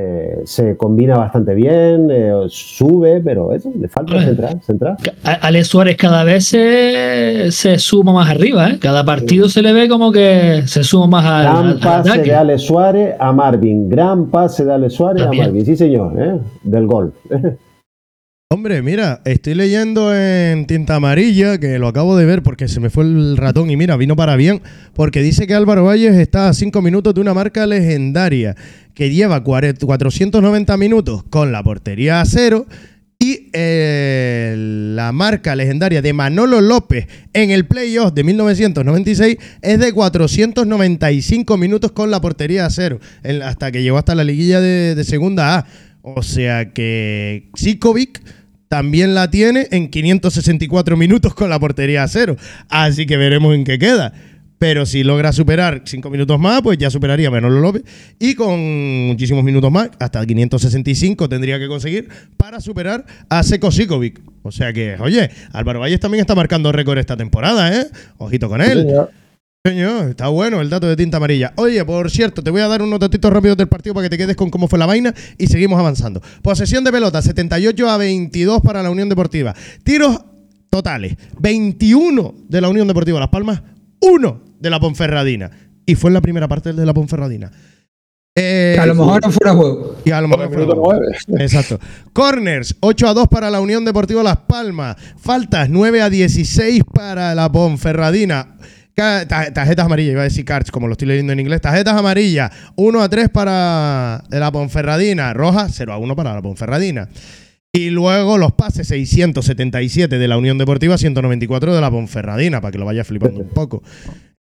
eh, 0.00 0.42
se 0.44 0.76
combina 0.76 1.16
bastante 1.18 1.52
bien, 1.52 2.08
eh, 2.12 2.32
sube, 2.46 3.20
pero 3.24 3.52
eso, 3.52 3.72
le 3.76 3.88
falta 3.88 4.22
centrar, 4.22 4.62
centrar. 4.62 4.96
A- 5.24 5.32
Ale 5.48 5.64
Suárez 5.64 5.96
cada 5.96 6.22
vez 6.22 6.44
se, 6.44 7.50
se 7.50 7.76
suma 7.80 8.12
más 8.12 8.30
arriba, 8.30 8.70
¿eh? 8.70 8.78
Cada 8.80 9.04
partido 9.04 9.48
se 9.48 9.62
le 9.62 9.72
ve 9.72 9.88
como 9.88 10.12
que 10.12 10.62
se 10.66 10.84
suma 10.84 11.08
más 11.08 11.24
al, 11.26 11.42
Gran 11.42 11.66
al 11.66 11.78
pase 11.80 12.10
ataque. 12.10 12.30
de 12.30 12.34
Ale 12.36 12.58
Suárez 12.58 13.16
a 13.18 13.32
Marvin, 13.32 13.88
gran 13.88 14.26
pase 14.26 14.64
de 14.64 14.72
Ale 14.74 14.90
Suárez 14.90 15.22
También. 15.24 15.42
a 15.42 15.46
Marvin, 15.48 15.66
sí 15.66 15.76
señor, 15.76 16.12
¿eh? 16.22 16.38
del 16.62 16.86
gol. 16.86 17.12
Hombre, 18.52 18.82
mira, 18.82 19.22
estoy 19.26 19.54
leyendo 19.54 20.12
en 20.12 20.66
tinta 20.66 20.96
amarilla, 20.96 21.58
que 21.58 21.78
lo 21.78 21.86
acabo 21.86 22.16
de 22.16 22.24
ver 22.24 22.42
porque 22.42 22.66
se 22.66 22.80
me 22.80 22.90
fue 22.90 23.04
el 23.04 23.36
ratón 23.36 23.70
y 23.70 23.76
mira, 23.76 23.96
vino 23.96 24.16
para 24.16 24.34
bien, 24.34 24.60
porque 24.92 25.22
dice 25.22 25.46
que 25.46 25.54
Álvaro 25.54 25.84
Valles 25.84 26.16
está 26.16 26.48
a 26.48 26.52
5 26.52 26.82
minutos 26.82 27.14
de 27.14 27.20
una 27.20 27.32
marca 27.32 27.64
legendaria, 27.64 28.56
que 28.92 29.10
lleva 29.10 29.44
40 29.44 29.86
490 29.86 30.76
minutos 30.78 31.22
con 31.30 31.52
la 31.52 31.62
portería 31.62 32.20
a 32.20 32.24
cero 32.24 32.66
y 33.20 33.50
eh, 33.52 34.56
la 34.96 35.12
marca 35.12 35.54
legendaria 35.54 36.02
de 36.02 36.12
Manolo 36.12 36.60
López 36.60 37.06
en 37.32 37.52
el 37.52 37.66
playoff 37.66 38.12
de 38.14 38.24
1996 38.24 39.36
es 39.62 39.78
de 39.78 39.92
495 39.92 41.56
minutos 41.56 41.92
con 41.92 42.10
la 42.10 42.20
portería 42.20 42.66
a 42.66 42.70
cero, 42.70 42.98
hasta 43.44 43.70
que 43.70 43.84
llegó 43.84 43.96
hasta 43.96 44.16
la 44.16 44.24
liguilla 44.24 44.60
de, 44.60 44.96
de 44.96 45.04
segunda 45.04 45.56
A. 45.56 45.66
O 46.02 46.22
sea 46.22 46.72
que 46.72 47.50
Sikovic 47.54 48.22
también 48.70 49.16
la 49.16 49.28
tiene 49.28 49.66
en 49.72 49.90
564 49.90 50.96
minutos 50.96 51.34
con 51.34 51.50
la 51.50 51.58
portería 51.58 52.04
a 52.04 52.08
cero. 52.08 52.36
Así 52.68 53.04
que 53.04 53.16
veremos 53.16 53.52
en 53.52 53.64
qué 53.64 53.80
queda. 53.80 54.12
Pero 54.58 54.86
si 54.86 55.02
logra 55.02 55.32
superar 55.32 55.82
5 55.84 56.08
minutos 56.08 56.38
más, 56.38 56.62
pues 56.62 56.78
ya 56.78 56.88
superaría 56.88 57.28
a 57.28 57.30
Manolo 57.32 57.58
López. 57.58 57.82
Y 58.20 58.36
con 58.36 59.08
muchísimos 59.08 59.42
minutos 59.42 59.72
más, 59.72 59.90
hasta 59.98 60.24
565 60.24 61.28
tendría 61.28 61.58
que 61.58 61.66
conseguir 61.66 62.08
para 62.36 62.60
superar 62.60 63.04
a 63.28 63.42
Seko 63.42 63.72
Sikovic. 63.72 64.20
O 64.42 64.52
sea 64.52 64.72
que, 64.72 64.94
oye, 65.00 65.30
Álvaro 65.52 65.80
Valles 65.80 65.98
también 65.98 66.20
está 66.20 66.36
marcando 66.36 66.70
récord 66.70 66.98
esta 66.98 67.16
temporada, 67.16 67.76
¿eh? 67.76 67.88
Ojito 68.18 68.48
con 68.48 68.60
él. 68.60 68.86
Señor, 69.64 70.08
está 70.08 70.28
bueno 70.28 70.62
el 70.62 70.70
dato 70.70 70.86
de 70.88 70.96
tinta 70.96 71.18
amarilla. 71.18 71.52
Oye, 71.56 71.84
por 71.84 72.10
cierto, 72.10 72.42
te 72.42 72.50
voy 72.50 72.62
a 72.62 72.68
dar 72.68 72.80
unos 72.80 72.98
datitos 72.98 73.30
rápidos 73.30 73.58
del 73.58 73.68
partido 73.68 73.92
para 73.94 74.06
que 74.06 74.10
te 74.10 74.16
quedes 74.16 74.34
con 74.34 74.48
cómo 74.48 74.68
fue 74.68 74.78
la 74.78 74.86
vaina 74.86 75.14
y 75.36 75.48
seguimos 75.48 75.78
avanzando. 75.78 76.22
Posesión 76.40 76.82
de 76.82 76.90
pelota, 76.90 77.20
78 77.20 77.90
a 77.90 77.98
22 77.98 78.62
para 78.62 78.82
la 78.82 78.90
Unión 78.90 79.10
Deportiva. 79.10 79.54
Tiros 79.84 80.18
totales, 80.70 81.16
21 81.40 82.34
de 82.48 82.60
la 82.62 82.70
Unión 82.70 82.88
Deportiva 82.88 83.20
Las 83.20 83.28
Palmas, 83.28 83.62
1 84.00 84.40
de 84.58 84.70
la 84.70 84.80
Ponferradina. 84.80 85.50
Y 85.84 85.94
fue 85.94 86.08
en 86.08 86.14
la 86.14 86.22
primera 86.22 86.48
parte 86.48 86.72
de 86.72 86.86
la 86.86 86.94
Ponferradina. 86.94 87.50
Eh, 88.34 88.72
Que 88.76 88.80
a 88.80 88.86
lo 88.86 88.94
mejor 88.94 89.20
no 89.26 89.30
fuera 89.30 89.52
juego. 89.54 89.96
y 90.06 90.10
a 90.10 90.22
lo 90.22 90.28
mejor 90.28 90.48
fuera- 90.54 90.72
nueve. 90.74 91.06
Exacto. 91.38 91.78
Corners, 92.14 92.76
8 92.80 93.08
a 93.08 93.12
2 93.12 93.28
para 93.28 93.50
la 93.50 93.60
Unión 93.60 93.84
Deportiva 93.84 94.22
Las 94.22 94.38
Palmas. 94.38 94.96
Faltas, 95.18 95.68
9 95.68 96.00
a 96.00 96.08
16 96.08 96.82
para 96.94 97.34
la 97.34 97.52
Ponferradina. 97.52 98.56
Tarjetas 98.94 99.86
amarillas, 99.86 100.12
iba 100.12 100.20
a 100.20 100.24
decir 100.24 100.44
cards, 100.44 100.70
como 100.70 100.86
lo 100.86 100.92
estoy 100.92 101.08
leyendo 101.08 101.32
en 101.32 101.40
inglés. 101.40 101.60
Tarjetas 101.60 101.96
amarillas, 101.96 102.50
1 102.76 103.00
a 103.00 103.08
3 103.08 103.28
para 103.28 104.24
la 104.30 104.52
Ponferradina. 104.52 105.32
Roja, 105.32 105.68
0 105.70 105.92
a 105.92 105.98
1 105.98 106.16
para 106.16 106.34
la 106.34 106.42
Ponferradina. 106.42 107.08
Y 107.72 107.90
luego 107.90 108.36
los 108.36 108.52
pases, 108.52 108.88
677 108.88 110.18
de 110.18 110.28
la 110.28 110.36
Unión 110.36 110.58
Deportiva, 110.58 110.98
194 110.98 111.74
de 111.74 111.80
la 111.80 111.90
Ponferradina, 111.90 112.60
para 112.60 112.72
que 112.72 112.78
lo 112.78 112.84
vaya 112.84 113.04
flipando 113.04 113.40
un 113.40 113.50
poco. 113.50 113.82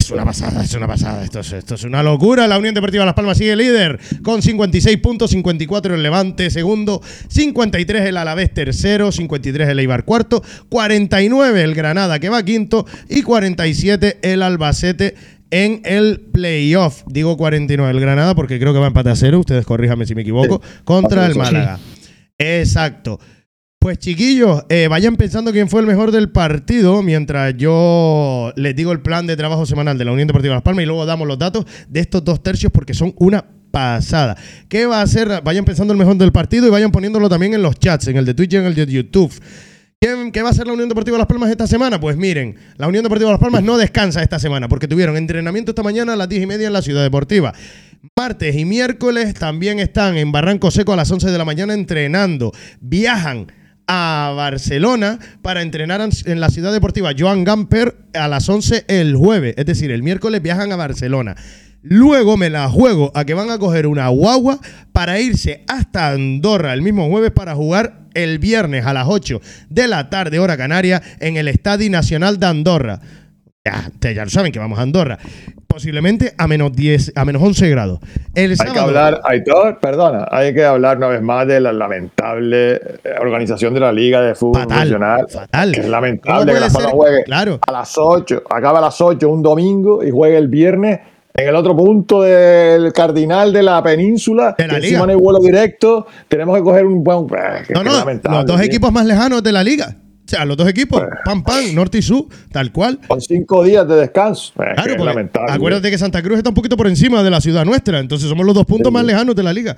Es 0.06 0.12
una 0.12 0.24
pasada, 0.24 0.62
es 0.62 0.72
una 0.72 0.86
pasada. 0.86 1.24
Esto 1.24 1.40
es, 1.40 1.52
esto 1.52 1.74
es 1.74 1.82
una 1.82 2.00
locura. 2.00 2.46
La 2.46 2.58
Unión 2.58 2.76
Deportiva 2.76 3.04
Las 3.04 3.14
Palmas 3.14 3.38
sigue 3.38 3.56
líder 3.56 3.98
con 4.22 4.40
56 4.40 4.98
puntos, 4.98 5.32
54 5.32 5.96
el 5.96 6.02
Levante 6.04 6.48
segundo, 6.50 7.02
53 7.26 8.02
el 8.02 8.16
Alavés 8.16 8.54
tercero, 8.54 9.10
53 9.10 9.68
el 9.68 9.80
Eibar 9.80 10.04
cuarto, 10.04 10.44
49 10.68 11.60
el 11.60 11.74
Granada 11.74 12.20
que 12.20 12.28
va 12.28 12.44
quinto 12.44 12.86
y 13.08 13.22
47 13.22 14.20
el 14.22 14.42
Albacete 14.44 15.16
en 15.50 15.80
el 15.84 16.20
playoff. 16.20 17.02
Digo 17.08 17.36
49 17.36 17.90
el 17.90 18.00
Granada 18.00 18.36
porque 18.36 18.60
creo 18.60 18.72
que 18.72 18.78
va 18.78 18.84
a 18.84 18.88
empate 18.88 19.10
a 19.10 19.16
cero. 19.16 19.40
Ustedes 19.40 19.66
corríjame 19.66 20.06
si 20.06 20.14
me 20.14 20.22
equivoco. 20.22 20.62
Contra 20.84 21.26
el. 21.26 21.34
Málaga. 21.34 21.80
Exacto. 22.38 23.18
Pues 23.78 23.98
chiquillos, 23.98 24.64
eh, 24.68 24.88
vayan 24.88 25.16
pensando 25.16 25.52
quién 25.52 25.68
fue 25.68 25.80
el 25.80 25.86
mejor 25.86 26.10
del 26.10 26.30
partido 26.30 27.02
mientras 27.02 27.56
yo 27.56 28.52
les 28.56 28.74
digo 28.74 28.90
el 28.90 29.00
plan 29.00 29.26
de 29.26 29.36
trabajo 29.36 29.64
semanal 29.66 29.96
de 29.96 30.04
la 30.04 30.12
Unión 30.12 30.26
Deportiva 30.26 30.54
Las 30.54 30.62
Palmas 30.62 30.82
y 30.82 30.86
luego 30.86 31.06
damos 31.06 31.28
los 31.28 31.38
datos 31.38 31.66
de 31.88 32.00
estos 32.00 32.24
dos 32.24 32.42
tercios 32.42 32.72
porque 32.72 32.94
son 32.94 33.14
una 33.18 33.44
pasada. 33.70 34.36
¿Qué 34.68 34.86
va 34.86 35.00
a 35.00 35.02
hacer? 35.02 35.42
Vayan 35.44 35.64
pensando 35.64 35.92
el 35.92 35.98
mejor 35.98 36.16
del 36.16 36.32
partido 36.32 36.66
y 36.66 36.70
vayan 36.70 36.90
poniéndolo 36.90 37.28
también 37.28 37.54
en 37.54 37.62
los 37.62 37.78
chats, 37.78 38.08
en 38.08 38.16
el 38.16 38.24
de 38.24 38.34
Twitch 38.34 38.54
y 38.54 38.56
en 38.56 38.64
el 38.64 38.74
de 38.74 38.86
YouTube. 38.86 39.32
¿Qué, 40.00 40.42
va 40.42 40.48
a 40.48 40.50
hacer 40.50 40.66
la 40.66 40.72
Unión 40.72 40.88
Deportiva 40.88 41.18
Las 41.18 41.26
Palmas 41.26 41.50
esta 41.50 41.66
semana? 41.66 41.98
Pues 41.98 42.16
miren, 42.16 42.56
la 42.76 42.86
Unión 42.86 43.02
Deportiva 43.02 43.30
Las 43.30 43.40
Palmas 43.40 43.62
no 43.62 43.76
descansa 43.76 44.22
esta 44.22 44.38
semana 44.38 44.68
porque 44.68 44.88
tuvieron 44.88 45.16
entrenamiento 45.16 45.72
esta 45.72 45.82
mañana 45.82 46.12
a 46.12 46.16
las 46.16 46.28
10 46.28 46.42
y 46.42 46.46
media 46.46 46.66
en 46.66 46.72
la 46.72 46.82
Ciudad 46.82 47.02
Deportiva. 47.02 47.54
Martes 48.16 48.56
y 48.56 48.64
miércoles 48.64 49.34
también 49.34 49.78
están 49.78 50.16
en 50.16 50.32
Barranco 50.32 50.70
Seco 50.70 50.92
a 50.92 50.96
las 50.96 51.10
11 51.10 51.30
de 51.30 51.38
la 51.38 51.44
mañana 51.44 51.74
entrenando. 51.74 52.52
Viajan 52.80 53.46
a 53.88 54.32
Barcelona 54.36 55.18
para 55.42 55.62
entrenar 55.62 56.00
en- 56.00 56.40
la 56.40 56.50
ciudad 56.50 56.72
deportiva 56.72 57.12
Joan 57.16 57.44
Gamper 57.44 57.96
a 58.14 58.28
las 58.28 58.48
11 58.48 58.84
el 58.88 59.14
jueves. 59.16 59.54
Es 59.56 59.66
decir, 59.66 59.90
el 59.90 60.02
miércoles 60.02 60.42
viajan 60.42 60.72
a 60.72 60.76
Barcelona. 60.76 61.36
Luego 61.82 62.36
me 62.36 62.50
la 62.50 62.68
juego 62.68 63.12
a 63.14 63.24
que 63.24 63.34
van 63.34 63.50
a 63.50 63.58
coger 63.58 63.86
una 63.86 64.08
guagua 64.08 64.58
para 64.92 65.20
irse 65.20 65.62
hasta 65.68 66.08
Andorra 66.10 66.72
el 66.74 66.82
mismo 66.82 67.08
jueves 67.08 67.30
para 67.30 67.54
jugar 67.54 68.06
el 68.14 68.38
viernes 68.40 68.84
a 68.86 68.92
las 68.92 69.06
8 69.08 69.40
de 69.68 69.86
la 69.86 70.10
tarde, 70.10 70.38
hora 70.40 70.56
canaria, 70.56 71.00
en 71.20 71.36
el 71.36 71.46
Estadio 71.48 71.88
Nacional 71.90 72.40
de 72.40 72.46
Andorra. 72.46 73.00
Ya, 73.66 74.12
ya 74.12 74.24
lo 74.24 74.30
saben 74.30 74.52
que 74.52 74.58
vamos 74.58 74.78
a 74.78 74.82
Andorra. 74.82 75.18
Posiblemente 75.66 76.32
a 76.38 76.46
menos 76.46 76.72
10, 76.72 77.12
a 77.16 77.24
menos 77.24 77.42
11 77.42 77.68
grados. 77.68 77.98
El 78.34 78.52
Hay 78.52 78.72
que 78.72 78.78
hablar, 78.78 79.20
Aitor, 79.24 79.78
perdona, 79.80 80.26
hay 80.30 80.54
que 80.54 80.64
hablar 80.64 80.96
una 80.98 81.08
vez 81.08 81.20
más 81.20 81.46
de 81.46 81.60
la 81.60 81.72
lamentable 81.72 82.74
eh, 82.74 82.80
organización 83.20 83.74
de 83.74 83.80
la 83.80 83.92
Liga 83.92 84.20
de 84.22 84.34
Fútbol 84.34 84.62
Fatal, 84.62 84.76
Profesional. 84.76 85.26
fatal. 85.28 85.72
Que 85.72 85.80
es 85.80 85.86
¿Cómo 85.86 85.92
lamentable 85.92 86.54
que 86.54 86.60
la 86.60 86.70
ser? 86.70 86.82
juegue 86.90 87.24
Claro. 87.24 87.58
a 87.66 87.72
las 87.72 87.92
8, 87.98 88.42
acaba 88.48 88.78
a 88.78 88.82
las 88.82 89.00
8 89.00 89.28
un 89.28 89.42
domingo 89.42 90.02
y 90.02 90.10
juegue 90.10 90.38
el 90.38 90.48
viernes 90.48 91.00
en 91.34 91.48
el 91.48 91.54
otro 91.56 91.76
punto 91.76 92.22
del 92.22 92.92
cardinal 92.94 93.52
de 93.52 93.62
la 93.62 93.82
península. 93.82 94.54
De 94.56 94.66
la 94.66 94.74
que 94.74 94.80
liga. 94.80 94.88
encima 94.88 95.06
no 95.06 95.12
hay 95.12 95.18
vuelo 95.18 95.38
directo. 95.40 96.06
Tenemos 96.28 96.56
que 96.56 96.62
coger 96.62 96.86
un 96.86 97.04
buen. 97.04 97.26
eh, 97.36 97.64
No, 97.74 97.82
no, 97.84 97.92
los 97.92 98.46
dos 98.46 98.56
tío. 98.56 98.64
equipos 98.64 98.90
más 98.92 99.04
lejanos 99.04 99.42
de 99.42 99.52
la 99.52 99.62
liga. 99.62 99.94
O 100.26 100.28
sea, 100.28 100.44
los 100.44 100.56
dos 100.56 100.68
equipos, 100.68 101.00
Pues. 101.00 101.12
pam, 101.24 101.44
pam, 101.44 101.72
norte 101.72 101.98
y 101.98 102.02
sur, 102.02 102.26
tal 102.50 102.72
cual. 102.72 102.98
Con 103.06 103.20
cinco 103.20 103.62
días 103.62 103.86
de 103.86 103.94
descanso. 103.94 104.52
Que 104.56 104.74
Claro, 104.74 104.94
es 104.94 105.00
lamentable. 105.04 105.52
acuérdate 105.52 105.88
que 105.90 105.98
Santa 105.98 106.20
Cruz 106.20 106.38
está 106.38 106.48
un 106.50 106.54
poquito 106.56 106.76
por 106.76 106.88
encima 106.88 107.22
de 107.22 107.30
la 107.30 107.40
ciudad 107.40 107.64
nuestra, 107.64 108.00
entonces 108.00 108.28
somos 108.28 108.44
los 108.44 108.54
dos 108.54 108.66
puntos 108.66 108.92
más 108.92 109.04
lejanos 109.04 109.36
de 109.36 109.42
la 109.44 109.52
liga. 109.52 109.76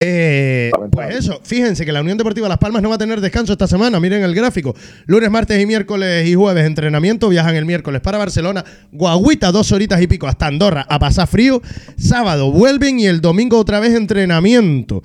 Eh, 0.00 0.70
Lamentable. 0.74 1.06
pues 1.12 1.24
eso, 1.24 1.40
fíjense 1.44 1.84
que 1.86 1.92
la 1.92 2.00
Unión 2.00 2.18
Deportiva 2.18 2.48
Las 2.48 2.58
Palmas 2.58 2.82
no 2.82 2.88
va 2.88 2.96
a 2.96 2.98
tener 2.98 3.20
descanso 3.20 3.52
esta 3.52 3.68
semana, 3.68 4.00
miren 4.00 4.24
el 4.24 4.34
gráfico. 4.34 4.74
Lunes, 5.06 5.30
martes 5.30 5.62
y 5.62 5.66
miércoles 5.66 6.26
y 6.28 6.34
jueves 6.34 6.66
entrenamiento, 6.66 7.28
viajan 7.28 7.54
el 7.54 7.64
miércoles 7.64 8.00
para 8.00 8.18
Barcelona, 8.18 8.64
Guaguita 8.90 9.52
dos 9.52 9.70
horitas 9.70 10.02
y 10.02 10.08
pico 10.08 10.26
hasta 10.26 10.46
Andorra 10.48 10.84
a 10.88 10.98
pasar 10.98 11.28
frío, 11.28 11.62
sábado 11.96 12.50
vuelven 12.50 12.98
y 12.98 13.06
el 13.06 13.20
domingo 13.20 13.56
otra 13.58 13.78
vez 13.78 13.94
entrenamiento. 13.94 15.02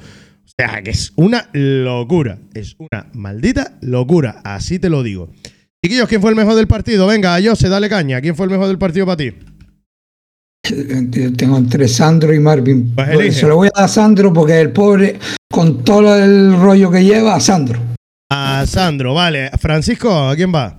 O 0.59 0.61
sea, 0.61 0.81
que 0.81 0.89
es 0.89 1.13
una 1.15 1.49
locura. 1.53 2.37
Es 2.53 2.75
una 2.77 3.07
maldita 3.13 3.77
locura. 3.79 4.41
Así 4.43 4.77
te 4.77 4.89
lo 4.89 5.03
digo. 5.03 5.29
Chiquillos, 5.81 6.09
¿quién 6.09 6.19
fue 6.19 6.31
el 6.31 6.35
mejor 6.35 6.55
del 6.55 6.67
partido? 6.67 7.07
Venga, 7.07 7.37
Jose, 7.41 7.69
dale 7.69 7.87
caña. 7.87 8.19
¿Quién 8.19 8.35
fue 8.35 8.45
el 8.45 8.51
mejor 8.51 8.67
del 8.67 8.77
partido 8.77 9.05
para 9.05 9.15
ti? 9.15 9.33
Tengo 11.37 11.57
entre 11.57 11.87
Sandro 11.87 12.33
y 12.33 12.41
Marvin. 12.41 12.93
Pues. 12.93 13.37
Se 13.37 13.47
lo 13.47 13.55
voy 13.55 13.69
a 13.69 13.71
dar 13.73 13.85
a 13.85 13.87
Sandro 13.87 14.33
porque 14.33 14.59
el 14.59 14.73
pobre, 14.73 15.17
con 15.49 15.81
todo 15.85 16.17
el 16.17 16.59
rollo 16.59 16.91
que 16.91 17.05
lleva, 17.05 17.35
a 17.35 17.39
Sandro. 17.39 17.79
A 18.29 18.65
Sandro, 18.67 19.13
vale. 19.13 19.51
Francisco, 19.57 20.13
¿a 20.13 20.35
quién 20.35 20.53
va? 20.53 20.77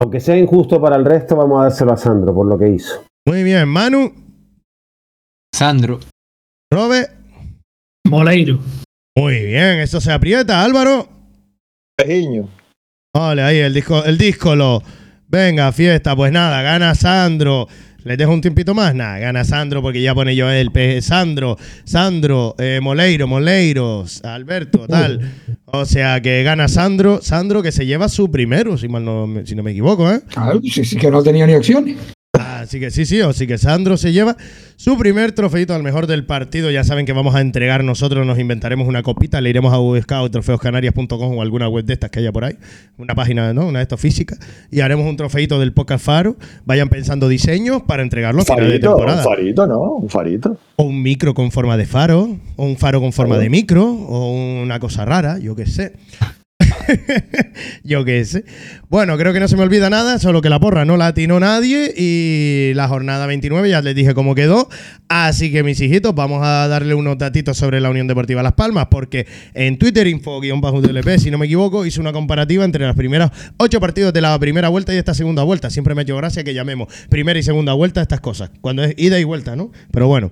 Aunque 0.00 0.20
sea 0.20 0.36
injusto 0.36 0.80
para 0.80 0.94
el 0.94 1.04
resto, 1.04 1.34
vamos 1.34 1.58
a 1.58 1.64
dárselo 1.64 1.92
a 1.92 1.96
Sandro 1.96 2.32
por 2.32 2.46
lo 2.46 2.56
que 2.56 2.68
hizo. 2.68 3.04
Muy 3.26 3.42
bien. 3.42 3.68
Manu, 3.68 4.14
Sandro. 5.52 5.98
Robert. 6.72 7.19
Moleiro. 8.08 8.58
Muy 9.16 9.44
bien, 9.44 9.78
eso 9.80 10.00
se 10.00 10.12
aprieta. 10.12 10.64
Álvaro. 10.64 11.08
Pejiño. 11.96 12.48
Vale, 13.14 13.42
ahí 13.42 13.58
el 13.58 13.74
disco, 13.74 14.04
el 14.04 14.16
díscolo. 14.18 14.82
Venga, 15.28 15.70
fiesta. 15.72 16.14
Pues 16.16 16.32
nada, 16.32 16.62
gana 16.62 16.94
Sandro. 16.94 17.68
¿Les 18.02 18.16
dejo 18.16 18.32
un 18.32 18.40
tiempito 18.40 18.72
más? 18.72 18.94
Nada, 18.94 19.18
gana 19.18 19.44
Sandro 19.44 19.82
porque 19.82 20.00
ya 20.00 20.14
pone 20.14 20.34
yo 20.34 20.50
el 20.50 20.70
P. 20.72 21.02
Sandro, 21.02 21.58
Sandro, 21.84 22.54
eh, 22.58 22.80
Moleiro, 22.82 23.26
Moleiros, 23.28 24.24
Alberto, 24.24 24.86
tal. 24.88 25.20
O 25.66 25.84
sea 25.84 26.22
que 26.22 26.42
gana 26.42 26.66
Sandro, 26.68 27.20
Sandro 27.20 27.62
que 27.62 27.72
se 27.72 27.84
lleva 27.84 28.08
su 28.08 28.30
primero, 28.30 28.78
si, 28.78 28.88
mal 28.88 29.04
no, 29.04 29.26
me- 29.26 29.44
si 29.44 29.54
no 29.54 29.62
me 29.62 29.72
equivoco, 29.72 30.10
¿eh? 30.10 30.22
Claro, 30.28 30.60
sí, 30.62 30.82
sí 30.84 30.96
que 30.96 31.10
no 31.10 31.22
tenía 31.22 31.46
ni 31.46 31.52
Así 32.60 32.78
que 32.78 32.90
sí, 32.90 33.06
sí, 33.06 33.20
así 33.20 33.46
que 33.46 33.58
Sandro 33.58 33.96
se 33.96 34.12
lleva 34.12 34.36
su 34.76 34.96
primer 34.98 35.32
trofeito 35.32 35.74
al 35.74 35.82
mejor 35.82 36.06
del 36.06 36.24
partido. 36.24 36.70
Ya 36.70 36.84
saben 36.84 37.06
que 37.06 37.12
vamos 37.12 37.34
a 37.34 37.40
entregar 37.40 37.84
nosotros, 37.84 38.26
nos 38.26 38.38
inventaremos 38.38 38.86
una 38.86 39.02
copita, 39.02 39.40
le 39.40 39.50
iremos 39.50 39.72
a 39.72 39.78
buscar 39.78 40.28
trofeoscanarias.com 40.28 41.38
o 41.38 41.42
alguna 41.42 41.68
web 41.68 41.84
de 41.84 41.94
estas 41.94 42.10
que 42.10 42.20
haya 42.20 42.32
por 42.32 42.44
ahí, 42.44 42.56
una 42.98 43.14
página, 43.14 43.52
¿no? 43.52 43.66
Una 43.66 43.78
de 43.78 43.84
estas 43.84 44.00
físicas, 44.00 44.38
y 44.70 44.80
haremos 44.80 45.06
un 45.06 45.16
trofeito 45.16 45.58
del 45.58 45.72
Podcast 45.72 46.04
Faro. 46.04 46.36
Vayan 46.64 46.88
pensando 46.88 47.28
diseños 47.28 47.82
para 47.82 48.02
entregarlo 48.02 48.42
a 48.42 48.44
final 48.44 48.80
de 48.80 48.88
un 48.88 49.24
farito, 49.24 49.66
¿no? 49.66 49.94
Un 49.94 50.08
farito. 50.08 50.58
O 50.76 50.84
un 50.84 51.02
micro 51.02 51.34
con 51.34 51.50
forma 51.50 51.76
de 51.76 51.86
faro, 51.86 52.36
o 52.56 52.64
un 52.64 52.76
faro 52.76 53.00
con 53.00 53.12
forma 53.12 53.38
de 53.38 53.48
micro, 53.48 53.84
o 53.84 54.32
una 54.62 54.78
cosa 54.78 55.04
rara, 55.04 55.38
yo 55.38 55.56
qué 55.56 55.66
sé. 55.66 55.92
yo 57.84 58.04
qué 58.04 58.24
sé. 58.24 58.44
Bueno, 58.88 59.16
creo 59.16 59.32
que 59.32 59.40
no 59.40 59.48
se 59.48 59.56
me 59.56 59.62
olvida 59.62 59.90
nada, 59.90 60.18
solo 60.18 60.40
que 60.42 60.48
la 60.48 60.60
porra 60.60 60.84
no 60.84 60.96
la 60.96 61.08
atinó 61.08 61.40
nadie 61.40 61.92
y 61.96 62.72
la 62.74 62.88
jornada 62.88 63.26
29 63.26 63.68
ya 63.70 63.82
les 63.82 63.94
dije 63.94 64.14
cómo 64.14 64.34
quedó. 64.34 64.68
Así 65.08 65.52
que 65.52 65.62
mis 65.62 65.80
hijitos, 65.80 66.14
vamos 66.14 66.40
a 66.44 66.68
darle 66.68 66.94
unos 66.94 67.18
datitos 67.18 67.56
sobre 67.56 67.80
la 67.80 67.90
Unión 67.90 68.06
Deportiva 68.06 68.42
Las 68.42 68.54
Palmas, 68.54 68.86
porque 68.90 69.26
en 69.54 69.78
Twitter 69.78 70.06
info-dlp, 70.06 71.18
si 71.18 71.30
no 71.30 71.38
me 71.38 71.46
equivoco, 71.46 71.84
hice 71.84 72.00
una 72.00 72.12
comparativa 72.12 72.64
entre 72.64 72.86
las 72.86 72.96
primeras 72.96 73.30
ocho 73.56 73.80
partidos 73.80 74.12
de 74.12 74.20
la 74.20 74.38
primera 74.38 74.68
vuelta 74.68 74.94
y 74.94 74.96
esta 74.96 75.14
segunda 75.14 75.42
vuelta. 75.42 75.70
Siempre 75.70 75.94
me 75.94 76.02
ha 76.02 76.04
hecho 76.04 76.16
gracia 76.16 76.44
que 76.44 76.54
llamemos 76.54 76.88
primera 77.08 77.38
y 77.38 77.42
segunda 77.42 77.72
vuelta 77.72 78.02
estas 78.02 78.20
cosas, 78.20 78.50
cuando 78.60 78.84
es 78.84 78.94
ida 78.96 79.18
y 79.18 79.24
vuelta, 79.24 79.56
¿no? 79.56 79.70
Pero 79.90 80.06
bueno. 80.06 80.30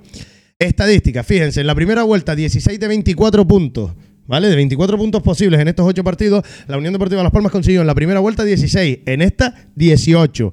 Estadísticas, 0.61 1.25
fíjense, 1.25 1.61
en 1.61 1.69
la 1.69 1.75
primera 1.77 2.03
vuelta 2.03 2.35
16 2.35 2.81
de 2.81 2.89
24 2.89 3.47
puntos, 3.47 3.93
¿vale? 4.29 4.49
De 4.49 4.55
24 4.55 4.97
puntos 4.97 5.23
posibles 5.23 5.59
en 5.59 5.67
estos 5.67 5.85
8 5.85 6.05
partidos, 6.05 6.45
la 6.69 6.79
Unión 6.79 6.93
Deportiva 6.93 7.23
Las 7.25 7.33
Palmas 7.33 7.51
consiguió 7.51 7.81
en 7.81 7.89
la 7.89 7.95
primera 7.95 8.21
vuelta 8.21 8.45
16, 8.45 9.01
en 9.07 9.23
esta 9.23 9.55
18. 9.75 10.53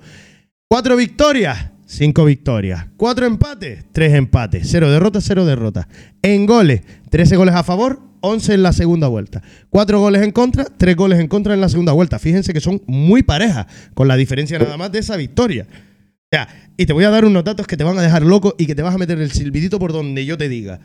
4 0.68 0.95
victorias, 0.95 1.69
5 1.85 2.26
victorias. 2.26 2.88
4 2.97 3.26
empates, 3.27 3.85
3 3.91 4.14
empates. 4.15 4.68
0 4.72 4.89
derrotas, 4.89 5.23
0 5.27 5.45
derrotas. 5.45 5.85
En 6.23 6.47
goles, 6.47 6.81
13 7.11 7.35
goles 7.35 7.53
a 7.53 7.64
favor, 7.64 7.99
11 8.22 8.56
en 8.56 8.64
la 8.64 8.73
segunda 8.73 9.07
vuelta. 9.07 9.43
4 9.69 9.99
goles 9.99 10.23
en 10.23 10.31
contra, 10.31 10.65
3 10.65 10.95
goles 10.95 11.19
en 11.19 11.27
contra 11.27 11.53
en 11.53 11.61
la 11.61 11.69
segunda 11.69 11.91
vuelta. 11.91 12.18
Fíjense 12.18 12.53
que 12.53 12.61
son 12.61 12.81
muy 12.88 13.22
parejas, 13.22 13.68
con 13.93 14.07
la 14.07 14.15
diferencia 14.15 14.57
nada 14.57 14.77
más 14.77 14.91
de 14.91 14.99
esa 14.99 15.18
victoria. 15.18 15.68
O 15.69 16.27
sea, 16.31 16.47
y 16.76 16.85
te 16.85 16.93
voy 16.93 17.03
a 17.03 17.11
dar 17.11 17.26
unos 17.26 17.43
datos 17.43 17.68
que 17.68 17.77
te 17.77 17.84
van 17.84 17.99
a 17.99 18.02
dejar 18.02 18.23
loco 18.23 18.56
y 18.57 18.65
que 18.65 18.73
te 18.73 18.81
vas 18.81 18.95
a 18.95 18.97
meter 18.97 19.19
el 19.19 19.31
silbidito 19.31 19.77
por 19.77 19.93
donde 19.93 20.26
yo 20.26 20.38
te 20.38 20.49
diga 20.49 20.80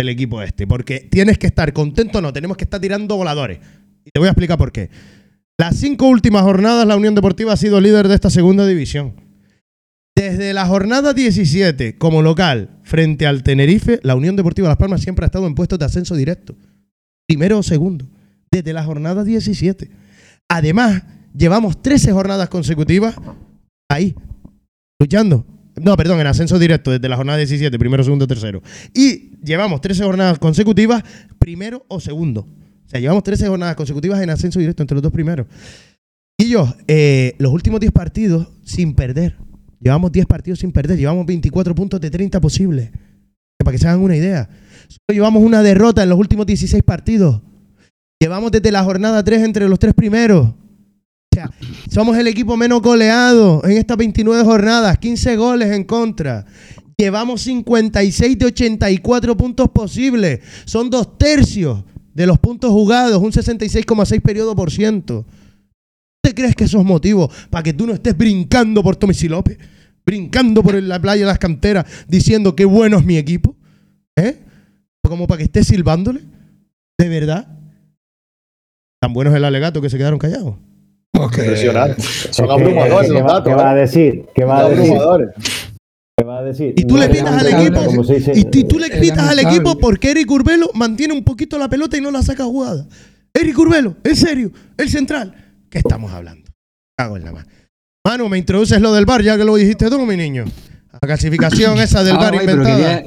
del 0.00 0.08
equipo 0.08 0.42
este. 0.42 0.66
Porque 0.66 1.00
tienes 1.00 1.38
que 1.38 1.46
estar 1.46 1.72
contento, 1.72 2.20
no, 2.20 2.32
tenemos 2.32 2.56
que 2.56 2.64
estar 2.64 2.80
tirando 2.80 3.16
voladores. 3.16 3.58
Y 4.04 4.10
te 4.10 4.18
voy 4.18 4.28
a 4.28 4.32
explicar 4.32 4.58
por 4.58 4.72
qué. 4.72 4.90
Las 5.58 5.76
cinco 5.76 6.08
últimas 6.08 6.42
jornadas 6.42 6.86
la 6.86 6.96
Unión 6.96 7.14
Deportiva 7.14 7.52
ha 7.52 7.56
sido 7.56 7.80
líder 7.80 8.08
de 8.08 8.14
esta 8.14 8.30
segunda 8.30 8.66
división. 8.66 9.14
Desde 10.16 10.52
la 10.54 10.66
jornada 10.66 11.12
17 11.12 11.96
como 11.98 12.22
local 12.22 12.80
frente 12.82 13.26
al 13.26 13.42
Tenerife, 13.42 14.00
la 14.02 14.16
Unión 14.16 14.36
Deportiva 14.36 14.68
Las 14.68 14.76
Palmas 14.76 15.02
siempre 15.02 15.24
ha 15.24 15.26
estado 15.26 15.46
en 15.46 15.54
puestos 15.54 15.78
de 15.78 15.84
ascenso 15.84 16.14
directo. 16.14 16.56
Primero 17.28 17.58
o 17.58 17.62
segundo. 17.62 18.06
Desde 18.50 18.72
la 18.72 18.84
jornada 18.84 19.22
17. 19.22 19.90
Además, 20.48 21.04
llevamos 21.34 21.80
13 21.80 22.12
jornadas 22.12 22.48
consecutivas 22.48 23.14
ahí, 23.88 24.14
luchando. 24.98 25.46
No, 25.76 25.96
perdón, 25.96 26.20
en 26.20 26.26
ascenso 26.26 26.58
directo 26.58 26.90
desde 26.90 27.08
la 27.08 27.16
jornada 27.16 27.38
17, 27.38 27.78
primero, 27.78 28.02
segundo, 28.02 28.26
tercero. 28.26 28.62
Y 28.94 29.36
llevamos 29.44 29.80
13 29.80 30.04
jornadas 30.04 30.38
consecutivas, 30.38 31.02
primero 31.38 31.84
o 31.88 32.00
segundo. 32.00 32.42
O 32.42 32.88
sea, 32.88 33.00
llevamos 33.00 33.22
13 33.22 33.46
jornadas 33.46 33.76
consecutivas 33.76 34.20
en 34.20 34.30
ascenso 34.30 34.58
directo 34.58 34.82
entre 34.82 34.94
los 34.94 35.02
dos 35.02 35.12
primeros. 35.12 35.46
Y 36.36 36.48
yo, 36.48 36.74
eh, 36.88 37.34
los 37.38 37.52
últimos 37.52 37.80
10 37.80 37.92
partidos 37.92 38.48
sin 38.64 38.94
perder. 38.94 39.36
Llevamos 39.80 40.10
10 40.10 40.26
partidos 40.26 40.58
sin 40.58 40.72
perder. 40.72 40.98
Llevamos 40.98 41.24
24 41.26 41.74
puntos 41.74 42.00
de 42.00 42.10
30 42.10 42.40
posibles. 42.40 42.90
Para 43.58 43.72
que 43.72 43.78
se 43.78 43.86
hagan 43.86 44.00
una 44.00 44.16
idea. 44.16 44.48
Solo 44.88 45.14
llevamos 45.14 45.42
una 45.42 45.62
derrota 45.62 46.02
en 46.02 46.08
los 46.08 46.18
últimos 46.18 46.46
16 46.46 46.82
partidos. 46.82 47.42
Llevamos 48.18 48.50
desde 48.50 48.72
la 48.72 48.82
jornada 48.82 49.22
3 49.22 49.42
entre 49.42 49.68
los 49.68 49.78
tres 49.78 49.94
primeros. 49.94 50.54
Somos 51.90 52.16
el 52.16 52.26
equipo 52.26 52.56
menos 52.56 52.82
goleado 52.82 53.62
en 53.64 53.72
estas 53.72 53.96
29 53.96 54.44
jornadas, 54.44 54.98
15 54.98 55.36
goles 55.36 55.72
en 55.72 55.84
contra. 55.84 56.44
Llevamos 56.96 57.42
56 57.42 58.38
de 58.38 58.46
84 58.46 59.36
puntos 59.36 59.68
posibles. 59.70 60.40
Son 60.64 60.90
dos 60.90 61.18
tercios 61.18 61.84
de 62.14 62.26
los 62.26 62.38
puntos 62.38 62.70
jugados, 62.70 63.22
un 63.22 63.32
66,6 63.32 64.20
periodo 64.20 64.54
por 64.54 64.70
ciento. 64.70 65.24
¿Te 66.22 66.34
crees 66.34 66.54
que 66.54 66.64
esos 66.64 66.84
motivos 66.84 67.34
para 67.48 67.62
que 67.62 67.72
tú 67.72 67.86
no 67.86 67.94
estés 67.94 68.16
brincando 68.16 68.82
por 68.82 68.96
Tommy 68.96 69.14
López? 69.28 69.58
Brincando 70.04 70.62
por 70.62 70.74
la 70.82 71.00
playa 71.00 71.22
de 71.22 71.26
las 71.26 71.38
canteras 71.38 71.86
diciendo 72.08 72.54
qué 72.54 72.64
bueno 72.64 72.98
es 72.98 73.04
mi 73.04 73.16
equipo. 73.16 73.56
¿Eh? 74.16 74.38
Como 75.02 75.26
para 75.26 75.38
que 75.38 75.44
estés 75.44 75.68
silbándole. 75.68 76.20
¿De 76.98 77.08
verdad? 77.08 77.48
Tan 79.00 79.12
bueno 79.14 79.30
es 79.30 79.36
el 79.36 79.44
alegato 79.44 79.80
que 79.80 79.88
se 79.88 79.96
quedaron 79.96 80.18
callados. 80.18 80.56
Impresionante. 81.14 82.02
Son 82.02 82.28
Es 82.28 82.36
que- 82.36 82.42
abrumadores 82.52 83.08
¿qué 83.08 83.14
los 83.14 83.22
va- 83.22 83.26
datos. 83.34 83.44
¿Qué 83.44 83.54
va 83.54 83.70
a 83.70 83.76
¿eh? 83.76 83.80
decir? 83.80 84.24
¿Qué 84.34 84.44
va 84.44 84.58
a 84.60 84.68
decir? 84.68 84.92
¿Qué 86.16 86.24
va 86.24 86.38
a 86.38 86.42
decir? 86.42 86.74
Y 86.76 86.84
tú 86.84 86.96
le 86.96 87.08
pitas 87.08 87.42
al 87.42 87.46
equipo. 87.46 88.02
dice- 88.02 88.32
Y, 88.34 88.40
y 88.58 88.64
tú 88.64 88.78
le 88.78 88.88
pitas 88.90 89.18
al 89.18 89.36
lamentable. 89.36 89.42
equipo 89.42 89.78
porque 89.78 90.10
Eric 90.10 90.30
Urbelo 90.30 90.70
mantiene 90.74 91.14
un 91.14 91.24
poquito 91.24 91.58
la 91.58 91.68
pelota 91.68 91.96
y 91.96 92.00
no 92.00 92.10
la 92.10 92.22
saca 92.22 92.44
jugada. 92.44 92.86
Eric 93.34 93.58
Urbelo, 93.58 93.96
en 94.04 94.16
serio, 94.16 94.50
el 94.76 94.88
central. 94.88 95.34
¿Qué 95.70 95.78
estamos 95.78 96.12
hablando? 96.12 96.50
Cago 96.96 97.16
en 97.16 97.24
la 97.24 97.32
mano. 97.32 97.46
Manu, 98.06 98.28
me 98.28 98.38
introduces 98.38 98.80
lo 98.80 98.92
del 98.92 99.06
bar, 99.06 99.22
ya 99.22 99.36
que 99.36 99.44
lo 99.44 99.56
dijiste 99.56 99.88
tú, 99.88 100.04
mi 100.06 100.16
niño. 100.16 100.44
La 100.92 100.98
clasificación 101.00 101.78
esa 101.78 102.02
del 102.02 102.16
Ah, 102.16 102.18
bar 102.20 102.34
pero 102.44 102.62
inventada. 102.62 103.04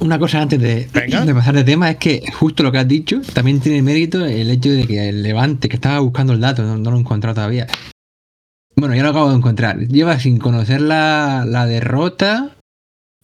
Una 0.00 0.18
cosa 0.18 0.42
antes 0.42 0.60
de, 0.60 0.88
pasar 0.92 1.54
de 1.54 1.64
tema 1.64 1.90
es 1.90 1.96
que 1.96 2.22
justo 2.32 2.62
lo 2.62 2.70
que 2.70 2.78
has 2.78 2.88
dicho 2.88 3.20
también 3.32 3.60
tiene 3.60 3.82
mérito 3.82 4.24
el 4.24 4.50
hecho 4.50 4.70
de 4.70 4.86
que 4.86 5.08
el 5.08 5.22
Levante, 5.22 5.68
que 5.68 5.76
estaba 5.76 5.98
buscando 6.00 6.34
el 6.34 6.40
dato, 6.40 6.62
no, 6.62 6.76
no 6.76 6.90
lo 6.90 6.96
he 6.96 7.00
encontrado 7.00 7.34
todavía. 7.34 7.66
Bueno, 8.76 8.94
ya 8.94 9.02
lo 9.02 9.08
acabo 9.08 9.30
de 9.30 9.36
encontrar. 9.36 9.78
Lleva 9.78 10.20
sin 10.20 10.38
conocer 10.38 10.82
la, 10.82 11.44
la 11.46 11.64
derrota. 11.64 12.56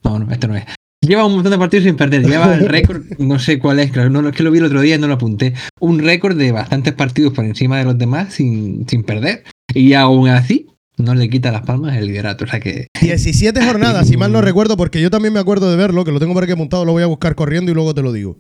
No, 0.03 0.19
no, 0.19 0.33
esto 0.33 0.49
no 0.49 0.57
es. 0.57 0.65
Lleva 1.03 1.27
un 1.27 1.35
montón 1.35 1.51
de 1.51 1.59
partidos 1.59 1.85
sin 1.85 1.97
perder. 1.97 2.27
Lleva 2.27 2.55
el 2.55 2.69
récord, 2.69 3.03
no 3.19 3.39
sé 3.39 3.59
cuál 3.59 3.81
es, 3.81 3.91
claro, 3.93 4.09
no, 4.09 4.27
es 4.27 4.35
que 4.35 4.43
lo 4.43 4.51
vi 4.51 4.59
el 4.59 4.65
otro 4.65 4.81
día 4.81 4.95
y 4.95 4.99
no 4.99 5.09
lo 5.09 5.15
apunté. 5.15 5.53
Un 5.81 5.99
récord 5.99 6.37
de 6.37 6.53
bastantes 6.53 6.95
partidos 6.95 7.35
por 7.35 7.45
encima 7.45 7.77
de 7.79 7.85
los 7.85 7.99
demás 7.99 8.33
sin, 8.33 8.89
sin 8.89 9.03
perder. 9.03 9.45
Y 9.75 9.93
aún 9.93 10.29
así, 10.29 10.69
no 11.03 11.15
le 11.15 11.29
quita 11.29 11.53
las 11.53 11.63
palmas 11.63 11.97
el 11.97 12.07
liderato. 12.07 12.45
O 12.45 12.49
sea 12.49 12.61
que 12.61 12.87
17 13.01 13.61
jornadas, 13.65 14.09
si 14.09 14.17
mal 14.17 14.33
no 14.33 14.41
recuerdo, 14.41 14.77
porque 14.77 15.01
yo 15.01 15.11
también 15.11 15.35
me 15.35 15.41
acuerdo 15.41 15.71
de 15.71 15.77
verlo, 15.77 16.05
que 16.05 16.13
lo 16.13 16.21
tengo 16.21 16.33
por 16.35 16.45
aquí 16.45 16.53
apuntado, 16.53 16.85
lo 16.85 16.93
voy 16.93 17.03
a 17.03 17.07
buscar 17.07 17.35
corriendo 17.35 17.71
y 17.71 17.75
luego 17.75 17.95
te 17.95 18.03
lo 18.03 18.13
digo. 18.13 18.39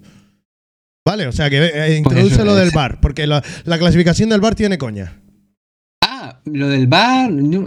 Vale, 1.07 1.27
o 1.27 1.33
sea 1.33 1.51
que 1.51 1.59
eh, 1.75 1.97
introduce 1.99 2.45
lo 2.45 2.55
del 2.55 2.71
bar, 2.71 3.01
porque 3.01 3.27
la, 3.27 3.43
la 3.65 3.79
clasificación 3.79 4.29
del 4.29 4.41
bar 4.41 4.55
tiene 4.55 4.79
coña. 4.79 5.19
Ah, 6.05 6.41
lo 6.45 6.69
del 6.69 6.89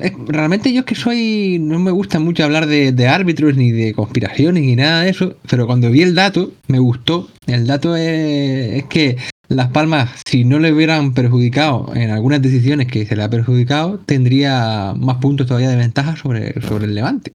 es- 0.02 0.14
realmente 0.28 0.72
yo 0.72 0.80
es 0.80 0.86
que 0.86 0.96
soy, 0.96 1.58
no 1.60 1.78
me 1.80 1.92
gusta 1.92 2.20
mucho 2.20 2.46
hablar 2.46 2.66
de, 2.68 2.94
de 2.94 3.08
árbitros 3.08 3.58
ni 3.58 3.72
de 3.72 3.94
conspiraciones 3.94 4.64
ni 4.64 4.76
nada 4.78 5.02
de 5.02 5.10
eso, 5.10 5.36
pero 5.50 5.68
cuando 5.68 5.92
vi 5.92 6.02
el 6.02 6.16
dato, 6.16 6.54
me 6.68 6.80
gustó. 6.80 7.30
El 7.48 7.68
dato 7.68 7.96
es, 7.98 8.74
es 8.76 8.84
que 8.86 9.18
Las 9.48 9.70
Palmas, 9.70 10.10
si 10.26 10.44
no 10.44 10.60
le 10.60 10.74
hubieran 10.74 11.14
perjudicado 11.14 11.92
en 11.94 12.10
algunas 12.10 12.42
decisiones 12.42 12.88
que 12.88 13.06
se 13.06 13.16
le 13.16 13.24
ha 13.24 13.30
perjudicado, 13.30 14.00
tendría 14.00 14.94
más 14.98 15.18
puntos 15.18 15.48
todavía 15.48 15.70
de 15.70 15.76
ventaja 15.76 16.16
sobre, 16.16 16.60
sobre 16.62 16.86
el 16.86 16.96
Levante. 16.96 17.32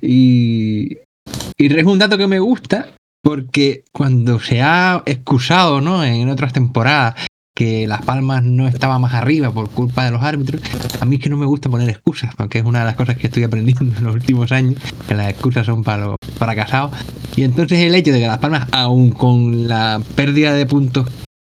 Y, 0.00 0.96
y 1.58 1.78
es 1.78 1.84
un 1.84 1.98
dato 1.98 2.16
que 2.16 2.26
me 2.26 2.38
gusta 2.38 2.88
porque 3.22 3.84
cuando 3.92 4.40
se 4.40 4.62
ha 4.62 5.02
excusado, 5.06 5.80
¿no? 5.80 6.04
En 6.04 6.28
otras 6.28 6.52
temporadas 6.52 7.14
que 7.54 7.86
Las 7.86 8.02
Palmas 8.02 8.42
no 8.42 8.66
estaba 8.66 8.98
más 8.98 9.12
arriba 9.12 9.52
por 9.52 9.68
culpa 9.70 10.06
de 10.06 10.10
los 10.10 10.22
árbitros, 10.22 10.62
a 11.00 11.04
mí 11.04 11.16
es 11.16 11.22
que 11.22 11.28
no 11.28 11.36
me 11.36 11.44
gusta 11.44 11.68
poner 11.68 11.88
excusas, 11.90 12.34
porque 12.34 12.60
es 12.60 12.64
una 12.64 12.80
de 12.80 12.86
las 12.86 12.96
cosas 12.96 13.16
que 13.18 13.26
estoy 13.26 13.44
aprendiendo 13.44 13.94
en 13.96 14.04
los 14.04 14.14
últimos 14.14 14.50
años, 14.52 14.80
que 15.06 15.14
las 15.14 15.28
excusas 15.28 15.66
son 15.66 15.84
para 15.84 16.06
los 16.06 16.16
fracasados. 16.38 16.92
Y 17.36 17.42
entonces 17.42 17.78
el 17.80 17.94
hecho 17.94 18.12
de 18.12 18.20
que 18.20 18.26
Las 18.26 18.38
Palmas, 18.38 18.68
aun 18.72 19.10
con 19.10 19.68
la 19.68 20.00
pérdida 20.16 20.54
de 20.54 20.64
puntos 20.64 21.06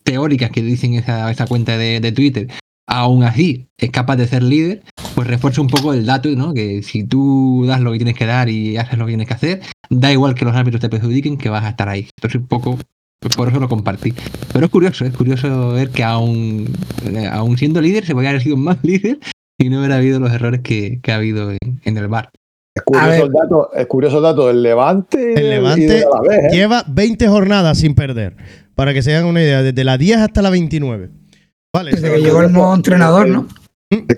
teóricas 0.08 0.50
que 0.50 0.62
dicen 0.62 0.94
esa, 0.94 1.30
esa 1.30 1.46
cuenta 1.46 1.76
de, 1.76 2.00
de 2.00 2.12
Twitter, 2.12 2.48
aún 2.86 3.24
así 3.24 3.68
es 3.76 3.90
capaz 3.90 4.16
de 4.16 4.26
ser 4.26 4.42
líder, 4.42 4.82
pues 5.14 5.28
refuerza 5.28 5.60
un 5.60 5.66
poco 5.66 5.92
el 5.92 6.06
dato, 6.06 6.30
¿no? 6.30 6.54
Que 6.54 6.82
si 6.82 7.04
tú 7.04 7.66
das 7.66 7.82
lo 7.82 7.92
que 7.92 7.98
tienes 7.98 8.16
que 8.16 8.24
dar 8.24 8.48
y 8.48 8.78
haces 8.78 8.98
lo 8.98 9.04
que 9.04 9.10
tienes 9.10 9.28
que 9.28 9.34
hacer, 9.34 9.60
da 9.90 10.10
igual 10.10 10.34
que 10.34 10.46
los 10.46 10.56
árbitros 10.56 10.80
te 10.80 10.88
perjudiquen, 10.88 11.36
que 11.36 11.50
vas 11.50 11.64
a 11.64 11.68
estar 11.68 11.90
ahí. 11.90 12.08
Entonces 12.16 12.40
un 12.40 12.48
poco, 12.48 12.78
pues 13.20 13.36
por 13.36 13.48
eso 13.48 13.60
lo 13.60 13.68
compartí. 13.68 14.14
Pero 14.50 14.64
es 14.64 14.72
curioso, 14.72 15.04
es 15.04 15.14
curioso 15.14 15.72
ver 15.72 15.90
que 15.90 16.04
aún, 16.04 16.72
eh, 17.04 17.28
aún 17.30 17.58
siendo 17.58 17.82
líder, 17.82 18.06
se 18.06 18.14
podría 18.14 18.30
haber 18.30 18.42
sido 18.42 18.56
más 18.56 18.78
líder 18.82 19.18
y 19.58 19.68
no 19.68 19.80
hubiera 19.80 19.96
habido 19.96 20.20
los 20.20 20.32
errores 20.32 20.62
que, 20.62 21.00
que 21.02 21.12
ha 21.12 21.16
habido 21.16 21.50
en, 21.50 21.80
en 21.84 21.98
el 21.98 22.08
bar. 22.08 22.30
Es 22.74 22.82
curioso, 22.84 23.24
el 23.26 23.32
dato, 23.32 23.72
es 23.74 23.86
curioso 23.86 24.16
el 24.18 24.22
dato 24.22 24.46
del 24.46 24.62
Levante. 24.62 25.34
El 25.34 25.50
Levante 25.50 25.86
vez, 25.86 26.38
¿eh? 26.44 26.48
lleva 26.52 26.84
20 26.86 27.28
jornadas 27.28 27.78
sin 27.78 27.94
perder. 27.94 28.36
Para 28.78 28.94
que 28.94 29.02
se 29.02 29.12
hagan 29.12 29.26
una 29.26 29.42
idea, 29.42 29.60
desde 29.60 29.82
la 29.82 29.98
10 29.98 30.18
hasta 30.18 30.40
la 30.40 30.50
29. 30.50 31.10
Vale, 31.74 31.90
Desde 31.90 32.12
que 32.12 32.20
llegó 32.20 32.42
el 32.42 32.52
nuevo 32.52 32.72
entrenador, 32.72 33.26
¿no? 33.26 33.48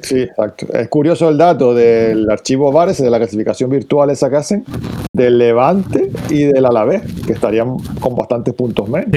Sí, 0.03 0.19
exacto. 0.21 0.67
Es 0.75 0.87
curioso 0.89 1.31
el 1.31 1.39
dato 1.39 1.75
del 1.75 2.29
archivo 2.29 2.71
VAR, 2.71 2.91
ese 2.91 3.03
de 3.03 3.09
la 3.11 3.17
clasificación 3.17 3.71
virtual 3.71 4.11
esa 4.11 4.29
que 4.29 4.37
hacen, 4.37 4.65
del 5.15 5.39
Levante 5.39 6.11
y 6.29 6.43
del 6.43 6.67
Alavés, 6.67 7.01
que 7.27 7.33
estarían 7.33 7.79
con 8.01 8.15
bastantes 8.15 8.53
puntos 8.53 8.87
menos. 8.87 9.09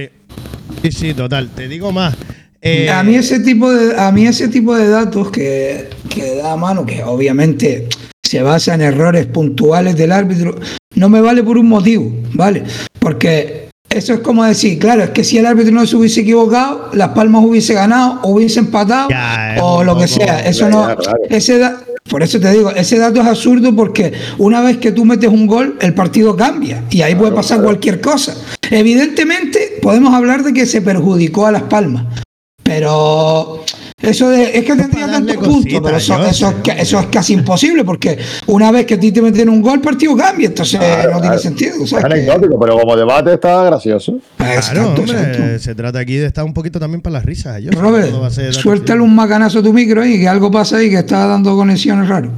Sí, 0.81 0.91
sí, 0.93 1.13
total. 1.13 1.49
Te 1.49 1.67
digo 1.67 1.91
más. 1.91 2.15
Eh, 2.61 2.89
a 2.89 3.03
mí 3.03 3.15
ese 3.15 3.41
tipo 3.41 3.69
de, 3.69 3.99
a 3.99 4.13
mí 4.13 4.25
ese 4.25 4.47
tipo 4.47 4.73
de 4.77 4.87
datos 4.87 5.29
que, 5.29 5.89
que 6.09 6.37
da 6.37 6.53
a 6.53 6.55
mano, 6.55 6.85
que 6.85 7.03
obviamente 7.03 7.89
se 8.23 8.41
basa 8.41 8.75
en 8.75 8.81
errores 8.81 9.25
puntuales 9.25 9.97
del 9.97 10.13
árbitro, 10.13 10.55
no 10.95 11.09
me 11.09 11.19
vale 11.19 11.43
por 11.43 11.57
un 11.57 11.67
motivo, 11.67 12.09
¿vale? 12.31 12.63
Porque 12.97 13.72
eso 13.97 14.13
es 14.13 14.19
como 14.19 14.43
decir, 14.43 14.77
claro, 14.79 15.03
es 15.03 15.09
que 15.11 15.23
si 15.23 15.37
el 15.37 15.45
árbitro 15.45 15.73
no 15.73 15.85
se 15.87 15.95
hubiese 15.95 16.21
equivocado, 16.21 16.89
Las 16.93 17.09
Palmas 17.09 17.43
hubiese 17.45 17.73
ganado, 17.73 18.19
o 18.23 18.31
hubiese 18.31 18.59
empatado, 18.59 19.09
Ya, 19.09 19.55
o 19.61 19.83
lo 19.83 19.97
que 19.97 20.07
sea. 20.07 20.39
Eso 20.41 20.69
no, 20.69 20.87
Ya, 20.89 20.95
claro. 20.95 21.19
ese 21.29 21.57
da- 21.59 21.79
por 22.09 22.21
eso 22.21 22.37
te 22.39 22.51
digo, 22.51 22.69
ese 22.71 22.97
dato 22.97 23.21
es 23.21 23.27
absurdo 23.27 23.73
porque 23.73 24.11
una 24.37 24.59
vez 24.61 24.77
que 24.77 24.91
tú 24.91 25.05
metes 25.05 25.29
un 25.29 25.47
gol, 25.47 25.77
el 25.79 25.93
partido 25.93 26.35
cambia 26.35 26.83
y 26.89 27.01
ahí 27.01 27.15
puede 27.15 27.31
pasar 27.31 27.61
cualquier 27.61 28.01
cosa. 28.01 28.35
Evidentemente, 28.69 29.79
podemos 29.81 30.13
hablar 30.13 30.43
de 30.43 30.51
que 30.51 30.65
se 30.65 30.81
perjudicó 30.81 31.47
a 31.47 31.51
Las 31.53 31.63
Palmas, 31.63 32.05
pero 32.61 33.63
eso 34.03 34.29
de, 34.29 34.57
es 34.57 34.63
que 34.65 34.75
tendría 34.75 35.07
tantos 35.07 35.37
puntos, 35.37 35.79
pero 35.83 35.97
eso, 35.97 36.17
yo 36.17 36.25
eso 36.25 36.49
es, 36.63 36.79
eso 36.81 36.99
es 36.99 37.05
casi 37.07 37.33
imposible 37.33 37.83
porque 37.83 38.19
una 38.47 38.69
vez 38.71 38.85
que 38.85 38.93
a 38.95 38.99
ti 38.99 39.11
te 39.11 39.21
meten 39.21 39.49
un 39.49 39.61
gol, 39.61 39.75
el 39.75 39.81
partido 39.81 40.15
cambia, 40.15 40.47
entonces 40.47 40.79
Claro, 40.79 41.03
no 41.13 41.21
tiene 41.21 41.21
claro. 41.21 41.39
sentido. 41.39 41.75
o 41.81 41.87
sea, 41.87 41.99
Es 41.99 42.05
que- 42.05 42.13
anecdótico, 42.13 42.59
pero 42.59 42.77
como 42.77 42.95
debate 42.95 43.33
está 43.33 43.63
gracioso. 43.63 44.19
Claro, 44.37 44.53
Exacto, 44.53 45.01
hombre, 45.01 45.19
exacto. 45.19 45.59
se 45.59 45.75
trata 45.75 45.99
aquí 45.99 46.15
de 46.17 46.27
estar 46.27 46.43
un 46.43 46.53
poquito 46.53 46.79
también 46.79 47.01
para 47.01 47.13
las 47.13 47.25
risas. 47.25 47.61
Yo, 47.61 47.71
Robert, 47.71 48.11
suéltale 48.51 49.01
un 49.01 49.15
macanazo 49.15 49.59
a 49.59 49.63
tu 49.63 49.73
micro 49.73 50.01
ahí, 50.01 50.19
que 50.19 50.27
algo 50.27 50.51
pasa 50.51 50.77
ahí 50.77 50.89
que 50.89 50.97
está 50.99 51.25
dando 51.25 51.55
conexiones 51.55 52.07
raras. 52.07 52.31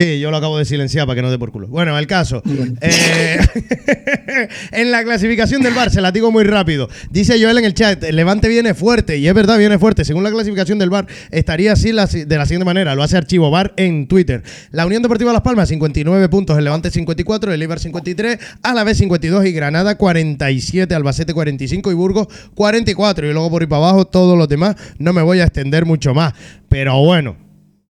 Sí, 0.00 0.20
yo 0.20 0.30
lo 0.30 0.36
acabo 0.36 0.56
de 0.56 0.64
silenciar 0.64 1.08
para 1.08 1.16
que 1.16 1.22
no 1.22 1.30
dé 1.32 1.40
por 1.40 1.50
culo. 1.50 1.66
Bueno, 1.66 1.98
el 1.98 2.06
caso. 2.06 2.40
Eh, 2.80 3.36
en 4.70 4.92
la 4.92 5.02
clasificación 5.02 5.60
del 5.60 5.74
Bar, 5.74 5.90
se 5.90 6.00
la 6.00 6.12
digo 6.12 6.30
muy 6.30 6.44
rápido. 6.44 6.88
Dice 7.10 7.34
Joel 7.42 7.58
en 7.58 7.64
el 7.64 7.74
chat, 7.74 8.04
el 8.04 8.14
Levante 8.14 8.46
viene 8.46 8.74
fuerte, 8.74 9.16
y 9.18 9.26
es 9.26 9.34
verdad, 9.34 9.58
viene 9.58 9.76
fuerte. 9.76 10.04
Según 10.04 10.22
la 10.22 10.30
clasificación 10.30 10.78
del 10.78 10.88
Bar, 10.90 11.08
estaría 11.32 11.72
así 11.72 11.90
la- 11.90 12.06
de 12.06 12.38
la 12.38 12.46
siguiente 12.46 12.64
manera. 12.64 12.94
Lo 12.94 13.02
hace 13.02 13.16
Archivo 13.16 13.50
Bar 13.50 13.74
en 13.76 14.06
Twitter. 14.06 14.44
La 14.70 14.86
Unión 14.86 15.02
Deportiva 15.02 15.32
Las 15.32 15.42
Palmas, 15.42 15.68
59 15.68 16.28
puntos. 16.28 16.56
El 16.56 16.62
Levante, 16.62 16.92
54. 16.92 17.52
El 17.52 17.60
Eibar, 17.60 17.80
53. 17.80 18.38
Alavés, 18.62 18.98
52. 18.98 19.46
Y 19.46 19.50
Granada, 19.52 19.98
47. 19.98 20.94
Albacete, 20.94 21.34
45. 21.34 21.90
Y 21.90 21.94
Burgos, 21.94 22.28
44. 22.54 23.28
Y 23.28 23.32
luego 23.32 23.50
por 23.50 23.62
ahí 23.62 23.66
para 23.66 23.82
abajo, 23.82 24.04
todos 24.04 24.38
los 24.38 24.48
demás. 24.48 24.76
No 25.00 25.12
me 25.12 25.22
voy 25.22 25.40
a 25.40 25.42
extender 25.46 25.86
mucho 25.86 26.14
más. 26.14 26.34
Pero 26.68 27.02
bueno, 27.02 27.34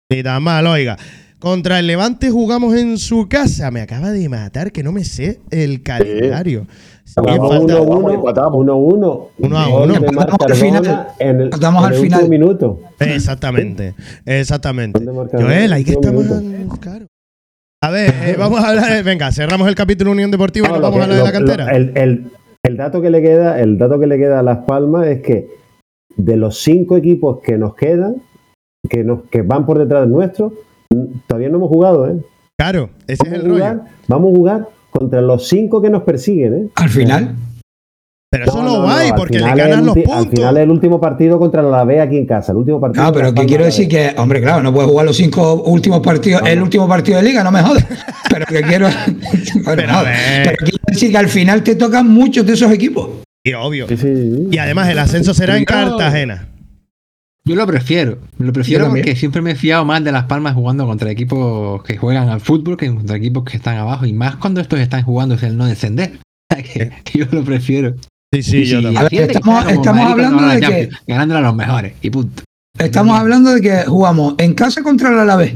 ni 0.09 0.23
tan 0.23 0.41
mal, 0.41 0.65
oiga. 0.67 0.97
Contra 1.39 1.77
el 1.79 1.85
Levante 1.87 2.31
jugamos 2.31 2.75
en 2.75 2.97
su 2.97 3.27
casa. 3.29 3.69
Me 3.69 3.81
acaba 3.81 4.11
de 4.11 4.27
matar 4.27 4.71
que 4.71 4.81
no 4.81 4.91
me 4.91 5.03
sé 5.03 5.39
el 5.51 5.83
calendario. 5.83 6.65
Sí, 7.03 7.13
Vamos, 7.17 7.49
falta- 7.49 7.79
uno, 7.81 8.09
1-1, 8.09 8.13
empatamos. 8.15 8.65
1-1. 8.65 9.27
Uno 9.37 9.57
a 9.57 9.67
Gol 9.67 9.91
uno. 9.91 9.99
de 9.99 10.11
Marc 10.11 10.29
Empatamos 11.19 11.83
al 11.85 11.93
final. 11.93 12.23
En 12.23 12.29
minuto. 12.29 12.79
Exactamente, 12.99 13.93
exactamente. 14.25 14.99
¿Dónde 14.99 15.13
marca 15.13 15.37
el 15.37 15.43
Joel, 15.43 15.73
hay 15.73 15.83
que 15.83 15.95
más 15.95 16.79
claro. 16.79 17.05
A 17.83 17.91
ver, 17.91 18.13
eh, 18.25 18.35
vamos 18.37 18.59
a 18.63 18.69
hablar. 18.69 19.03
Venga, 19.03 19.31
cerramos 19.31 19.67
el 19.67 19.75
capítulo 19.75 20.11
Unión 20.11 20.31
Deportiva 20.31 20.67
y 20.67 20.71
nos 20.71 20.81
vamos 20.81 20.99
a 20.99 21.03
hablar 21.03 21.17
de 21.19 21.23
la 21.23 21.31
cantera. 21.31 21.65
lo- 21.65 21.71
el, 21.71 21.91
el- 21.95 22.31
el 22.63 22.77
dato 22.77 23.01
que 23.01 23.09
le 23.11 23.21
queda, 23.21 23.59
el 23.61 23.77
dato 23.77 23.99
que 23.99 24.07
le 24.07 24.17
queda 24.17 24.39
a 24.39 24.43
Las 24.43 24.65
Palmas 24.65 25.05
es 25.07 25.21
que 25.21 25.47
de 26.17 26.35
los 26.35 26.57
cinco 26.57 26.97
equipos 26.97 27.39
que 27.41 27.57
nos 27.57 27.75
quedan, 27.75 28.15
que 28.89 29.03
nos, 29.03 29.21
que 29.29 29.43
van 29.43 29.65
por 29.65 29.77
detrás 29.77 30.01
de 30.05 30.11
nuestro, 30.11 30.53
todavía 31.27 31.49
no 31.49 31.57
hemos 31.57 31.69
jugado, 31.69 32.09
¿eh? 32.09 32.15
Claro, 32.59 32.89
ese 33.07 33.27
es 33.27 33.33
el 33.33 33.41
jugar, 33.49 33.75
rollo. 33.77 33.89
vamos 34.07 34.33
a 34.33 34.35
jugar 34.37 34.67
contra 34.91 35.21
los 35.21 35.47
cinco 35.47 35.81
que 35.81 35.89
nos 35.89 36.03
persiguen, 36.03 36.53
¿eh? 36.53 36.67
Al 36.75 36.89
final. 36.89 37.35
Pero 38.29 38.43
eso 38.43 38.57
No, 38.57 38.63
lo 38.63 38.69
no, 38.69 38.77
no, 38.79 38.83
guay, 38.83 39.09
al 39.09 39.15
porque 39.15 39.39
le 39.39 39.45
ganan 39.55 39.85
los 39.85 39.95
ulti- 39.95 39.99
Al 40.01 40.05
final 40.05 40.25
puntos. 40.25 40.51
es 40.57 40.57
el 40.63 40.69
último 40.71 40.99
partido 40.99 41.39
contra 41.39 41.61
la 41.61 41.83
B 41.85 42.01
aquí 42.01 42.17
en 42.17 42.25
casa, 42.25 42.51
el 42.51 42.57
último 42.57 42.81
partido. 42.81 43.03
No, 43.05 43.11
de 43.11 43.17
pero 43.19 43.33
que 43.33 43.45
quiero 43.45 43.63
decir 43.63 43.87
que, 43.87 44.13
hombre, 44.17 44.41
claro, 44.41 44.61
no 44.61 44.73
puedes 44.73 44.89
jugar 44.89 45.05
los 45.05 45.15
cinco 45.15 45.63
últimos 45.65 46.01
partidos, 46.01 46.41
el 46.45 46.61
último 46.61 46.87
partido 46.89 47.19
de 47.19 47.23
liga, 47.23 47.41
no 47.43 47.51
me 47.51 47.61
jodas. 47.61 47.85
Pero 48.29 48.45
que 48.45 48.61
quiero. 48.63 48.87
bueno, 48.89 49.63
Pero 49.65 49.87
no, 49.87 49.97
a 49.99 50.03
ver. 50.03 50.43
pero 50.43 50.57
quiero 50.57 50.77
decir 50.87 51.09
que 51.11 51.17
al 51.17 51.29
final 51.29 51.63
te 51.63 51.75
tocan 51.75 52.09
muchos 52.09 52.45
de 52.45 52.53
esos 52.53 52.69
equipos. 52.71 53.09
Y 53.45 53.53
obvio. 53.53 53.87
Sí, 53.87 53.95
sí. 53.95 54.47
Y 54.51 54.57
además 54.57 54.89
el 54.89 54.99
ascenso 54.99 55.33
será 55.33 55.57
en. 55.57 55.63
Cartagena. 55.63 56.49
Yo 57.47 57.55
lo 57.55 57.65
prefiero. 57.65 58.17
Lo 58.37 58.51
prefiero 58.53 58.89
porque 58.89 59.15
siempre 59.15 59.41
me 59.41 59.51
he 59.51 59.55
fiado 59.55 59.85
más 59.85 60.03
de 60.03 60.11
Las 60.11 60.25
Palmas 60.25 60.53
jugando 60.53 60.85
contra 60.85 61.09
equipos 61.09 61.81
que 61.83 61.97
juegan 61.97 62.29
al 62.29 62.41
fútbol 62.41 62.75
que 62.77 62.87
contra 62.93 63.15
equipos 63.15 63.43
que 63.45 63.57
están 63.57 63.77
abajo. 63.77 64.05
Y 64.05 64.13
más 64.13 64.35
cuando 64.35 64.59
estos 64.61 64.79
están 64.79 65.03
jugando 65.03 65.35
es 65.35 65.43
el 65.43 65.57
no 65.57 65.65
descender. 65.65 66.11
O 66.49 66.55
sea 66.55 66.63
que 66.63 66.91
yo 67.17 67.25
lo 67.31 67.43
prefiero. 67.43 67.93
Sí, 68.33 68.41
sí, 68.43 68.65
yo 68.65 68.81
también. 68.81 68.97
A 68.97 69.03
ver, 69.09 69.13
estamos- 69.31 69.69
estamos 69.71 70.11
hablando 70.11 70.47
de 70.47 70.59
la 70.59 70.67
que- 70.67 70.89
ganándole 71.07 71.39
a 71.39 71.43
los 71.43 71.55
mejores. 71.55 71.93
Y 72.01 72.09
punto. 72.09 72.43
Estamos 72.79 73.19
hablando 73.19 73.51
de 73.53 73.61
que 73.61 73.83
jugamos 73.85 74.35
en 74.37 74.53
casa 74.53 74.81
contra 74.83 75.09
el 75.09 75.19
Alavés, 75.19 75.55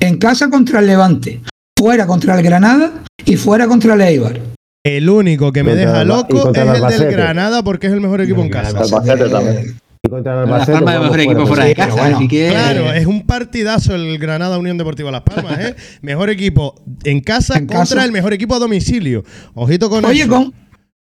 en 0.00 0.18
casa 0.18 0.50
contra 0.50 0.80
el 0.80 0.86
Levante, 0.86 1.40
fuera 1.78 2.06
contra 2.06 2.36
el 2.38 2.42
Granada 2.44 2.92
y 3.24 3.36
fuera 3.36 3.66
contra 3.66 3.94
el 3.94 4.00
Eibar. 4.02 4.40
El 4.84 5.08
único 5.10 5.52
que 5.52 5.62
me 5.62 5.74
deja 5.74 6.04
loco 6.04 6.50
es 6.52 6.58
el 6.58 6.68
el 6.68 6.98
del. 6.98 7.12
Granada 7.12 7.62
porque 7.62 7.86
es 7.88 7.92
el 7.92 8.00
mejor 8.00 8.20
equipo 8.22 8.42
en 8.42 8.48
casa. 8.50 8.78
Albacete 8.78 9.28
también. 9.28 9.76
Contra 10.10 10.42
el 10.42 10.50
Las 10.50 10.68
Albacete 10.68 10.84
Palmas 10.84 10.94
es 10.94 11.00
el 11.00 11.02
mejor 11.04 11.20
equipo 11.20 11.46
fuera 11.46 11.64
de 11.64 11.74
casa. 11.74 11.94
bueno. 11.94 12.16
así 12.16 12.28
que. 12.28 12.48
Claro, 12.50 12.92
es 12.92 13.06
un 13.06 13.26
partidazo 13.26 13.94
el 13.94 14.18
Granada 14.18 14.58
Unión 14.58 14.76
Deportiva 14.76 15.10
Las 15.10 15.22
Palmas, 15.22 15.58
¿eh? 15.58 15.76
Mejor 16.02 16.30
equipo 16.30 16.74
en 17.04 17.20
casa 17.20 17.56
En 17.56 17.66
contra 17.66 18.04
el 18.04 18.12
mejor 18.12 18.32
equipo 18.32 18.54
a 18.54 18.58
domicilio. 18.58 19.24
Ojito 19.54 19.88
con 19.88 20.04
Oye, 20.04 20.22
eso. 20.22 20.30
con 20.30 20.52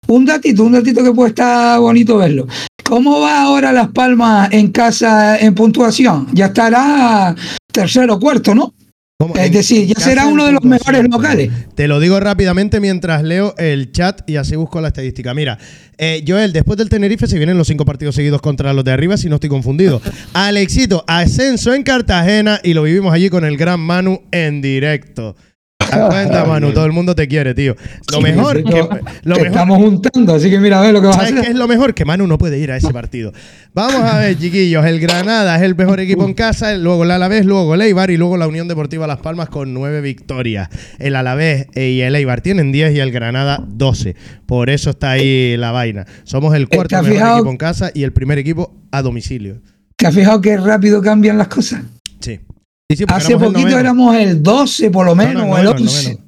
un 0.09 0.25
datito, 0.25 0.65
un 0.65 0.73
datito 0.73 1.03
que 1.03 1.13
puede 1.13 1.31
estar 1.31 1.81
bonito 1.81 2.19
verlo. 2.19 2.47
¿Cómo 2.85 3.21
va 3.21 3.43
ahora 3.43 3.73
Las 3.73 3.89
Palmas 3.89 4.51
en 4.53 4.73
casa 4.73 5.39
en 5.39 5.55
puntuación? 5.55 6.29
Ya 6.33 6.47
estará 6.47 7.35
tercero 7.73 8.15
o 8.15 8.21
cuarto, 8.21 8.55
¿no? 8.55 8.73
¿Cómo? 9.21 9.35
Es 9.35 9.51
decir, 9.51 9.85
ya 9.85 9.99
será 9.99 10.27
uno 10.29 10.47
de 10.47 10.53
los 10.53 10.63
mejores 10.63 11.03
locales. 11.11 11.51
Te 11.75 11.89
lo 11.89 11.99
digo 11.99 12.21
rápidamente 12.21 12.79
mientras 12.79 13.25
leo 13.25 13.53
el 13.59 13.91
chat 13.91 14.21
y 14.31 14.37
así 14.37 14.55
busco 14.55 14.81
la 14.81 14.89
estadística. 14.89 15.35
Mira, 15.35 15.59
eh, 15.97 16.23
Joel, 16.25 16.53
después 16.53 16.79
del 16.79 16.89
Tenerife 16.89 17.27
se 17.27 17.37
vienen 17.37 17.59
los 17.59 17.67
cinco 17.67 17.85
partidos 17.85 18.15
seguidos 18.15 18.41
contra 18.41 18.73
los 18.73 18.85
de 18.85 18.93
arriba, 18.93 19.17
si 19.17 19.29
no 19.29 19.35
estoy 19.35 19.51
confundido. 19.51 20.01
Alexito, 20.35 21.03
ascenso 21.09 21.75
en 21.75 21.83
Cartagena 21.83 22.61
y 22.63 22.75
lo 22.75 22.85
vivimos 22.85 23.13
allí 23.13 23.29
con 23.29 23.45
el 23.45 23.57
gran 23.57 23.81
Manu 23.81 24.23
en 24.31 24.63
directo. 24.63 25.35
¿Te 25.79 25.97
das 25.97 26.09
cuenta, 26.11 26.45
Manu? 26.45 26.73
Todo 26.73 26.85
el 26.85 26.93
mundo 26.93 27.15
te 27.15 27.27
quiere, 27.29 27.55
tío. 27.55 27.75
Lo 28.13 28.21
mejor, 28.21 28.63
que, 28.63 28.87
lo 29.23 29.35
mejor 29.37 29.47
estamos 29.47 29.79
juntando, 29.79 30.35
así 30.35 30.51
que 30.51 30.59
mira 30.59 30.81
a 30.81 30.83
ver 30.83 30.93
lo 30.93 31.01
que 31.01 31.07
vas 31.07 31.17
a 31.17 31.21
¿Sabes 31.21 31.33
qué 31.35 31.39
hacer. 31.41 31.53
es 31.53 31.57
lo 31.59 31.67
mejor? 31.67 31.95
Que 31.95 32.05
Manu 32.05 32.27
no 32.27 32.37
puede 32.37 32.59
ir 32.59 32.71
a 32.73 32.77
ese 32.77 32.93
partido. 32.93 33.33
Vamos 33.73 34.03
a 34.03 34.19
ver, 34.19 34.37
chiquillos. 34.37 34.85
El 34.85 35.01
Granada 35.01 35.57
es 35.57 35.63
el 35.63 35.75
mejor 35.77 36.01
equipo 36.01 36.25
en 36.27 36.35
casa, 36.35 36.75
luego 36.77 37.05
el 37.05 37.11
Alavés, 37.11 37.47
luego 37.47 37.75
el 37.75 37.81
Eibar 37.81 38.11
y 38.11 38.17
luego 38.19 38.37
la 38.37 38.47
Unión 38.49 38.69
Deportiva 38.69 39.07
Las 39.07 39.21
Palmas 39.21 39.49
con 39.49 39.73
nueve 39.73 40.01
victorias. 40.03 40.69
El 40.99 41.17
Alavés 41.17 41.69
y 41.75 42.01
el 42.01 42.15
Eibar 42.17 42.43
tienen 42.43 42.71
10 42.71 42.95
y 42.95 43.01
el 43.01 43.11
Granada 43.11 43.65
12. 43.67 44.15
Por 44.47 44.69
eso 44.71 44.91
está 44.91 45.13
ahí 45.13 45.57
la 45.57 45.71
vaina. 45.71 46.07
Somos 46.25 46.55
el 46.55 46.69
cuarto 46.69 46.89
¿Te 46.89 46.97
has 46.97 47.03
mejor 47.03 47.17
fijado? 47.17 47.37
equipo 47.39 47.51
en 47.51 47.57
casa 47.57 47.91
y 47.95 48.03
el 48.03 48.13
primer 48.13 48.37
equipo 48.39 48.75
a 48.91 49.01
domicilio. 49.01 49.63
¿Te 49.97 50.07
has 50.07 50.15
fijado 50.15 50.41
qué 50.43 50.57
rápido 50.59 51.01
cambian 51.01 51.39
las 51.39 51.49
cosas? 51.49 51.81
Sí. 52.21 52.41
Sí, 52.91 52.97
sí, 52.97 53.05
porque 53.07 53.23
Hace 53.23 53.33
éramos 53.35 53.53
poquito 53.53 53.79
éramos 53.79 54.17
el 54.17 54.43
12 54.43 54.91
por 54.91 55.05
lo 55.07 55.15
No, 55.15 55.17
menos, 55.17 55.47
no, 55.47 55.53
o 55.53 55.59
el 55.59 55.65
noveno, 55.65 55.71
el 55.71 55.83
11. 55.83 56.03
noveno. 56.05 56.25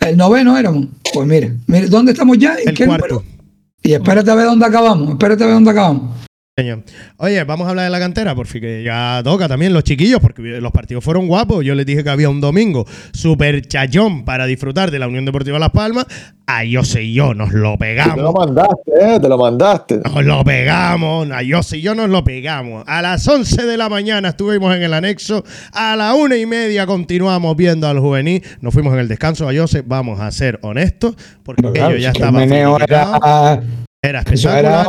El 0.00 0.16
noveno 0.16 0.56
éramos. 0.58 0.86
Pues 1.12 1.26
mira, 1.28 1.52
mira, 1.66 1.86
¿dónde 1.88 2.12
estamos 2.12 2.38
ya? 2.38 2.54
¿En 2.62 2.68
El 2.68 2.74
qué 2.76 2.86
cuarto. 2.86 3.06
número? 3.16 3.24
Y 3.82 3.92
espérate 3.92 4.30
a 4.30 4.34
ver 4.34 4.44
dónde 4.46 4.66
acabamos. 4.66 5.10
Espérate 5.10 5.42
a 5.42 5.46
ver 5.46 5.54
dónde 5.54 5.70
acabamos. 5.70 6.16
Señor. 6.60 6.82
Oye, 7.16 7.42
vamos 7.44 7.66
a 7.66 7.70
hablar 7.70 7.84
de 7.86 7.90
la 7.90 7.98
cantera, 7.98 8.34
por 8.34 8.46
fin 8.46 8.60
que 8.60 8.82
ya 8.82 9.20
toca 9.24 9.48
también 9.48 9.72
los 9.72 9.82
chiquillos, 9.84 10.20
porque 10.20 10.42
los 10.42 10.72
partidos 10.72 11.02
fueron 11.02 11.26
guapos. 11.26 11.64
Yo 11.64 11.74
les 11.74 11.86
dije 11.86 12.04
que 12.04 12.10
había 12.10 12.28
un 12.28 12.40
domingo 12.40 12.86
súper 13.12 13.62
chayón 13.66 14.24
para 14.24 14.46
disfrutar 14.46 14.90
de 14.90 14.98
la 14.98 15.08
Unión 15.08 15.24
Deportiva 15.24 15.58
Las 15.58 15.70
Palmas. 15.70 16.06
A 16.46 16.64
yo 16.64 16.80
y 17.00 17.14
yo 17.14 17.32
nos 17.32 17.52
lo 17.52 17.60
Te 17.60 17.68
lo 17.70 17.78
pegamos. 17.78 18.34
mandaste, 18.34 18.90
¿eh? 19.00 19.20
Te 19.20 19.28
lo 19.28 19.38
mandaste. 19.38 20.00
Nos 20.04 20.24
lo 20.24 20.42
pegamos, 20.42 21.30
a 21.30 21.42
yo 21.42 21.60
y 21.72 21.80
yo 21.80 21.94
nos 21.94 22.10
lo 22.10 22.24
pegamos. 22.24 22.82
A 22.88 23.02
las 23.02 23.26
11 23.26 23.66
de 23.66 23.76
la 23.76 23.88
mañana 23.88 24.30
estuvimos 24.30 24.74
en 24.74 24.82
el 24.82 24.92
anexo. 24.92 25.44
A 25.72 25.94
la 25.94 26.14
una 26.14 26.36
y 26.36 26.46
media 26.46 26.86
continuamos 26.86 27.56
viendo 27.56 27.86
al 27.86 28.00
juvenil. 28.00 28.42
Nos 28.60 28.74
fuimos 28.74 28.92
en 28.94 28.98
el 28.98 29.06
descanso 29.08 29.48
a 29.48 29.54
Jose. 29.54 29.82
Vamos 29.86 30.18
a 30.20 30.30
ser 30.32 30.58
honestos, 30.62 31.14
porque 31.44 31.68
ellos 31.68 32.02
ya 32.02 32.10
estaban. 32.10 32.52
era, 32.52 33.62
Era 34.02 34.18
espectacular. 34.20 34.88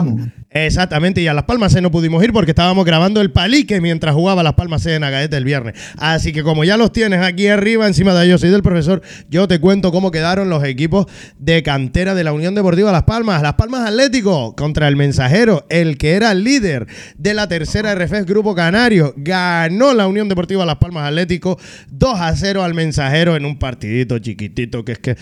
Exactamente, 0.53 1.21
y 1.21 1.27
a 1.27 1.33
Las 1.33 1.45
Palmas 1.45 1.71
C 1.71 1.79
no 1.79 1.91
pudimos 1.91 2.21
ir 2.25 2.33
porque 2.33 2.51
estábamos 2.51 2.83
grabando 2.83 3.21
el 3.21 3.31
palique 3.31 3.79
mientras 3.79 4.13
jugaba 4.13 4.43
Las 4.43 4.55
Palmas 4.55 4.83
C 4.83 4.95
en 4.95 5.03
Agaete 5.05 5.37
el 5.37 5.45
viernes. 5.45 5.75
Así 5.97 6.33
que 6.33 6.43
como 6.43 6.65
ya 6.65 6.75
los 6.75 6.91
tienes 6.91 7.21
aquí 7.21 7.47
arriba, 7.47 7.87
encima 7.87 8.13
de 8.13 8.25
ellos 8.25 8.43
y 8.43 8.49
del 8.49 8.61
profesor, 8.61 9.01
yo 9.29 9.47
te 9.47 9.61
cuento 9.61 9.93
cómo 9.93 10.11
quedaron 10.11 10.49
los 10.49 10.65
equipos 10.65 11.05
de 11.37 11.63
cantera 11.63 12.15
de 12.15 12.25
la 12.25 12.33
Unión 12.33 12.53
Deportiva 12.53 12.91
Las 12.91 13.03
Palmas. 13.03 13.41
Las 13.41 13.53
Palmas 13.53 13.87
Atlético 13.87 14.53
contra 14.57 14.89
el 14.89 14.97
Mensajero, 14.97 15.65
el 15.69 15.97
que 15.97 16.15
era 16.15 16.33
líder 16.33 16.85
de 17.17 17.33
la 17.33 17.47
tercera 17.47 17.95
RFES 17.95 18.25
Grupo 18.25 18.53
Canario. 18.53 19.13
Ganó 19.15 19.93
la 19.93 20.05
Unión 20.07 20.27
Deportiva 20.27 20.65
Las 20.65 20.79
Palmas 20.79 21.07
Atlético 21.07 21.57
2 21.91 22.19
a 22.19 22.35
0 22.35 22.61
al 22.61 22.73
Mensajero 22.73 23.37
en 23.37 23.45
un 23.45 23.57
partidito 23.57 24.19
chiquitito 24.19 24.83
que 24.83 24.91
es 24.91 24.99
que 24.99 25.15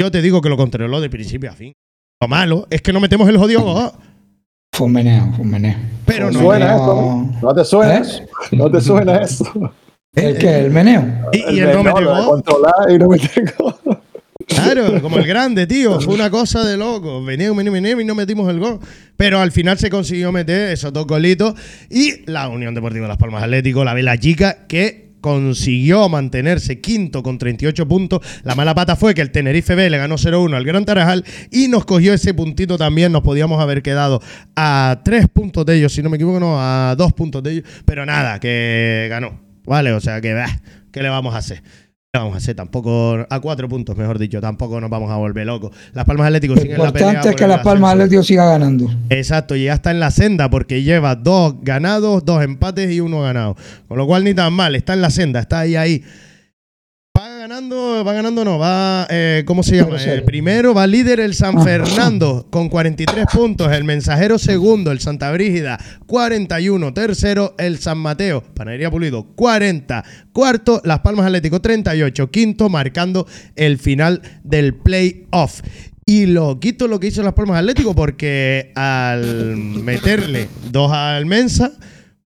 yo 0.00 0.10
te 0.10 0.20
digo 0.20 0.42
que 0.42 0.48
lo 0.48 0.56
controló 0.56 1.00
de 1.00 1.08
principio 1.08 1.48
a 1.48 1.54
fin. 1.54 1.74
Lo 2.20 2.26
malo 2.26 2.66
es 2.70 2.82
que 2.82 2.92
no 2.92 2.98
metemos 2.98 3.28
el 3.28 3.38
jodido. 3.38 3.94
Fue 4.74 4.88
un 4.88 4.92
meneo, 4.92 5.32
fue 5.36 5.44
un 5.44 5.50
meneo. 5.52 5.76
Pero 6.04 6.32
no. 6.32 6.40
¿Suena 6.40 6.74
eso? 6.74 6.86
¿no? 6.86 7.38
¿No 7.40 7.54
te 7.54 7.64
suena 7.64 7.96
¿Eh? 7.96 8.00
eso? 8.00 8.22
¿No 8.50 8.70
te 8.70 8.80
suena 8.80 9.16
eso? 9.18 9.72
¿El 10.16 10.36
qué? 10.36 10.58
¿El 10.58 10.70
meneo? 10.72 11.04
Y, 11.32 11.54
y 11.54 11.60
el 11.60 11.72
no 11.72 11.84
de 11.84 12.04
gol. 12.04 12.24
controlar 12.26 12.90
y 12.90 12.98
no 12.98 13.08
meter 13.08 13.54
gol. 13.56 13.74
Claro, 14.48 15.00
como 15.00 15.18
el 15.18 15.26
grande, 15.26 15.68
tío. 15.68 16.00
Fue 16.00 16.12
una 16.12 16.28
cosa 16.28 16.64
de 16.64 16.76
loco. 16.76 17.24
Venía, 17.24 17.52
venía, 17.52 17.70
venía 17.70 17.92
y 17.92 18.04
no 18.04 18.16
metimos 18.16 18.50
el 18.50 18.58
gol. 18.58 18.80
Pero 19.16 19.38
al 19.38 19.52
final 19.52 19.78
se 19.78 19.90
consiguió 19.90 20.32
meter 20.32 20.72
esos 20.72 20.92
dos 20.92 21.06
golitos. 21.06 21.54
Y 21.88 22.28
la 22.28 22.48
Unión 22.48 22.74
Deportiva 22.74 23.06
Las 23.06 23.16
Palmas 23.16 23.44
Atlético, 23.44 23.84
la 23.84 23.94
Vela 23.94 24.18
Chica, 24.18 24.66
que 24.66 25.03
consiguió 25.24 26.06
mantenerse 26.10 26.82
quinto 26.82 27.22
con 27.22 27.38
38 27.38 27.88
puntos. 27.88 28.20
La 28.42 28.54
mala 28.54 28.74
pata 28.74 28.94
fue 28.94 29.14
que 29.14 29.22
el 29.22 29.30
Tenerife 29.30 29.74
B 29.74 29.88
le 29.88 29.96
ganó 29.96 30.16
0-1 30.16 30.54
al 30.54 30.64
Gran 30.64 30.84
Tarajal 30.84 31.24
y 31.50 31.68
nos 31.68 31.86
cogió 31.86 32.12
ese 32.12 32.34
puntito 32.34 32.76
también. 32.76 33.10
Nos 33.10 33.22
podíamos 33.22 33.58
haber 33.58 33.80
quedado 33.80 34.20
a 34.54 35.00
tres 35.02 35.26
puntos 35.28 35.64
de 35.64 35.76
ellos, 35.76 35.94
si 35.94 36.02
no 36.02 36.10
me 36.10 36.16
equivoco, 36.16 36.40
no, 36.40 36.60
a 36.60 36.94
dos 36.94 37.14
puntos 37.14 37.42
de 37.42 37.52
ellos. 37.52 37.64
Pero 37.86 38.04
nada, 38.04 38.38
que 38.38 39.06
ganó. 39.08 39.40
Vale, 39.64 39.92
o 39.92 40.00
sea 40.00 40.20
que, 40.20 40.34
bah, 40.34 40.60
¿qué 40.92 41.02
le 41.02 41.08
vamos 41.08 41.34
a 41.34 41.38
hacer? 41.38 41.62
¿Qué 42.14 42.18
vamos 42.18 42.34
a 42.34 42.36
hacer? 42.36 42.54
Tampoco, 42.54 43.26
a 43.28 43.40
cuatro 43.40 43.68
puntos, 43.68 43.96
mejor 43.96 44.20
dicho, 44.20 44.40
tampoco 44.40 44.80
nos 44.80 44.88
vamos 44.88 45.10
a 45.10 45.16
volver 45.16 45.44
locos. 45.48 45.72
Las 45.94 46.04
Palmas 46.04 46.28
Atlético 46.28 46.54
Lo 46.54 46.60
siguen 46.60 46.78
la 46.78 46.92
pelea. 46.92 47.08
importante 47.08 47.30
es 47.30 47.34
que 47.34 47.48
Las 47.48 47.64
Palmas. 47.64 47.94
Atlético 47.94 48.22
siga 48.22 48.46
ganando. 48.46 48.88
Exacto, 49.10 49.56
y 49.56 49.64
ya 49.64 49.72
está 49.72 49.90
en 49.90 49.98
la 49.98 50.12
senda 50.12 50.48
porque 50.48 50.84
lleva 50.84 51.16
dos 51.16 51.56
ganados, 51.62 52.24
dos 52.24 52.44
empates 52.44 52.92
y 52.92 53.00
uno 53.00 53.22
ganado. 53.22 53.56
Con 53.88 53.98
lo 53.98 54.06
cual 54.06 54.22
ni 54.22 54.32
tan 54.32 54.52
mal, 54.52 54.76
está 54.76 54.94
en 54.94 55.02
la 55.02 55.10
senda, 55.10 55.40
está 55.40 55.58
ahí 55.58 55.74
ahí. 55.74 56.04
Va 57.24 57.38
ganando, 57.38 58.04
va 58.04 58.12
ganando 58.12 58.44
no, 58.44 58.58
va, 58.58 59.06
eh, 59.08 59.44
¿cómo 59.46 59.62
se 59.62 59.76
llama? 59.76 59.96
El 59.96 60.24
primero 60.24 60.74
va 60.74 60.86
líder 60.86 61.20
el 61.20 61.32
San. 61.32 61.64
Fernando 61.64 62.48
con 62.50 62.68
43 62.68 63.24
puntos, 63.32 63.72
el 63.72 63.82
Mensajero 63.82 64.38
segundo, 64.38 64.92
el 64.92 65.00
Santa 65.00 65.32
Brígida 65.32 65.78
41, 66.04 66.92
tercero 66.92 67.54
el 67.56 67.78
San 67.78 67.96
Mateo, 67.96 68.42
Panadería 68.42 68.90
Pulido 68.90 69.24
40, 69.36 70.04
cuarto 70.34 70.82
Las 70.84 70.98
Palmas 70.98 71.24
Atlético 71.24 71.62
38, 71.62 72.30
quinto 72.30 72.68
marcando 72.68 73.26
el 73.56 73.78
final 73.78 74.20
del 74.42 74.74
playoff. 74.74 75.62
Y 76.04 76.26
lo 76.26 76.60
quito 76.60 76.88
lo 76.88 77.00
que 77.00 77.06
hizo 77.06 77.22
Las 77.22 77.32
Palmas 77.32 77.58
Atlético 77.58 77.94
porque 77.94 78.70
al 78.74 79.56
meterle 79.56 80.48
dos 80.70 80.92
al 80.92 81.24
Mensa, 81.24 81.72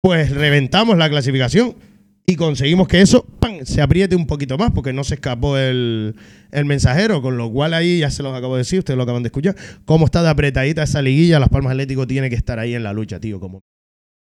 pues 0.00 0.30
reventamos 0.30 0.98
la 0.98 1.08
clasificación 1.08 1.86
y 2.30 2.36
conseguimos 2.36 2.88
que 2.88 3.00
eso 3.00 3.26
se 3.64 3.80
apriete 3.80 4.14
un 4.14 4.26
poquito 4.26 4.58
más 4.58 4.70
porque 4.72 4.92
no 4.92 5.02
se 5.02 5.14
escapó 5.14 5.56
el, 5.56 6.14
el 6.50 6.64
mensajero, 6.66 7.22
con 7.22 7.38
lo 7.38 7.50
cual 7.50 7.72
ahí 7.72 8.00
ya 8.00 8.10
se 8.10 8.22
los 8.22 8.36
acabo 8.36 8.54
de 8.54 8.58
decir, 8.58 8.80
ustedes 8.80 8.98
lo 8.98 9.04
acaban 9.04 9.22
de 9.22 9.28
escuchar, 9.28 9.56
cómo 9.86 10.04
está 10.04 10.22
de 10.22 10.28
apretadita 10.28 10.82
esa 10.82 11.00
liguilla, 11.00 11.40
Las 11.40 11.48
Palmas 11.48 11.70
Atlético 11.70 12.06
tiene 12.06 12.28
que 12.28 12.36
estar 12.36 12.58
ahí 12.58 12.74
en 12.74 12.82
la 12.82 12.92
lucha, 12.92 13.18
tío, 13.18 13.40
como, 13.40 13.62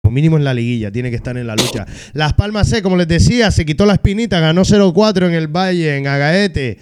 como 0.01 0.15
mínimo 0.15 0.37
en 0.37 0.45
la 0.45 0.55
liguilla, 0.55 0.93
tiene 0.93 1.11
que 1.11 1.16
estar 1.16 1.37
en 1.37 1.49
la 1.49 1.57
lucha. 1.57 1.87
Las 2.12 2.35
Palmas 2.35 2.69
C, 2.69 2.83
como 2.83 2.97
les 2.97 3.09
decía, 3.09 3.51
se 3.51 3.66
quitó 3.66 3.85
la 3.85 3.95
espinita, 3.95 4.39
ganó 4.39 4.62
0-4 4.62 5.27
en 5.27 5.35
el 5.35 5.49
Valle, 5.49 5.97
en 5.97 6.07
Agaete. 6.07 6.79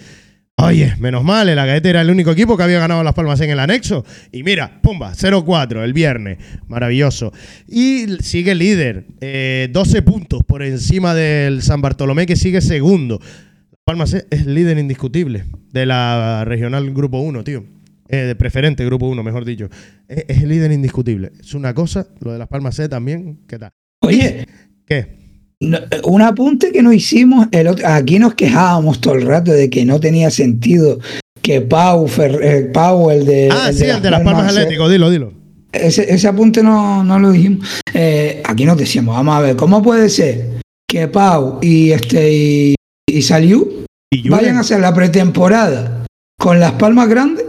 Oye, 0.59 0.95
menos 0.99 1.23
mal, 1.23 1.47
el 1.49 1.59
Agaete 1.59 1.91
era 1.91 2.01
el 2.01 2.09
único 2.09 2.31
equipo 2.31 2.57
que 2.57 2.63
había 2.63 2.79
ganado 2.79 3.03
Las 3.03 3.13
Palmas 3.13 3.39
en 3.41 3.51
el 3.51 3.59
anexo. 3.59 4.03
Y 4.31 4.41
mira, 4.41 4.81
pumba, 4.81 5.13
0-4 5.13 5.83
el 5.83 5.93
viernes. 5.93 6.39
Maravilloso. 6.67 7.31
Y 7.67 8.07
sigue 8.21 8.55
líder, 8.55 9.05
eh, 9.21 9.69
12 9.71 10.01
puntos 10.01 10.43
por 10.43 10.63
encima 10.63 11.13
del 11.13 11.61
San 11.61 11.81
Bartolomé, 11.81 12.25
que 12.25 12.35
sigue 12.35 12.61
segundo. 12.61 13.19
Las 13.19 13.81
Palmas 13.85 14.09
C 14.09 14.25
es 14.31 14.47
líder 14.47 14.79
indiscutible 14.79 15.45
de 15.71 15.85
la 15.85 16.43
regional 16.43 16.91
Grupo 16.91 17.19
1, 17.19 17.43
tío. 17.43 17.63
Eh, 18.09 18.17
de 18.17 18.35
preferente 18.35 18.83
Grupo 18.83 19.07
1, 19.07 19.21
mejor 19.21 19.45
dicho. 19.45 19.69
Es, 20.07 20.25
es 20.27 20.41
el 20.41 20.49
líder 20.49 20.71
indiscutible. 20.71 21.33
Es 21.39 21.53
una 21.53 21.75
cosa, 21.75 22.07
lo 22.19 22.33
de 22.33 22.39
Las 22.39 22.47
Palmas 22.47 22.75
C 22.75 22.89
también. 22.89 23.41
¿Qué 23.47 23.59
tal? 23.59 23.73
Oye, 24.01 24.47
¿Qué? 24.87 25.26
No- 25.61 25.79
un 26.03 26.21
apunte 26.21 26.71
que 26.71 26.81
nos 26.81 26.93
hicimos, 26.93 27.47
el 27.51 27.67
otro- 27.67 27.87
aquí 27.87 28.19
nos 28.19 28.33
quejábamos 28.35 28.99
todo 29.01 29.15
el 29.15 29.23
rato 29.23 29.51
de 29.51 29.69
que 29.69 29.85
no 29.85 29.99
tenía 29.99 30.29
sentido 30.31 30.99
que 31.41 31.61
Pau, 31.61 32.07
Fer- 32.07 32.39
eh, 32.41 32.69
Pau 32.73 33.09
el 33.09 33.25
de... 33.25 33.49
Ah, 33.51 33.71
sí, 33.73 33.85
el 33.85 34.01
de 34.01 34.11
Las 34.11 34.21
Palmas 34.21 34.49
Atlético, 34.55 34.89
dilo, 34.89 35.09
dilo. 35.09 35.33
Ese, 35.71 36.11
ese 36.13 36.27
apunte 36.27 36.63
no, 36.63 37.03
no 37.03 37.19
lo 37.19 37.31
dijimos. 37.31 37.67
Eh, 37.93 38.41
aquí 38.45 38.65
nos 38.65 38.77
decíamos, 38.77 39.15
vamos 39.15 39.35
a 39.35 39.41
ver, 39.41 39.55
¿cómo 39.55 39.81
puede 39.81 40.09
ser 40.09 40.59
que 40.89 41.07
Pau 41.07 41.59
y 41.61 41.91
este 41.91 42.31
y, 42.33 42.75
y 43.09 43.21
Saliu 43.21 43.85
Y 44.11 44.27
vayan 44.29 44.57
a 44.57 44.61
hacer 44.61 44.79
la 44.79 44.93
pretemporada 44.93 46.05
con 46.39 46.59
las 46.59 46.73
palmas 46.73 47.07
grandes 47.09 47.45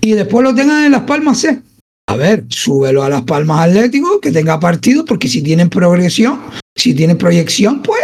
y 0.00 0.12
después 0.12 0.44
lo 0.44 0.54
tengan 0.54 0.84
en 0.84 0.92
las 0.92 1.02
palmas 1.02 1.38
C? 1.38 1.60
A 2.08 2.16
ver, 2.16 2.46
súbelo 2.48 3.02
a 3.02 3.10
las 3.10 3.22
palmas 3.22 3.68
Atlético, 3.68 4.18
que 4.18 4.32
tenga 4.32 4.58
partido, 4.58 5.04
porque 5.04 5.28
si 5.28 5.42
tienen 5.42 5.68
progresión, 5.68 6.40
si 6.74 6.94
tienen 6.94 7.18
proyección, 7.18 7.82
pues 7.82 8.00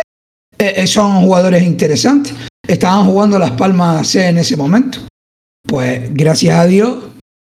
eh, 0.58 0.74
eh, 0.76 0.86
son 0.86 1.22
jugadores 1.22 1.62
interesantes. 1.62 2.34
Estaban 2.68 3.06
jugando 3.06 3.38
las 3.38 3.52
palmas 3.52 4.06
C 4.06 4.28
en 4.28 4.36
ese 4.36 4.58
momento. 4.58 4.98
Pues 5.66 6.12
gracias 6.12 6.58
a 6.58 6.66
Dios, 6.66 6.98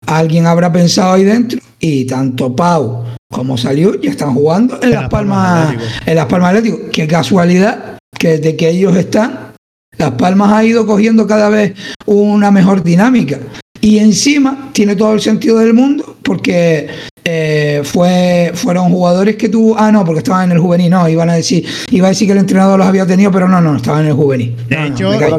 alguien 0.06 0.46
habrá 0.46 0.72
pensado 0.72 1.12
ahí 1.12 1.22
dentro 1.22 1.60
y 1.78 2.04
tanto 2.06 2.54
Pau 2.54 3.04
como 3.32 3.56
salió 3.56 3.94
ya 4.00 4.10
están 4.10 4.34
jugando 4.34 4.80
en, 4.82 4.90
las 4.90 5.08
palmas, 5.08 5.68
Atlético. 5.68 6.02
en 6.06 6.16
las 6.16 6.26
palmas 6.26 6.48
Atlético. 6.48 6.78
Qué 6.92 7.06
casualidad 7.06 7.98
que 8.18 8.38
desde 8.38 8.56
que 8.56 8.70
ellos 8.70 8.96
están, 8.96 9.52
las 9.96 10.10
palmas 10.12 10.50
ha 10.52 10.64
ido 10.64 10.84
cogiendo 10.84 11.28
cada 11.28 11.48
vez 11.48 11.74
una 12.06 12.50
mejor 12.50 12.82
dinámica. 12.82 13.38
Y 13.80 13.98
encima 13.98 14.70
tiene 14.72 14.96
todo 14.96 15.14
el 15.14 15.20
sentido 15.20 15.58
del 15.58 15.74
mundo 15.74 16.09
porque 16.22 16.88
eh, 17.24 17.80
fue, 17.84 18.52
fueron 18.54 18.90
jugadores 18.90 19.36
que 19.36 19.48
tuvo. 19.48 19.78
Ah, 19.78 19.90
no, 19.92 20.04
porque 20.04 20.18
estaban 20.18 20.46
en 20.50 20.52
el 20.56 20.58
juvenil. 20.62 20.90
No, 20.90 21.08
iban 21.08 21.30
a 21.30 21.34
decir, 21.34 21.64
iba 21.90 22.06
a 22.06 22.10
decir 22.10 22.26
que 22.26 22.32
el 22.32 22.38
entrenador 22.38 22.78
los 22.78 22.86
había 22.88 23.06
tenido, 23.06 23.30
pero 23.30 23.48
no, 23.48 23.60
no, 23.60 23.76
estaban 23.76 24.02
en 24.02 24.08
el 24.08 24.14
juvenil. 24.14 24.56
De 24.68 24.76
No, 24.76 24.84
hecho, 24.86 25.10
callo, 25.18 25.36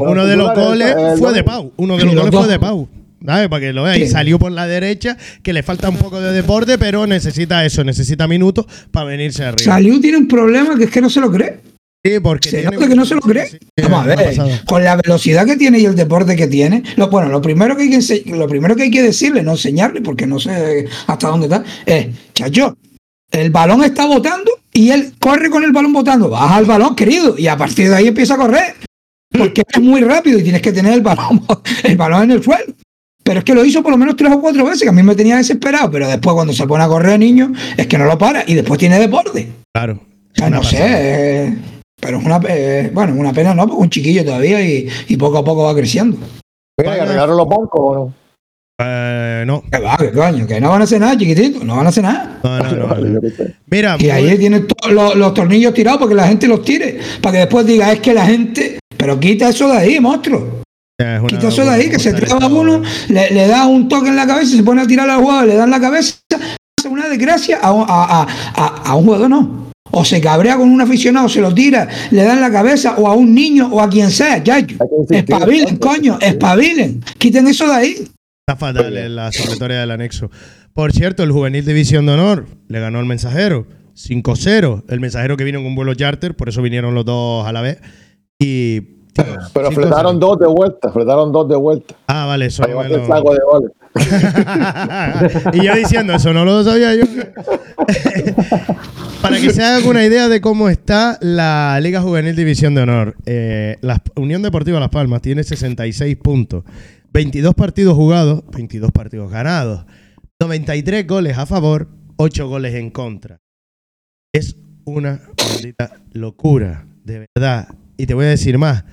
Uno 0.00 0.26
de 0.26 0.36
los 0.36 0.54
goles 0.54 0.94
fue 1.18 1.32
de. 1.32 1.44
Pau. 1.44 1.72
Uno 1.76 1.96
de 1.96 2.04
los 2.04 2.14
los 2.14 2.24
goles 2.30 2.40
fue 2.40 2.48
de 2.52 2.58
Pau. 2.58 2.88
¿Sabes? 3.24 3.48
Para 3.48 3.60
que 3.60 3.72
lo 3.72 3.82
veas. 3.82 3.98
Y 3.98 4.02
Sí. 4.02 4.08
salió 4.10 4.38
por 4.38 4.52
la 4.52 4.66
derecha, 4.68 5.16
que 5.42 5.52
le 5.52 5.62
falta 5.64 5.88
un 5.88 5.96
poco 5.96 6.20
de 6.20 6.32
deporte, 6.32 6.78
pero 6.78 7.04
necesita 7.06 7.64
eso, 7.64 7.82
necesita 7.82 8.28
minutos 8.28 8.66
para 8.92 9.06
venirse 9.06 9.44
arriba. 9.44 9.72
Saliu 9.74 10.00
tiene 10.00 10.18
un 10.18 10.28
problema 10.28 10.76
que 10.78 10.84
es 10.84 10.90
que 10.90 11.00
no 11.00 11.10
se 11.10 11.20
lo 11.20 11.30
cree. 11.32 11.58
Sí, 12.04 12.20
porque 12.20 12.48
Se 12.50 12.58
tiene- 12.60 12.76
nota 12.76 12.88
que 12.88 12.94
no 12.94 13.04
se 13.04 13.14
lo 13.16 13.20
cree. 13.20 13.46
Sí, 13.48 13.58
Vamos 13.82 14.04
a 14.04 14.06
ver, 14.14 14.40
con 14.66 14.84
la 14.84 14.96
velocidad 14.96 15.44
que 15.46 15.56
tiene 15.56 15.80
y 15.80 15.84
el 15.84 15.96
deporte 15.96 16.36
que 16.36 16.46
tiene, 16.46 16.82
lo, 16.96 17.08
bueno, 17.10 17.28
lo 17.28 17.42
primero 17.42 17.76
que 17.76 17.82
hay 17.82 17.90
que 17.90 17.96
ense- 17.98 18.24
lo 18.26 18.46
primero 18.46 18.76
que 18.76 18.84
hay 18.84 18.90
que 18.90 19.02
decirle, 19.02 19.42
no 19.42 19.52
enseñarle, 19.52 20.00
porque 20.00 20.26
no 20.26 20.38
sé 20.38 20.86
hasta 21.06 21.28
dónde 21.28 21.46
está, 21.46 21.64
es, 21.86 22.06
chacho, 22.34 22.76
el 23.32 23.50
balón 23.50 23.82
está 23.84 24.06
botando 24.06 24.50
y 24.72 24.90
él 24.90 25.12
corre 25.18 25.50
con 25.50 25.64
el 25.64 25.72
balón 25.72 25.92
botando, 25.92 26.30
baja 26.30 26.58
el 26.60 26.66
balón, 26.66 26.94
querido, 26.94 27.36
y 27.36 27.46
a 27.48 27.56
partir 27.56 27.88
de 27.88 27.96
ahí 27.96 28.06
empieza 28.08 28.34
a 28.34 28.38
correr. 28.38 28.74
Porque 29.36 29.62
es 29.70 29.80
muy 29.82 30.00
rápido 30.00 30.38
y 30.38 30.42
tienes 30.42 30.62
que 30.62 30.72
tener 30.72 30.94
el 30.94 31.02
balón, 31.02 31.44
el 31.84 31.96
balón 31.96 32.22
en 32.24 32.30
el 32.30 32.42
suelo. 32.42 32.72
Pero 33.22 33.40
es 33.40 33.44
que 33.44 33.54
lo 33.54 33.62
hizo 33.64 33.82
por 33.82 33.90
lo 33.92 33.98
menos 33.98 34.16
tres 34.16 34.32
o 34.32 34.40
cuatro 34.40 34.64
veces, 34.64 34.82
que 34.84 34.88
a 34.88 34.92
mí 34.92 35.02
me 35.02 35.14
tenía 35.14 35.36
desesperado, 35.36 35.90
pero 35.90 36.08
después 36.08 36.32
cuando 36.34 36.54
se 36.54 36.66
pone 36.66 36.84
a 36.84 36.88
correr, 36.88 37.18
niño, 37.18 37.52
es 37.76 37.86
que 37.88 37.98
no 37.98 38.06
lo 38.06 38.16
para 38.16 38.44
y 38.46 38.54
después 38.54 38.78
tiene 38.78 38.98
deporte. 38.98 39.48
Claro. 39.74 40.00
O 40.32 40.34
sea, 40.34 40.46
Una 40.46 40.56
no 40.58 40.62
sé, 40.64 40.76
pasada. 40.78 41.00
eh, 41.02 41.56
pero 42.00 42.18
es 42.18 42.24
una, 42.24 42.40
eh, 42.48 42.90
bueno, 42.92 43.14
una 43.14 43.32
pena 43.32 43.54
no, 43.54 43.66
porque 43.66 43.82
un 43.82 43.90
chiquillo 43.90 44.24
todavía 44.24 44.60
y, 44.62 44.88
y 45.08 45.16
poco 45.16 45.38
a 45.38 45.44
poco 45.44 45.64
va 45.64 45.74
creciendo. 45.74 46.16
Mira, 46.78 46.96
¿y 46.96 47.00
arreglaron 47.00 47.36
los 47.36 47.48
bancos 47.48 47.70
o 47.80 47.94
no? 47.94 48.14
Eh, 48.80 49.42
no. 49.44 49.62
Que 49.70 49.78
va, 49.80 49.96
que 49.96 50.12
coño, 50.12 50.46
que 50.46 50.60
no 50.60 50.68
van 50.70 50.82
a 50.82 50.84
hacer 50.84 51.00
nada, 51.00 51.18
chiquitito, 51.18 51.64
no 51.64 51.76
van 51.76 51.86
a 51.86 51.88
hacer 51.88 52.04
nada. 52.04 52.38
No, 52.44 52.58
no, 52.58 52.72
no, 52.86 52.94
no. 52.94 53.20
Mira, 53.66 53.96
Y 53.98 54.08
ahí 54.10 54.38
tienen 54.38 54.68
todos 54.68 54.92
los, 54.94 55.16
los 55.16 55.34
tornillos 55.34 55.74
tirados 55.74 55.98
para 55.98 56.08
que 56.10 56.14
la 56.14 56.28
gente 56.28 56.46
los 56.46 56.62
tire. 56.62 57.00
Para 57.20 57.32
que 57.32 57.38
después 57.40 57.66
diga, 57.66 57.92
es 57.92 57.98
que 58.00 58.14
la 58.14 58.24
gente. 58.26 58.78
Pero 58.96 59.18
quita 59.18 59.48
eso 59.48 59.68
de 59.68 59.78
ahí, 59.78 59.98
monstruo. 60.00 60.62
es 61.00 61.18
una 61.20 61.26
Quita 61.26 61.48
eso 61.48 61.64
de 61.64 61.70
ahí, 61.70 61.90
que 61.90 61.98
se 61.98 62.12
traba 62.12 62.46
uno, 62.46 62.82
le, 63.08 63.30
le 63.32 63.46
da 63.48 63.66
un 63.66 63.88
toque 63.88 64.08
en 64.08 64.16
la 64.16 64.26
cabeza, 64.26 64.56
se 64.56 64.62
pone 64.62 64.82
a 64.82 64.86
tirar 64.86 65.10
al 65.10 65.20
jugador, 65.20 65.46
le 65.48 65.54
dan 65.56 65.70
la 65.70 65.80
cabeza, 65.80 66.16
hace 66.78 66.88
una 66.88 67.08
desgracia 67.08 67.58
a, 67.60 67.72
un- 67.72 67.84
a, 67.88 68.22
a- 68.22 68.26
a- 68.54 68.82
a 68.90 68.94
un 68.94 69.04
jugador, 69.04 69.28
no. 69.30 69.67
O 69.90 70.04
se 70.04 70.20
cabrea 70.20 70.56
con 70.56 70.68
un 70.68 70.80
aficionado, 70.80 71.28
se 71.28 71.40
lo 71.40 71.52
tira, 71.54 71.88
le 72.10 72.22
dan 72.22 72.40
la 72.40 72.50
cabeza, 72.50 72.96
o 72.96 73.06
a 73.06 73.14
un 73.14 73.34
niño, 73.34 73.68
o 73.72 73.80
a 73.80 73.88
quien 73.88 74.10
sea, 74.10 74.42
chacho. 74.42 74.76
Espabilen, 75.10 75.76
coño, 75.76 76.18
espabilen. 76.20 77.02
Quiten 77.18 77.46
eso 77.46 77.66
de 77.66 77.74
ahí. 77.74 77.94
Está 78.46 78.56
fatal 78.56 78.96
en 78.96 79.16
la 79.16 79.30
secretaria 79.32 79.80
del 79.80 79.90
anexo. 79.90 80.30
Por 80.72 80.92
cierto, 80.92 81.22
el 81.22 81.32
juvenil 81.32 81.64
División 81.64 82.06
de 82.06 82.12
Honor 82.12 82.46
le 82.68 82.80
ganó 82.80 82.98
al 82.98 83.06
mensajero 83.06 83.66
5-0. 83.94 84.84
El 84.88 85.00
mensajero 85.00 85.36
que 85.36 85.44
vino 85.44 85.58
en 85.58 85.66
un 85.66 85.74
vuelo 85.74 85.94
charter, 85.94 86.36
por 86.36 86.48
eso 86.48 86.62
vinieron 86.62 86.94
los 86.94 87.04
dos 87.04 87.46
a 87.46 87.52
la 87.52 87.60
vez. 87.60 87.78
Y. 88.38 88.97
Pero 89.52 89.70
5-0. 89.70 89.74
fletaron 89.74 90.20
dos 90.20 90.38
de 90.38 90.46
vuelta, 90.46 90.92
fletaron 90.92 91.32
dos 91.32 91.48
de 91.48 91.56
vuelta. 91.56 91.94
Ah, 92.06 92.26
vale, 92.26 92.46
eso 92.46 92.62
Para 92.62 92.86
el 92.86 93.06
saco 93.06 93.32
de 93.32 93.40
goles. 93.50 93.72
y 95.54 95.64
yo 95.64 95.74
diciendo 95.74 96.12
eso, 96.14 96.32
no 96.32 96.44
lo 96.44 96.62
sabía 96.62 96.94
yo. 96.94 97.04
Para 99.22 99.40
que 99.40 99.50
se 99.50 99.62
hagan 99.64 99.86
una 99.88 100.04
idea 100.04 100.28
de 100.28 100.40
cómo 100.40 100.68
está 100.68 101.18
la 101.20 101.78
Liga 101.82 102.00
Juvenil 102.00 102.36
División 102.36 102.74
de 102.74 102.82
Honor. 102.82 103.16
eh, 103.26 103.76
la 103.80 104.00
Unión 104.16 104.42
Deportiva 104.42 104.78
Las 104.78 104.90
Palmas 104.90 105.22
tiene 105.22 105.42
66 105.42 106.16
puntos, 106.16 106.64
22 107.12 107.54
partidos 107.54 107.94
jugados, 107.94 108.42
22 108.52 108.92
partidos 108.92 109.30
ganados, 109.30 109.84
93 110.40 111.06
goles 111.06 111.36
a 111.36 111.46
favor, 111.46 111.88
8 112.16 112.48
goles 112.48 112.74
en 112.74 112.90
contra. 112.90 113.38
Es 114.32 114.56
una 114.84 115.20
maldita 115.50 115.90
locura, 116.12 116.86
de 117.04 117.26
verdad. 117.34 117.68
Y 117.96 118.06
te 118.06 118.14
voy 118.14 118.26
a 118.26 118.28
decir 118.28 118.58
más. 118.58 118.84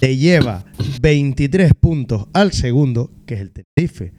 Te 0.00 0.16
lleva 0.16 0.64
23 1.00 1.74
puntos 1.74 2.26
al 2.32 2.52
segundo, 2.52 3.10
que 3.26 3.34
es 3.34 3.40
el 3.40 3.52
Tenerife. 3.52 4.12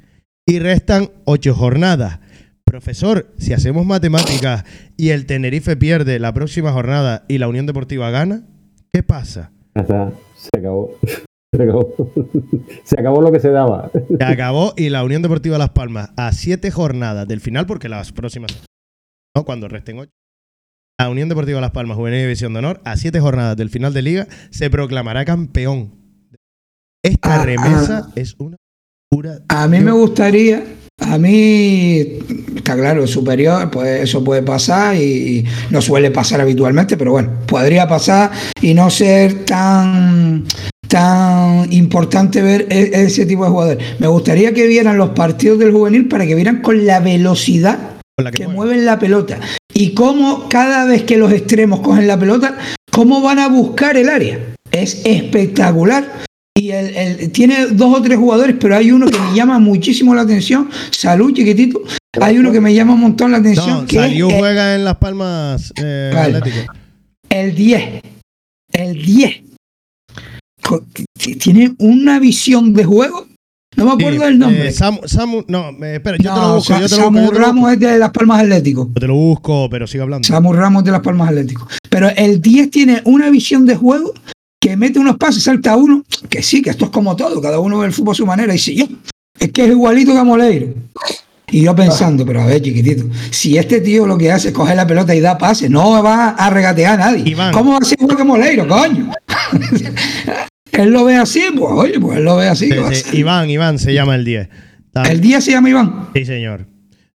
Y 0.47 0.59
restan 0.59 1.09
8 1.25 1.53
jornadas. 1.53 2.19
Profesor, 2.65 3.33
si 3.37 3.53
hacemos 3.53 3.85
matemáticas 3.85 4.65
y 4.97 5.09
el 5.09 5.25
Tenerife 5.25 5.77
pierde 5.77 6.19
la 6.19 6.33
próxima 6.33 6.71
jornada 6.71 7.25
y 7.27 7.37
la 7.37 7.47
Unión 7.47 7.65
Deportiva 7.65 8.09
gana, 8.09 8.43
¿qué 8.91 9.03
pasa? 9.03 9.51
Se 9.75 10.49
acabó. 10.57 10.97
Se 11.55 11.61
acabó. 11.61 11.93
Se 12.83 12.99
acabó 12.99 13.21
lo 13.21 13.31
que 13.31 13.39
se 13.39 13.51
daba. 13.51 13.91
Se 14.17 14.23
acabó 14.23 14.73
y 14.75 14.89
la 14.89 15.03
Unión 15.03 15.21
Deportiva 15.21 15.59
Las 15.59 15.69
Palmas 15.69 16.11
a 16.17 16.31
7 16.31 16.71
jornadas 16.71 17.27
del 17.27 17.41
final, 17.41 17.67
porque 17.67 17.89
las 17.89 18.11
próximas, 18.11 18.63
¿no? 19.35 19.45
Cuando 19.45 19.67
resten 19.67 19.99
8. 19.99 20.09
La 20.99 21.09
Unión 21.09 21.27
Deportiva 21.27 21.59
Las 21.59 21.71
Palmas, 21.71 21.97
Juvenil 21.97 22.21
División 22.21 22.53
de 22.53 22.59
Honor, 22.59 22.81
a 22.85 22.95
7 22.97 23.19
jornadas 23.19 23.57
del 23.57 23.69
final 23.69 23.93
de 23.93 24.01
liga, 24.03 24.27
se 24.51 24.69
proclamará 24.69 25.25
campeón. 25.25 25.91
Esta 27.03 27.41
Ah, 27.41 27.45
remesa 27.45 28.09
es 28.15 28.35
una 28.37 28.57
pura. 29.09 29.39
A 29.49 29.67
mí 29.67 29.79
me 29.79 29.91
gustaría, 29.91 30.63
a 30.99 31.17
mí, 31.17 32.19
está 32.55 32.75
claro, 32.75 33.05
superior, 33.07 33.69
pues 33.71 34.03
eso 34.03 34.23
puede 34.23 34.43
pasar 34.43 34.95
y 34.95 35.43
no 35.71 35.81
suele 35.81 36.11
pasar 36.11 36.39
habitualmente, 36.41 36.95
pero 36.95 37.11
bueno, 37.11 37.31
podría 37.47 37.87
pasar 37.87 38.31
y 38.61 38.73
no 38.73 38.89
ser 38.89 39.45
tan 39.45 40.45
tan 40.87 41.73
importante 41.73 42.39
ver 42.43 42.67
e- 42.69 42.91
ese 43.05 43.25
tipo 43.25 43.43
de 43.45 43.49
jugadores. 43.49 43.99
Me 43.99 44.05
gustaría 44.07 44.53
que 44.53 44.67
vieran 44.67 44.97
los 44.99 45.09
partidos 45.09 45.57
del 45.57 45.71
juvenil 45.71 46.07
para 46.07 46.27
que 46.27 46.35
vieran 46.35 46.61
con 46.61 46.85
la 46.85 46.99
velocidad 46.99 47.79
Con 48.15 48.25
la 48.25 48.31
que 48.31 48.37
que 48.37 48.43
mueve. 48.47 48.55
mueven 48.73 48.85
la 48.85 48.99
pelota 48.99 49.39
y 49.73 49.93
cómo 49.93 50.47
cada 50.49 50.85
vez 50.85 51.03
que 51.03 51.17
los 51.17 51.31
extremos 51.31 51.79
cogen 51.81 52.07
la 52.07 52.19
pelota, 52.19 52.57
cómo 52.91 53.21
van 53.21 53.39
a 53.39 53.47
buscar 53.47 53.97
el 53.97 54.09
área. 54.09 54.39
Es 54.71 55.01
espectacular. 55.05 56.23
Y 56.55 56.69
el- 56.71 56.95
el- 56.95 57.31
tiene 57.31 57.67
dos 57.67 57.97
o 57.97 58.01
tres 58.01 58.17
jugadores, 58.17 58.55
pero 58.59 58.75
hay 58.75 58.91
uno 58.91 59.07
que 59.07 59.17
me 59.19 59.35
llama 59.35 59.57
muchísimo 59.59 60.13
la 60.15 60.21
atención. 60.21 60.69
Salud, 60.91 61.33
chiquitito. 61.33 61.81
Hay 62.21 62.37
uno 62.37 62.51
que 62.51 62.61
me 62.61 62.73
llama 62.73 62.93
un 62.93 63.01
montón 63.01 63.31
la 63.31 63.37
atención. 63.39 63.81
No, 63.81 63.85
que 63.87 63.97
es 63.97 64.03
el- 64.11 64.23
juega 64.23 64.75
en 64.75 64.85
Las 64.85 64.97
Palmas 64.97 65.73
eh, 65.81 66.11
el 67.29 67.55
10. 67.55 68.01
El 68.71 69.03
10. 69.03 69.41
Co- 70.61 70.81
t- 70.93 71.05
Tiene 71.35 71.73
una 71.79 72.19
visión 72.19 72.73
de 72.73 72.83
juego. 72.83 73.27
No 73.75 73.85
me 73.85 73.91
acuerdo 73.93 74.23
del 74.25 74.39
nombre. 74.39 74.67
eh, 74.67 74.71
Samu, 74.71 74.99
Samu- 75.01 75.45
no, 75.47 75.69
espera, 75.85 76.17
yo 76.17 76.33
te 76.33 76.39
lo 76.39 76.47
No, 76.47 76.55
busco, 76.55 76.73
Sa- 76.73 76.79
yo 76.79 76.87
te 76.89 76.95
lo 76.95 77.01
Samu 77.03 77.19
busco. 77.19 77.25
yo 77.25 77.31
te 77.33 77.39
lo 77.39 77.45
Ramos 77.45 77.61
busco. 77.61 77.71
es 77.73 77.79
de 77.79 77.99
Las 77.99 78.11
Palmas 78.11 78.39
Atlético. 78.41 78.89
Yo 78.93 78.99
te 78.99 79.07
lo 79.07 79.15
busco, 79.15 79.69
pero 79.69 79.87
sigue 79.87 80.03
hablando. 80.03 80.27
Samu 80.27 80.53
Ramos 80.53 80.83
de 80.83 80.91
Las 80.91 81.01
Palmas 81.01 81.29
Atlético. 81.29 81.67
Pero 81.89 82.09
el 82.15 82.41
10 82.41 82.69
tiene 82.71 83.01
una 83.05 83.29
visión 83.29 83.65
de 83.65 83.75
juego 83.75 84.13
que 84.59 84.77
mete 84.77 84.97
unos 84.99 85.17
pases, 85.17 85.43
salta 85.43 85.75
uno, 85.75 86.03
que 86.29 86.41
sí, 86.41 86.61
que 86.61 86.69
esto 86.69 86.85
es 86.85 86.91
como 86.91 87.15
todo, 87.15 87.41
cada 87.41 87.59
uno 87.59 87.79
ve 87.79 87.87
el 87.87 87.93
fútbol 87.93 88.13
a 88.13 88.15
su 88.15 88.25
manera. 88.25 88.55
Y 88.55 88.59
si 88.59 88.75
yo, 88.75 88.85
es 89.39 89.51
que 89.51 89.63
es 89.65 89.69
igualito 89.71 90.13
que 90.13 90.19
a 90.19 90.23
Moleiro. 90.23 90.67
Y 91.51 91.61
yo 91.61 91.75
pensando, 91.75 92.25
pero 92.25 92.41
a 92.41 92.45
ver, 92.47 92.61
chiquitito, 92.61 93.05
si 93.29 93.57
este 93.57 93.79
tío 93.81 94.07
lo 94.07 94.17
que 94.17 94.31
hace 94.31 94.47
es 94.47 94.53
coger 94.55 94.75
la 94.75 94.87
pelota 94.87 95.13
y 95.13 95.19
da 95.19 95.37
pases, 95.37 95.69
no 95.69 96.01
va 96.01 96.29
a 96.29 96.49
regatear 96.49 96.93
a 96.99 97.11
nadie. 97.11 97.23
Iván. 97.29 97.53
¿Cómo 97.53 97.73
va 97.73 97.77
a 97.79 97.85
ser 97.85 97.97
igual 98.01 98.17
que 98.17 98.23
Moleiro, 98.23 98.67
coño? 98.67 99.11
Él 100.73 100.89
lo 100.91 101.05
ve 101.05 101.15
así, 101.15 101.41
pues 101.57 101.71
oye, 101.73 101.99
pues 101.99 102.17
él 102.17 102.23
lo 102.25 102.35
ve 102.37 102.47
así. 102.47 102.69
Iván, 103.13 103.49
Iván 103.49 103.79
se 103.79 103.93
llama 103.93 104.15
el 104.15 104.25
10. 104.25 104.49
Tam- 104.93 105.09
El 105.09 105.21
10 105.21 105.43
se 105.43 105.51
llama 105.51 105.69
Iván. 105.69 106.09
Sí, 106.13 106.25
señor. 106.25 106.67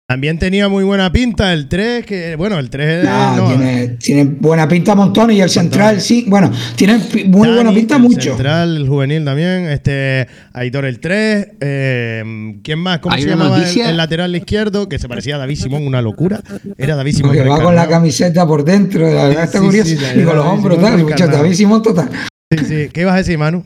También 0.08 0.38
tenía 0.38 0.68
muy 0.68 0.84
buena 0.84 1.10
pinta 1.10 1.52
el 1.52 1.66
3, 1.68 2.06
que 2.06 2.36
bueno, 2.36 2.60
el 2.60 2.70
3 2.70 3.04
No, 3.04 3.36
no, 3.38 3.48
tiene, 3.48 3.88
tiene 3.98 4.24
buena 4.24 4.68
pinta 4.68 4.94
montones 4.94 5.36
y 5.36 5.40
el 5.40 5.50
central 5.50 6.00
sí, 6.00 6.24
bueno, 6.28 6.52
tiene 6.76 6.98
muy 7.26 7.48
Dani, 7.48 7.54
buena 7.56 7.72
pinta 7.74 7.96
el 7.96 8.02
mucho. 8.02 8.20
Central, 8.30 8.76
el 8.76 8.88
juvenil 8.88 9.24
también. 9.24 9.66
Este, 9.68 10.28
Aitor 10.52 10.84
el 10.84 11.00
3. 11.00 11.48
eh, 11.60 12.54
¿Quién 12.62 12.78
más? 12.78 13.00
¿Cómo 13.00 13.16
se 13.18 13.26
llamaba 13.26 13.60
el, 13.60 13.96
lateral 13.96 14.36
izquierdo? 14.36 14.88
Que 14.88 15.00
se 15.00 15.08
parecía 15.08 15.34
a 15.34 15.38
David 15.38 15.56
Simón, 15.56 15.84
una 15.84 16.00
locura. 16.00 16.40
Era 16.78 16.94
David 16.94 17.12
Simón. 17.16 17.34
Porque 17.34 17.48
va 17.48 17.60
con 17.60 17.74
la 17.74 17.88
camiseta 17.88 18.46
por 18.46 18.64
dentro, 18.64 19.00
la 19.12 19.26
verdad 19.26 19.42
está 19.42 19.58
Sí, 19.58 19.64
curioso. 19.64 19.90
sí, 19.90 19.98
y 20.14 20.22
con 20.22 20.36
los 20.36 20.46
hombros 20.46 20.80
tal. 20.80 21.04
David 21.32 21.52
Simón 21.54 21.82
total. 21.82 22.08
Sí, 22.50 22.64
sí. 22.64 22.88
¿Qué 22.92 23.00
ibas 23.02 23.14
a 23.14 23.18
decir, 23.18 23.38
Manu? 23.38 23.64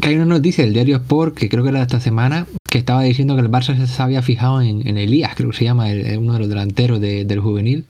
Que 0.00 0.08
hay 0.08 0.16
una 0.16 0.24
noticia 0.26 0.64
del 0.64 0.74
diario 0.74 0.96
Sport, 0.96 1.36
que 1.36 1.48
creo 1.48 1.62
que 1.62 1.70
era 1.70 1.78
de 1.78 1.84
esta 1.84 2.00
semana, 2.00 2.46
que 2.70 2.78
estaba 2.78 3.02
diciendo 3.02 3.34
que 3.34 3.42
el 3.42 3.50
Barça 3.50 3.84
se 3.86 4.02
había 4.02 4.22
fijado 4.22 4.60
en, 4.62 4.86
en 4.86 4.98
Elías, 4.98 5.32
creo 5.34 5.50
que 5.50 5.56
se 5.56 5.64
llama, 5.64 5.90
el- 5.90 6.18
uno 6.18 6.34
de 6.34 6.38
los 6.40 6.48
delanteros 6.48 7.00
de- 7.00 7.24
del 7.24 7.40
juvenil. 7.40 7.86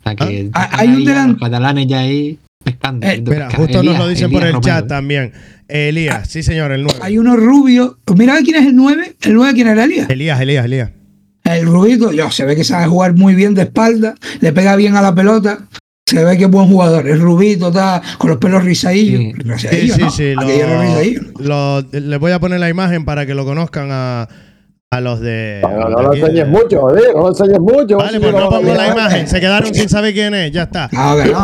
O 0.00 0.04
sea 0.04 0.14
que 0.16 0.50
Ah, 0.52 0.64
están 0.64 0.80
hay 0.80 0.88
un 0.88 1.04
delan- 1.04 1.28
los 1.32 1.40
catalanes 1.40 1.86
ya 1.88 2.00
ahí 2.00 2.38
pescando. 2.62 3.06
Eh, 3.06 3.22
justo 3.56 3.82
nos 3.82 3.98
lo 3.98 4.08
dicen 4.08 4.30
por 4.30 4.42
el 4.44 4.52
Romero. 4.52 4.60
chat 4.80 4.86
también. 4.88 5.32
Elías, 5.68 6.28
sí, 6.28 6.42
señor, 6.42 6.72
el 6.72 6.82
9. 6.82 6.98
Hay 7.02 7.18
uno 7.18 7.36
rubio. 7.36 7.98
Mira 8.16 8.36
quién 8.44 8.56
es 8.56 8.66
el 8.66 8.76
9. 8.76 9.16
El 9.22 9.34
9 9.34 9.54
quién 9.54 9.66
era 9.68 9.84
Elías. 9.84 10.08
Elías, 10.10 10.40
Elías, 10.40 10.64
Elías. 10.66 10.90
El 11.44 11.66
rubito, 11.66 12.12
yo, 12.12 12.30
se 12.30 12.44
ve 12.44 12.54
que 12.56 12.64
sabe 12.64 12.86
jugar 12.86 13.14
muy 13.14 13.34
bien 13.34 13.54
de 13.54 13.62
espalda, 13.62 14.14
le 14.40 14.52
pega 14.52 14.76
bien 14.76 14.94
a 14.96 15.02
la 15.02 15.14
pelota. 15.14 15.66
Se 16.06 16.22
ve 16.22 16.36
que 16.36 16.44
es 16.44 16.50
buen 16.50 16.66
jugador. 16.68 17.08
Es 17.08 17.18
rubito, 17.18 17.68
está 17.68 18.02
con 18.18 18.28
los 18.30 18.38
pelos 18.38 18.62
rizadillos. 18.62 19.20
Sí. 19.20 19.32
Sí, 19.32 19.66
Rizadillos, 19.68 20.14
sí, 20.14 20.34
¿no? 20.36 20.42
sí. 21.00 21.14
Lo, 21.38 21.80
lo- 21.80 21.88
les 21.92 22.20
voy 22.20 22.32
a 22.32 22.38
poner 22.40 22.60
la 22.60 22.68
imagen 22.68 23.04
para 23.06 23.24
que 23.24 23.34
lo 23.34 23.44
conozcan 23.46 23.88
a, 23.90 24.28
a 24.90 25.00
los 25.00 25.18
de. 25.20 25.58
No, 25.62 25.70
no, 25.70 25.88
no 25.88 26.02
lo 26.02 26.12
enseñes 26.14 26.34
de- 26.34 26.44
mucho, 26.44 26.80
joder, 26.82 27.14
no 27.14 27.22
lo 27.22 27.28
enseñes 27.30 27.58
mucho. 27.58 27.96
Vale, 27.96 28.20
pues 28.20 28.32
no 28.32 28.48
pongo 28.48 28.74
la 28.74 28.88
imagen. 28.88 29.26
Se 29.26 29.40
quedaron 29.40 29.74
sin 29.74 29.88
saber 29.88 30.14
quién 30.14 30.32
es. 30.34 30.52
Ya 30.52 30.62
está. 30.64 30.88
No, 30.92 31.16
que 31.16 31.30
no. 31.30 31.38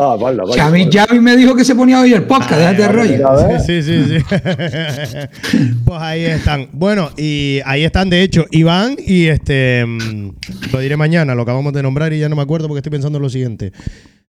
Ah, 0.00 0.16
vale, 0.18 0.38
vale. 0.38 0.52
Si 0.54 0.60
a 0.60 0.70
mí 0.70 0.88
Javi 0.90 1.20
me 1.20 1.36
dijo 1.36 1.54
que 1.54 1.64
se 1.64 1.74
ponía 1.74 2.00
hoy 2.00 2.14
el 2.14 2.22
podcast, 2.22 2.54
déjate 2.58 2.82
de 2.82 2.88
rollo. 2.88 3.28
A 3.28 3.36
ver. 3.48 3.60
Sí, 3.60 3.82
sí, 3.82 4.02
sí. 4.04 4.18
sí. 4.18 5.68
pues 5.84 6.00
ahí 6.00 6.24
están. 6.24 6.68
Bueno, 6.72 7.10
y 7.18 7.60
ahí 7.66 7.84
están, 7.84 8.08
de 8.08 8.22
hecho, 8.22 8.46
Iván 8.50 8.96
y 8.98 9.26
este. 9.26 9.84
mm, 9.86 10.30
Lo 10.72 10.78
diré 10.80 10.96
mañana, 10.96 11.34
lo 11.34 11.42
acabamos 11.42 11.74
de 11.74 11.82
nombrar 11.82 12.12
y 12.14 12.18
ya 12.18 12.30
no 12.30 12.36
me 12.36 12.42
acuerdo 12.42 12.66
porque 12.66 12.78
estoy 12.78 12.92
pensando 12.92 13.18
en 13.18 13.22
lo 13.24 13.28
siguiente. 13.30 13.72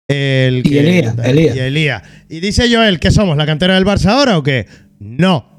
El 0.09 0.63
Y 0.67 0.79
Elías, 0.79 1.17
Elías. 1.23 1.57
Y 1.57 1.59
Elías. 1.59 2.03
Y 2.31 2.41
dice 2.41 2.73
Joel, 2.75 2.99
¿qué 2.99 3.11
somos? 3.11 3.37
¿La 3.37 3.45
cantera 3.45 3.75
del 3.75 3.85
Barça 3.85 4.07
ahora 4.11 4.39
o 4.39 4.43
qué? 4.43 4.67
No. 5.01 5.56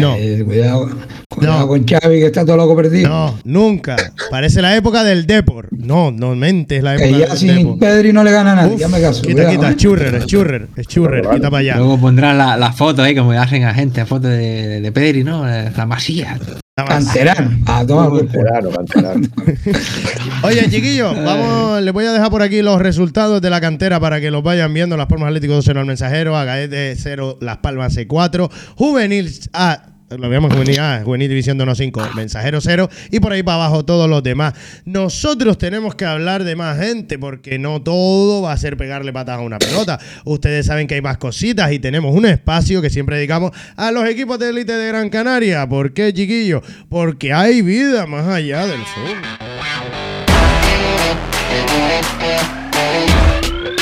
No. 0.00 0.14
Eh, 0.16 0.42
cuidado 0.44 0.88
cuidado 1.28 1.60
No. 1.60 1.68
con 1.68 1.84
Xavi 1.86 2.20
que 2.20 2.26
está 2.26 2.44
todo 2.44 2.56
loco 2.56 2.76
perdido. 2.76 3.08
No, 3.08 3.38
nunca. 3.44 3.96
Parece 4.30 4.62
la 4.62 4.76
época 4.76 5.04
del 5.04 5.26
Depor. 5.26 5.68
No, 5.72 6.10
no 6.10 6.34
mentes 6.34 6.82
la 6.82 6.94
época 6.94 7.08
que 7.08 7.18
ya 7.18 7.26
del 7.28 7.36
sin 7.38 7.56
Depor. 7.56 7.78
Pedri 7.78 8.12
no 8.12 8.24
le 8.24 8.30
gana 8.32 8.52
a 8.52 8.56
nadie. 8.56 8.74
Uf, 8.74 8.80
ya 8.80 8.88
me 8.88 9.00
caso. 9.00 9.22
Quita, 9.22 9.34
cuidado, 9.34 9.50
quita, 9.52 9.68
¿eh? 9.68 9.70
es 9.70 9.76
churrer, 9.76 10.14
es 10.14 10.26
churrer, 10.26 10.68
es 10.76 10.86
churrer, 10.86 11.22
quita 11.28 11.50
para 11.50 11.58
allá. 11.58 11.76
Luego 11.76 11.98
pondrán 11.98 12.38
la, 12.38 12.56
la 12.56 12.72
foto 12.72 13.02
ahí, 13.02 13.14
como 13.14 13.32
hacen 13.32 13.64
a 13.64 13.74
gente, 13.74 14.04
foto 14.06 14.28
de, 14.28 14.80
de 14.80 14.92
Pedri, 14.92 15.24
¿no? 15.24 15.44
La 15.46 15.86
masía. 15.86 16.38
Canterano. 16.76 17.50
A 17.66 17.86
tomar 17.86 18.08
por 18.08 18.26
culo. 18.26 18.50
Canterano, 18.50 18.70
canterano. 18.72 19.28
Oye, 20.42 20.68
chiquillos, 20.68 21.14
vamos, 21.24 21.80
les 21.80 21.94
voy 21.94 22.04
a 22.04 22.12
dejar 22.12 22.30
por 22.30 22.42
aquí 22.42 22.62
los 22.62 22.80
resultados 22.80 23.40
de 23.40 23.48
la 23.48 23.60
cantera 23.60 24.00
para 24.00 24.20
que 24.20 24.32
los 24.32 24.42
vayan 24.42 24.74
viendo. 24.74 24.96
Las 24.96 25.06
Palmas 25.06 25.28
Atlético 25.28 25.56
2-0 25.56 25.78
al 25.78 25.86
Mensajero, 25.86 26.36
Agaete 26.36 26.96
0, 26.96 27.38
Las 27.40 27.58
Palmas 27.58 27.96
C4, 27.96 28.50
Juvenil 28.74 29.30
A. 29.52 29.93
Lo 30.18 30.28
veamos 30.28 30.52
juvenil 30.52 30.78
A, 30.80 31.02
juvenil 31.04 31.28
división 31.28 31.58
de 31.58 31.64
1-5, 31.64 32.14
mensajero 32.14 32.60
0 32.60 32.88
y 33.10 33.20
por 33.20 33.32
ahí 33.32 33.42
para 33.42 33.56
abajo 33.56 33.84
todos 33.84 34.08
los 34.08 34.22
demás. 34.22 34.54
Nosotros 34.84 35.58
tenemos 35.58 35.94
que 35.94 36.04
hablar 36.04 36.44
de 36.44 36.56
más 36.56 36.78
gente 36.78 37.18
porque 37.18 37.58
no 37.58 37.82
todo 37.82 38.42
va 38.42 38.52
a 38.52 38.56
ser 38.56 38.76
pegarle 38.76 39.12
patas 39.12 39.38
a 39.38 39.40
una 39.40 39.58
pelota. 39.58 39.98
Ustedes 40.24 40.66
saben 40.66 40.86
que 40.86 40.94
hay 40.94 41.02
más 41.02 41.18
cositas 41.18 41.72
y 41.72 41.78
tenemos 41.78 42.14
un 42.14 42.26
espacio 42.26 42.80
que 42.80 42.90
siempre 42.90 43.16
dedicamos 43.16 43.52
a 43.76 43.90
los 43.90 44.06
equipos 44.08 44.38
de 44.38 44.50
élite 44.50 44.72
de 44.72 44.88
Gran 44.88 45.10
Canaria. 45.10 45.68
¿Por 45.68 45.92
qué, 45.92 46.12
chiquillos? 46.12 46.62
Porque 46.88 47.32
hay 47.32 47.62
vida 47.62 48.06
más 48.06 48.26
allá 48.26 48.66
del 48.66 48.80
fútbol. 48.82 49.18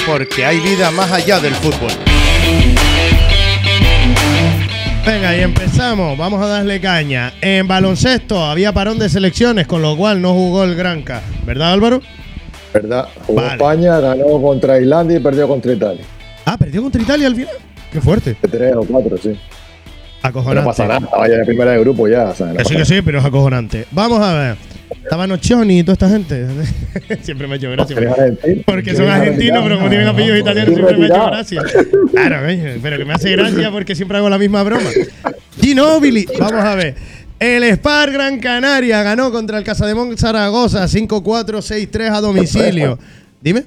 porque 0.07 0.45
hay 0.45 0.61
vida 0.61 0.91
más 0.91 1.11
allá 1.13 1.41
del 1.41 1.55
fútbol. 1.55 1.91
Venga, 5.07 5.37
y 5.37 5.41
empezamos. 5.41 6.17
Vamos 6.17 6.41
a 6.43 6.47
darle 6.47 6.81
caña. 6.81 7.33
En 7.41 7.67
baloncesto 7.67 8.45
había 8.45 8.73
parón 8.73 8.99
de 8.99 9.09
selecciones, 9.09 9.67
con 9.67 9.83
lo 9.83 9.97
cual 9.97 10.23
no 10.23 10.33
jugó 10.33 10.65
el 10.65 10.75
Granca. 10.77 11.23
¿Verdad, 11.45 11.73
Álvaro? 11.73 12.01
¿Verdad? 12.73 13.09
Jugó 13.27 13.41
Vale. 13.41 13.53
España, 13.55 14.01
ganó 14.01 14.41
contra 14.41 14.79
Islandia 14.81 15.17
y 15.17 15.21
perdió 15.21 15.49
contra 15.49 15.73
Italia. 15.73 16.05
Ah, 16.45 16.57
perdió 16.57 16.83
contra 16.83 17.03
Italia 17.03 17.27
al 17.27 17.35
final. 17.35 17.55
Qué 17.93 18.01
fuerte. 18.01 18.37
De 18.41 18.49
tres 18.49 18.75
o 18.77 18.85
cuatro, 18.85 19.19
sí. 19.19 19.39
Acojonante. 20.23 20.61
No 20.63 20.67
pasa 20.69 20.87
nada, 20.87 21.09
vaya 21.19 21.37
de 21.39 21.45
primera 21.45 21.73
de 21.73 21.81
grupo 21.81 22.07
ya. 22.07 22.27
o 22.31 22.35
sea, 22.35 22.47
no 22.47 22.55
Que 22.55 22.65
sí, 22.65 22.77
que 22.77 22.85
sí, 22.85 23.03
pero 23.03 23.19
es 23.19 23.25
acojonante. 23.25 23.87
Vamos 23.91 24.21
a 24.21 24.33
ver. 24.35 24.57
Estaba 25.03 25.27
Nocioni 25.27 25.79
y 25.79 25.83
toda 25.83 25.93
esta 25.95 26.09
gente. 26.09 26.47
siempre 27.23 27.47
me 27.47 27.55
ha 27.55 27.57
hecho 27.57 27.71
gracia. 27.71 27.97
Porque 28.67 28.95
son 28.95 29.05
¿Eres 29.05 29.15
argentinos, 29.15 29.59
argentino? 29.59 29.63
pero 29.63 29.77
como 29.77 29.89
tienen 29.89 30.09
apellidos 30.09 30.35
No, 30.37 30.41
italianos, 30.41 30.75
siempre 30.75 30.97
me 30.97 31.05
ha 31.05 31.09
hecho 31.09 31.27
gracia. 31.27 31.63
Claro, 32.11 32.37
pero 32.83 32.99
que 32.99 33.05
me 33.05 33.15
hace 33.15 33.31
gracia 33.33 33.71
porque 33.71 33.95
siempre 33.95 34.19
hago 34.19 34.29
la 34.31 34.39
misma 34.39 34.63
broma. 34.63 34.89
Ginóbili, 35.61 36.27
vamos 36.39 36.65
a 36.65 36.75
ver. 36.75 36.95
El 37.39 37.65
Spar 37.75 38.13
Gran 38.13 38.39
Canaria 38.39 39.03
ganó 39.03 39.33
contra 39.33 39.59
el 39.59 39.65
Casademón 39.65 40.17
Zaragoza 40.17 40.85
5-4, 40.85 41.45
6-3 41.91 42.11
a 42.13 42.21
domicilio. 42.21 42.99
Dime. 43.41 43.65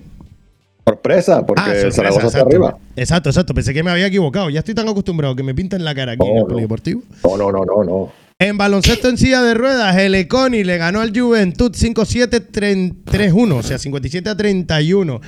Sorpresa, 0.86 1.46
porque 1.46 1.62
Ah, 1.62 1.66
sorpresa, 1.74 1.92
Zaragoza 1.92 2.28
está 2.28 2.42
arriba. 2.42 2.78
Exacto, 2.96 3.30
exacto. 3.30 3.54
Pensé 3.54 3.74
que 3.74 3.84
me 3.84 3.92
había 3.92 4.06
equivocado. 4.08 4.50
Ya 4.50 4.60
estoy 4.60 4.76
tan 4.76 4.88
acostumbrado 4.88 5.36
que 5.36 5.44
me 5.44 5.54
pintan 5.56 5.84
la 5.84 5.94
cara 5.96 6.14
aquí 6.14 6.26
en 6.26 6.36
el 6.38 6.42
no. 6.44 6.48
polideportivo. 6.48 7.02
No, 7.24 7.36
no, 7.38 7.52
no, 7.52 7.66
no, 7.66 7.84
no. 7.84 8.12
En 8.38 8.58
baloncesto 8.58 9.08
en 9.08 9.18
silla 9.18 9.42
de 9.42 9.54
ruedas, 9.54 9.96
el 9.98 10.14
Econi 10.14 10.66
le 10.66 10.78
ganó 10.78 11.00
al 11.00 11.18
Juventud 11.18 11.72
5-7-3-1, 11.72 13.54
o 13.54 13.64
sea, 13.64 13.78
57 13.78 14.30
a 14.30 14.36
31. 14.36 15.22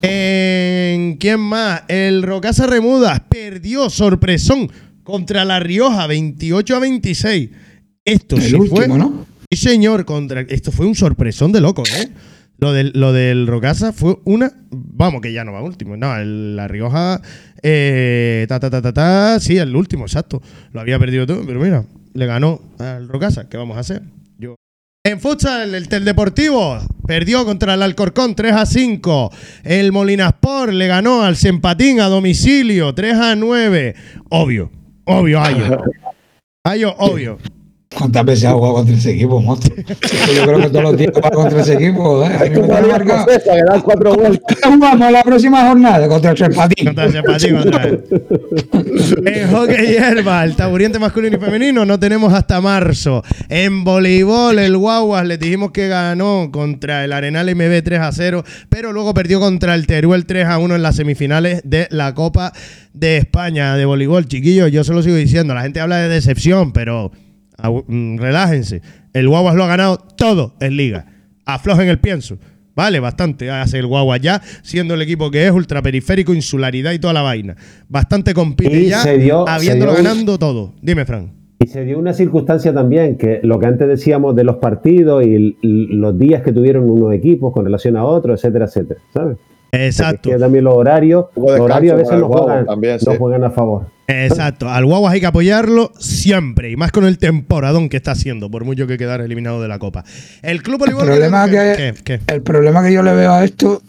En 0.00 1.16
¿quién 1.18 1.38
más? 1.40 1.82
El 1.88 2.22
Rocasa 2.22 2.66
Remudas 2.66 3.20
perdió 3.28 3.90
sorpresón 3.90 4.70
contra 5.02 5.44
La 5.44 5.60
Rioja 5.60 6.06
28 6.06 6.76
a 6.76 6.78
26. 6.78 7.50
Esto 8.04 8.36
El 8.36 8.42
sí 8.42 8.54
último, 8.54 8.76
fue. 8.76 8.88
¿no? 8.88 9.26
Sí, 9.50 9.58
señor, 9.58 10.06
contra 10.06 10.40
esto 10.40 10.72
fue 10.72 10.86
un 10.86 10.94
sorpresón 10.94 11.52
de 11.52 11.60
loco, 11.60 11.82
¿eh? 11.94 12.08
Lo 12.58 12.72
del, 12.72 12.92
lo 12.94 13.12
del 13.12 13.46
Rocasa 13.46 13.92
fue 13.92 14.16
una. 14.24 14.50
Vamos, 14.70 15.20
que 15.20 15.30
ya 15.32 15.44
no 15.44 15.52
va 15.52 15.60
último. 15.62 15.94
No, 15.98 16.16
el- 16.16 16.56
La 16.56 16.68
Rioja. 16.68 17.20
eh, 17.62 18.46
ta, 18.48 18.58
ta, 18.60 18.70
ta, 18.70 18.80
ta, 18.80 18.92
ta. 18.94 19.40
Sí, 19.40 19.58
el 19.58 19.76
último, 19.76 20.06
exacto. 20.06 20.40
Lo 20.72 20.80
había 20.80 20.98
perdido 20.98 21.26
todo, 21.26 21.44
pero 21.46 21.60
mira, 21.60 21.84
le 22.16 22.26
ganó 22.26 22.60
al 22.78 23.08
Rocasa. 23.08 23.48
¿Qué 23.48 23.56
vamos 23.56 23.76
a 23.76 23.80
hacer? 23.80 24.02
Yo. 24.38 24.56
En 25.04 25.20
futsal, 25.20 25.74
el 25.74 25.88
Teldeportivo 25.88 26.78
perdió 27.06 27.44
contra 27.44 27.74
el 27.74 27.82
Alcorcón 27.82 28.34
3 28.34 28.52
a 28.54 28.66
5. 28.66 29.30
El 29.62 29.92
Molinasport 29.92 30.72
le 30.72 30.86
ganó 30.88 31.22
al 31.22 31.36
Sempatín 31.36 32.00
a 32.00 32.06
domicilio 32.06 32.94
3 32.94 33.14
a 33.14 33.36
9. 33.36 33.94
Obvio, 34.30 34.70
obvio, 35.04 35.40
Ayo. 35.40 35.84
Ayo, 36.64 36.94
obvio. 36.98 37.38
¿Cuántas 37.94 38.24
veces 38.24 38.44
ha 38.46 38.52
jugado 38.52 38.74
contra 38.74 38.94
ese 38.96 39.12
equipo, 39.12 39.40
monstruo? 39.40 39.76
Yo 40.34 40.42
creo 40.44 40.60
que 40.60 40.68
todos 40.68 40.82
los 40.82 40.96
días 40.96 41.12
juega 41.14 41.30
contra 41.30 41.60
ese 41.60 41.74
equipo. 41.74 42.24
¿eh? 42.24 42.26
A 42.26 42.44
mí 42.44 42.50
me 42.50 42.66
la 42.66 42.80
marcado. 42.80 43.20
escocesa, 43.20 43.54
que 43.54 43.62
dan 43.62 43.80
cuatro 43.80 44.14
vueltas. 44.14 44.58
Vamos 44.62 45.12
la 45.12 45.22
próxima 45.22 45.68
jornada 45.68 46.08
contra 46.08 46.32
el 46.32 46.36
Serpatín. 46.36 46.86
Contra 46.86 47.04
el 47.04 47.12
Sempatín 47.12 47.56
otra 47.56 47.86
vez. 47.86 48.00
En 49.24 49.50
hockey 49.50 49.86
hierba, 49.86 50.44
el 50.44 50.56
taburiente 50.56 50.98
masculino 50.98 51.36
y 51.36 51.40
femenino, 51.40 51.86
no 51.86 51.98
tenemos 51.98 52.34
hasta 52.34 52.60
marzo. 52.60 53.22
En 53.48 53.84
voleibol, 53.84 54.58
el 54.58 54.76
Guaguas 54.76 55.24
le 55.24 55.38
dijimos 55.38 55.70
que 55.70 55.88
ganó 55.88 56.50
contra 56.52 57.04
el 57.04 57.12
Arenal 57.12 57.54
MB 57.54 57.82
3 57.82 58.00
a 58.00 58.12
0, 58.12 58.44
pero 58.68 58.92
luego 58.92 59.14
perdió 59.14 59.38
contra 59.40 59.74
el 59.74 59.86
Teruel 59.86 60.26
3 60.26 60.46
a 60.46 60.58
1 60.58 60.74
en 60.74 60.82
las 60.82 60.96
semifinales 60.96 61.62
de 61.64 61.86
la 61.90 62.14
Copa 62.14 62.52
de 62.92 63.16
España 63.18 63.76
de 63.76 63.84
voleibol. 63.84 64.26
Chiquillos, 64.26 64.70
yo 64.72 64.84
se 64.84 64.92
lo 64.92 65.02
sigo 65.02 65.16
diciendo, 65.16 65.54
la 65.54 65.62
gente 65.62 65.80
habla 65.80 65.98
de 65.98 66.08
decepción, 66.08 66.72
pero 66.72 67.12
relájense. 67.58 68.82
El 69.12 69.28
Guaguas 69.28 69.54
lo 69.54 69.64
ha 69.64 69.68
ganado 69.68 69.98
todo 69.98 70.54
en 70.60 70.76
liga. 70.76 71.06
Aflojen 71.44 71.88
el 71.88 71.98
pienso. 71.98 72.38
Vale, 72.74 73.00
bastante 73.00 73.50
hace 73.50 73.78
el 73.78 73.86
Guagua 73.86 74.18
ya, 74.18 74.42
siendo 74.62 74.92
el 74.94 75.00
equipo 75.02 75.30
que 75.30 75.46
es 75.46 75.50
ultraperiférico, 75.52 76.34
insularidad 76.34 76.92
y 76.92 76.98
toda 76.98 77.14
la 77.14 77.22
vaina. 77.22 77.56
Bastante 77.88 78.34
compite 78.34 78.78
Y 78.78 78.88
ya, 78.90 78.98
se 78.98 79.16
dio- 79.16 79.48
habiéndolo 79.48 79.92
se 79.94 80.02
dio 80.02 80.08
un- 80.10 80.14
ganando 80.14 80.38
todo. 80.38 80.74
Dime, 80.82 81.06
Fran. 81.06 81.32
Y 81.58 81.68
se 81.68 81.84
dio 81.86 81.98
una 81.98 82.12
circunstancia 82.12 82.74
también, 82.74 83.16
que 83.16 83.40
lo 83.42 83.58
que 83.58 83.64
antes 83.66 83.88
decíamos 83.88 84.36
de 84.36 84.44
los 84.44 84.56
partidos 84.56 85.24
y 85.24 85.56
los 85.62 86.18
días 86.18 86.42
que 86.42 86.52
tuvieron 86.52 86.90
unos 86.90 87.14
equipos 87.14 87.54
con 87.54 87.64
relación 87.64 87.96
a 87.96 88.04
otros, 88.04 88.38
etcétera, 88.44 88.66
etcétera, 88.66 89.00
¿sabes? 89.14 89.38
Exacto. 89.72 90.28
Que 90.30 90.36
también 90.36 90.64
los 90.64 90.74
horarios, 90.74 91.26
los 91.34 91.58
horarios 91.58 91.94
a 91.94 91.96
veces 91.96 92.10
también, 92.66 92.98
juegan 93.18 93.44
a 93.44 93.50
favor. 93.50 93.86
Exacto. 94.08 94.68
Al 94.68 94.84
Guaguas 94.84 95.12
hay 95.14 95.20
que 95.20 95.26
apoyarlo 95.26 95.92
siempre, 95.98 96.70
y 96.70 96.76
más 96.76 96.92
con 96.92 97.04
el 97.04 97.18
temporadón 97.18 97.88
que 97.88 97.96
está 97.96 98.12
haciendo, 98.12 98.50
por 98.50 98.64
mucho 98.64 98.86
que 98.86 98.98
quedara 98.98 99.24
eliminado 99.24 99.60
de 99.60 99.68
la 99.68 99.78
Copa. 99.78 100.04
El 100.42 100.62
Club 100.62 100.84
El 100.86 100.94
problema, 100.96 101.48
que. 101.48 101.94
¿Qué? 102.04 102.20
el 102.26 102.42
problema 102.42 102.82
que 102.84 102.92
yo 102.92 103.02
le 103.02 103.12
veo 103.14 103.32
a 103.32 103.44
esto 103.44 103.82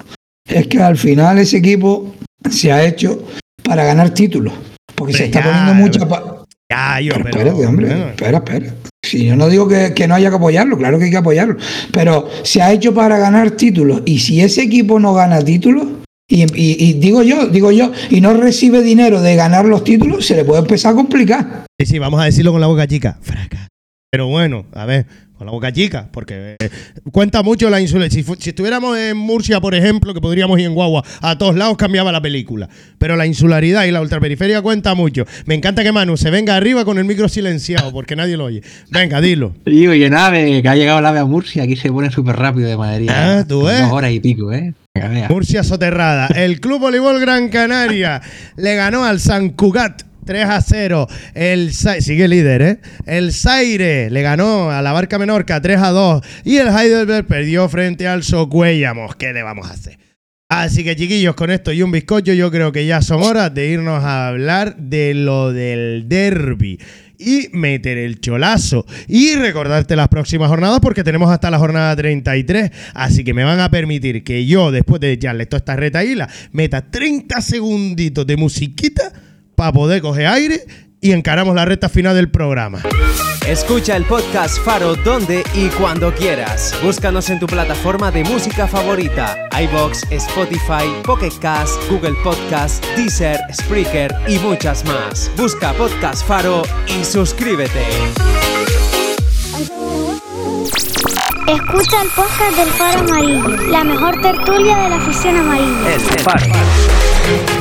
es 0.48 0.68
que 0.68 0.80
al 0.82 0.98
final 0.98 1.38
ese 1.40 1.58
equipo 1.58 2.16
se 2.50 2.72
ha 2.72 2.84
hecho 2.86 3.24
para 3.64 3.84
ganar 3.84 4.10
títulos. 4.12 4.54
Porque 4.96 5.14
se 5.14 5.26
está 5.26 5.42
ya, 5.42 5.46
poniendo 5.46 5.74
mucha. 5.76 6.08
pa- 6.08 6.46
Ya, 6.72 7.00
yo, 7.02 7.12
Pero 7.14 7.24
pero. 7.26 7.38
espérate, 7.40 7.66
hombre. 7.68 7.86
bueno. 7.88 8.08
Espera, 8.10 8.38
espera. 8.40 8.74
Si 9.06 9.26
yo 9.26 9.36
no 9.36 9.48
digo 9.48 9.68
que, 9.68 9.94
que 9.94 10.08
no 10.08 10.16
haya 10.16 10.30
que 10.30 10.36
apoyarlo, 10.38 10.78
claro 10.78 10.98
que 10.98 11.06
hay 11.06 11.12
que 11.12 11.18
apoyarlo. 11.18 11.58
Pero 11.94 12.28
se 12.44 12.62
ha 12.62 12.74
hecho 12.74 12.94
para 12.94 13.18
ganar 13.20 13.52
títulos. 13.52 14.02
Y 14.06 14.20
si 14.20 14.42
ese 14.42 14.64
equipo 14.64 15.00
no 15.00 15.14
gana 15.14 15.42
títulos, 15.44 15.86
y, 16.30 16.44
y- 16.44 16.76
y 16.90 16.94
digo 16.94 17.24
yo, 17.24 17.48
digo 17.48 17.72
yo, 17.72 17.92
y 18.10 18.22
no 18.22 18.34
recibe 18.34 18.82
dinero 18.84 19.22
de 19.22 19.36
ganar 19.36 19.66
los 19.66 19.84
títulos, 19.84 20.26
se 20.26 20.36
le 20.36 20.44
puede 20.46 20.62
empezar 20.62 20.94
a 20.94 20.96
complicar. 20.96 21.66
Sí, 21.80 21.86
sí, 21.86 22.00
vamos 22.00 22.20
a 22.22 22.26
decirlo 22.26 22.52
con 22.52 22.62
la 22.62 22.68
boca 22.68 22.88
chica. 22.88 23.18
Fraca. 23.22 23.68
Pero 24.12 24.28
bueno, 24.28 24.66
a 24.74 24.86
ver, 24.86 25.06
con 25.38 25.46
la 25.46 25.52
boca 25.52 25.72
chica, 25.72 26.08
porque 26.12 26.56
eh, 26.60 26.70
cuenta 27.12 27.44
mucho 27.44 27.70
la 27.70 27.80
insularidad. 27.82 28.12
Si, 28.40 28.50
estuviéramos 28.50 28.98
en 28.98 29.18
Murcia, 29.18 29.60
por 29.60 29.76
ejemplo, 29.76 30.14
que 30.14 30.22
podríamos 30.22 30.58
ir 30.60 30.66
en 30.66 30.74
Guagua, 30.74 31.04
a 31.22 31.38
todos 31.38 31.56
lados 31.56 31.76
cambiaba 31.78 32.12
la 32.12 32.22
película. 32.22 32.70
Pero 32.98 33.16
la 33.18 33.26
insularidad 33.28 33.84
y 33.86 33.92
la 33.92 34.02
ultraperiferia 34.02 34.62
cuenta 34.62 34.96
mucho. 34.96 35.26
Me 35.46 35.56
encanta 35.56 35.84
que 35.84 35.92
Manu 35.92 36.16
se 36.18 36.32
venga 36.32 36.56
arriba 36.56 36.86
con 36.86 36.98
el 36.98 37.04
micro 37.06 37.28
silenciado, 37.28 37.92
porque 37.92 38.16
nadie 38.16 38.38
lo 38.38 38.46
oye. 38.46 38.62
Venga, 38.90 39.20
dilo. 39.22 39.54
Digo, 39.66 39.94
y 39.94 40.10
nave, 40.10 40.62
que 40.62 40.70
ha 40.70 40.76
llegado 40.76 41.00
el 41.00 41.06
ave 41.06 41.20
a 41.20 41.26
Murcia, 41.26 41.64
aquí 41.64 41.76
se 41.76 41.92
pone 41.92 42.10
súper 42.10 42.38
rápido 42.38 42.70
de 42.70 42.78
Madrid. 42.78 43.10
Ah, 43.12 43.44
tú 43.48 43.64
ves. 43.66 43.82
Dos 43.82 43.92
horas 43.92 44.12
y 44.12 44.20
pico, 44.22 44.52
¿eh? 44.54 44.74
Murcia 45.30 45.64
soterrada. 45.64 46.28
El 46.28 46.60
Club 46.60 46.82
Voleibol 46.82 47.20
Gran 47.20 47.50
Canaria 47.50 48.22
le 48.56 48.76
ganó 48.76 49.06
al 49.06 49.20
San 49.20 49.50
Cugat 49.50 50.04
3 50.26 50.46
a 50.46 50.62
0. 50.62 51.08
El 51.34 51.74
sigue 51.74 52.28
líder, 52.28 52.62
¿eh? 52.62 52.80
El 53.06 53.32
Zaire 53.32 54.10
le 54.10 54.22
ganó 54.22 54.70
a 54.72 54.82
la 54.82 54.92
Barca 54.92 55.18
Menorca 55.18 55.62
3 55.62 55.80
a 55.80 55.90
2 55.90 56.26
y 56.44 56.58
el 56.58 56.68
Heidelberg 56.68 57.26
perdió 57.26 57.68
frente 57.70 58.08
al 58.08 58.24
Socuellamos. 58.24 59.16
¿Qué 59.16 59.34
le 59.34 59.42
vamos 59.44 59.70
a 59.70 59.74
hacer? 59.74 59.98
Así 60.50 60.86
que 60.86 60.96
chiquillos, 60.96 61.36
con 61.36 61.52
esto 61.52 61.74
y 61.74 61.82
un 61.82 61.92
bizcocho, 61.92 62.32
yo 62.32 62.50
creo 62.52 62.72
que 62.72 62.86
ya 62.86 63.02
son 63.02 63.22
horas 63.22 63.54
de 63.54 63.68
irnos 63.68 64.02
a 64.02 64.30
hablar 64.30 64.78
de 64.78 65.14
lo 65.14 65.52
del 65.52 66.06
derby 66.08 66.80
y 67.18 67.50
meter 67.54 67.98
el 67.98 68.20
cholazo. 68.20 68.86
Y 69.08 69.36
recordarte 69.36 69.96
las 69.96 70.08
próximas 70.08 70.50
jornadas 70.50 70.80
porque 70.80 71.04
tenemos 71.04 71.30
hasta 71.30 71.50
la 71.50 71.60
jornada 71.60 71.96
33, 71.96 72.72
así 72.94 73.24
que 73.24 73.34
me 73.34 73.44
van 73.44 73.60
a 73.60 73.70
permitir 73.70 74.24
que 74.24 74.46
yo, 74.46 74.72
después 74.72 75.02
de 75.02 75.12
echarle 75.12 75.46
toda 75.46 75.60
esta 75.60 75.76
retaíla, 75.76 76.30
meta 76.52 76.90
30 76.90 77.42
segunditos 77.42 78.26
de 78.26 78.38
musiquita 78.38 79.12
para 79.56 79.72
poder 79.72 80.02
coger 80.02 80.28
aire 80.28 80.87
y 81.08 81.14
encaramos 81.14 81.56
la 81.56 81.64
recta 81.64 81.88
final 81.88 82.16
del 82.16 82.30
programa. 82.30 82.82
Escucha 83.48 83.96
el 83.96 84.04
podcast 84.04 84.60
Faro 84.60 84.96
donde 84.96 85.42
y 85.54 85.70
cuando 85.70 86.14
quieras. 86.14 86.76
Búscanos 86.84 87.30
en 87.30 87.40
tu 87.40 87.48
plataforma 87.48 88.12
de 88.12 88.26
música 88.26 88.68
favorita: 88.68 89.48
iBox, 89.58 90.04
Spotify, 90.12 90.92
Pocket 91.06 91.32
Cast, 91.40 91.82
Google 91.90 92.16
Podcast, 92.26 92.86
Deezer, 92.98 93.40
Spreaker 93.54 94.14
y 94.28 94.38
muchas 94.40 94.84
más. 94.84 95.32
Busca 95.38 95.72
Podcast 95.74 96.28
Faro 96.28 96.64
y 96.88 97.06
suscríbete. 97.06 97.86
Escucha 101.48 102.02
el 102.02 102.10
podcast 102.10 102.58
del 102.58 102.70
Faro 102.70 103.00
Amarillo, 103.00 103.72
la 103.72 103.84
mejor 103.86 104.22
tertulia 104.22 104.78
de 104.78 104.90
la 104.90 104.96
afición 104.98 105.38
amarilla. 105.38 105.94
El 105.94 106.02
Faro. 106.02 107.57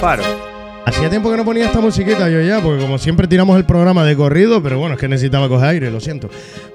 Faro. 0.00 0.22
Hacía 0.86 1.10
tiempo 1.10 1.28
que 1.30 1.36
no 1.36 1.44
ponía 1.44 1.66
esta 1.66 1.80
musiquita 1.80 2.30
yo 2.30 2.40
ya, 2.40 2.62
porque 2.62 2.80
como 2.80 2.98
siempre 2.98 3.26
tiramos 3.26 3.56
el 3.56 3.64
programa 3.64 4.04
de 4.04 4.14
corrido, 4.14 4.62
pero 4.62 4.78
bueno, 4.78 4.94
es 4.94 5.00
que 5.00 5.08
necesitaba 5.08 5.48
coger 5.48 5.68
aire, 5.68 5.90
lo 5.90 6.00
siento. 6.00 6.30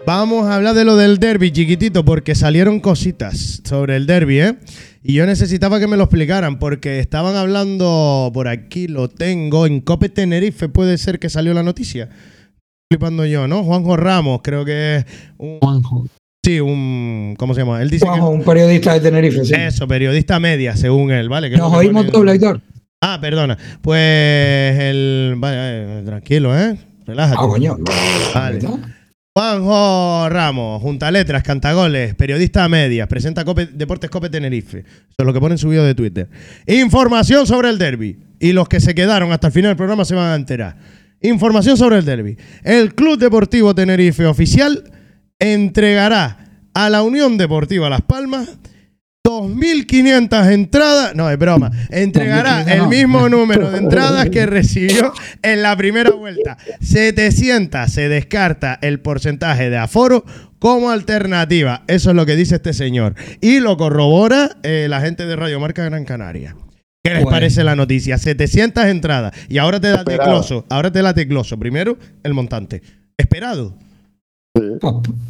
Vamos 0.06 0.48
a 0.48 0.56
hablar 0.56 0.76
de 0.76 0.84
lo 0.84 0.98
del 0.98 1.20
derby, 1.20 1.52
chiquitito, 1.52 2.04
porque 2.04 2.36
salieron 2.36 2.82
cositas 2.82 3.62
sobre 3.64 3.96
el 3.96 4.06
derby, 4.06 4.40
¿eh? 4.42 4.56
Y 5.04 5.14
yo 5.14 5.26
necesitaba 5.26 5.80
que 5.80 5.88
me 5.88 5.96
lo 5.96 6.04
explicaran, 6.04 6.60
porque 6.60 7.00
estaban 7.00 7.36
hablando, 7.36 8.30
por 8.34 8.50
aquí 8.50 8.88
lo 8.88 9.08
tengo, 9.08 9.66
en 9.66 9.80
Cope 9.80 10.10
Tenerife 10.10 10.68
puede 10.68 10.98
ser 10.98 11.18
que 11.18 11.30
salió 11.30 11.54
la 11.54 11.64
noticia. 11.64 12.10
Flipando 12.92 13.26
yo, 13.26 13.48
¿no? 13.48 13.64
Juanjo 13.64 13.96
Ramos, 13.96 14.42
creo 14.44 14.66
que 14.66 14.98
es 14.98 15.06
un... 15.38 15.60
Juanjo. 15.60 16.08
Sí, 16.46 16.60
un... 16.60 17.36
¿Cómo 17.38 17.54
se 17.54 17.62
llama? 17.62 17.82
Él 17.82 17.90
dice 17.90 18.06
Juanjo, 18.06 18.32
que... 18.32 18.36
un 18.36 18.44
periodista 18.44 18.94
de 18.94 19.00
Tenerife, 19.00 19.46
sí. 19.46 19.54
Eso, 19.58 19.88
periodista 19.88 20.42
media, 20.42 20.76
según 20.76 21.10
él, 21.12 21.30
¿vale? 21.30 21.50
Que 21.50 21.56
Nos 21.56 21.74
oímos 21.74 22.06
doble, 22.12 22.34
Aitor. 22.34 22.62
Ah, 23.06 23.18
perdona. 23.20 23.58
Pues 23.82 24.80
el. 24.80 25.36
Vale, 25.38 25.58
eh, 25.60 26.02
tranquilo, 26.06 26.58
¿eh? 26.58 26.78
Relájate. 27.06 27.38
Ah, 27.42 27.48
coño. 27.48 27.78
Vale. 28.34 28.60
Juanjo 29.36 30.30
Ramos, 30.30 30.80
junta 30.82 31.10
letras, 31.10 31.42
cantagoles, 31.42 32.14
periodista 32.14 32.64
a 32.64 32.70
medias, 32.70 33.08
presenta 33.08 33.44
Cope- 33.44 33.66
Deportes 33.72 34.10
Cope 34.12 34.30
Tenerife. 34.30 34.80
Eso 34.80 35.16
es 35.18 35.26
lo 35.26 35.34
que 35.34 35.40
pone 35.40 35.56
en 35.56 35.58
su 35.58 35.70
video 35.70 35.84
de 35.84 35.96
Twitter. 35.96 36.30
Información 36.68 37.48
sobre 37.48 37.70
el 37.70 37.80
derby. 37.80 38.20
Y 38.40 38.54
los 38.54 38.68
que 38.70 38.80
se 38.80 38.94
quedaron 38.94 39.32
hasta 39.32 39.48
el 39.48 39.54
final 39.54 39.70
del 39.72 39.78
programa 39.78 40.06
se 40.06 40.14
van 40.14 40.32
a 40.32 40.36
enterar. 40.36 40.78
Información 41.22 41.78
sobre 41.78 41.98
el 41.98 42.06
derby. 42.06 42.38
El 42.64 42.94
Club 42.94 43.18
Deportivo 43.18 43.74
Tenerife 43.74 44.26
oficial 44.28 44.84
entregará 45.40 46.38
a 46.76 46.90
la 46.92 47.02
Unión 47.02 47.38
Deportiva 47.38 47.90
Las 47.90 48.02
Palmas 48.02 48.50
2.500 49.26 50.52
entradas. 50.52 51.16
No, 51.16 51.30
es 51.30 51.38
broma. 51.38 51.72
Entregará 51.90 52.66
2.500 52.66 52.72
el 52.74 52.88
mismo 52.88 53.30
número 53.30 53.72
de 53.72 53.78
entradas 53.78 54.30
que 54.30 54.46
recibió 54.48 55.14
en 55.42 55.62
la 55.62 55.76
primera 55.78 56.12
vuelta. 56.12 56.58
700 56.82 57.90
se 57.92 58.10
descarta 58.10 58.78
el 58.82 59.00
porcentaje 59.00 59.70
de 59.70 59.78
aforo 59.78 60.26
como 60.60 60.90
alternativa. 60.90 61.84
Eso 61.88 62.10
es 62.12 62.16
lo 62.16 62.26
que 62.26 62.36
dice 62.36 62.56
este 62.56 62.74
señor. 62.74 63.16
Y 63.42 63.60
lo 63.60 63.78
corrobora 63.78 64.58
eh, 64.64 64.88
la 64.90 65.02
gente 65.02 65.26
de 65.26 65.36
Radio 65.36 65.60
Marca 65.60 65.84
Gran 65.86 66.06
Canaria. 66.06 66.56
¿Qué 67.04 67.12
les 67.12 67.24
Bueno. 67.24 67.32
parece 67.36 67.64
la 67.66 67.76
noticia? 67.76 68.18
700 68.18 68.86
entradas. 68.86 69.34
Y 69.50 69.58
ahora 69.58 69.80
te 69.80 69.94
Esperado. 69.94 70.10
desgloso. 70.32 70.66
Ahora 70.70 70.92
te 70.92 71.02
la 71.02 71.12
desgloso. 71.14 71.58
Primero, 71.60 71.98
el 72.24 72.34
montante. 72.34 72.82
Esperado. 73.18 73.76
Pues, 74.54 74.72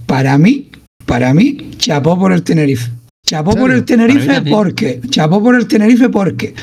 para 0.06 0.38
mí, 0.38 0.70
para 1.07 1.34
mí, 1.34 1.72
chapó 1.78 2.18
por 2.20 2.32
el 2.32 2.44
Tenerife. 2.44 2.91
Chapó 3.26 3.54
¿En 3.54 3.60
por 3.60 3.72
el 3.72 3.86
Tenerife 3.86 4.41
porque, 4.41 5.00
chapó 5.10 5.41
por 5.41 5.56
el 5.56 5.68
Tenerife 5.68 6.10
porque, 6.10 6.54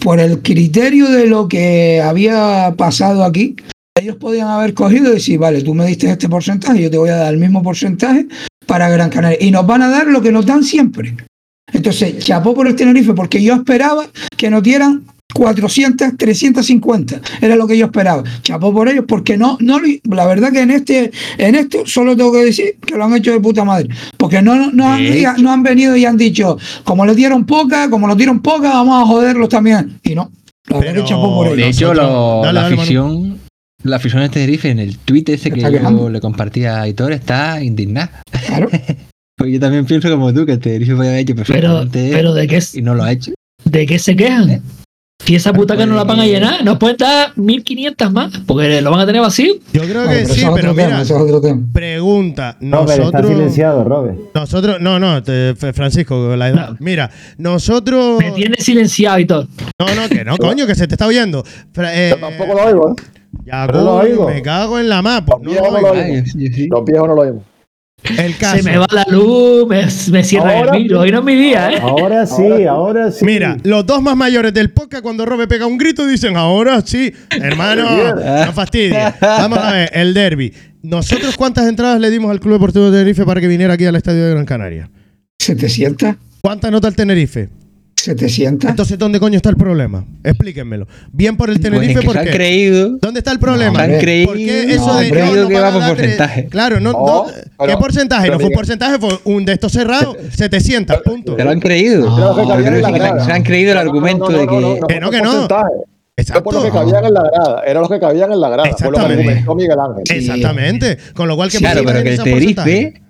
por 0.00 0.20
el 0.20 0.40
criterio 0.42 1.08
de 1.08 1.26
lo 1.26 1.48
que 1.48 2.00
había 2.00 2.72
pasado 2.76 3.24
aquí, 3.24 3.56
ellos 3.98 4.16
podían 4.16 4.48
haber 4.48 4.74
cogido 4.74 5.10
y 5.10 5.14
decir, 5.14 5.38
vale, 5.38 5.62
tú 5.62 5.74
me 5.74 5.86
diste 5.86 6.08
este 6.08 6.28
porcentaje, 6.28 6.82
yo 6.82 6.90
te 6.90 6.98
voy 6.98 7.10
a 7.10 7.16
dar 7.16 7.34
el 7.34 7.40
mismo 7.40 7.62
porcentaje 7.62 8.26
para 8.66 8.88
Gran 8.88 9.10
Canaria. 9.10 9.38
Y 9.40 9.50
nos 9.50 9.66
van 9.66 9.82
a 9.82 9.88
dar 9.88 10.06
lo 10.06 10.22
que 10.22 10.30
nos 10.30 10.46
dan 10.46 10.62
siempre. 10.62 11.16
Entonces, 11.72 12.18
chapó 12.24 12.54
por 12.54 12.68
el 12.68 12.76
Tenerife 12.76 13.12
porque 13.14 13.42
yo 13.42 13.54
esperaba 13.54 14.06
que 14.36 14.50
nos 14.50 14.62
dieran 14.62 15.04
400, 15.34 16.16
350. 16.16 17.20
Era 17.42 17.56
lo 17.56 17.66
que 17.66 17.76
yo 17.76 17.86
esperaba. 17.86 18.22
Chapó 18.42 18.72
por 18.72 18.88
ellos 18.88 19.04
porque 19.06 19.36
no, 19.36 19.58
no 19.60 19.78
la 20.10 20.26
verdad 20.26 20.50
que 20.52 20.60
en 20.62 20.70
este, 20.70 21.10
en 21.36 21.54
esto 21.54 21.82
solo 21.84 22.16
tengo 22.16 22.32
que 22.32 22.44
decir 22.46 22.76
que 22.86 22.96
lo 22.96 23.04
han 23.04 23.14
hecho 23.14 23.32
de 23.32 23.40
puta 23.40 23.64
madre. 23.64 23.88
Porque 24.16 24.40
no, 24.40 24.54
no, 24.56 24.70
no 24.72 24.86
han, 24.92 25.02
no 25.42 25.52
han 25.52 25.62
venido 25.62 25.94
y 25.96 26.04
han 26.06 26.16
dicho, 26.16 26.56
como 26.84 27.04
les 27.04 27.16
dieron 27.16 27.44
poca, 27.44 27.90
como 27.90 28.06
nos 28.06 28.16
dieron 28.16 28.40
poca, 28.40 28.70
vamos 28.70 29.02
a 29.02 29.06
joderlos 29.06 29.48
también. 29.50 29.98
Y 30.02 30.14
no. 30.14 30.30
La 30.68 30.78
verdad 30.78 30.94
que 30.94 31.04
chapó 31.04 31.34
por 31.34 31.46
de 31.48 31.52
ellos. 31.54 31.64
De 31.64 31.68
hecho, 31.70 31.94
Nosotros- 31.94 32.10
lo- 32.12 32.40
Dale, 32.42 32.52
la 32.54 32.62
dale, 32.62 32.76
Manu. 32.76 32.82
afición, 32.82 33.38
la 33.82 33.96
afición 33.96 34.22
de 34.22 34.28
Tenerife 34.30 34.70
en 34.70 34.78
el 34.78 34.96
tweet 34.98 35.24
ese 35.26 35.50
que 35.50 35.60
yo 35.60 35.70
quejando. 35.70 36.08
le 36.08 36.20
compartí 36.20 36.64
a 36.64 36.80
Aitor 36.82 37.12
está 37.12 37.62
indignada. 37.62 38.22
Claro. 38.46 38.68
Pues 39.36 39.52
yo 39.52 39.58
también 39.58 39.84
pienso 39.84 40.08
como 40.08 40.32
tú 40.32 40.46
que 40.46 40.52
el 40.52 40.58
Tenerife 40.60 40.94
podía 40.94 41.10
haber 41.10 41.22
hecho 41.22 41.34
Pero, 41.34 41.44
perfectamente 41.44 42.10
pero 42.12 42.34
¿de 42.34 42.46
qué, 42.46 42.62
y 42.74 42.82
no 42.82 42.94
lo 42.94 43.02
ha 43.02 43.10
hecho. 43.10 43.32
¿de 43.64 43.84
qué 43.84 43.98
se 43.98 44.14
quejan? 44.14 44.62
Si 45.20 45.34
esa 45.34 45.52
puta 45.54 45.74
que 45.76 45.86
no 45.86 45.94
la 45.94 46.04
van 46.04 46.20
a 46.20 46.26
llenar, 46.26 46.62
nos 46.64 46.76
pueden 46.76 46.96
dar 46.98 47.32
1500 47.36 48.12
más, 48.12 48.32
porque 48.46 48.82
lo 48.82 48.90
van 48.90 49.00
a 49.00 49.06
tener 49.06 49.22
vacío. 49.22 49.54
Yo 49.72 49.82
creo 49.82 50.02
que 50.02 50.08
pero 50.08 50.28
sí, 50.34 50.44
pero 50.54 50.74
mira, 50.74 51.00
eso 51.00 51.16
es 51.16 51.22
otro 51.22 51.40
tema. 51.40 51.62
pregunta. 51.72 52.58
Robert, 52.60 52.90
está 52.90 52.98
Nosotros. 53.04 53.26
silenciado, 53.28 53.84
Robert. 53.84 54.18
Nosotros, 54.34 54.80
no, 54.80 54.98
no, 54.98 55.22
Francisco, 55.72 56.36
la 56.36 56.48
edad. 56.50 56.70
No. 56.70 56.76
Mira, 56.80 57.10
nosotros. 57.38 58.18
Me 58.18 58.32
tiene 58.32 58.56
silenciado 58.58 59.18
y 59.20 59.24
todo. 59.24 59.48
No, 59.78 59.94
no, 59.94 60.08
que 60.10 60.24
no, 60.24 60.36
coño, 60.38 60.66
que 60.66 60.74
se 60.74 60.86
te 60.88 60.94
está 60.94 61.06
oyendo. 61.06 61.42
Fra- 61.72 61.94
eh, 61.94 62.10
Yo 62.10 62.16
tampoco 62.18 62.52
lo 62.54 62.64
oigo, 62.64 62.90
¿eh? 62.90 62.94
ya, 63.46 63.66
me 64.26 64.42
cago 64.42 64.78
en 64.78 64.88
la 64.90 65.00
mapa. 65.00 65.36
Los 65.36 65.42
No 65.42 65.50
viejos 65.52 65.68
lo 65.72 65.74
no 65.74 65.80
lo 65.80 65.88
oigo. 65.92 66.02
oigo. 66.04 66.14
Ay, 66.16 66.26
sí, 66.26 66.48
sí. 66.52 66.66
Los 66.68 66.84
viejos 66.84 67.08
no 67.08 67.14
lo 67.14 67.22
oímos. 67.22 67.42
El 68.18 68.36
caso. 68.36 68.58
Se 68.58 68.62
me 68.62 68.76
va 68.76 68.86
la 68.90 69.06
luz, 69.08 69.66
me, 69.66 69.82
me 70.12 70.24
cierra 70.24 70.58
Ahora 70.58 70.76
el 70.76 70.82
micro. 70.82 71.00
Hoy 71.00 71.10
no 71.10 71.20
es 71.20 71.24
mi 71.24 71.34
día, 71.34 71.70
¿eh? 71.72 71.78
Ahora 71.80 72.26
sí, 72.26 72.64
ahora 72.64 73.10
sí. 73.10 73.24
Mira, 73.24 73.56
los 73.62 73.86
dos 73.86 74.02
más 74.02 74.16
mayores 74.16 74.52
del 74.52 74.70
podcast, 74.70 75.02
cuando 75.02 75.24
Robe 75.24 75.46
pega 75.46 75.66
un 75.66 75.78
grito, 75.78 76.06
dicen, 76.06 76.36
ahora 76.36 76.80
sí, 76.82 77.12
hermano, 77.30 77.84
no 78.46 78.52
fastidia. 78.52 79.16
Vamos 79.20 79.58
a 79.58 79.72
ver, 79.72 79.90
el 79.94 80.12
derby. 80.12 80.52
¿Nosotros 80.82 81.36
cuántas 81.36 81.66
entradas 81.66 81.98
le 81.98 82.10
dimos 82.10 82.30
al 82.30 82.40
Club 82.40 82.54
Deportivo 82.54 82.90
de 82.90 82.98
Tenerife 82.98 83.24
para 83.24 83.40
que 83.40 83.48
viniera 83.48 83.72
aquí 83.74 83.86
al 83.86 83.96
Estadio 83.96 84.24
de 84.26 84.30
Gran 84.32 84.44
Canaria? 84.44 84.90
700, 85.38 86.14
¿Cuántas 86.42 86.70
nota 86.70 86.88
el 86.88 86.94
Tenerife? 86.94 87.48
700. 88.04 88.70
Entonces, 88.70 88.98
¿dónde 88.98 89.18
coño 89.20 89.36
está 89.36 89.50
el 89.50 89.56
problema? 89.56 90.04
Explíquenmelo. 90.22 90.86
Bien 91.12 91.36
por 91.36 91.48
el 91.50 91.56
Pues 91.56 91.62
Tenerife, 91.70 91.92
es 91.92 91.98
que 92.00 92.04
¿por 92.06 92.12
se 92.14 92.18
han 92.20 92.24
qué? 92.26 92.30
creído. 92.32 92.90
¿Dónde 93.00 93.20
está 93.20 93.32
el 93.32 93.38
problema? 93.38 93.70
No, 93.72 93.76
Se 93.78 93.82
han 93.84 93.90
hombre. 93.90 94.00
creído. 94.04 94.26
¿Por 94.28 94.36
qué 94.36 94.60
eso 94.74 94.86
No, 94.86 94.96
de 94.96 95.08
no, 95.08 95.14
creído 95.14 95.42
no 95.42 95.48
que 95.48 95.54
va 95.60 95.68
a 95.68 95.72
por 95.72 95.86
porcentaje. 95.88 96.46
Claro, 96.46 96.80
no, 96.80 96.92
No, 96.92 96.98
no- 96.98 97.26
pero- 97.58 97.66
¿qué 97.72 97.76
porcentaje? 97.76 98.28
no 98.30 98.36
fue 98.38 98.46
un 98.48 98.52
porcentaje, 98.54 98.98
fue 98.98 99.18
un 99.24 99.44
de 99.44 99.52
estos 99.54 99.72
cerrados, 99.72 100.16
700, 100.32 100.98
punto. 101.02 101.36
Se 101.36 101.44
lo 101.44 101.50
han 101.50 101.60
creído. 101.60 102.14
Grada. 102.14 103.24
se 103.24 103.32
han 103.32 103.42
creído 103.42 103.72
el 103.72 103.76
No, 103.78 103.84
no, 103.84 103.84
no, 103.84 103.90
argumento 103.96 104.30
no, 104.30 104.38
de 104.38 104.46
que- 104.46 104.46
no, 104.46 104.60
no, 104.80 104.86
Que 104.86 105.00
no, 105.00 105.10
que 105.10 105.20
no. 105.22 105.48
por 105.48 105.58
que 106.16 106.22
Exacto. 106.22 106.50
cabían 106.72 107.04
en 107.04 107.14
la 107.14 107.22
grada. 107.22 107.62
Era 107.66 107.80
los 107.80 107.88
que 107.88 107.98
cabían 107.98 108.32
en 108.32 108.40
la 108.40 108.48
grada. 108.48 108.70
Fue 108.70 108.70
lo 108.70 108.78
que 108.78 108.86
Exactamente. 108.98 109.22
argumentó 109.22 109.54
Miguel 109.56 109.78
Ángel. 109.80 110.02
Sí. 110.08 110.14
Exactamente. 110.14 110.98
Con 111.14 111.28
lo 111.28 111.36
cual, 111.36 111.50
que 111.50 111.58
Claro, 111.58 111.82
pero 111.84 112.02
que 112.02 112.10
el 112.14 112.22
Tenerife, 112.22 113.02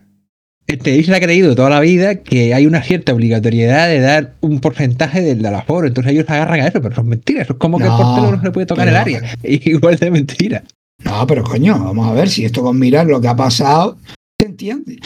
el 0.67 0.79
Tenerife 0.79 1.11
se 1.11 1.17
ha 1.17 1.21
creído 1.21 1.55
toda 1.55 1.71
la 1.71 1.81
vida 1.81 2.17
que 2.17 2.55
hay 2.55 2.67
una 2.67 2.83
cierta 2.83 3.13
obligatoriedad 3.13 3.89
de 3.89 4.01
dar 4.01 4.35
un 4.41 4.61
porcentaje 4.61 5.21
del 5.21 5.43
del 5.43 5.55
aforo. 5.55 5.87
Entonces 5.87 6.13
ellos 6.13 6.25
se 6.27 6.33
agarran 6.33 6.61
a 6.61 6.69
eso, 6.69 6.81
pero 6.81 6.93
eso 6.93 7.03
es 7.03 7.07
mentira. 7.07 7.43
Eso 7.43 7.53
es 7.53 7.59
como 7.59 7.79
que 7.79 7.85
el 7.85 7.91
portero 7.91 8.31
no 8.31 8.39
se 8.39 8.45
le 8.45 8.51
puede 8.51 8.67
tocar 8.67 8.89
el 8.89 8.97
área. 8.97 9.23
Igual 9.43 9.97
de 9.97 10.11
mentira. 10.11 10.65
No, 11.05 11.27
pero 11.27 11.45
coño, 11.45 11.79
vamos 11.79 12.09
a 12.09 12.13
ver 12.15 12.31
si 12.31 12.45
esto 12.45 12.63
con 12.63 12.79
mirar 12.79 13.07
lo 13.07 13.21
que 13.21 13.29
ha 13.29 13.37
pasado 13.37 13.99
se 14.41 14.47
entiende. 14.47 14.99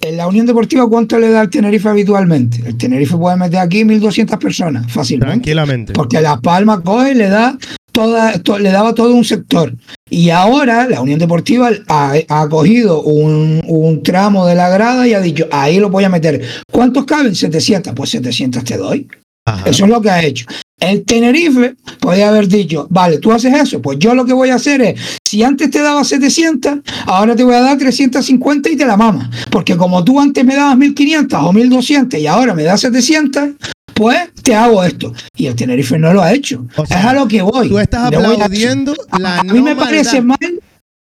En 0.00 0.16
la 0.16 0.26
Unión 0.26 0.44
Deportiva, 0.46 0.86
¿cuánto 0.88 1.18
le 1.18 1.30
da 1.30 1.42
el 1.42 1.48
Tenerife 1.48 1.88
habitualmente? 1.88 2.62
El 2.66 2.76
Tenerife 2.76 3.16
puede 3.16 3.36
meter 3.36 3.60
aquí 3.60 3.84
1.200 3.84 4.38
personas 4.38 4.92
fácilmente. 4.92 5.32
Tranquilamente. 5.32 5.92
Porque 5.92 6.20
Las 6.20 6.40
Palmas 6.40 6.80
coge 6.80 7.12
y 7.12 7.14
le 7.14 7.28
da 7.28 7.56
toda, 7.94 8.38
to- 8.42 8.58
le 8.58 8.70
daba 8.70 8.92
todo 8.94 9.14
un 9.14 9.24
sector. 9.24 9.72
Y 10.10 10.30
ahora 10.30 10.86
la 10.88 11.00
Unión 11.00 11.18
Deportiva 11.18 11.70
ha, 11.88 12.12
ha 12.28 12.48
cogido 12.48 13.00
un, 13.02 13.62
un 13.66 14.02
tramo 14.02 14.46
de 14.46 14.54
la 14.56 14.68
grada 14.68 15.06
y 15.08 15.14
ha 15.14 15.20
dicho, 15.20 15.46
ahí 15.50 15.78
lo 15.78 15.88
voy 15.88 16.04
a 16.04 16.08
meter. 16.10 16.42
¿Cuántos 16.70 17.04
caben? 17.06 17.34
700. 17.34 17.94
Pues 17.94 18.10
700 18.10 18.64
te 18.64 18.76
doy. 18.76 19.08
Ajá. 19.46 19.68
Eso 19.70 19.84
es 19.84 19.90
lo 19.90 20.00
que 20.02 20.10
ha 20.10 20.22
hecho. 20.22 20.46
El 20.80 21.04
Tenerife 21.04 21.76
podría 22.00 22.28
haber 22.28 22.48
dicho, 22.48 22.86
vale, 22.90 23.18
tú 23.18 23.30
haces 23.32 23.54
eso, 23.54 23.80
pues 23.80 23.98
yo 23.98 24.14
lo 24.14 24.24
que 24.26 24.32
voy 24.32 24.50
a 24.50 24.56
hacer 24.56 24.82
es, 24.82 25.00
si 25.26 25.42
antes 25.42 25.70
te 25.70 25.80
daba 25.80 26.02
700, 26.04 26.78
ahora 27.06 27.36
te 27.36 27.44
voy 27.44 27.54
a 27.54 27.60
dar 27.60 27.78
350 27.78 28.68
y 28.70 28.76
te 28.76 28.84
la 28.84 28.96
mamas. 28.96 29.28
Porque 29.50 29.76
como 29.76 30.02
tú 30.04 30.18
antes 30.20 30.44
me 30.44 30.56
dabas 30.56 30.76
1500 30.76 31.40
o 31.42 31.52
1200 31.52 32.18
y 32.20 32.26
ahora 32.26 32.54
me 32.54 32.64
das 32.64 32.80
700, 32.82 33.50
pues 33.94 34.32
te 34.42 34.54
hago 34.54 34.82
esto. 34.84 35.12
Y 35.36 35.46
el 35.46 35.54
Tenerife 35.56 35.98
no 35.98 36.12
lo 36.12 36.22
ha 36.22 36.32
hecho. 36.32 36.66
O 36.76 36.86
sea, 36.86 36.98
es 37.00 37.04
a 37.06 37.12
lo 37.14 37.26
que 37.28 37.42
voy. 37.42 37.68
Tú 37.68 37.78
estás 37.78 38.10
Le 38.10 38.16
voy 38.16 38.26
a- 38.26 38.30
aplaudiendo 38.44 38.94
la 39.18 39.38
a 39.40 39.44
mí 39.44 39.60
me 39.60 39.74
no 39.74 39.80
parece 39.80 40.20
mal. 40.20 40.38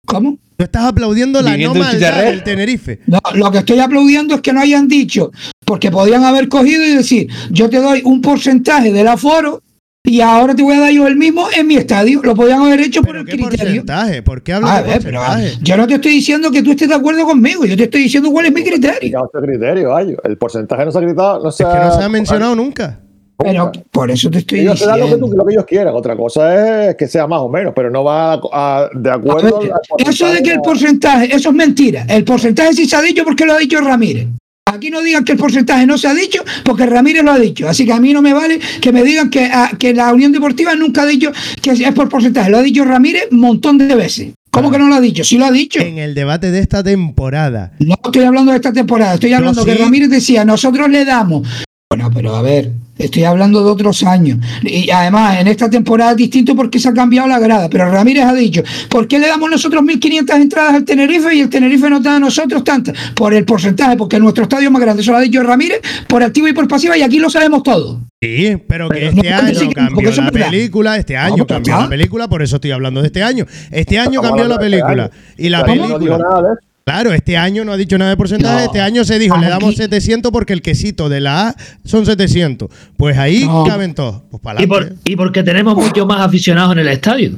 ¿Cómo? 0.07 0.39
Tú 0.57 0.65
estás 0.65 0.85
aplaudiendo 0.85 1.43
la 1.43 1.57
no 1.57 1.75
maldad 1.75 2.25
del 2.25 2.45
Tenerife. 2.45 3.01
No, 3.07 3.19
lo 3.35 3.51
que 3.51 3.59
estoy 3.59 3.81
aplaudiendo 3.81 4.37
es 4.37 4.41
que 4.41 4.53
no 4.53 4.61
hayan 4.61 4.87
dicho, 4.87 5.33
porque 5.65 5.91
podían 5.91 6.23
haber 6.23 6.49
cogido 6.49 6.85
y 6.85 6.91
decir, 6.95 7.29
yo 7.51 7.69
te 7.69 7.79
doy 7.79 8.03
un 8.05 8.21
porcentaje 8.21 8.93
del 8.93 9.09
aforo 9.09 9.63
y 10.07 10.21
ahora 10.21 10.55
te 10.55 10.63
voy 10.63 10.77
a 10.77 10.81
dar 10.81 10.91
yo 10.93 11.07
el 11.07 11.17
mismo 11.17 11.47
en 11.57 11.67
mi 11.67 11.77
estadio. 11.77 12.21
Lo 12.23 12.35
podían 12.35 12.61
haber 12.61 12.79
hecho 12.81 13.03
por 13.03 13.17
el 13.17 13.25
¿Qué 13.25 13.33
criterio. 13.33 13.59
porcentaje? 13.59 14.23
¿Por 14.23 14.43
qué 14.43 14.53
hablas 14.53 14.71
A 14.71 14.83
de 14.83 14.89
ver, 14.91 15.01
pero, 15.03 15.21
porcentaje? 15.21 15.59
yo 15.63 15.77
no 15.79 15.87
te 15.87 15.95
estoy 15.95 16.13
diciendo 16.13 16.51
que 16.51 16.63
tú 16.63 16.73
estés 16.73 16.89
de 16.91 16.95
acuerdo 16.95 17.25
conmigo, 17.25 17.65
yo 17.65 17.75
te 17.75 17.85
estoy 17.85 18.03
diciendo 18.03 18.31
cuál 18.31 18.45
es 18.47 18.53
mi 18.53 18.63
criterio. 18.63 19.19
No 19.33 19.41
criterio. 19.43 19.97
El 20.23 20.37
porcentaje 20.37 20.85
no 20.85 20.93
se 20.93 20.99
ha 20.99 21.01
gritado. 21.01 21.43
No 21.43 21.51
se 21.51 21.63
Es 21.63 21.69
que 21.71 21.79
no 21.79 21.91
se 21.99 22.03
ha 22.05 22.09
mencionado 22.11 22.55
nunca. 22.55 23.01
Pero 23.39 23.73
por 23.91 24.11
eso 24.11 24.31
te 24.31 24.39
estoy 24.39 24.61
Ellos 24.61 24.79
te 24.79 24.87
dan 24.87 25.01
lo 25.01 25.07
que, 25.07 25.13
diciendo. 25.15 25.27
tú- 25.31 25.37
lo 25.39 25.45
que 25.47 25.53
ellos 25.55 25.65
quieran. 25.65 25.95
Otra 25.95 26.17
cosa 26.17 26.89
es 26.91 26.97
que 26.97 27.09
sea 27.09 27.27
más 27.27 27.41
o 27.41 27.49
menos, 27.49 27.73
pero 27.75 27.91
no 27.91 28.05
va 28.05 28.35
a- 28.35 28.41
a- 28.53 28.91
de 28.95 29.11
A 29.11 29.15
acuerdo. 29.15 29.59
ver, 29.61 29.73
al 29.73 30.09
eso 30.09 30.29
de 30.31 30.43
que 30.43 30.51
el 30.53 30.61
porcentaje, 30.61 31.35
eso 31.35 31.49
es 31.49 31.55
mentira. 31.55 32.07
El 32.09 32.25
porcentaje 32.25 32.75
sí 32.75 32.85
se 32.87 32.95
ha 32.95 33.03
dicho 33.03 33.25
porque 33.25 33.45
lo 33.47 33.55
ha 33.55 33.59
dicho 33.59 33.81
Ramírez. 33.81 34.29
Aquí 34.67 34.89
no 34.91 35.03
digan 35.03 35.25
que 35.25 35.33
el 35.33 35.39
porcentaje 35.39 35.87
no 35.87 35.99
se 35.99 36.09
ha 36.09 36.15
dicho 36.15 36.43
porque 36.65 36.87
Ramírez 36.87 37.23
lo 37.23 37.33
ha 37.33 37.39
dicho. 37.39 37.69
Así 37.69 37.85
que 37.85 37.93
a 37.93 38.01
mí 38.01 38.13
no 38.13 38.23
me 38.23 38.33
vale 38.33 38.59
que 38.81 38.93
me 38.93 39.03
digan 39.03 39.29
que, 39.29 39.45
ah, 39.45 39.71
que 39.79 39.93
la 39.93 40.13
Unión 40.13 40.33
Deportiva 40.33 40.75
nunca 40.75 41.03
ha 41.03 41.07
dicho 41.07 41.31
que 41.61 41.73
es 41.73 41.93
por 41.93 42.09
porcentaje. 42.09 42.51
Lo 42.51 42.59
ha 42.59 42.63
dicho 42.63 42.85
Ramírez 42.85 43.29
un 43.31 43.41
montón 43.41 43.77
de 43.77 43.95
veces. 43.95 44.33
¿Cómo 44.51 44.71
que 44.71 44.79
no 44.79 44.89
lo 44.89 44.95
ha 44.95 45.01
dicho? 45.01 45.23
Sí 45.23 45.37
lo 45.37 45.45
ha 45.45 45.51
dicho. 45.51 45.81
En 45.81 45.99
el 45.99 46.15
debate 46.15 46.51
de 46.51 46.61
esta 46.61 46.83
temporada. 46.83 47.73
No 47.81 47.97
estoy 48.03 48.23
hablando 48.23 48.53
de 48.53 48.57
esta 48.57 48.73
temporada, 48.73 49.15
estoy 49.15 49.33
hablando 49.33 49.65
sí. 49.65 49.71
que 49.71 49.75
Ramírez 49.75 50.09
decía, 50.09 50.45
nosotros 50.45 50.89
le 50.89 51.05
damos. 51.05 51.47
Bueno, 51.91 52.11
pero 52.15 52.35
a 52.37 52.43
ver, 52.43 52.73
estoy 52.99 53.25
hablando 53.25 53.65
de 53.65 53.71
otros 53.71 54.03
años. 54.05 54.39
Y 54.63 54.91
además, 54.91 55.39
en 55.41 55.49
esta 55.49 55.69
temporada 55.71 56.13
es 56.13 56.17
distinto 56.17 56.55
porque 56.55 56.79
se 56.79 56.89
ha 56.89 56.93
cambiado 56.95 57.29
la 57.29 57.39
grada. 57.39 57.69
Pero 57.69 57.91
Ramírez 57.91 58.25
ha 58.25 58.33
dicho, 58.35 58.63
¿por 58.89 59.09
qué 59.09 59.19
le 59.19 59.29
damos 59.29 59.51
nosotros 59.51 59.83
1.500 59.83 60.35
entradas 60.41 60.75
al 60.75 60.85
Tenerife 60.85 61.35
y 61.35 61.41
el 61.41 61.49
Tenerife 61.49 61.89
nos 61.91 62.03
da 62.03 62.17
a 62.17 62.21
nosotros 62.21 62.65
tantas? 62.65 62.97
Por 63.15 63.35
el 63.35 63.45
porcentaje, 63.45 63.97
porque 63.97 64.19
nuestro 64.19 64.45
estadio 64.45 64.67
es 64.69 64.73
más 64.73 64.83
grande. 64.83 65.03
Eso 65.03 65.13
lo 65.13 65.19
ha 65.19 65.21
dicho 65.21 65.43
Ramírez, 65.43 65.81
por 66.09 66.23
activa 66.23 66.49
y 66.51 66.53
por 66.53 66.69
pasiva, 66.69 66.97
y 66.97 67.03
aquí 67.03 67.19
lo 67.19 67.31
sabemos 67.31 67.63
todo. 67.63 68.01
Sí, 68.23 68.57
pero 68.69 68.89
que 68.89 68.95
Pero 69.01 69.11
este 69.11 69.31
no, 69.31 69.37
año 69.37 69.71
cambió 69.75 70.11
la 70.11 70.31
verdad. 70.31 70.51
película, 70.51 70.97
este 70.97 71.17
año 71.17 71.47
cambió 71.47 71.79
la 71.81 71.89
película, 71.89 72.29
por 72.29 72.43
eso 72.43 72.57
estoy 72.57 72.71
hablando 72.71 73.01
de 73.03 73.09
este 73.09 73.23
año. 73.23 73.45
Este 73.71 73.99
año 73.99 74.21
Estamos 74.21 74.29
cambió 74.31 74.49
la 74.49 74.55
este 74.55 74.65
película. 74.65 75.03
año. 75.05 75.13
Y 75.37 75.49
la 75.51 75.59
año 75.61 75.75
no 75.89 75.99
digo 75.99 76.17
película. 76.17 76.55
Claro, 76.87 77.13
este 77.15 77.37
año 77.39 77.65
no 77.65 77.73
ha 77.73 77.77
dicho 77.79 77.97
nada 77.97 78.11
de 78.11 78.17
porcentaje. 78.17 78.55
No. 78.59 78.61
Este 78.65 78.81
año 78.81 79.05
se 79.05 79.19
dijo, 79.19 79.39
le 79.39 79.49
damos 79.49 79.71
Aquí- 79.71 79.77
700 79.79 80.31
porque 80.31 80.53
el 80.53 80.61
quesito 80.61 81.09
de 81.09 81.21
la 81.21 81.49
A 81.49 81.57
son 81.85 82.05
700. 82.05 82.69
Pues 82.99 83.17
ahí 83.17 83.45
No. 83.47 83.65
caben 83.65 83.95
todos. 83.95 84.23
Pues 84.31 84.57
Y, 84.61 84.67
por- 84.67 84.93
y 85.05 85.17
porque 85.17 85.43
tenemos 85.43 85.75
muchos 85.77 86.07
más 86.07 86.21
aficionados 86.21 86.73
en 86.73 86.81
el 86.81 86.89
estadio. 86.89 87.33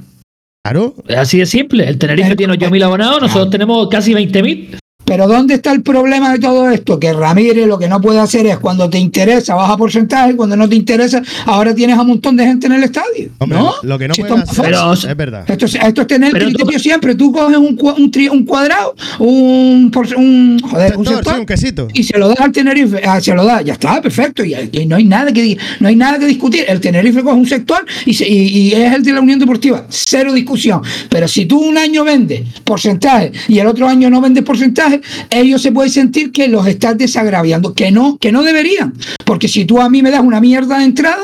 Claro. 0.65 0.95
Es 1.07 1.17
así 1.17 1.39
de 1.39 1.47
simple. 1.47 1.89
El 1.89 1.97
Tenerife 1.97 2.35
tiene 2.35 2.55
8.000 2.55 2.83
abonados, 2.83 3.23
nosotros 3.23 3.51
tenemos 3.51 3.89
casi 3.89 4.13
20.000. 4.15 4.79
Pero 5.07 5.27
¿dónde 5.29 5.55
está 5.55 5.73
el 5.73 5.83
problema 5.83 6.33
de 6.33 6.39
todo 6.41 6.69
esto? 6.71 6.99
Que 7.01 7.13
Ramírez 7.13 7.67
lo 7.67 7.79
que 7.79 7.89
no 7.89 8.01
puede 8.01 8.19
hacer 8.19 8.47
es 8.47 8.59
cuando 8.59 8.91
te 8.91 8.99
interesa 8.99 9.55
baja 9.55 9.77
porcentaje, 9.77 10.37
cuando 10.37 10.57
no 10.57 10.69
te 10.69 10.75
interesa, 10.77 11.23
ahora 11.47 11.75
tienes 11.75 11.97
a 11.97 12.03
un 12.03 12.09
montón 12.09 12.37
de 12.37 12.45
gente 12.45 12.67
en 12.67 12.73
el 12.75 12.85
estadio. 12.85 13.31
Hombre, 13.39 13.59
¿no? 13.59 13.73
lo 13.83 13.99
que 13.99 14.09
no 14.09 14.15
Si 14.15 14.21
pueden 14.23 14.39
esto 14.41 14.51
hacer 14.51 14.65
es 14.65 14.71
Pero- 14.81 14.93
es 14.93 15.17
verdad. 15.17 15.45
Esto 15.49 15.65
es, 15.67 15.75
esto 15.77 16.01
es 16.03 16.07
tener 16.09 16.33
Pero 16.33 16.47
criterio 16.47 16.73
tú- 16.73 16.79
siempre. 16.81 17.15
Tú 17.15 17.33
coges 17.33 17.57
un, 17.57 17.67
un, 17.81 18.11
tri- 18.11 18.31
un 18.31 18.45
cuadrado, 18.45 18.95
un, 19.21 19.91
por- 19.93 20.07
un, 20.17 20.59
joder, 20.61 20.97
un 20.97 21.05
Sector, 21.05 21.17
sector, 21.17 21.35
sí, 21.35 21.41
un 21.41 21.47
quesito. 21.47 21.89
y 21.95 22.03
se 22.03 22.19
lo 22.19 22.29
das 22.29 22.41
al 22.41 22.53
Tenerife. 22.53 23.01
ah, 23.05 23.21
se 23.21 23.33
lo 23.35 23.45
da, 23.45 23.63
ya 23.63 23.75
está, 23.75 24.03
perfecto. 24.03 24.45
Y, 24.45 24.55
y 24.73 24.87
no 24.87 24.97
hay 24.97 25.05
nada 25.05 25.33
que 25.33 25.57
no 25.81 25.89
hay 25.89 25.97
nada 25.97 26.19
que 26.19 26.27
discutir. 26.27 26.65
El 26.67 26.81
Tenerife 26.81 27.23
coge 27.23 27.37
un 27.37 27.47
sector 27.47 27.85
y, 28.05 28.13
se- 28.15 28.29
y, 28.29 28.49
y 28.59 28.73
es 28.73 28.93
el 28.93 29.03
de 29.05 29.13
la 29.13 29.21
Unión 29.21 29.39
Deportiva. 29.39 29.87
Cero 29.89 30.33
discusión. 30.33 30.83
Pero 31.09 31.29
si 31.29 31.47
tú 31.47 31.61
un 31.61 31.79
año 31.79 32.03
vendes 32.05 32.43
porcentaje 32.65 33.31
y 33.49 33.59
el 33.61 33.67
otro 33.69 33.89
año 33.89 34.11
no 34.11 34.21
vendes 34.21 34.43
porcentaje, 34.43 34.96
ellos 35.31 35.63
se 35.63 35.73
pueden 35.73 35.91
sentir 35.93 36.33
que 36.33 36.49
los 36.49 36.67
estás 36.67 36.97
desagraviando. 36.99 37.75
Que 37.75 37.91
no, 37.91 38.19
que 38.19 38.33
no 38.33 38.43
deberían. 38.43 38.95
Porque 39.25 39.49
si 39.49 39.65
tú 39.65 39.81
a 39.81 39.89
mí 39.91 40.03
me 40.03 40.11
das 40.11 40.21
una 40.23 40.41
mierda 40.41 40.79
de 40.79 40.85
entrada. 40.85 41.23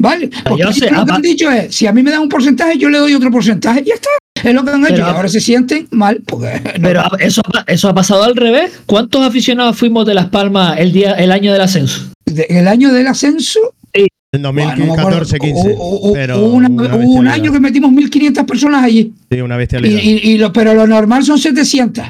¿Vale? 0.00 0.30
Porque 0.44 0.62
yo 0.62 0.72
sé, 0.72 0.90
lo 0.92 1.04
que 1.04 1.12
han 1.12 1.22
dicho 1.22 1.50
es, 1.50 1.74
si 1.74 1.86
a 1.88 1.92
mí 1.92 2.04
me 2.04 2.12
dan 2.12 2.20
un 2.20 2.28
porcentaje, 2.28 2.78
yo 2.78 2.88
le 2.88 2.98
doy 2.98 3.14
otro 3.14 3.32
porcentaje. 3.32 3.80
Y 3.84 3.88
ya 3.88 3.94
está. 3.94 4.08
Es 4.44 4.54
lo 4.54 4.64
que 4.64 4.70
han 4.70 4.84
hecho. 4.84 4.94
Pero- 4.94 5.06
y 5.06 5.10
ahora 5.10 5.28
se 5.28 5.40
sienten 5.40 5.88
mal. 5.90 6.22
Porque 6.24 6.60
no- 6.78 6.88
Pero 6.88 7.02
eso, 7.18 7.42
eso 7.66 7.88
ha 7.88 7.94
pasado 7.94 8.22
al 8.22 8.36
revés. 8.36 8.70
¿Cuántos 8.86 9.26
aficionados 9.26 9.76
fuimos 9.76 10.06
de 10.06 10.14
Las 10.14 10.26
Palmas 10.28 10.78
el 10.78 10.92
día 10.92 11.14
el 11.14 11.32
año 11.32 11.52
del 11.52 11.62
ascenso? 11.62 12.12
de- 12.24 12.46
el 12.48 12.68
año 12.68 12.92
del 12.92 13.08
ascenso, 13.08 13.58
En 13.92 14.06
bueno, 14.42 14.42
no 14.42 14.52
me 14.52 14.62
acuerdo, 15.00 15.18
2014, 15.20 15.38
15. 15.38 15.60
hubo- 15.74 15.98
hubo- 16.00 16.12
pero 16.12 16.38
hubo 16.44 16.52
una- 16.54 16.68
una 16.68 16.94
hubo 16.96 17.12
un 17.14 17.26
año 17.28 17.50
que 17.50 17.58
metimos 17.60 17.90
1.500 17.90 18.44
personas 18.44 18.84
allí. 18.84 19.12
Sí, 19.32 19.40
una 19.40 19.56
y- 19.62 20.30
y 20.32 20.38
lo, 20.38 20.52
pero 20.52 20.74
lo 20.74 20.86
normal 20.86 21.24
son 21.24 21.38
700. 21.38 22.04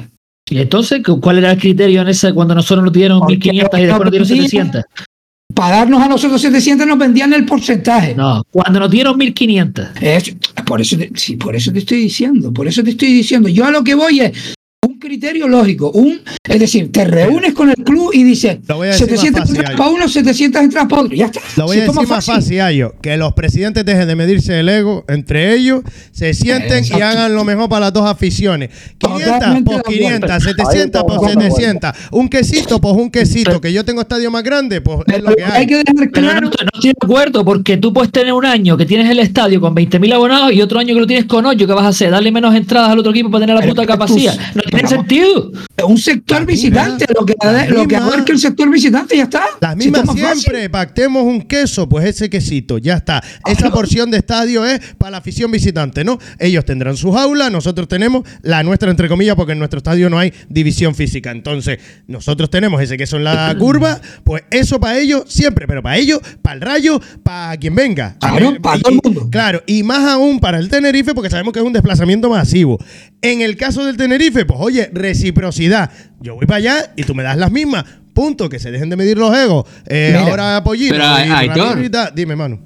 Y 0.49 0.59
entonces, 0.59 1.01
¿cu- 1.03 1.19
¿cuál 1.21 1.37
era 1.39 1.51
el 1.51 1.59
criterio 1.59 2.01
en 2.01 2.07
ese 2.09 2.33
cuando 2.33 2.55
nosotros 2.55 2.83
nos 2.83 2.93
dieron 2.93 3.19
Porque 3.19 3.35
1.500 3.37 3.53
y 3.53 3.57
después 3.59 3.81
nos 3.81 4.11
dieron 4.11 4.27
no 4.27 4.33
vendían. 4.35 4.49
700? 4.49 4.83
Para 5.53 5.75
darnos 5.77 6.01
a 6.01 6.07
nosotros 6.07 6.41
700 6.41 6.87
nos 6.87 6.97
vendían 6.97 7.33
el 7.33 7.45
porcentaje. 7.45 8.13
No, 8.15 8.43
cuando 8.51 8.79
nos 8.79 8.89
dieron 8.91 9.17
1.500. 9.19 9.89
Es- 10.01 10.35
por, 10.65 10.79
eso 10.81 10.97
te, 10.97 11.11
sí, 11.15 11.35
por 11.37 11.55
eso 11.55 11.71
te 11.71 11.79
estoy 11.79 11.99
diciendo, 12.01 12.53
por 12.53 12.67
eso 12.67 12.83
te 12.83 12.91
estoy 12.91 13.11
diciendo. 13.13 13.49
Yo 13.49 13.65
a 13.65 13.71
lo 13.71 13.83
que 13.83 13.95
voy 13.95 14.19
es 14.21 14.53
un 14.87 14.97
criterio 14.97 15.47
lógico, 15.49 15.91
un, 15.91 16.21
es 16.43 16.59
decir, 16.59 16.89
te 16.91 17.03
reúnes 17.03 17.53
con 17.53 17.69
el 17.69 17.75
club 17.75 18.11
y 18.13 18.23
dices 18.23 18.59
Lo 18.67 18.77
voy 18.77 18.87
a 18.87 18.91
decir 18.91 19.09
más 19.11 19.19
700 19.19 19.39
fácil, 19.41 19.55
entradas 19.57 19.77
para 19.77 19.89
uno, 19.91 20.07
700 20.07 20.61
entradas 20.61 20.89
para 20.89 21.01
otro, 21.01 21.15
ya 21.17 21.25
está. 21.25 21.41
Lo 21.57 21.65
voy 21.65 21.77
a 21.77 21.81
decir 21.81 22.07
más 22.07 22.25
fácil, 22.25 22.61
Ayo, 22.61 22.95
que 23.01 23.17
los 23.17 23.33
presidentes 23.33 23.83
dejen 23.83 24.07
de 24.07 24.15
medirse 24.15 24.57
el 24.57 24.69
ego 24.69 25.03
entre 25.09 25.53
ellos, 25.53 25.81
se 26.11 26.33
sienten 26.33 26.85
y 26.85 27.01
hagan 27.01 27.35
lo 27.35 27.43
mejor 27.43 27.67
para 27.67 27.87
las 27.87 27.93
dos 27.93 28.05
aficiones. 28.05 28.69
500 28.99 29.33
Totalmente 29.33 29.63
por 29.65 29.73
de 29.73 29.79
acuerdo. 29.79 29.99
500, 30.29 30.43
700 30.43 31.01
por 31.03 31.11
Ahí 31.11 31.17
estamos 31.27 31.43
de 31.43 31.51
700. 31.51 31.91
Un 32.11 32.29
quesito, 32.29 32.79
pues 32.81 32.93
un 32.95 33.11
quesito. 33.11 33.61
Que 33.61 33.73
yo 33.73 33.83
tengo 33.83 33.99
estadio 34.01 34.31
más 34.31 34.43
grande, 34.43 34.79
pues 34.79 34.99
es 35.07 35.21
lo 35.21 35.35
que 35.35 35.43
hay. 35.43 35.51
hay 35.61 35.67
que 35.67 35.75
dejar 35.83 36.09
claro 36.11 36.41
no, 36.41 36.49
estoy- 36.49 36.65
no 36.65 36.71
estoy 36.73 36.91
de 36.91 36.97
acuerdo 37.05 37.43
porque 37.43 37.75
tú 37.77 37.91
puedes 37.91 38.11
tener 38.13 38.31
un 38.31 38.45
año 38.45 38.77
que 38.77 38.85
tienes 38.85 39.09
el 39.09 39.19
estadio 39.19 39.59
con 39.59 39.75
20.000 39.75 40.13
abonados 40.13 40.53
y 40.53 40.61
otro 40.61 40.79
año 40.79 40.93
que 40.93 40.99
lo 41.01 41.07
tienes 41.07 41.25
con 41.25 41.45
8. 41.45 41.67
¿Qué 41.67 41.73
vas 41.73 41.83
a 41.83 41.89
hacer? 41.89 42.11
¿Darle 42.11 42.31
menos 42.31 42.55
entradas 42.55 42.89
al 42.89 42.99
otro 42.99 43.11
equipo 43.11 43.29
para 43.29 43.45
tener 43.45 43.61
la 43.61 43.67
puta 43.67 43.85
capacidad? 43.85 44.37
No 44.55 44.61
tiene 44.69 44.87
pero- 44.87 45.01
sentido. 45.01 45.51
un 45.87 45.97
sector 45.97 46.45
visitante, 46.45 47.05
lo 47.17 47.25
que, 47.25 47.33
lo 47.69 47.87
que 47.87 47.95
mismas. 47.95 48.01
abarca 48.13 48.31
el 48.33 48.39
sector 48.39 48.69
visitante, 48.69 49.15
ya 49.17 49.23
está. 49.23 49.43
Más 49.61 50.05
fácil. 50.05 50.17
siempre, 50.41 50.69
pactemos 50.69 51.23
un 51.23 51.41
queso, 51.43 51.87
pues 51.87 52.05
ese 52.05 52.29
quesito, 52.29 52.77
ya 52.77 52.95
está. 52.95 53.23
Esa 53.45 53.57
Claro. 53.59 53.73
porción 53.75 54.11
de 54.11 54.17
estadio 54.17 54.65
es 54.65 54.79
para 54.97 55.11
la 55.11 55.17
afición 55.17 55.49
visitante, 55.51 56.03
¿no? 56.03 56.19
Ellos 56.37 56.65
tendrán 56.65 56.97
sus 56.97 57.15
aulas, 57.15 57.51
nosotros 57.51 57.87
tenemos 57.87 58.23
la 58.41 58.61
nuestra, 58.63 58.91
entre 58.91 59.07
comillas, 59.07 59.35
porque 59.35 59.53
en 59.53 59.59
nuestro 59.59 59.77
estadio 59.77 60.09
no 60.09 60.19
hay 60.19 60.33
división 60.49 60.95
física. 60.95 61.31
Entonces, 61.31 61.79
nosotros 62.07 62.49
tenemos 62.49 62.81
ese 62.81 62.97
queso 62.97 63.17
en 63.17 63.23
la 63.23 63.55
curva, 63.59 63.99
pues 64.23 64.43
eso 64.51 64.79
para 64.79 64.97
ellos 64.99 65.23
siempre, 65.27 65.65
pero 65.67 65.81
para 65.81 65.97
ellos, 65.97 66.19
para 66.41 66.55
el 66.55 66.61
rayo, 66.61 66.99
para 67.23 67.55
quien 67.57 67.73
venga. 67.75 68.17
Claro, 68.19 68.49
Eh, 68.51 68.59
para 68.61 68.79
todo 68.79 68.93
el 68.93 68.99
mundo. 69.03 69.29
Claro, 69.31 69.63
y 69.65 69.83
más 69.83 70.03
aún 70.07 70.39
para 70.39 70.57
el 70.59 70.67
Tenerife, 70.69 71.13
porque 71.13 71.29
sabemos 71.29 71.53
que 71.53 71.59
es 71.59 71.65
un 71.65 71.73
desplazamiento 71.73 72.29
masivo. 72.29 72.77
En 73.21 73.41
el 73.41 73.57
caso 73.57 73.85
del 73.85 73.97
Tenerife, 73.97 74.45
pues 74.45 74.59
oye, 74.61 74.89
reciprocidad. 74.93 75.91
Yo 76.21 76.35
voy 76.35 76.45
para 76.45 76.57
allá 76.57 76.93
y 76.95 77.03
tú 77.03 77.13
me 77.15 77.23
das 77.23 77.37
las 77.37 77.51
mismas. 77.51 77.85
Punto, 78.13 78.49
que 78.49 78.59
se 78.59 78.71
dejen 78.71 78.89
de 78.89 78.95
medir 78.95 79.17
los 79.17 79.35
egos. 79.37 79.65
Eh, 79.87 80.09
Mira, 80.17 80.27
ahora 80.29 80.63
Pollino 80.63 80.91
pero, 80.91 81.03
y 81.25 81.31
Aitor. 81.49 82.13
Dime, 82.15 82.35
mano. 82.35 82.59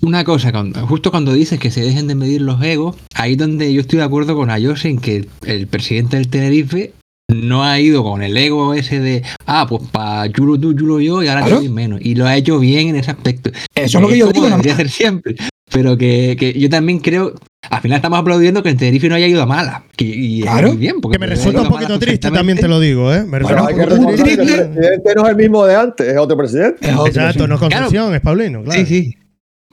Una 0.00 0.24
cosa, 0.24 0.50
cuando- 0.50 0.84
justo 0.86 1.10
cuando 1.10 1.32
dices 1.32 1.58
que 1.60 1.70
se 1.70 1.82
dejen 1.82 2.08
de 2.08 2.14
medir 2.14 2.40
los 2.42 2.60
egos, 2.62 2.96
ahí 3.14 3.36
donde 3.36 3.72
yo 3.72 3.80
estoy 3.80 3.98
de 3.98 4.04
acuerdo 4.04 4.34
con 4.34 4.50
Ayose 4.50 4.88
en 4.88 4.98
que 4.98 5.28
el 5.46 5.66
presidente 5.68 6.16
del 6.16 6.28
Tenerife 6.28 6.92
no 7.30 7.62
ha 7.62 7.78
ido 7.78 8.02
con 8.02 8.22
el 8.22 8.36
ego 8.36 8.74
ese 8.74 8.98
de, 9.00 9.22
ah, 9.46 9.66
pues 9.68 9.82
para 9.92 10.26
Yulo 10.26 10.58
tú, 10.58 10.74
Yulo 10.74 10.98
yo, 11.00 11.22
y 11.22 11.28
ahora 11.28 11.42
Claro. 11.42 11.56
te 11.60 11.66
doy 11.66 11.72
menos. 11.74 12.00
Y 12.02 12.14
lo 12.16 12.26
ha 12.26 12.34
hecho 12.36 12.58
bien 12.58 12.88
en 12.88 12.96
ese 12.96 13.10
aspecto. 13.12 13.50
Eso 13.74 13.98
es 13.98 14.02
lo 14.02 14.08
que 14.08 14.18
yo 14.18 14.32
digo. 14.32 14.48
debería 14.48 14.74
ser 14.76 14.88
siempre. 14.88 15.36
Pero 15.72 15.96
que, 15.98 16.36
que 16.38 16.52
yo 16.58 16.70
también 16.70 16.98
creo, 17.00 17.34
al 17.68 17.80
final 17.82 17.96
estamos 17.96 18.18
aplaudiendo 18.18 18.62
que 18.62 18.70
el 18.70 18.76
Tenerife 18.76 19.08
no 19.08 19.14
haya 19.16 19.26
ido 19.26 19.42
a 19.42 19.46
mala. 19.46 19.84
Que, 19.96 20.04
y 20.04 20.40
Claro. 20.42 20.72
bien, 20.74 21.00
porque 21.00 21.16
Que 21.16 21.20
me 21.20 21.26
resulta 21.26 21.62
un 21.62 21.68
poquito 21.68 21.98
triste, 21.98 22.30
también 22.30 22.58
te 22.58 22.68
lo 22.68 22.80
digo, 22.80 23.12
¿eh? 23.12 23.24
Me 23.24 23.38
Pero 23.38 23.48
resulta 23.48 23.66
hay 23.68 23.74
un 23.74 23.80
que 23.80 23.86
poquito 23.86 24.00
un 24.00 24.06
recordar 24.16 24.24
triste. 24.26 24.36
que 24.46 24.52
el 24.52 24.58
triple- 24.60 24.74
presidente 24.74 25.14
no 25.14 25.24
es 25.24 25.30
el 25.30 25.36
mismo 25.36 25.66
de 25.66 25.76
antes, 25.76 26.08
es 26.08 26.16
otro 26.16 26.36
presidente. 26.36 26.88
Es 26.88 26.94
otro, 26.94 27.06
Exacto, 27.06 27.42
sí. 27.44 27.48
no 27.48 27.54
es 27.56 27.60
concesión, 27.60 28.14
es 28.14 28.20
Paulino, 28.20 28.62
claro. 28.62 28.80
Sí, 28.80 28.86
sí. 28.86 29.14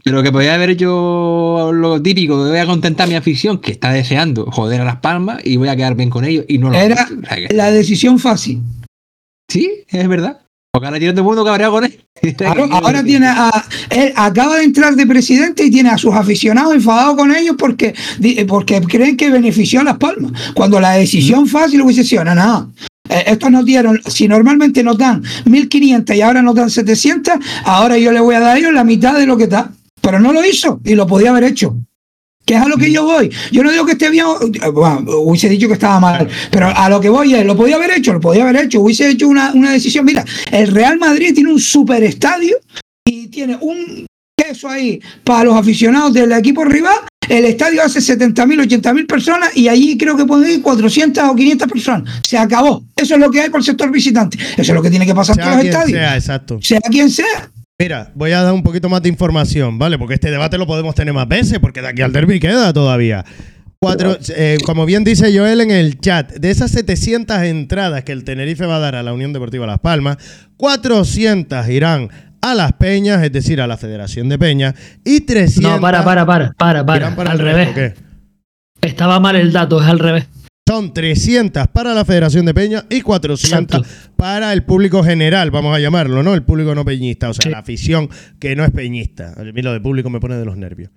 Pero 0.04 0.22
que 0.22 0.32
podía 0.32 0.54
haber 0.54 0.70
hecho 0.70 1.72
lo 1.74 2.00
típico, 2.02 2.44
que 2.44 2.50
voy 2.52 2.60
a 2.60 2.66
contentar 2.68 3.06
a 3.08 3.10
mi 3.10 3.16
afición 3.16 3.58
que 3.60 3.72
está 3.72 3.92
deseando 3.92 4.46
joder 4.52 4.82
a 4.82 4.86
las 4.86 4.98
palmas 4.98 5.40
y 5.44 5.58
voy 5.58 5.68
a 5.70 5.76
quedar 5.76 5.96
bien 5.96 6.12
con 6.12 6.26
ellos 6.26 6.46
y 6.48 6.60
no 6.60 6.70
lo 6.70 6.76
Era 6.78 7.02
han 7.02 7.08
hecho. 7.14 7.20
O 7.24 7.28
sea 7.28 7.48
que- 7.48 7.54
la 7.56 7.72
decisión 7.72 8.20
fácil. 8.20 8.62
Sí, 9.50 9.84
es 9.88 10.08
verdad. 10.08 10.42
Ahora 10.84 10.98
tiene 11.00 11.14
todo 11.14 11.22
el 11.22 11.26
mundo 11.26 11.46
cabreado 11.46 11.74
con 11.74 11.86
él. 11.86 12.00
Claro, 12.38 12.68
ahora 12.72 13.04
tiene 13.04 13.28
a, 13.28 13.52
él 13.90 14.12
acaba 14.16 14.58
de 14.58 14.64
entrar 14.64 14.96
de 14.96 15.06
presidente 15.06 15.64
y 15.64 15.70
tiene 15.72 15.90
a 15.90 15.98
sus 15.98 16.14
aficionados 16.14 16.74
enfadados 16.74 17.16
con 17.16 17.36
ellos 17.36 17.56
porque, 17.58 17.94
porque 18.48 18.82
creen 18.82 19.16
que 19.16 19.30
benefició 19.30 19.82
a 19.82 19.84
Las 19.84 19.98
Palmas. 19.98 20.32
Cuando 20.54 20.80
la 20.80 20.94
decisión 20.94 21.46
fácil 21.48 21.82
hubiese 21.82 22.04
sido, 22.04 22.24
no, 22.24 22.34
no. 22.34 22.72
eh, 23.10 23.24
Estos 23.28 23.52
nos 23.52 23.64
dieron, 23.66 24.00
si 24.08 24.28
normalmente 24.28 24.84
nos 24.84 24.98
dan 24.98 25.22
1.500 25.46 26.16
y 26.16 26.22
ahora 26.22 26.42
nos 26.42 26.56
dan 26.56 26.70
700, 26.70 27.36
ahora 27.66 27.98
yo 27.98 28.12
le 28.12 28.20
voy 28.20 28.36
a 28.36 28.40
dar 28.40 28.56
a 28.56 28.58
ellos 28.58 28.74
la 28.74 28.84
mitad 28.84 29.18
de 29.18 29.26
lo 29.28 29.38
que 29.38 29.44
está. 29.44 29.72
Pero 30.02 30.20
no 30.20 30.34
lo 30.34 30.44
hizo 30.46 30.80
y 30.84 30.96
lo 30.96 31.06
podía 31.06 31.30
haber 31.32 31.44
hecho. 31.46 31.76
Que 32.46 32.54
es 32.54 32.62
a 32.62 32.68
lo 32.68 32.78
que 32.78 32.92
yo 32.92 33.04
voy. 33.04 33.32
Yo 33.52 33.64
no 33.64 33.72
digo 33.72 33.86
que 33.86 33.94
esté 33.94 34.10
bien, 34.10 34.26
bueno, 34.74 35.04
hubiese 35.18 35.50
dicho 35.50 35.68
que 35.68 35.74
estaba 35.74 36.00
mal, 36.00 36.28
pero 36.52 36.68
a 36.68 36.90
lo 36.90 37.02
que 37.02 37.10
voy 37.10 37.34
es, 37.34 37.46
lo 37.46 37.58
podía 37.58 37.76
haber 37.76 37.92
hecho, 37.92 38.14
lo 38.14 38.20
podía 38.20 38.44
haber 38.44 38.66
hecho, 38.66 38.82
hubiese 38.82 39.10
hecho 39.10 39.28
una, 39.28 39.52
una 39.54 39.72
decisión. 39.72 40.06
Mira, 40.06 40.24
el 40.52 40.68
Real 40.68 41.00
Madrid 41.00 41.34
tiene 41.34 41.52
un 41.52 41.60
super 41.60 42.04
estadio 42.04 42.58
y 43.06 43.28
tiene 43.28 43.58
un 43.60 44.06
eso 44.50 44.70
ahí 44.70 45.02
para 45.24 45.46
los 45.46 45.56
aficionados 45.56 46.14
del 46.14 46.32
equipo 46.32 46.64
rival, 46.64 46.98
el 47.30 47.46
estadio 47.46 47.82
hace 47.82 48.00
70.000, 48.00 48.68
80.000 48.68 49.08
personas 49.08 49.56
y 49.56 49.68
allí 49.68 49.98
creo 49.98 50.16
que 50.16 50.26
pueden 50.26 50.52
ir 50.52 50.62
400 50.62 51.24
o 51.24 51.36
500 51.36 51.68
personas. 51.68 52.22
Se 52.24 52.38
acabó. 52.38 52.84
Eso 52.96 53.16
es 53.16 53.20
lo 53.20 53.32
que 53.32 53.42
hay 53.42 53.50
por 53.50 53.62
el 53.62 53.66
sector 53.66 53.92
visitante. 53.92 54.38
Eso 54.38 54.62
es 54.62 54.74
lo 54.74 54.82
que 54.82 54.90
tiene 54.90 55.06
que 55.06 55.16
pasar 55.16 55.38
en 55.40 55.44
todos 55.46 55.58
los 55.58 55.66
estadios. 55.66 55.98
sea, 55.98 56.16
exacto. 56.16 56.60
Sea 56.62 56.82
quien 56.82 57.10
sea. 57.10 57.52
Mira, 57.78 58.10
voy 58.16 58.32
a 58.32 58.42
dar 58.42 58.54
un 58.54 58.64
poquito 58.64 58.88
más 58.88 59.02
de 59.02 59.10
información, 59.10 59.78
¿vale? 59.78 59.98
Porque 59.98 60.14
este 60.14 60.32
debate 60.32 60.58
lo 60.58 60.66
podemos 60.66 60.96
tener 60.96 61.14
más 61.14 61.28
veces, 61.28 61.60
porque 61.60 61.82
de 61.82 61.90
aquí 61.90 62.02
al 62.02 62.14
derby 62.14 62.40
queda 62.40 62.72
todavía. 62.72 63.26
Cuatro, 63.80 64.18
eh, 64.30 64.58
como 64.66 64.86
bien 64.86 65.04
dice 65.04 65.38
Joel 65.38 65.60
en 65.60 65.72
el 65.72 66.00
chat, 66.00 66.32
de 66.32 66.52
esas 66.52 66.72
700 66.72 67.38
entradas 67.44 68.06
que 68.06 68.14
el 68.14 68.24
Tenerife 68.24 68.66
va 68.66 68.78
a 68.78 68.80
dar 68.80 68.96
a 68.96 69.04
la 69.04 69.12
Unión 69.12 69.34
Deportiva 69.34 69.68
Las 69.68 69.80
Palmas, 69.80 70.18
400 70.56 71.68
irán 71.68 72.10
a 72.42 72.56
las 72.56 72.72
Peñas, 72.74 73.22
es 73.22 73.34
decir, 73.34 73.60
a 73.60 73.68
la 73.68 73.76
Federación 73.76 74.30
de 74.30 74.40
Peñas, 74.40 74.74
y 75.04 75.22
300 75.22 75.74
No, 75.74 75.82
para, 75.82 76.02
para, 76.06 76.26
para, 76.26 76.54
para, 76.56 76.86
para. 76.86 77.32
al 77.32 77.40
revés. 77.40 77.94
Estaba 78.82 79.20
mal 79.20 79.36
el 79.36 79.52
dato, 79.52 79.82
es 79.82 79.88
al 79.88 80.00
revés. 80.00 80.28
Son 80.68 80.96
300 80.96 81.68
para 81.68 81.94
la 81.94 82.06
Federación 82.06 82.44
de 82.46 82.54
Peñas 82.56 82.86
y 82.90 83.02
400 83.02 83.82
Exacto. 83.82 84.12
para 84.16 84.52
el 84.52 84.64
público 84.64 85.04
general, 85.04 85.52
vamos 85.52 85.76
a 85.76 85.80
llamarlo, 85.80 86.24
¿no? 86.24 86.34
El 86.34 86.42
público 86.42 86.74
no 86.74 86.84
peñista, 86.84 87.30
o 87.30 87.34
sea, 87.36 87.44
Sí. 87.44 87.50
la 87.50 87.60
afición 87.60 88.10
que 88.40 88.56
no 88.56 88.66
es 88.66 88.72
peñista. 88.72 89.34
A 89.38 89.44
mí 89.44 89.62
lo 89.62 89.74
de 89.74 89.80
público 89.80 90.10
me 90.10 90.20
pone 90.20 90.38
de 90.38 90.46
los 90.46 90.58
nervios. 90.58 90.90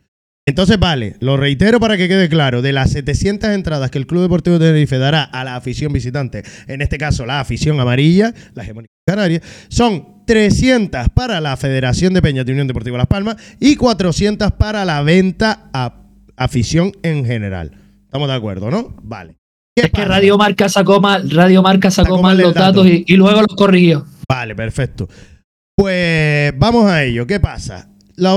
Entonces, 0.46 0.78
vale, 0.78 1.16
lo 1.20 1.36
reitero 1.36 1.78
para 1.80 1.98
que 1.98 2.08
quede 2.08 2.30
claro, 2.30 2.62
de 2.62 2.72
las 2.72 2.92
700 2.92 3.50
entradas 3.50 3.90
que 3.90 3.98
el 3.98 4.06
Club 4.06 4.22
Deportivo 4.22 4.58
de 4.58 4.68
Tenerife 4.68 4.96
dará 4.96 5.22
a 5.22 5.44
la 5.44 5.56
afición 5.56 5.92
visitante, 5.92 6.42
en 6.66 6.80
este 6.80 6.96
caso 6.96 7.26
la 7.26 7.40
afición 7.40 7.78
amarilla, 7.78 8.32
la 8.54 8.62
hegemónica 8.62 8.90
canaria, 9.06 9.42
son 9.68 10.24
300 10.26 11.10
para 11.10 11.42
la 11.42 11.54
Federación 11.58 12.14
de 12.14 12.22
Peñas 12.22 12.46
de 12.46 12.52
Unión 12.52 12.68
Deportiva 12.68 12.96
Las 12.96 13.06
Palmas 13.06 13.36
y 13.60 13.76
400 13.76 14.52
para 14.52 14.86
la 14.86 15.02
venta 15.02 15.68
a 15.74 16.06
afición 16.38 16.92
en 17.02 17.26
general. 17.26 17.72
¿Estamos 18.06 18.28
de 18.28 18.34
acuerdo, 18.34 18.70
no? 18.70 18.96
Vale. 19.02 19.37
¿Qué 19.80 19.86
Es 19.86 19.92
que? 19.92 20.04
Radio 20.04 20.36
Marca 20.38 20.68
sacó 20.68 21.00
mal, 21.00 21.30
Radio 21.30 21.62
Marca 21.62 21.90
sacó, 21.90 22.10
Sacó 22.16 22.22
mal 22.22 22.38
los 22.38 22.54
dato. 22.54 22.82
datos 22.82 22.86
y, 22.86 23.04
y 23.06 23.16
luego 23.16 23.40
los 23.42 23.56
corrigió. 23.56 24.06
Vale, 24.28 24.54
perfecto. 24.54 25.08
Pues 25.76 26.52
vamos 26.58 26.90
a 26.90 27.04
ello. 27.04 27.26
¿Qué 27.26 27.38
pasa? 27.40 27.88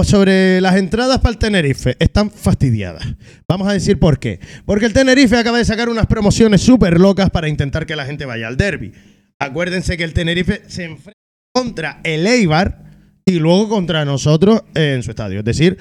Sobre 0.03 0.61
las 0.61 0.75
entradas 0.75 1.17
para 1.19 1.31
el 1.31 1.39
Tenerife 1.39 1.95
están 1.99 2.29
fastidiadas. 2.29 3.03
Vamos 3.47 3.67
a 3.67 3.73
decir 3.73 3.97
por 3.97 4.19
qué. 4.19 4.39
Porque 4.63 4.85
el 4.85 4.93
Tenerife 4.93 5.35
acaba 5.37 5.57
de 5.57 5.65
sacar 5.65 5.89
unas 5.89 6.05
promociones 6.05 6.61
súper 6.61 6.99
locas 6.99 7.31
para 7.31 7.49
intentar 7.49 7.87
que 7.87 7.95
la 7.95 8.05
gente 8.05 8.25
vaya 8.25 8.47
al 8.47 8.57
derby. 8.57 8.91
Acuérdense 9.39 9.97
que 9.97 10.03
el 10.03 10.13
Tenerife 10.13 10.61
se 10.67 10.83
enfrenta 10.83 11.19
contra 11.51 11.99
el 12.03 12.27
Eibar 12.27 12.83
y 13.25 13.39
luego 13.39 13.69
contra 13.69 14.05
nosotros 14.05 14.61
en 14.75 15.01
su 15.01 15.09
estadio. 15.09 15.39
Es 15.39 15.45
decir, 15.45 15.79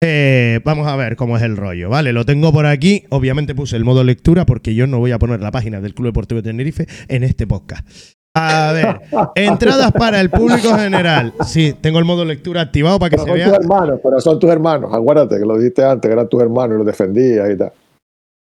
eh, 0.00 0.60
vamos 0.64 0.86
a 0.86 0.94
ver 0.96 1.16
cómo 1.16 1.36
es 1.36 1.42
el 1.42 1.56
rollo, 1.56 1.88
¿vale? 1.90 2.12
Lo 2.12 2.24
tengo 2.24 2.52
por 2.52 2.66
aquí. 2.66 3.04
Obviamente 3.08 3.54
puse 3.54 3.76
el 3.76 3.84
modo 3.84 4.04
lectura 4.04 4.46
porque 4.46 4.74
yo 4.74 4.86
no 4.86 4.98
voy 4.98 5.10
a 5.10 5.18
poner 5.18 5.40
la 5.40 5.50
página 5.50 5.80
del 5.80 5.94
Club 5.94 6.08
Deportivo 6.08 6.40
de 6.40 6.48
Tenerife 6.48 6.86
en 7.08 7.24
este 7.24 7.46
podcast. 7.46 7.86
A 8.34 8.72
ver, 8.72 9.00
entradas 9.34 9.90
para 9.92 10.20
el 10.20 10.30
público 10.30 10.76
general. 10.76 11.34
Sí, 11.44 11.74
tengo 11.80 11.98
el 11.98 12.04
modo 12.04 12.24
lectura 12.24 12.60
activado 12.60 12.98
para 13.00 13.10
que 13.10 13.16
Pero 13.16 13.24
se 13.24 13.28
son 13.30 13.38
vea 13.38 13.46
tus 13.46 13.64
hermanos, 13.64 14.00
pero 14.02 14.20
son 14.20 14.38
tus 14.38 14.50
hermanos. 14.50 14.90
Acuérdate 14.94 15.38
que 15.38 15.44
lo 15.44 15.58
dijiste 15.58 15.84
antes, 15.84 16.08
que 16.08 16.12
eran 16.12 16.28
tus 16.28 16.42
hermanos 16.42 16.76
y 16.76 16.78
los 16.78 16.86
defendías 16.86 17.50
y 17.50 17.56
tal. 17.56 17.72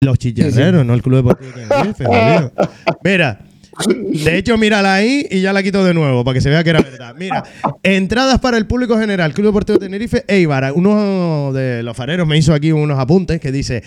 los 0.01 0.19
chicharreros, 0.19 0.87
no 0.87 0.95
el 0.95 1.03
Club 1.03 1.17
Deportivo 1.17 1.53
de 1.53 1.67
Tenerife. 1.67 2.05
Mira, 3.05 3.41
de 3.87 4.37
hecho, 4.39 4.59
mírala 4.59 4.95
ahí 4.95 5.27
y 5.31 5.41
ya 5.41 5.53
la 5.53 5.63
quito 5.63 5.85
de 5.85 5.95
nuevo 5.95 6.25
para 6.25 6.35
que 6.35 6.41
se 6.41 6.51
vea 6.51 6.63
que 6.63 6.71
era 6.71 6.83
verdad. 6.83 7.15
Mira, 7.19 7.43
entradas 7.83 8.39
para 8.41 8.59
el 8.59 8.67
público 8.67 8.99
general, 8.99 9.33
Club 9.33 9.47
Deportivo 9.47 9.79
de 9.79 9.87
Tenerife, 9.87 10.25
Eibar. 10.29 10.73
Uno 10.75 11.53
de 11.53 11.83
los 11.83 11.97
fareros 11.97 12.27
me 12.27 12.37
hizo 12.37 12.53
aquí 12.55 12.73
unos 12.73 12.99
apuntes 12.99 13.41
que 13.41 13.51
dice. 13.53 13.83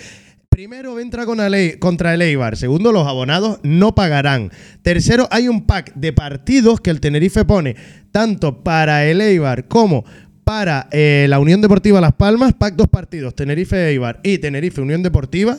Primero 0.50 1.00
entra 1.02 1.26
con 1.26 1.42
el 1.42 1.54
Ei- 1.54 1.78
contra 1.80 2.14
el 2.14 2.22
Eibar. 2.22 2.56
Segundo, 2.56 2.92
los 2.94 3.06
abonados 3.06 3.60
no 3.64 3.94
pagarán. 3.94 4.52
Tercero, 4.82 5.28
hay 5.30 5.50
un 5.50 5.66
pack 5.66 5.94
de 5.96 6.14
partidos 6.14 6.80
que 6.80 6.92
el 6.92 7.02
Tenerife 7.02 7.44
pone 7.44 7.76
tanto 8.12 8.64
para 8.64 9.06
el 9.06 9.20
Eibar 9.20 9.68
como 9.68 10.06
para 10.46 10.88
eh, 10.92 11.26
la 11.28 11.40
Unión 11.40 11.60
Deportiva 11.60 12.00
Las 12.00 12.14
Palmas. 12.14 12.54
Pack 12.54 12.76
dos 12.76 12.88
partidos, 12.88 13.36
Tenerife 13.36 13.90
Eibar 13.90 14.22
y 14.24 14.38
Tenerife 14.38 14.80
Unión 14.80 15.04
Deportiva, 15.04 15.58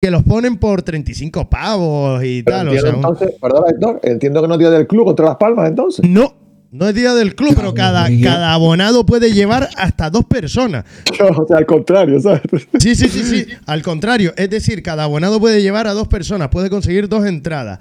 que 0.00 0.10
los 0.10 0.22
ponen 0.22 0.56
por 0.58 0.82
35 0.82 1.48
pavos 1.48 2.22
y 2.24 2.42
Pero 2.42 2.56
tal. 2.58 2.68
o 2.68 2.72
entiendo 2.72 2.82
sea, 2.82 2.90
un- 3.08 3.12
entonces, 3.14 3.40
perdona, 3.40 3.66
Héctor, 3.70 4.00
entiendo 4.04 4.42
que 4.42 4.48
no 4.48 4.54
es 4.54 4.60
día 4.60 4.70
del 4.70 4.86
club 4.86 5.04
contra 5.06 5.24
Las 5.26 5.36
Palmas 5.36 5.68
entonces. 5.68 6.08
no, 6.08 6.34
no 6.70 6.88
es 6.88 6.94
día 6.94 7.14
del 7.14 7.34
club, 7.34 7.54
pero 7.56 7.72
cada, 7.72 8.08
cada 8.22 8.52
abonado 8.52 9.06
puede 9.06 9.32
llevar 9.32 9.68
hasta 9.76 10.10
dos 10.10 10.24
personas. 10.24 10.84
o 11.36 11.46
sea, 11.46 11.56
al 11.58 11.66
contrario, 11.66 12.20
¿sabes? 12.20 12.42
Sí, 12.80 12.94
sí, 12.96 13.08
sí, 13.08 13.22
sí. 13.22 13.46
Al 13.66 13.82
contrario, 13.82 14.32
es 14.36 14.50
decir, 14.50 14.82
cada 14.82 15.04
abonado 15.04 15.38
puede 15.40 15.62
llevar 15.62 15.86
a 15.86 15.92
dos 15.94 16.08
personas, 16.08 16.48
puede 16.48 16.68
conseguir 16.70 17.08
dos 17.08 17.24
entradas. 17.26 17.78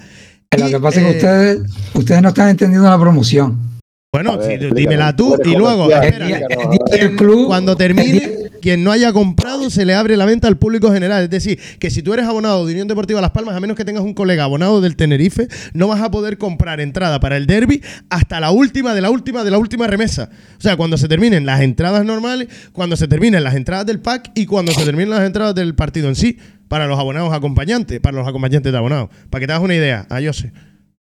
Lo 0.58 0.68
Y, 0.68 0.72
que 0.72 0.80
pasa 0.80 1.02
es 1.02 1.06
eh, 1.08 1.10
que 1.10 1.18
ustedes, 1.18 1.60
ustedes 1.96 2.22
no 2.22 2.30
están 2.30 2.50
entendiendo 2.50 2.88
la 2.90 3.00
promoción. 3.00 3.60
Bueno, 4.14 4.38
ver, 4.38 4.72
dímela 4.76 5.16
tú 5.16 5.36
y 5.44 5.56
luego, 5.56 5.90
explícanos, 5.92 6.30
El 6.52 6.68
ver. 6.92 7.00
del 7.10 7.16
club, 7.16 7.48
cuando 7.48 7.76
termine, 7.76 8.33
quien 8.64 8.82
no 8.82 8.94
haya 8.94 9.12
comprado 9.12 9.70
se 9.70 9.84
le 9.84 9.94
abre 9.94 10.16
la 10.16 10.26
venta 10.26 10.48
al 10.48 10.58
público 10.58 10.90
general. 10.90 11.26
Es 11.26 11.30
decir, 11.30 11.60
que 11.80 11.92
si 11.92 12.02
tú 12.02 12.14
eres 12.14 12.26
abonado 12.26 12.66
de 12.66 12.72
Unión 12.72 12.88
Deportiva 12.88 13.20
Las 13.20 13.32
Palmas, 13.32 13.58
a 13.58 13.60
menos 13.60 13.76
que 13.76 13.84
tengas 13.84 14.06
un 14.06 14.14
colega 14.14 14.46
abonado 14.46 14.80
del 14.80 14.96
Tenerife, 14.96 15.50
no 15.74 15.90
vas 15.90 16.00
a 16.00 16.10
poder 16.10 16.38
comprar 16.38 16.80
entrada 16.80 17.20
para 17.20 17.36
el 17.36 17.46
derby 17.46 17.82
hasta 18.10 18.40
la 18.40 18.52
última 18.52 18.96
de 18.96 19.02
la 19.02 19.10
última 19.10 19.44
de 19.44 19.52
la 19.52 19.58
última 19.58 19.86
remesa. 19.86 20.30
O 20.58 20.62
sea, 20.62 20.78
cuando 20.78 20.98
se 20.98 21.10
terminen 21.10 21.46
las 21.46 21.60
entradas 21.60 22.06
normales, 22.06 22.48
cuando 22.72 22.96
se 22.96 23.10
terminen 23.10 23.44
las 23.44 23.56
entradas 23.56 23.86
del 23.86 24.00
pack 24.00 24.32
y 24.34 24.46
cuando 24.46 24.72
se 24.72 24.86
terminen 24.86 25.10
las 25.10 25.26
entradas 25.26 25.54
del 25.56 25.76
partido 25.76 26.08
en 26.08 26.16
sí, 26.16 26.38
para 26.70 26.88
los 26.88 26.98
abonados 26.98 27.34
acompañantes, 27.34 28.00
para 28.00 28.16
los 28.16 28.26
acompañantes 28.26 28.72
de 28.72 28.78
abonados. 28.78 29.10
Para 29.30 29.42
que 29.42 29.48
te 29.48 29.52
hagas 29.52 29.66
una 29.66 29.76
idea, 29.76 30.08
a 30.10 30.22
yo 30.22 30.32
sé. 30.32 30.54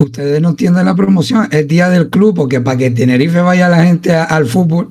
Ustedes 0.03 0.41
no 0.41 0.51
entienden 0.51 0.87
la 0.87 0.95
promoción, 0.95 1.49
es 1.51 1.67
día 1.67 1.89
del 1.89 2.09
club, 2.09 2.33
porque 2.37 2.61
para 2.61 2.79
que 2.79 2.89
Tenerife 2.93 3.41
vaya 3.41 3.69
la 3.69 3.83
gente 3.83 4.15
a- 4.15 4.23
al 4.23 4.47
fútbol 4.47 4.87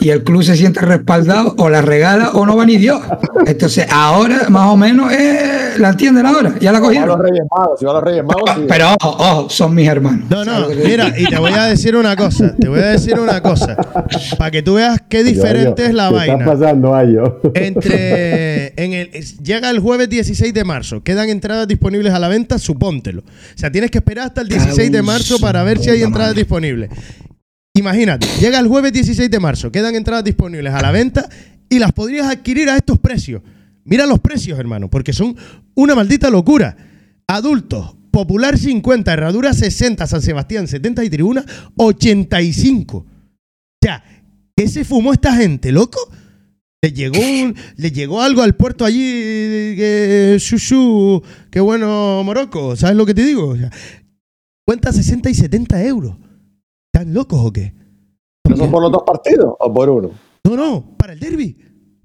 y 0.00 0.10
el 0.10 0.22
club 0.22 0.44
se 0.44 0.56
sienta 0.56 0.82
respaldado, 0.82 1.56
o 1.58 1.68
la 1.68 1.82
regala 1.82 2.30
o 2.30 2.46
no 2.46 2.56
va 2.56 2.64
ni 2.64 2.76
Dios. 2.76 3.02
Entonces, 3.44 3.86
ahora 3.90 4.48
más 4.50 4.68
o 4.68 4.76
menos 4.76 5.12
eh, 5.12 5.70
la 5.78 5.88
entienden 5.90 6.26
ahora, 6.26 6.54
ya 6.60 6.70
la 6.70 6.78
Si 6.78 6.84
van 6.84 7.08
los 7.08 7.16
cogieron. 7.16 7.20
Reyes 7.24 7.42
Magos, 7.50 7.78
si 7.80 7.84
van 7.86 7.94
los 7.96 8.04
Reyes 8.04 8.24
Magos, 8.24 8.50
sí. 8.54 8.64
Pero 8.68 8.94
ojo, 9.00 9.10
ojo, 9.18 9.50
son 9.50 9.74
mis 9.74 9.88
hermanos. 9.88 10.30
No, 10.30 10.44
no, 10.44 10.52
¿Sabes 10.52 10.60
lo 10.60 10.68
que 10.68 10.76
te 10.76 10.88
mira, 10.88 11.12
y 11.18 11.24
te 11.26 11.38
voy 11.40 11.52
a 11.54 11.64
decir 11.64 11.96
una 11.96 12.14
cosa, 12.14 12.54
te 12.54 12.68
voy 12.68 12.78
a 12.78 12.86
decir 12.86 13.18
una 13.18 13.42
cosa, 13.42 13.76
para 14.38 14.50
que 14.52 14.62
tú 14.62 14.74
veas 14.74 15.00
qué 15.08 15.24
diferente 15.24 15.86
es 15.86 15.92
la 15.92 16.08
¿Qué 16.10 16.18
está 16.18 16.34
vaina. 16.36 16.44
pasando, 16.44 16.94
Ayo? 16.94 17.40
Entre 17.54 18.74
en 18.82 18.92
el, 18.92 19.10
llega 19.42 19.70
el 19.70 19.80
jueves 19.80 20.08
16 20.08 20.54
de 20.54 20.62
marzo, 20.64 21.02
quedan 21.02 21.28
entradas 21.30 21.66
disponibles 21.66 22.12
a 22.14 22.20
la 22.20 22.28
venta, 22.28 22.60
supóntelo. 22.60 23.22
O 23.22 23.58
sea, 23.58 23.72
tienes 23.72 23.90
que 23.90 23.98
esperar 23.98 24.26
hasta 24.28 24.40
el 24.40 24.51
16 24.52 24.92
de 24.92 25.02
marzo 25.02 25.38
para 25.38 25.62
ver 25.64 25.78
si 25.78 25.90
hay 25.90 26.02
entradas 26.02 26.34
disponibles. 26.34 26.90
Imagínate, 27.74 28.26
llega 28.40 28.58
el 28.58 28.68
jueves 28.68 28.92
16 28.92 29.30
de 29.30 29.40
marzo, 29.40 29.72
quedan 29.72 29.94
entradas 29.94 30.24
disponibles 30.24 30.72
a 30.74 30.82
la 30.82 30.90
venta 30.90 31.28
y 31.68 31.78
las 31.78 31.92
podrías 31.92 32.26
adquirir 32.26 32.68
a 32.68 32.76
estos 32.76 32.98
precios. 32.98 33.42
Mira 33.84 34.06
los 34.06 34.20
precios, 34.20 34.58
hermano, 34.58 34.88
porque 34.90 35.12
son 35.12 35.34
una 35.74 35.94
maldita 35.94 36.28
locura. 36.30 36.76
Adultos, 37.26 37.96
Popular 38.10 38.58
50, 38.58 39.10
Herradura 39.12 39.54
60, 39.54 40.06
San 40.06 40.20
Sebastián 40.20 40.68
70 40.68 41.02
y 41.04 41.08
Tribuna 41.10 41.44
85. 41.76 42.96
O 42.98 43.06
sea, 43.82 44.04
¿qué 44.54 44.68
se 44.68 44.84
fumó 44.84 45.12
esta 45.14 45.34
gente, 45.34 45.72
loco? 45.72 45.98
Le 46.84 46.92
llegó, 46.92 47.18
un- 47.20 47.54
le 47.76 47.90
llegó 47.90 48.20
algo 48.20 48.42
al 48.42 48.54
puerto 48.54 48.84
allí, 48.84 48.96
que 48.98 50.36
shushu, 50.38 51.22
qué 51.50 51.60
bueno 51.60 52.22
Morocco, 52.24 52.76
¿sabes 52.76 52.96
lo 52.96 53.06
que 53.06 53.14
te 53.14 53.24
digo? 53.24 53.48
O 53.48 53.56
sea, 53.56 53.70
cuenta 54.64 54.92
60 54.92 55.30
y 55.30 55.34
70 55.34 55.84
euros. 55.84 56.16
¿Están 56.92 57.14
locos 57.14 57.40
o 57.42 57.52
qué? 57.52 57.74
¿No 58.48 58.56
son 58.56 58.70
por 58.70 58.82
los 58.82 58.92
dos 58.92 59.02
partidos 59.06 59.54
o 59.58 59.72
por 59.72 59.88
uno? 59.88 60.10
No, 60.44 60.56
no, 60.56 60.96
para 60.96 61.12
el 61.14 61.20
derby, 61.20 61.56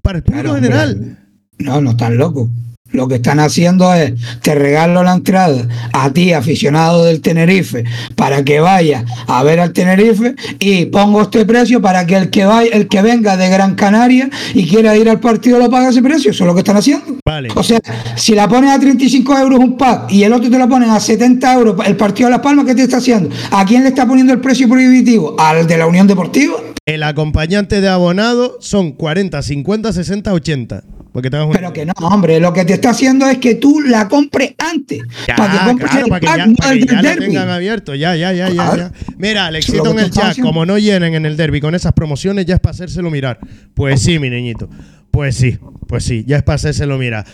para 0.02 0.18
el 0.18 0.24
público 0.24 0.42
Claro, 0.44 0.54
hombre. 0.56 0.70
general. 0.70 1.18
No, 1.58 1.80
no 1.80 1.90
están 1.90 2.16
locos. 2.16 2.48
Lo 2.90 3.06
que 3.06 3.16
están 3.16 3.38
haciendo 3.38 3.92
es, 3.92 4.14
te 4.40 4.54
regalo 4.54 5.02
la 5.02 5.12
entrada 5.12 5.68
a 5.92 6.10
ti, 6.10 6.32
aficionado 6.32 7.04
del 7.04 7.20
Tenerife, 7.20 7.84
para 8.14 8.42
que 8.44 8.60
vayas 8.60 9.04
a 9.26 9.42
ver 9.42 9.60
al 9.60 9.72
Tenerife 9.72 10.34
y 10.58 10.86
pongo 10.86 11.22
este 11.22 11.44
precio 11.44 11.82
para 11.82 12.06
que 12.06 12.16
el 12.16 12.30
que 12.30 12.46
vaya, 12.46 12.70
el 12.72 12.88
que 12.88 13.02
venga 13.02 13.36
de 13.36 13.50
Gran 13.50 13.74
Canaria 13.74 14.30
y 14.54 14.66
quiera 14.66 14.96
ir 14.96 15.08
al 15.10 15.20
partido 15.20 15.58
lo 15.58 15.68
pague 15.70 15.88
ese 15.90 16.02
precio. 16.02 16.30
Eso 16.30 16.44
es 16.44 16.46
lo 16.46 16.54
que 16.54 16.60
están 16.60 16.78
haciendo. 16.78 17.18
Vale. 17.26 17.50
O 17.54 17.62
sea, 17.62 17.78
si 18.16 18.34
la 18.34 18.48
pones 18.48 18.70
a 18.70 18.78
35 18.78 19.38
euros 19.38 19.58
un 19.58 19.76
pack 19.76 20.10
y 20.10 20.22
el 20.22 20.32
otro 20.32 20.50
te 20.50 20.58
lo 20.58 20.68
ponen 20.68 20.88
a 20.88 20.98
70 20.98 21.54
euros 21.54 21.76
el 21.86 21.96
partido 21.96 22.28
de 22.28 22.36
Las 22.36 22.40
Palmas, 22.40 22.64
¿qué 22.64 22.74
te 22.74 22.82
está 22.82 22.96
haciendo? 22.96 23.28
¿A 23.50 23.66
quién 23.66 23.82
le 23.82 23.90
está 23.90 24.06
poniendo 24.06 24.32
el 24.32 24.40
precio 24.40 24.68
prohibitivo? 24.68 25.36
¿Al 25.38 25.66
de 25.66 25.76
la 25.76 25.86
Unión 25.86 26.06
Deportiva? 26.06 26.54
El 26.88 27.02
acompañante 27.02 27.82
de 27.82 27.88
abonado 27.88 28.56
son 28.60 28.92
40, 28.92 29.42
50, 29.42 29.92
60, 29.92 30.32
80. 30.32 30.84
Porque 31.12 31.28
te 31.28 31.36
Pero 31.52 31.72
que 31.72 31.84
no, 31.84 31.92
hombre, 32.00 32.40
lo 32.40 32.54
que 32.54 32.64
te 32.64 32.72
está 32.72 32.90
haciendo 32.90 33.26
es 33.28 33.36
que 33.38 33.56
tú 33.56 33.80
la 33.80 34.08
compres 34.08 34.54
antes. 34.56 35.02
Ya, 35.26 35.36
para 35.36 35.52
que 35.52 35.58
compres 35.66 35.90
claro, 35.90 36.06
el 36.06 36.10
para 36.10 36.20
que 36.20 36.26
pack, 36.26 36.36
ya, 36.38 36.54
para 36.56 36.74
que 36.78 37.02
ya 37.02 37.16
tengan 37.16 37.50
abierto. 37.50 37.94
Ya, 37.94 38.16
ya, 38.16 38.32
ya, 38.32 38.48
ya, 38.48 38.54
Claro. 38.54 38.76
ya. 38.76 38.92
Mira, 39.18 39.40
Eso 39.40 39.48
Alexito 39.48 39.90
en 39.90 39.98
el 39.98 40.10
chat, 40.10 40.30
haciendo. 40.30 40.48
como 40.48 40.64
no 40.64 40.78
llenen 40.78 41.14
en 41.14 41.26
el 41.26 41.36
derby 41.36 41.60
con 41.60 41.74
esas 41.74 41.92
promociones, 41.92 42.46
ya 42.46 42.54
es 42.54 42.60
para 42.60 42.72
hacérselo 42.74 43.10
mirar. 43.10 43.38
Pues 43.74 44.00
sí, 44.00 44.18
mi 44.18 44.30
niñito. 44.30 44.70
Pues 45.10 45.34
sí, 45.36 45.58
pues 45.88 46.04
sí, 46.04 46.24
ya 46.26 46.38
es 46.38 46.42
para 46.42 46.56
hacérselo 46.56 46.96
mirar. 46.96 47.26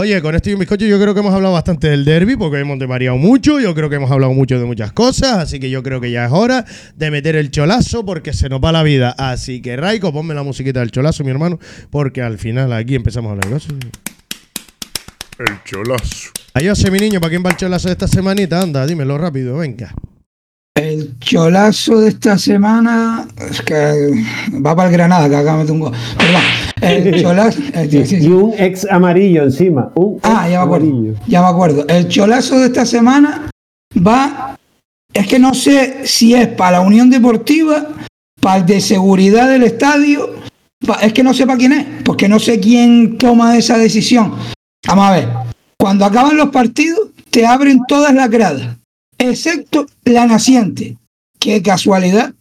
Oye, 0.00 0.22
con 0.22 0.32
esto 0.32 0.48
y 0.48 0.52
un 0.52 0.60
bizcocho 0.60 0.86
yo 0.86 0.96
creo 1.00 1.12
que 1.12 1.18
hemos 1.18 1.34
hablado 1.34 1.54
bastante 1.54 1.88
del 1.88 2.04
derby 2.04 2.36
porque 2.36 2.60
hemos 2.60 2.78
demariado 2.78 3.16
mucho, 3.16 3.58
yo 3.58 3.74
creo 3.74 3.90
que 3.90 3.96
hemos 3.96 4.12
hablado 4.12 4.32
mucho 4.32 4.56
de 4.56 4.64
muchas 4.64 4.92
cosas, 4.92 5.38
así 5.38 5.58
que 5.58 5.70
yo 5.70 5.82
creo 5.82 6.00
que 6.00 6.12
ya 6.12 6.26
es 6.26 6.30
hora 6.30 6.64
de 6.94 7.10
meter 7.10 7.34
el 7.34 7.50
cholazo 7.50 8.06
porque 8.06 8.32
se 8.32 8.48
nos 8.48 8.60
va 8.60 8.70
la 8.70 8.84
vida. 8.84 9.10
Así 9.18 9.60
que 9.60 9.76
Raiko, 9.76 10.12
ponme 10.12 10.34
la 10.34 10.44
musiquita 10.44 10.78
del 10.78 10.92
cholazo, 10.92 11.24
mi 11.24 11.32
hermano, 11.32 11.58
porque 11.90 12.22
al 12.22 12.38
final 12.38 12.72
aquí 12.74 12.94
empezamos 12.94 13.30
a 13.30 13.32
hablar. 13.32 13.50
¿no? 13.50 13.56
El 15.40 15.64
cholazo. 15.64 16.30
Adiós, 16.54 16.88
mi 16.92 16.98
niño, 17.00 17.18
¿para 17.20 17.30
quién 17.30 17.42
va 17.44 17.50
el 17.50 17.56
cholazo 17.56 17.88
de 17.88 17.94
esta 17.94 18.06
semanita? 18.06 18.60
Anda, 18.60 18.86
dímelo 18.86 19.18
rápido, 19.18 19.56
venga. 19.56 19.92
El 20.88 21.18
cholazo 21.18 22.00
de 22.00 22.08
esta 22.08 22.38
semana 22.38 23.28
es 23.50 23.60
que 23.60 24.24
va 24.64 24.74
para 24.74 24.88
el 24.88 24.92
Granada, 24.94 25.28
que 25.28 25.36
acá 25.36 25.54
me 25.56 25.70
un 25.70 25.80
gol. 25.80 25.92
Perdón. 26.16 26.40
El 26.80 27.20
cholazo. 27.22 27.60
eh, 27.74 27.88
sí, 27.90 28.06
sí, 28.06 28.20
sí. 28.22 28.26
Y 28.26 28.30
un 28.30 28.54
ex 28.56 28.86
amarillo 28.90 29.42
encima. 29.42 29.92
Un 29.96 30.18
Ah, 30.22 30.44
ex 30.44 30.52
ya 30.52 30.58
me 30.60 30.64
acuerdo. 30.64 30.86
amarillo. 30.86 31.14
Ya 31.26 31.42
me 31.42 31.48
acuerdo. 31.48 31.86
El 31.88 32.08
cholazo 32.08 32.58
de 32.58 32.66
esta 32.68 32.86
semana 32.86 33.50
va. 33.96 34.56
Es 35.12 35.26
que 35.26 35.38
no 35.38 35.52
sé 35.52 36.06
si 36.06 36.34
es 36.34 36.48
para 36.48 36.72
la 36.78 36.80
Unión 36.80 37.10
Deportiva, 37.10 37.86
para 38.40 38.56
el 38.58 38.66
de 38.66 38.80
seguridad 38.80 39.46
del 39.48 39.64
estadio. 39.64 40.36
pa- 40.86 41.00
es 41.02 41.12
que 41.12 41.22
no 41.22 41.34
sé 41.34 41.44
para 41.44 41.58
quién 41.58 41.72
es, 41.72 41.86
porque 42.04 42.28
no 42.28 42.38
sé 42.38 42.60
quién 42.60 43.18
toma 43.18 43.58
esa 43.58 43.76
decisión. 43.76 44.34
Vamos 44.86 45.04
a 45.06 45.12
ver. 45.12 45.28
Cuando 45.78 46.04
acaban 46.06 46.36
los 46.36 46.48
partidos, 46.50 47.08
te 47.30 47.44
abren 47.44 47.80
todas 47.88 48.14
las 48.14 48.30
gradas, 48.30 48.76
excepto 49.18 49.86
la 50.04 50.26
naciente. 50.26 50.96
Qué 51.38 51.62
casualidad, 51.62 52.32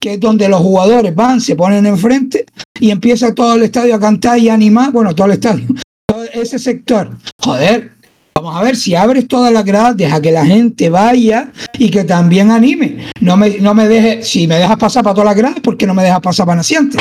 que 0.00 0.14
es 0.14 0.20
donde 0.20 0.48
los 0.48 0.60
jugadores 0.60 1.14
van, 1.14 1.40
se 1.40 1.56
ponen 1.56 1.86
enfrente 1.86 2.46
y 2.78 2.90
empieza 2.90 3.34
todo 3.34 3.54
el 3.54 3.62
estadio 3.64 3.94
a 3.94 4.00
cantar 4.00 4.38
y 4.38 4.48
animar. 4.48 4.92
Bueno, 4.92 5.14
todo 5.14 5.26
el 5.26 5.34
estadio 5.34 5.66
ese 6.32 6.58
sector. 6.58 7.10
Joder, 7.42 7.92
vamos 8.34 8.56
a 8.56 8.62
ver, 8.62 8.76
si 8.76 8.94
abres 8.94 9.26
todas 9.28 9.52
las 9.52 9.64
gradas, 9.64 9.96
deja 9.96 10.20
que 10.20 10.32
la 10.32 10.44
gente 10.44 10.88
vaya 10.90 11.52
y 11.78 11.90
que 11.90 12.04
también 12.04 12.50
anime. 12.50 13.08
No 13.20 13.36
me, 13.36 13.58
no 13.58 13.74
me 13.74 13.88
dejes, 13.88 14.28
si 14.28 14.46
me 14.46 14.56
dejas 14.56 14.76
pasar 14.76 15.02
para 15.02 15.14
todas 15.14 15.26
las 15.26 15.36
gradas, 15.36 15.60
¿por 15.60 15.76
qué 15.76 15.86
no 15.86 15.94
me 15.94 16.02
dejas 16.02 16.20
pasar 16.20 16.46
para 16.46 16.56
naciente? 16.56 16.98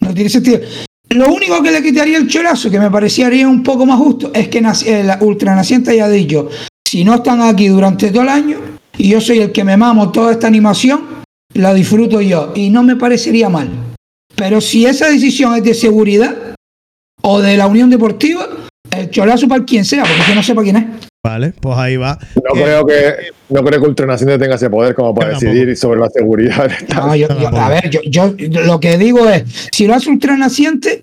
No 0.00 0.12
tiene 0.14 0.30
sentido. 0.30 0.60
Lo 1.10 1.32
único 1.32 1.62
que 1.62 1.70
le 1.70 1.82
quitaría 1.82 2.16
el 2.16 2.26
cholazo, 2.26 2.70
que 2.70 2.80
me 2.80 2.90
parecería 2.90 3.46
un 3.46 3.62
poco 3.62 3.84
más 3.84 3.98
justo, 3.98 4.30
es 4.34 4.48
que 4.48 4.58
eh, 4.58 5.04
la 5.04 5.18
ultranaciente 5.20 5.90
haya 5.90 6.08
dicho, 6.08 6.48
si 6.92 7.04
no 7.04 7.14
están 7.14 7.40
aquí 7.40 7.68
durante 7.68 8.10
todo 8.10 8.20
el 8.24 8.28
año 8.28 8.58
y 8.98 9.08
yo 9.08 9.18
soy 9.18 9.38
el 9.38 9.50
que 9.50 9.64
me 9.64 9.78
mamo 9.78 10.12
toda 10.12 10.30
esta 10.32 10.46
animación, 10.46 11.00
la 11.54 11.72
disfruto 11.72 12.20
yo. 12.20 12.52
Y 12.54 12.68
no 12.68 12.82
me 12.82 12.96
parecería 12.96 13.48
mal. 13.48 13.70
Pero 14.36 14.60
si 14.60 14.84
esa 14.84 15.08
decisión 15.08 15.54
es 15.56 15.64
de 15.64 15.72
seguridad, 15.72 16.36
o 17.22 17.40
de 17.40 17.56
la 17.56 17.66
Unión 17.66 17.88
Deportiva, 17.88 18.46
el 18.90 19.08
cholazo 19.08 19.48
para 19.48 19.64
quien 19.64 19.86
sea, 19.86 20.02
porque 20.02 20.22
yo 20.28 20.34
no 20.34 20.42
sé 20.42 20.54
para 20.54 20.64
quién 20.64 20.76
es. 20.76 20.84
Vale, 21.24 21.54
pues 21.62 21.78
ahí 21.78 21.96
va. 21.96 22.18
No 22.36 22.62
creo 22.62 22.84
que 22.84 23.14
no 23.48 23.64
creo 23.64 23.80
que 23.80 23.88
Ultranaciones 23.88 24.38
tenga 24.38 24.56
ese 24.56 24.68
poder 24.68 24.94
como 24.94 25.14
para 25.14 25.30
tampoco. 25.30 25.50
decidir 25.50 25.74
sobre 25.78 25.98
la 25.98 26.10
seguridad. 26.10 26.64
del 26.68 26.72
estadio. 26.72 27.06
No, 27.06 27.40
yo- 27.40 27.40
yo- 27.50 27.56
a 27.58 27.68
ver, 27.70 27.88
yo, 27.88 28.00
yo 28.04 28.34
lo 28.66 28.80
que 28.80 28.98
digo 28.98 29.26
es, 29.30 29.44
si 29.72 29.86
lo 29.86 29.94
hace 29.94 30.10
ultranaciente, 30.10 31.00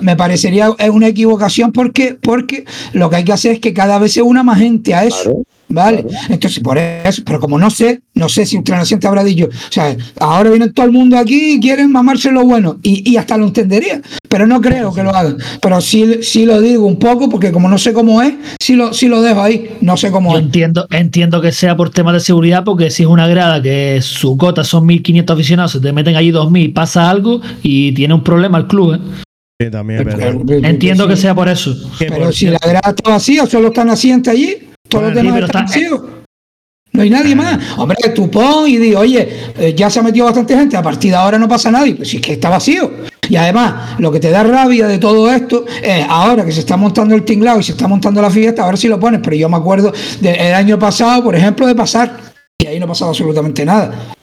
me 0.00 0.16
parecería 0.16 0.70
eh, 0.78 0.90
una 0.90 1.08
equivocación 1.08 1.72
porque, 1.72 2.16
porque 2.20 2.64
lo 2.92 3.10
que 3.10 3.16
hay 3.16 3.24
que 3.24 3.32
hacer 3.32 3.52
es 3.52 3.60
que 3.60 3.74
cada 3.74 3.98
vez 3.98 4.12
se 4.12 4.22
una 4.22 4.42
más 4.42 4.58
gente 4.58 4.94
a 4.94 5.04
eso. 5.04 5.22
Claro. 5.24 5.42
¿Vale? 5.68 6.06
Entonces, 6.28 6.62
por 6.62 6.78
eso, 6.78 7.22
pero 7.26 7.40
como 7.40 7.58
no 7.58 7.70
sé, 7.70 8.00
no 8.14 8.28
sé 8.28 8.46
si 8.46 8.56
Ultranaciente 8.56 9.08
habrá 9.08 9.24
dicho, 9.24 9.46
o 9.46 9.72
sea, 9.72 9.96
ahora 10.20 10.50
viene 10.50 10.70
todo 10.70 10.86
el 10.86 10.92
mundo 10.92 11.18
aquí 11.18 11.54
y 11.54 11.60
quieren 11.60 11.90
mamarse 11.90 12.30
lo 12.30 12.44
bueno, 12.44 12.78
y, 12.84 13.10
y 13.10 13.16
hasta 13.16 13.36
lo 13.36 13.46
entendería, 13.46 14.00
pero 14.28 14.46
no 14.46 14.60
creo 14.60 14.94
que 14.94 15.02
lo 15.02 15.10
hagan. 15.10 15.36
Pero 15.60 15.80
sí, 15.80 16.22
sí 16.22 16.46
lo 16.46 16.60
digo 16.60 16.86
un 16.86 17.00
poco, 17.00 17.28
porque 17.28 17.50
como 17.50 17.68
no 17.68 17.78
sé 17.78 17.92
cómo 17.92 18.22
es, 18.22 18.34
sí 18.60 18.76
lo, 18.76 18.94
sí 18.94 19.08
lo 19.08 19.20
dejo 19.22 19.42
ahí, 19.42 19.76
no 19.80 19.96
sé 19.96 20.12
cómo 20.12 20.30
Yo 20.32 20.38
es. 20.38 20.44
entiendo, 20.44 20.86
entiendo 20.90 21.40
que 21.40 21.50
sea 21.50 21.76
por 21.76 21.90
temas 21.90 22.14
de 22.14 22.20
seguridad, 22.20 22.62
porque 22.62 22.88
si 22.90 23.02
es 23.02 23.08
una 23.08 23.26
grada 23.26 23.60
que 23.60 23.98
su 24.02 24.36
cota 24.36 24.62
son 24.62 24.86
1.500 24.86 25.32
aficionados, 25.32 25.72
se 25.72 25.80
te 25.80 25.92
meten 25.92 26.14
allí 26.14 26.30
2.000, 26.30 26.74
pasa 26.74 27.10
algo 27.10 27.40
y 27.64 27.90
tiene 27.90 28.14
un 28.14 28.22
problema 28.22 28.58
el 28.58 28.68
club. 28.68 28.94
¿eh? 28.94 29.25
Sí, 29.58 29.70
también. 29.70 30.06
Entiendo 30.64 31.08
que 31.08 31.16
sea 31.16 31.34
por 31.34 31.48
eso. 31.48 31.74
Pero 31.98 32.16
por 32.16 32.34
si 32.34 32.46
la 32.46 32.58
grada 32.58 32.90
está 32.94 33.10
vacía, 33.10 33.46
solo 33.46 33.68
están 33.68 33.86
nacientes 33.86 34.32
allí, 34.32 34.68
todos 34.88 35.04
los 35.04 35.12
Bueno, 35.14 35.20
sí, 35.20 35.26
demás 35.26 35.34
pero 35.34 35.46
están 35.46 35.64
está- 35.64 35.78
vacíos. 35.80 36.02
No 36.92 37.02
hay 37.02 37.10
nadie 37.10 37.34
más. 37.34 37.58
Hombre, 37.78 37.96
tú 38.14 38.30
pon 38.30 38.68
y 38.68 38.78
di, 38.78 38.94
oye, 38.94 39.28
eh, 39.58 39.74
ya 39.76 39.90
se 39.90 39.98
ha 39.98 40.02
metido 40.02 40.24
bastante 40.24 40.56
gente, 40.56 40.76
a 40.78 40.82
partir 40.82 41.10
de 41.10 41.16
ahora 41.16 41.38
no 41.38 41.46
pasa 41.46 41.70
nadie. 41.70 41.94
Pues 41.94 42.08
si 42.08 42.16
es 42.16 42.22
que 42.22 42.32
está 42.34 42.48
vacío. 42.48 42.90
Y 43.28 43.36
además, 43.36 43.98
lo 43.98 44.10
que 44.12 44.20
te 44.20 44.30
da 44.30 44.42
rabia 44.42 44.86
de 44.86 44.96
todo 44.98 45.30
esto 45.30 45.64
es 45.82 46.06
ahora 46.08 46.44
que 46.44 46.52
se 46.52 46.60
está 46.60 46.76
montando 46.78 47.14
el 47.14 47.22
tinglado 47.24 47.60
y 47.60 47.62
se 47.64 47.72
está 47.72 47.86
montando 47.88 48.22
la 48.22 48.30
fiesta, 48.30 48.62
ahora 48.62 48.76
sí 48.78 48.88
lo 48.88 48.98
pones. 49.00 49.20
Pero 49.22 49.36
yo 49.36 49.48
me 49.48 49.56
acuerdo 49.56 49.92
del 50.20 50.54
año 50.54 50.78
pasado, 50.78 51.22
por 51.24 51.34
ejemplo, 51.34 51.66
de 51.66 51.74
pasar. 51.74 52.16
Y 52.58 52.66
ahí 52.66 52.78
no 52.80 52.86
pasaba 52.86 53.10
absolutamente 53.10 53.64
nada. 53.64 54.14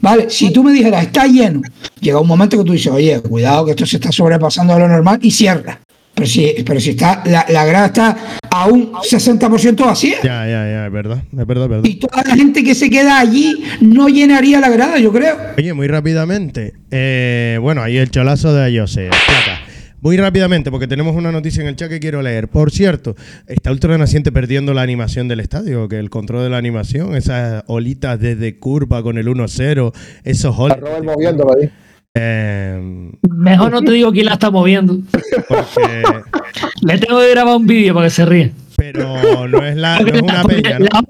Vale, 0.00 0.30
si 0.30 0.52
tú 0.52 0.62
me 0.64 0.72
dijeras, 0.72 1.04
está 1.04 1.26
lleno, 1.26 1.60
llega 2.00 2.20
un 2.20 2.26
momento 2.26 2.56
que 2.58 2.64
tú 2.64 2.72
dices, 2.72 2.92
oye, 2.92 3.20
cuidado 3.20 3.64
que 3.66 3.72
esto 3.72 3.84
se 3.86 3.96
está 3.96 4.10
sobrepasando 4.10 4.74
de 4.74 4.80
lo 4.80 4.88
normal 4.88 5.18
y 5.22 5.30
cierra. 5.30 5.80
Pero 6.14 6.26
si, 6.26 6.54
pero 6.66 6.80
si 6.80 6.90
está, 6.90 7.22
la, 7.26 7.46
la 7.48 7.64
grada 7.64 7.86
está 7.86 8.16
a 8.50 8.66
un 8.66 8.92
60% 8.92 9.84
vacía. 9.86 10.16
Ya, 10.22 10.44
ya, 10.46 10.68
ya, 10.70 10.86
es 10.86 10.92
verdad, 10.92 11.22
es 11.30 11.46
verdad, 11.46 11.64
es 11.64 11.70
verdad. 11.70 11.84
Y 11.84 11.94
toda 11.94 12.22
la 12.26 12.34
gente 12.34 12.62
que 12.64 12.74
se 12.74 12.90
queda 12.90 13.18
allí 13.20 13.62
no 13.80 14.08
llenaría 14.08 14.58
la 14.60 14.68
grada, 14.70 14.98
yo 14.98 15.12
creo. 15.12 15.36
Oye, 15.56 15.72
muy 15.72 15.86
rápidamente. 15.86 16.74
eh, 16.90 17.58
bueno, 17.62 17.82
ahí 17.82 17.96
el 17.96 18.10
cholazo 18.10 18.52
de 18.52 18.64
Ayose. 18.64 19.08
Placa. 19.08 19.60
Muy 20.02 20.16
rápidamente, 20.16 20.70
porque 20.70 20.86
tenemos 20.86 21.14
una 21.14 21.30
noticia 21.30 21.60
en 21.62 21.68
el 21.68 21.76
chat 21.76 21.88
que 21.90 22.00
quiero 22.00 22.22
leer. 22.22 22.48
Por 22.48 22.70
cierto, 22.70 23.16
está 23.46 23.70
Ultra 23.70 23.98
Naciente 23.98 24.32
perdiendo 24.32 24.72
la 24.72 24.82
animación 24.82 25.28
del 25.28 25.40
estadio, 25.40 25.88
que 25.88 25.98
el 25.98 26.08
control 26.10 26.42
de 26.44 26.50
la 26.50 26.56
animación, 26.58 27.14
esas 27.16 27.64
olitas 27.66 28.18
desde 28.18 28.58
curva 28.58 29.02
con 29.02 29.18
el 29.18 29.26
1-0, 29.28 29.92
esos 30.24 30.50
Está 30.50 30.50
goles. 30.50 30.80
Robert 30.80 31.04
moviéndolo 31.04 31.54
ahí. 31.60 31.70
Eh, 32.14 33.10
Mejor 33.30 33.70
no 33.70 33.82
te 33.82 33.92
digo 33.92 34.10
quién 34.10 34.26
la 34.26 34.32
está 34.32 34.50
moviendo. 34.50 34.98
porque- 35.48 36.02
Le 36.82 36.98
tengo 36.98 37.20
que 37.20 37.30
grabar 37.30 37.56
un 37.56 37.66
vídeo 37.66 37.92
para 37.94 38.06
que 38.06 38.10
se 38.10 38.24
ríe. 38.24 38.52
pero 38.76 39.46
no 39.46 39.64
es, 39.64 39.76
la, 39.76 40.00
no 40.00 40.06
es 40.08 40.22
una 40.22 40.42
peña, 40.44 40.78
¿no? 40.78 40.86
la, 40.86 41.00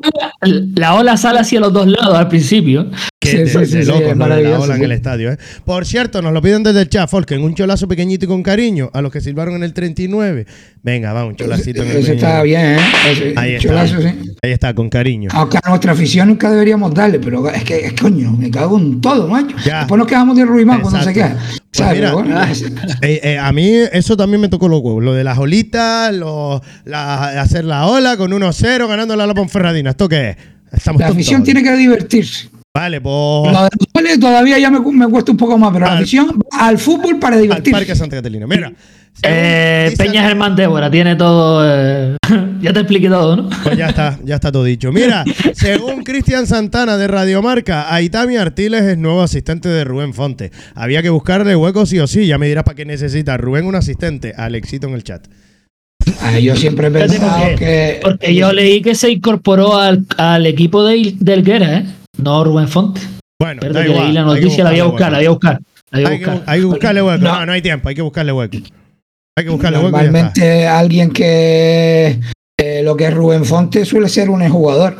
ola, 0.43 0.65
la 0.75 0.95
ola 0.95 1.17
sale 1.17 1.39
hacia 1.39 1.61
los 1.61 1.73
dos 1.73 1.87
lados 1.87 2.17
al 2.19 2.27
principio. 2.29 2.91
Que 3.23 3.31
Sí, 3.33 3.37
de, 3.37 3.47
sí, 3.49 3.67
sí, 3.67 3.77
de 3.81 3.85
¿no? 3.85 4.01
De 4.01 4.07
la 4.09 4.15
maravilloso, 4.15 4.63
ola 4.63 4.77
en 4.77 4.83
el 4.83 4.93
estadio, 4.93 5.31
¿eh? 5.31 5.37
Por 5.67 5.85
cierto, 5.85 6.23
nos 6.23 6.33
lo 6.33 6.41
piden 6.41 6.63
desde 6.63 6.81
el 6.81 6.89
chat, 6.89 7.07
Folken, 7.07 7.43
un 7.43 7.55
cholazo 7.55 7.87
pequeñito 7.87 8.25
y 8.25 8.29
con 8.29 8.43
cariño 8.43 8.89
a 8.95 9.03
los 9.03 9.13
que 9.13 9.21
silbaron 9.21 9.57
en 9.57 9.63
el 9.63 9.75
39. 9.75 10.47
Venga, 10.83 11.13
va, 11.13 11.27
un 11.27 11.37
cholacito 11.37 11.83
en 11.83 11.91
el 11.91 11.97
Eso 11.99 12.13
está 12.15 12.43
bien, 12.43 12.63
¿eh? 12.63 12.79
Ese 13.13 13.35
Ahí 13.37 13.55
está. 13.57 13.87
sí. 13.87 13.95
Ahí 14.43 14.51
está, 14.53 14.75
con 14.75 14.89
cariño. 14.89 15.29
Aunque 15.35 15.59
a 15.63 15.69
nuestra 15.69 15.93
afición 15.93 16.29
nunca 16.29 16.51
deberíamos 16.51 16.95
darle, 16.95 17.19
pero 17.21 17.47
es 17.51 17.63
que, 17.63 17.85
es 17.89 17.93
coño, 17.93 18.33
me 18.33 18.51
cago 18.51 18.79
en 18.79 19.03
todo, 19.03 19.29
macho. 19.29 19.55
Ya. 19.67 19.81
Después 19.81 19.99
nos 19.99 20.09
quedamos 20.09 20.35
de 20.39 20.47
Ruimán 20.47 20.81
cuando 20.81 21.03
se 21.03 21.13
queda. 21.13 21.37
Pues 21.77 21.91
mira, 21.93 22.15
bueno, 22.15 22.43
es- 22.45 22.63
Eh, 23.03 23.21
eh, 23.23 23.39
a 23.39 23.53
mí 23.53 23.71
eso 23.93 24.17
también 24.17 24.41
me 24.41 24.49
tocó 24.49 24.67
los 24.67 24.81
huevos. 24.81 25.05
Lo 25.05 25.13
de 25.13 25.25
las 25.25 25.37
olitas, 25.37 26.15
lo- 26.15 26.63
la- 26.87 27.39
hacer 27.43 27.67
la 27.67 27.87
ola 27.87 28.17
con 28.17 28.33
1-0 28.33 28.89
ganando 28.89 29.15
la 29.15 29.35
Ponferradina. 29.35 29.91
¿Esto 29.91 30.09
qué 30.09 30.31
es? 30.31 30.37
Estamos 30.73 31.01
la 31.03 31.09
afición 31.09 31.43
tiene 31.45 31.63
que 31.63 31.77
divertirse. 31.77 32.49
Vale, 32.77 33.01
pues 33.01 33.13
Lo 33.53 33.63
de 33.65 33.69
los 33.79 33.89
goles 33.93 34.21
todavía 34.21 34.59
ya 34.59 34.71
me, 34.71 34.81
cu- 34.81 34.93
me 34.93 35.09
cuesta 35.09 35.33
un 35.33 35.37
poco 35.37 35.59
más, 35.59 35.73
pero 35.73 35.87
la 35.87 35.93
Al- 35.99 36.05
va 36.05 36.67
al 36.69 36.79
fútbol 36.79 37.19
para 37.19 37.35
al 37.37 37.43
divertirse. 37.43 37.73
Parque 37.73 37.95
Santa 37.97 38.17
Catalina. 38.17 38.47
Mira. 38.47 38.73
Eh, 39.25 39.93
Peña 39.99 40.23
Germán 40.23 40.55
Débora 40.55 40.89
tiene 40.89 41.17
todo. 41.17 41.63
eh, 41.67 42.17
ya 42.63 42.73
te 42.73 42.79
expliqué 42.81 43.09
todo, 43.09 43.37
¿no? 43.37 43.51
Pues 43.65 43.77
ya 43.77 43.89
está, 43.89 44.19
ya 44.25 44.37
está 44.37 44.53
todo 44.53 44.63
dicho. 44.65 44.93
Mira, 44.93 45.25
según 45.55 46.05
Cristian 46.05 46.47
Santana 46.47 46.97
de 46.97 47.09
Radiomarca, 47.09 47.93
Aitami 47.93 48.37
Artiles 48.37 48.83
es 48.85 48.97
nuevo 48.97 49.21
asistente 49.21 49.69
de 49.69 49.83
Rubén 49.83 50.15
Fonte. 50.15 50.53
Había 50.77 51.03
que 51.03 51.11
buscarle 51.11 51.57
hueco 51.57 51.87
sí 51.87 51.99
o 51.99 52.07
sí. 52.07 52.29
Ya 52.29 52.39
me 52.39 52.47
dirás 52.47 52.63
para 52.63 52.77
qué 52.77 52.85
necesita 52.85 53.37
Rubén 53.37 53.67
un 53.67 53.75
asistente. 53.75 54.33
Alexito 54.37 54.87
en 54.87 54.95
el 54.95 55.03
chat. 55.03 55.27
Ah, 56.23 56.39
yo 56.39 56.55
siempre 56.55 56.87
he 56.87 56.91
pensado 56.93 57.43
porque- 57.43 57.57
que. 57.57 57.99
Porque 58.01 58.35
yo 58.35 58.53
leí 58.53 58.81
que 58.81 58.95
se 58.95 59.11
incorporó 59.11 59.77
al, 59.77 60.07
al 60.17 60.47
equipo 60.47 60.85
de, 60.85 61.15
del 61.19 61.43
Guerra, 61.43 61.79
¿eh? 61.79 61.85
No 62.23 62.45
Rubén 62.45 62.69
Fonte. 62.69 63.01
Bueno, 63.41 63.61
que 63.61 63.69
igual. 63.69 63.87
leí 64.05 64.13
la 64.13 64.23
noticia, 64.23 64.65
la 64.65 64.71
voy 64.71 64.81
a 64.81 64.85
buscar, 64.85 65.13
la 65.13 65.19
voy 65.19 65.27
a 65.27 65.31
buscar. 65.31 65.61
La 65.91 65.99
voy 65.99 66.05
a 66.05 66.09
Hay 66.11 66.19
que, 66.19 66.27
buscar. 66.27 66.43
hay 66.47 66.61
que 66.61 66.67
buscarle 66.67 67.03
hueco. 67.03 67.25
No. 67.25 67.33
No. 67.41 67.47
no, 67.47 67.53
hay 67.53 67.63
tiempo, 67.63 67.89
hay 67.89 67.95
que 67.95 68.03
buscarle 68.03 68.33
hueco. 68.33 68.57
Hay 69.39 69.45
que 69.45 69.51
buscarle 69.51 69.79
hueco. 69.79 69.91
Normalmente 69.91 70.67
alguien 70.67 71.11
que 71.11 72.21
eh, 72.61 72.83
lo 72.85 72.97
que 72.97 73.07
es 73.07 73.15
Rubén 73.15 73.45
Fonte 73.45 73.85
suele 73.85 74.09
ser 74.09 74.29
un 74.31 74.47
jugador. 74.49 74.97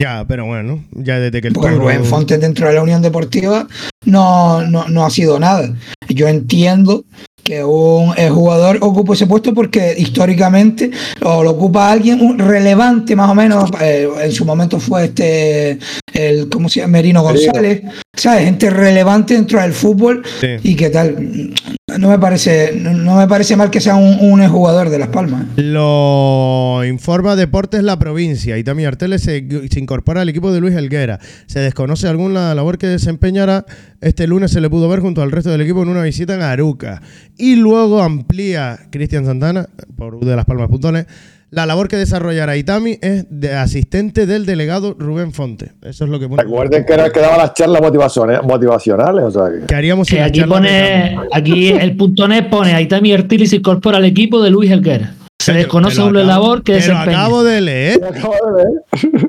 Ya, 0.00 0.24
pero 0.28 0.46
bueno, 0.46 0.84
ya 0.92 1.18
desde 1.18 1.40
que 1.40 1.48
el 1.48 1.54
Porque 1.54 1.70
toro- 1.70 1.80
Rubén 1.82 2.04
Fonte 2.04 2.38
dentro 2.38 2.68
de 2.68 2.74
la 2.74 2.82
Unión 2.82 3.02
Deportiva 3.02 3.66
no, 4.06 4.62
no, 4.62 4.88
no 4.88 5.04
ha 5.04 5.10
sido 5.10 5.38
nada. 5.40 5.74
Yo 6.08 6.28
entiendo 6.28 7.04
que 7.42 7.64
un 7.64 8.12
jugador 8.14 8.78
ocupe 8.80 9.14
ese 9.14 9.26
puesto 9.26 9.54
porque 9.54 9.94
históricamente 9.98 10.90
o 11.22 11.42
lo 11.42 11.50
ocupa 11.50 11.90
alguien 11.90 12.20
un- 12.20 12.38
relevante 12.38 13.16
más 13.16 13.28
o 13.30 13.34
menos. 13.34 13.70
eh, 13.80 14.08
en 14.22 14.32
su 14.32 14.44
momento 14.44 14.78
fue 14.78 15.06
este, 15.06 15.78
el, 16.26 16.48
¿cómo 16.48 16.68
se 16.68 16.80
llama? 16.80 16.92
Merino 16.92 17.22
González. 17.22 17.82
¿Sabes? 18.14 18.44
Gente 18.44 18.68
relevante 18.70 19.34
dentro 19.34 19.60
del 19.60 19.72
fútbol 19.72 20.22
Sí. 20.40 20.48
y 20.64 20.74
que 20.74 20.90
tal. 20.90 21.52
No 21.98 22.08
me 22.10 22.18
parece, 22.18 22.72
no, 22.76 23.16
me 23.16 23.26
parece 23.28 23.56
mal 23.56 23.70
que 23.70 23.80
sea 23.80 23.94
un, 23.94 24.18
un 24.20 24.46
jugador 24.48 24.90
de 24.90 24.98
Las 24.98 25.08
Palmas. 25.08 25.46
Lo 25.56 26.82
informa 26.84 27.36
Deportes 27.36 27.82
La 27.82 27.98
Provincia 27.98 28.58
y 28.58 28.64
también 28.64 28.88
Arteles 28.88 29.22
se, 29.22 29.46
se 29.70 29.80
incorpora 29.80 30.22
al 30.22 30.28
equipo 30.28 30.52
de 30.52 30.60
Luis 30.60 30.74
Helguera. 30.74 31.18
Se 31.46 31.60
desconoce 31.60 32.08
alguna 32.08 32.54
labor 32.54 32.76
que 32.78 32.88
desempeñará. 32.88 33.64
Este 34.00 34.26
lunes 34.26 34.50
se 34.50 34.60
le 34.60 34.68
pudo 34.68 34.88
ver 34.88 35.00
junto 35.00 35.22
al 35.22 35.30
resto 35.32 35.50
del 35.50 35.60
equipo 35.60 35.82
en 35.82 35.88
una 35.88 36.02
visita 36.02 36.34
en 36.34 36.42
Aruca. 36.42 37.00
Y 37.36 37.56
luego 37.56 38.02
amplía 38.02 38.78
Cristian 38.90 39.24
Santana, 39.24 39.68
por 39.96 40.18
de 40.20 40.36
las 40.36 40.44
palmas.net, 40.44 41.06
la 41.50 41.64
labor 41.66 41.88
que 41.88 41.96
desarrollará 41.96 42.56
Itami 42.56 42.98
es 43.00 43.24
de 43.30 43.54
asistente 43.54 44.26
del 44.26 44.44
delegado 44.46 44.94
Rubén 44.98 45.32
Fonte. 45.32 45.72
Eso 45.82 46.04
es 46.04 46.10
lo 46.10 46.20
que 46.20 46.28
pone. 46.28 46.42
Recuerden 46.42 46.84
que 46.84 46.92
era 46.92 47.06
el 47.06 47.12
que 47.12 47.20
daba 47.20 47.38
las 47.38 47.54
charlas 47.54 47.80
motivacionales, 47.80 48.42
motivacionales 48.44 49.24
o 49.24 49.30
sea 49.30 49.42
que- 49.60 49.66
que 49.66 49.74
haríamos 49.74 50.08
sin 50.08 50.18
la 50.18 50.26
aquí 50.26 50.42
pone, 50.44 51.16
aquí 51.32 51.68
el 51.68 51.96
punto 51.96 52.28
net 52.28 52.50
pone 52.50 52.74
Aitami 52.74 53.12
Ertili 53.12 53.46
se 53.46 53.56
incorpora 53.56 53.96
al 53.98 54.04
equipo 54.04 54.42
de 54.42 54.50
Luis 54.50 54.70
Helguera. 54.70 55.14
Se 55.40 55.52
desconoce 55.52 56.00
acabo- 56.00 56.12
labor 56.12 56.62
que 56.62 56.72
te 56.74 56.80
lo 56.80 56.86
desempeña. 56.94 57.18
acabo 57.20 57.44
de 57.44 57.60
leer. 57.62 58.04
Acabo 58.04 58.34
de 58.56 58.64
ver. 58.64 59.22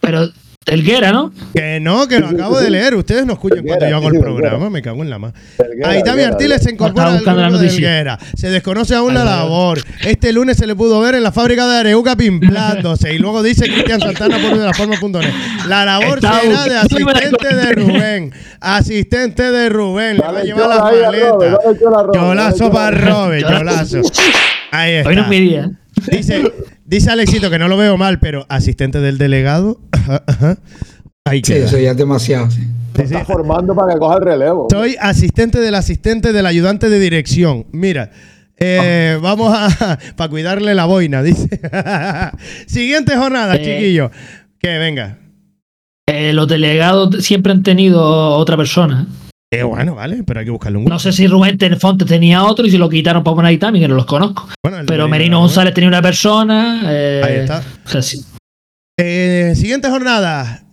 Pero 0.00 0.28
Helguera, 0.66 1.12
¿no? 1.12 1.30
Que 1.54 1.78
no, 1.78 2.08
que 2.08 2.18
lo 2.20 2.28
acabo 2.28 2.58
de 2.58 2.70
leer. 2.70 2.94
Ustedes 2.94 3.26
no 3.26 3.34
escuchan 3.34 3.64
cuando 3.66 3.86
yo 3.88 3.96
hago 3.96 4.08
el 4.08 4.18
programa. 4.18 4.70
Me 4.70 4.80
cago 4.80 5.02
en 5.02 5.10
la 5.10 5.18
más. 5.18 5.34
Helguera, 5.58 5.90
Ahí 5.90 6.02
Tami 6.02 6.20
Helguera, 6.22 6.28
Artiles 6.28 6.62
se 6.62 6.70
incorpora 6.72 7.16
Estaba 7.16 7.44
al 7.44 7.50
grupo 7.50 7.62
la 7.62 7.68
de. 7.68 7.74
Helguera. 7.74 8.18
Se 8.34 8.48
desconoce 8.48 8.94
aún 8.94 9.12
la 9.14 9.24
labor. 9.24 9.78
Este 10.04 10.32
lunes 10.32 10.56
se 10.56 10.66
le 10.66 10.74
pudo 10.74 11.00
ver 11.00 11.14
en 11.16 11.22
la 11.22 11.32
fábrica 11.32 11.66
de 11.66 11.78
Areuca 11.80 12.16
pimplándose. 12.16 13.12
y 13.12 13.18
luego 13.18 13.42
dice 13.42 13.66
Cristian 13.66 14.00
Santana 14.00 14.38
por 14.38 14.58
de 14.58 14.64
la 14.64 14.72
forma.net. 14.72 15.30
La 15.68 15.84
labor 15.84 16.20
será 16.20 16.64
de 16.64 16.76
asistente 16.78 17.54
de 17.54 17.72
Rubén. 17.74 18.32
Asistente 18.60 19.42
de 19.52 19.68
Rubén. 19.68 20.16
Le 20.16 20.22
va 20.22 20.38
a 20.38 20.42
llevar 20.42 20.62
chola 20.62 20.76
las 20.76 20.84
ahí 20.84 21.02
a 21.02 21.10
Robert, 21.10 21.34
maletas. 21.34 21.58
dale 21.64 21.78
chola 21.78 21.98
a 21.98 22.02
Robert, 22.02 22.14
Cholazo 22.14 22.34
dale 22.34 22.58
chola. 22.58 22.72
para 22.72 22.90
Robert, 22.96 23.48
cholazo. 23.48 24.00
Ahí 24.70 24.92
está. 24.94 25.08
Hoy 25.10 25.16
no 25.16 25.22
es 25.22 25.28
mi 25.28 25.40
día. 25.40 25.70
Dice, 26.10 26.52
dice 26.84 27.10
Alexito 27.10 27.50
que 27.50 27.58
no 27.58 27.68
lo 27.68 27.76
veo 27.76 27.96
mal, 27.96 28.18
pero 28.20 28.46
asistente 28.48 29.00
del 29.00 29.18
delegado. 29.18 29.80
Ahí 31.26 31.38
Sí, 31.44 31.54
queda. 31.54 31.66
eso 31.66 31.78
ya 31.78 31.92
es 31.92 31.96
demasiado. 31.96 32.50
sí. 32.50 32.60
Te 32.92 33.02
está 33.02 33.24
formando 33.24 33.74
para 33.74 33.92
que 33.94 33.98
coja 33.98 34.18
el 34.18 34.22
relevo. 34.24 34.68
Soy 34.70 34.94
asistente 35.00 35.58
del 35.60 35.74
asistente 35.74 36.32
del 36.32 36.46
ayudante 36.46 36.88
de 36.88 37.00
dirección. 37.00 37.66
Mira, 37.72 38.10
eh, 38.56 39.18
vamos 39.20 39.52
a. 39.52 39.98
para 40.16 40.30
cuidarle 40.30 40.74
la 40.76 40.84
boina, 40.84 41.20
dice. 41.22 41.48
Siguiente 42.66 43.16
jornada, 43.16 43.56
Eh. 43.56 43.62
chiquillo. 43.64 44.10
Que 44.60 44.78
venga. 44.78 45.18
Eh, 46.06 46.32
los 46.34 46.46
delegados 46.46 47.24
siempre 47.24 47.50
han 47.52 47.62
tenido 47.64 48.00
otra 48.36 48.56
persona. 48.56 49.06
Eh, 49.54 49.62
bueno, 49.62 49.94
vale, 49.94 50.22
pero 50.24 50.40
hay 50.40 50.46
que 50.46 50.50
buscarle 50.50 50.78
un 50.78 50.84
No 50.86 50.98
sé 50.98 51.12
si 51.12 51.26
Rubén 51.26 51.58
Fonte 51.78 52.04
tenía 52.04 52.42
otro 52.44 52.66
y 52.66 52.70
se 52.70 52.78
lo 52.78 52.88
quitaron 52.88 53.22
para 53.22 53.36
poner 53.36 53.46
a 53.46 53.50
Aitami, 53.50 53.78
que 53.80 53.88
no 53.88 53.94
los 53.94 54.06
conozco. 54.06 54.48
Bueno, 54.64 54.78
Pero 54.86 55.04
Merino, 55.04 55.08
Merino 55.08 55.36
¿no? 55.36 55.40
González 55.42 55.72
tenía 55.74 55.88
una 55.88 56.02
persona. 56.02 56.82
eh, 56.86 57.22
Ahí 57.24 57.34
está. 57.36 57.62
o 57.84 57.88
sea, 57.88 58.02
sí. 58.02 58.24
Eh, 58.98 59.52
siguiente 59.56 59.88
jornada. 59.90 60.63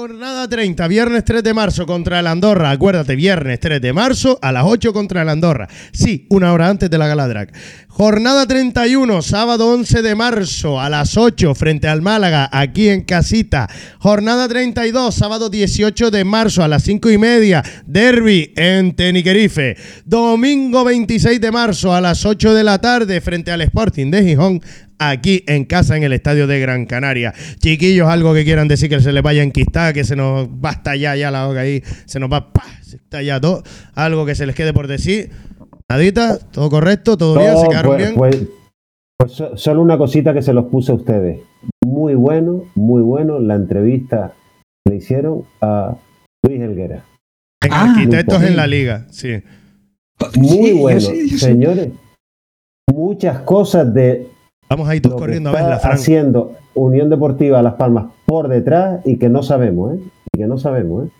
Jornada 0.00 0.48
30, 0.48 0.86
viernes 0.86 1.24
3 1.24 1.42
de 1.42 1.52
marzo 1.52 1.84
contra 1.84 2.20
el 2.20 2.28
Andorra. 2.28 2.70
Acuérdate, 2.70 3.16
viernes 3.16 3.58
3 3.58 3.80
de 3.80 3.92
marzo 3.92 4.38
a 4.40 4.52
las 4.52 4.62
8 4.64 4.92
contra 4.92 5.22
el 5.22 5.28
Andorra. 5.28 5.66
Sí, 5.90 6.24
una 6.30 6.52
hora 6.52 6.68
antes 6.68 6.88
de 6.88 6.98
la 6.98 7.08
Gala 7.08 7.26
Drag. 7.26 7.50
Jornada 7.88 8.46
31, 8.46 9.22
sábado 9.22 9.72
11 9.72 10.02
de 10.02 10.14
marzo 10.14 10.80
a 10.80 10.88
las 10.88 11.16
8 11.16 11.52
frente 11.56 11.88
al 11.88 12.00
Málaga, 12.00 12.48
aquí 12.52 12.88
en 12.88 13.02
casita. 13.02 13.68
Jornada 13.98 14.46
32, 14.46 15.12
sábado 15.12 15.50
18 15.50 16.12
de 16.12 16.24
marzo 16.24 16.62
a 16.62 16.68
las 16.68 16.84
5 16.84 17.10
y 17.10 17.18
media, 17.18 17.64
derby 17.84 18.52
en 18.54 18.94
Teniquerife. 18.94 19.76
Domingo 20.04 20.84
26 20.84 21.40
de 21.40 21.50
marzo 21.50 21.92
a 21.92 22.00
las 22.00 22.24
8 22.24 22.54
de 22.54 22.62
la 22.62 22.80
tarde 22.80 23.20
frente 23.20 23.50
al 23.50 23.62
Sporting 23.62 24.12
de 24.12 24.22
Gijón, 24.22 24.62
aquí 24.98 25.44
en 25.46 25.64
casa 25.64 25.96
en 25.96 26.02
el 26.02 26.12
estadio 26.12 26.46
de 26.46 26.60
Gran 26.60 26.86
Canaria. 26.86 27.32
Chiquillos, 27.58 28.08
algo 28.08 28.34
que 28.34 28.44
quieran 28.44 28.68
decir 28.68 28.88
que 28.88 29.00
se 29.00 29.12
les 29.12 29.22
vaya 29.22 29.42
a 29.42 29.44
enquistar, 29.44 29.94
que 29.94 30.04
se 30.04 30.16
nos 30.16 30.48
va 30.48 30.70
a 30.70 30.72
estallar 30.72 31.16
ya 31.16 31.30
la 31.30 31.46
boca 31.46 31.60
ahí, 31.60 31.82
se 32.06 32.18
nos 32.20 32.30
va, 32.32 32.52
¡pah! 32.52 32.62
se 32.82 32.96
estalla 32.96 33.40
todo. 33.40 33.62
Algo 33.94 34.24
que 34.26 34.34
se 34.34 34.46
les 34.46 34.54
quede 34.54 34.72
por 34.72 34.86
decir. 34.86 35.30
Nadita, 35.90 36.38
todo 36.38 36.68
correcto, 36.70 37.16
todo 37.16 37.38
bien, 37.38 37.56
se 37.56 37.68
quedaron 37.68 37.92
pues, 37.96 38.02
bien. 38.02 38.14
pues- 38.14 38.48
pues 39.18 39.32
so- 39.32 39.56
solo 39.56 39.82
una 39.82 39.98
cosita 39.98 40.32
que 40.32 40.42
se 40.42 40.52
los 40.52 40.66
puse 40.66 40.92
a 40.92 40.94
ustedes. 40.94 41.40
Muy 41.84 42.14
bueno, 42.14 42.64
muy 42.76 43.02
bueno 43.02 43.40
la 43.40 43.54
entrevista 43.56 44.32
que 44.84 44.92
le 44.92 44.96
hicieron 44.98 45.42
a 45.60 45.96
Luis 46.46 46.60
Helguera. 46.60 47.04
En 47.64 47.72
Ah, 47.72 47.92
arquitectos 47.94 48.42
en 48.44 48.56
la 48.56 48.66
liga, 48.68 49.06
sí. 49.10 49.42
Muy 50.36 50.48
Sí, 50.68 50.72
bueno, 50.72 51.00
sí, 51.00 51.22
yo 51.30 51.36
sí. 51.36 51.38
señores. 51.38 51.88
Muchas 52.92 53.40
cosas 53.40 53.92
de 53.92 54.28
Vamos 54.70 54.88
ahí 54.88 55.00
todos 55.00 55.14
lo 55.14 55.16
que 55.16 55.20
corriendo 55.22 55.50
a 55.50 55.52
está 55.52 55.62
verla, 55.64 55.80
Fran. 55.80 55.92
haciendo 55.94 56.52
Unión 56.74 57.08
Deportiva 57.10 57.62
Las 57.62 57.74
Palmas 57.74 58.06
por 58.26 58.48
detrás 58.48 59.00
y 59.06 59.16
que 59.16 59.28
no 59.28 59.42
sabemos, 59.42 59.94
¿eh? 59.94 60.00
Y 60.34 60.38
que 60.38 60.46
no 60.46 60.58
sabemos, 60.58 61.06
¿eh? 61.06 61.10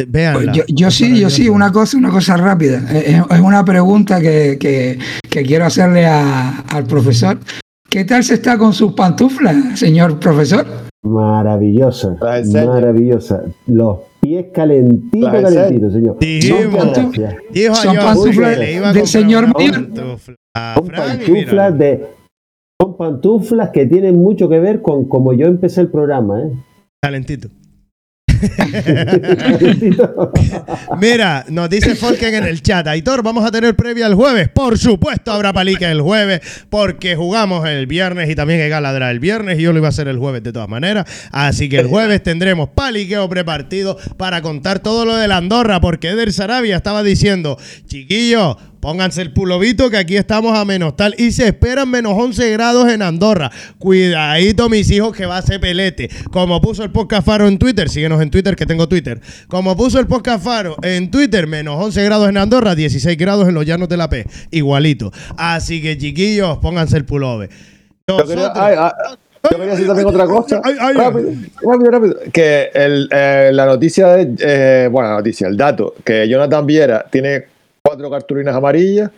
Eh, 0.00 0.06
Véanla. 0.08 0.52
Yo, 0.52 0.62
yo 0.68 0.88
Es 0.88 0.94
sí, 0.94 1.18
yo 1.18 1.28
sí, 1.30 1.48
una 1.48 1.72
cosa, 1.72 1.96
una 1.96 2.10
cosa 2.10 2.36
rápida. 2.36 2.80
Eh, 2.92 3.20
Es 3.30 3.36
es 3.36 3.40
una 3.40 3.64
pregunta 3.64 4.20
que, 4.20 4.56
que- 4.60 4.98
que 5.28 5.42
quiero 5.42 5.64
hacerle 5.64 6.06
a- 6.06 6.60
al 6.70 6.84
profesor. 6.84 7.38
¿Qué 7.90 8.04
tal 8.04 8.22
se 8.22 8.34
está 8.34 8.58
con 8.58 8.72
sus 8.74 8.92
pantuflas, 8.92 9.78
señor 9.78 10.20
profesor? 10.20 10.66
Maravillosa, 11.02 12.16
maravillosa. 12.52 13.42
Los 13.66 13.98
pies 14.20 14.46
calentitos, 14.52 15.30
calentitos, 15.30 15.92
señor. 15.94 16.16
Dijo 16.20 17.74
Son 17.74 17.94
yo, 17.94 18.00
pantuflas 18.02 18.58
del 18.94 19.06
señor 19.06 19.44
a 20.54 20.74
Son 20.74 20.88
pantuflas 20.88 21.78
de. 21.78 22.06
Pantuflas 22.98 23.70
que 23.70 23.86
tienen 23.86 24.16
mucho 24.16 24.48
que 24.48 24.58
ver 24.58 24.82
con 24.82 25.08
como 25.08 25.32
yo 25.32 25.46
empecé 25.46 25.80
el 25.80 25.88
programa, 25.88 26.42
¿eh? 26.42 26.52
Calentito. 27.00 27.48
Mira, 31.00 31.44
nos 31.48 31.70
dice 31.70 31.94
Folken 31.94 32.34
en 32.34 32.44
el 32.44 32.62
chat. 32.62 32.86
Aitor, 32.86 33.22
vamos 33.22 33.44
a 33.44 33.50
tener 33.50 33.74
previa 33.74 34.06
el 34.06 34.14
jueves. 34.14 34.48
Por 34.48 34.78
supuesto, 34.78 35.32
habrá 35.32 35.52
palique 35.52 35.84
el 35.84 36.00
jueves, 36.00 36.40
porque 36.70 37.16
jugamos 37.16 37.68
el 37.68 37.86
viernes 37.86 38.30
y 38.30 38.34
también 38.34 38.60
hay 38.60 38.68
galadra 38.68 39.10
el 39.10 39.20
viernes. 39.20 39.58
Y 39.58 39.62
yo 39.62 39.72
lo 39.72 39.78
iba 39.78 39.88
a 39.88 39.90
hacer 39.90 40.08
el 40.08 40.18
jueves 40.18 40.42
de 40.42 40.52
todas 40.52 40.68
maneras. 40.68 41.06
Así 41.32 41.68
que 41.68 41.78
el 41.78 41.86
jueves 41.86 42.22
tendremos 42.22 42.70
paliqueo 42.70 43.28
prepartido 43.28 43.98
para 44.16 44.42
contar 44.42 44.80
todo 44.80 45.04
lo 45.04 45.16
de 45.16 45.28
la 45.28 45.38
Andorra, 45.38 45.80
porque 45.80 46.10
Eder 46.10 46.32
Sarabia 46.32 46.76
estaba 46.76 47.02
diciendo, 47.02 47.58
chiquillos. 47.86 48.56
Pónganse 48.80 49.22
el 49.22 49.32
pulovito 49.32 49.90
que 49.90 49.96
aquí 49.96 50.16
estamos 50.16 50.56
a 50.56 50.64
menos 50.64 50.96
tal. 50.96 51.14
Y 51.18 51.32
se 51.32 51.46
esperan 51.46 51.90
menos 51.90 52.12
11 52.16 52.50
grados 52.52 52.88
en 52.88 53.02
Andorra. 53.02 53.50
Cuidadito, 53.78 54.68
mis 54.68 54.90
hijos, 54.90 55.16
que 55.16 55.26
va 55.26 55.38
a 55.38 55.42
ser 55.42 55.60
pelete. 55.60 56.08
Como 56.30 56.60
puso 56.60 56.84
el 56.84 56.90
podcast 56.90 57.26
Faro 57.26 57.48
en 57.48 57.58
Twitter, 57.58 57.88
síguenos 57.88 58.22
en 58.22 58.30
Twitter, 58.30 58.54
que 58.56 58.66
tengo 58.66 58.88
Twitter. 58.88 59.20
Como 59.48 59.76
puso 59.76 59.98
el 59.98 60.06
podcast 60.06 60.44
Faro 60.44 60.76
en 60.82 61.10
Twitter, 61.10 61.46
menos 61.46 61.82
11 61.82 62.04
grados 62.04 62.28
en 62.28 62.36
Andorra, 62.36 62.74
16 62.74 63.16
grados 63.18 63.48
en 63.48 63.54
los 63.54 63.66
llanos 63.66 63.88
de 63.88 63.96
la 63.96 64.08
P. 64.08 64.26
Igualito. 64.50 65.12
Así 65.36 65.82
que, 65.82 65.98
chiquillos, 65.98 66.58
pónganse 66.58 66.96
el 66.96 67.06
Nosotros- 68.08 68.50
ay, 68.54 68.74
ay, 68.78 68.90
yo 69.50 69.50
quería 69.50 69.72
decir 69.72 69.86
también 69.86 70.06
otra 70.08 70.26
cosa. 70.26 70.60
Ay, 70.64 70.74
ay, 70.80 70.88
ay. 70.90 70.94
rápido, 70.96 71.30
rápido, 71.62 71.90
rápido. 71.90 72.16
Que 72.32 72.70
el, 72.74 73.08
eh, 73.12 73.50
la 73.52 73.66
noticia, 73.66 74.08
de, 74.08 74.34
eh, 74.40 74.88
bueno, 74.90 75.10
la 75.10 75.16
noticia, 75.16 75.46
el 75.46 75.56
dato, 75.56 75.94
que 76.04 76.28
Jonathan 76.28 76.66
Viera 76.66 77.06
tiene 77.10 77.44
cuatro 77.88 78.10
cartulinas 78.10 78.54
amarillas. 78.54 79.10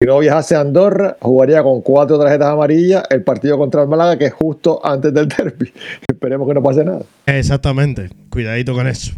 Si 0.00 0.08
no 0.08 0.18
viajase 0.18 0.56
a 0.56 0.60
Andorra, 0.60 1.16
jugaría 1.20 1.62
con 1.62 1.82
cuatro 1.82 2.18
tarjetas 2.18 2.48
amarillas 2.48 3.04
el 3.10 3.22
partido 3.22 3.58
contra 3.58 3.82
el 3.82 3.88
Málaga, 3.88 4.18
que 4.18 4.26
es 4.26 4.32
justo 4.32 4.80
antes 4.84 5.12
del 5.12 5.28
derby. 5.36 5.72
Esperemos 6.08 6.48
que 6.48 6.54
no 6.54 6.62
pase 6.62 6.84
nada. 6.84 7.02
Exactamente. 7.26 8.08
Cuidadito 8.30 8.72
con 8.72 8.86
eso. 8.86 9.12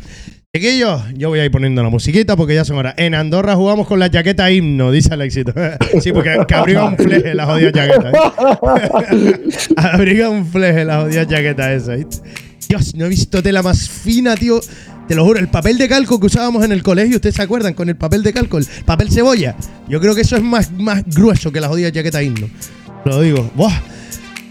Chiquillos, 0.54 1.02
yo 1.14 1.28
voy 1.28 1.38
a 1.38 1.44
ir 1.44 1.50
poniendo 1.50 1.82
la 1.82 1.88
musiquita 1.88 2.36
porque 2.36 2.54
ya 2.54 2.64
son 2.64 2.78
horas. 2.78 2.94
En 2.96 3.14
Andorra 3.14 3.54
jugamos 3.54 3.86
con 3.86 4.00
la 4.00 4.10
chaqueta 4.10 4.50
himno, 4.50 4.90
dice 4.90 5.14
Alexito. 5.14 5.52
sí, 6.00 6.12
porque 6.12 6.36
que 6.48 6.54
abriga 6.54 6.84
un 6.84 6.96
fleje 6.96 7.34
la 7.34 7.46
jodida 7.46 7.72
chaqueta. 7.72 8.10
¿eh? 8.10 9.34
abriga 9.76 10.30
un 10.30 10.46
fleje 10.46 10.84
la 10.84 11.02
jodida 11.02 11.26
chaqueta 11.26 11.72
esa. 11.72 11.94
Dios, 12.68 12.94
no 12.96 13.06
he 13.06 13.08
visto 13.08 13.42
tela 13.42 13.62
más 13.62 13.88
fina, 13.88 14.34
tío. 14.34 14.60
Te 15.08 15.14
lo 15.14 15.24
juro, 15.24 15.38
el 15.38 15.48
papel 15.48 15.78
de 15.78 15.88
calco 15.88 16.18
que 16.18 16.26
usábamos 16.26 16.64
en 16.64 16.72
el 16.72 16.82
colegio, 16.82 17.16
¿ustedes 17.16 17.36
se 17.36 17.42
acuerdan? 17.42 17.74
Con 17.74 17.88
el 17.88 17.96
papel 17.96 18.22
de 18.24 18.32
calco, 18.32 18.58
el 18.58 18.66
papel 18.84 19.10
cebolla. 19.10 19.54
Yo 19.88 20.00
creo 20.00 20.14
que 20.14 20.22
eso 20.22 20.36
es 20.36 20.42
más, 20.42 20.72
más 20.72 21.04
grueso 21.06 21.52
que 21.52 21.60
la 21.60 21.68
jodida 21.68 21.92
chaqueta 21.92 22.22
himno. 22.22 22.48
Lo 23.04 23.20
digo. 23.20 23.48
¡Buah! 23.54 23.72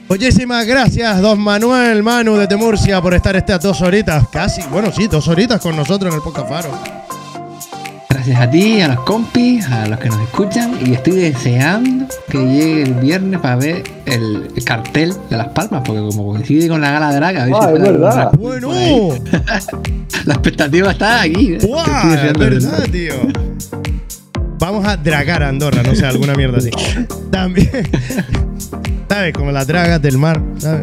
Muchísimas 0.08 0.66
gracias, 0.66 1.20
don 1.20 1.40
Manuel 1.40 2.04
Manu 2.04 2.38
de 2.38 2.48
Temurcia, 2.48 3.02
por 3.02 3.16
estar 3.16 3.36
estas 3.36 3.60
dos 3.60 3.82
horitas, 3.82 4.28
casi, 4.32 4.62
bueno, 4.72 4.92
sí, 4.96 5.08
dos 5.08 5.28
horitas 5.28 5.60
con 5.60 5.76
nosotros 5.76 6.14
en 6.14 6.18
el 6.18 6.24
Podcast 6.24 6.48
Faro. 6.48 7.05
Gracias 8.26 8.40
a 8.42 8.50
ti, 8.50 8.82
a 8.82 8.88
los 8.88 9.00
compis, 9.02 9.66
a 9.68 9.88
los 9.88 10.00
que 10.00 10.10
nos 10.10 10.20
escuchan 10.22 10.76
y 10.86 10.94
estoy 10.94 11.14
deseando 11.16 12.06
que 12.30 12.38
llegue 12.40 12.82
el 12.84 12.94
viernes 12.96 13.40
para 13.40 13.56
ver 13.56 13.84
el 14.06 14.52
cartel 14.66 15.14
de 15.30 15.38
Las 15.38 15.48
Palmas, 15.50 15.84
porque 15.86 16.02
como 16.02 16.32
coincide 16.32 16.68
con 16.68 16.82
la 16.82 16.92
gala 16.92 17.10
de 17.12 17.16
Draga, 17.18 17.44
a 17.44 17.46
ver 17.46 17.54
Ah, 17.56 17.60
si 17.62 17.66
es 17.66 17.72
puede 17.72 17.88
haber 17.90 18.00
verdad. 18.02 18.30
una- 18.34 18.50
Bueno. 18.50 18.70
La 20.26 20.34
expectativa 20.34 20.92
está 20.92 21.22
aquí. 21.22 21.54
¿eh? 21.54 21.60
Verdad, 22.38 22.84
tío. 22.92 23.14
Vamos 24.58 24.88
a 24.88 24.98
dragar 24.98 25.44
a 25.44 25.50
Andorra, 25.50 25.84
no 25.84 25.94
sé, 25.94 26.06
alguna 26.06 26.34
mierda 26.34 26.58
así. 26.58 26.72
También. 27.32 27.70
¿Sabes? 29.10 29.34
Como 29.34 29.52
las 29.52 29.68
dragas 29.68 30.02
del 30.02 30.18
mar, 30.18 30.42
¿sabes? 30.58 30.82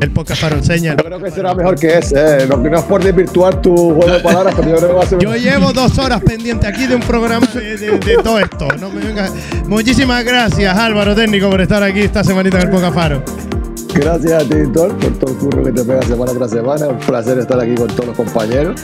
El 0.00 0.10
podcast 0.10 0.40
Faro 0.42 0.56
enseña. 0.56 0.96
Yo 0.96 1.04
creo 1.04 1.18
que 1.22 1.30
será 1.30 1.54
mejor 1.54 1.78
que 1.78 1.98
ese, 1.98 2.14
¿eh? 2.42 2.46
No, 2.48 2.56
no 2.56 2.76
es 2.78 2.84
por 2.84 3.02
desvirtuar 3.02 3.60
tu 3.62 3.74
juego 3.94 4.06
de 4.12 4.20
palabras, 4.20 4.54
pero 4.56 4.68
yo 4.70 4.76
creo 4.76 4.88
que 4.88 4.94
va 4.96 5.02
a 5.02 5.06
ser. 5.06 5.18
Yo 5.20 5.34
llevo 5.36 5.72
dos 5.72 5.98
horas 5.98 6.20
pendiente 6.22 6.66
aquí 6.66 6.86
de 6.86 6.94
un 6.96 7.02
programa 7.02 7.46
de, 7.54 7.76
de- 7.76 7.98
de 7.98 8.16
todo 8.22 8.38
esto. 8.38 8.68
No 8.80 8.90
me 8.90 9.00
venga. 9.04 9.28
Muchísimas 9.66 10.24
gracias, 10.24 10.76
Álvaro 10.76 11.14
Técnico, 11.14 11.48
por 11.50 11.60
estar 11.60 11.82
aquí 11.82 12.00
esta 12.00 12.24
semanita 12.24 12.58
en 12.58 12.64
el 12.64 12.70
Podcast 12.70 12.94
Faro. 12.94 13.22
Gracias 13.94 14.32
a 14.32 14.48
ti, 14.48 14.54
Thor, 14.72 14.96
por 14.96 15.12
todo 15.18 15.30
el 15.32 15.36
curro 15.36 15.62
que 15.64 15.72
te 15.72 15.84
pega 15.84 16.02
semana 16.02 16.32
tras 16.32 16.50
semana. 16.50 16.88
Un 16.88 16.98
placer 16.98 17.38
estar 17.38 17.60
aquí 17.60 17.74
con 17.74 17.88
todos 17.88 18.06
los 18.06 18.16
compañeros. 18.16 18.80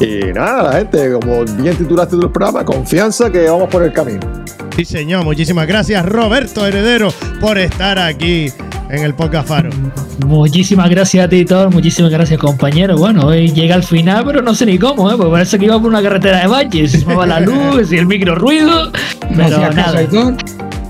Y 0.00 0.32
nada, 0.32 0.62
la 0.64 0.72
gente, 0.78 1.12
como 1.12 1.44
bien 1.44 1.76
titulaste 1.76 2.16
tu 2.16 2.30
programa, 2.32 2.64
confianza 2.64 3.30
que 3.30 3.48
vamos 3.48 3.68
por 3.68 3.82
el 3.82 3.92
camino. 3.92 4.20
Sí, 4.76 4.84
señor. 4.84 5.24
Muchísimas 5.24 5.66
gracias, 5.66 6.04
Roberto 6.06 6.66
Heredero, 6.66 7.12
por 7.40 7.58
estar 7.58 7.98
aquí 7.98 8.52
en 8.92 9.04
el 9.04 9.14
Podcast 9.14 9.48
Faro. 9.48 9.70
Muchísimas 10.26 10.88
gracias 10.90 11.24
a 11.24 11.28
ti, 11.28 11.44
Thor. 11.46 11.70
Muchísimas 11.70 12.10
gracias, 12.10 12.38
compañero. 12.38 12.96
Bueno, 12.98 13.26
hoy 13.26 13.50
llega 13.50 13.74
al 13.74 13.82
final, 13.82 14.22
pero 14.26 14.42
no 14.42 14.54
sé 14.54 14.66
ni 14.66 14.78
cómo, 14.78 15.10
¿eh? 15.10 15.14
Porque 15.16 15.32
parece 15.32 15.58
que 15.58 15.64
iba 15.64 15.80
por 15.80 15.88
una 15.88 16.02
carretera 16.02 16.40
de 16.40 16.46
valles. 16.46 16.92
Se 16.92 17.04
la 17.06 17.40
luz 17.40 17.90
y 17.90 17.96
el 17.96 18.06
micro 18.06 18.34
ruido. 18.34 18.92
Pero 19.34 19.44
hacía 19.44 19.70
caso 19.70 19.94
nada. 19.94 20.36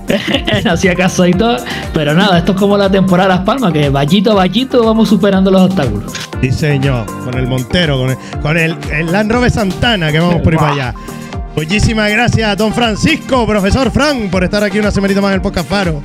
no 0.65 0.71
hacía 0.71 0.95
caso 0.95 1.25
y 1.25 1.33
todo. 1.33 1.57
Pero 1.93 2.13
nada, 2.13 2.39
esto 2.39 2.51
es 2.51 2.57
como 2.57 2.77
la 2.77 2.91
temporada 2.91 3.29
de 3.29 3.35
Las 3.35 3.45
Palmas, 3.45 3.71
que 3.71 3.89
vallito 3.89 4.33
a 4.33 4.35
vallito 4.35 4.83
vamos 4.83 5.07
superando 5.07 5.49
los 5.49 5.61
obstáculos. 5.61 6.11
Sí, 6.41 6.51
señor. 6.51 7.05
Con 7.23 7.35
el 7.35 7.47
Montero, 7.47 7.97
con 7.97 8.09
el, 8.09 8.17
con 8.41 8.57
el, 8.57 8.75
el 8.91 9.11
Land 9.13 9.31
Rover 9.31 9.49
Santana, 9.49 10.11
que 10.11 10.19
vamos 10.19 10.41
por 10.41 10.51
ahí 10.53 10.59
para 10.59 10.73
allá. 10.73 10.93
Muchísimas 11.55 12.11
gracias 12.11 12.57
don 12.57 12.73
Francisco, 12.73 13.47
profesor 13.47 13.91
Fran, 13.91 14.29
por 14.29 14.43
estar 14.43 14.61
aquí 14.61 14.79
una 14.79 14.91
semanita 14.91 15.21
más 15.21 15.29
en 15.29 15.35
el 15.35 15.41
Podcast 15.41 15.69
Faro. 15.69 16.01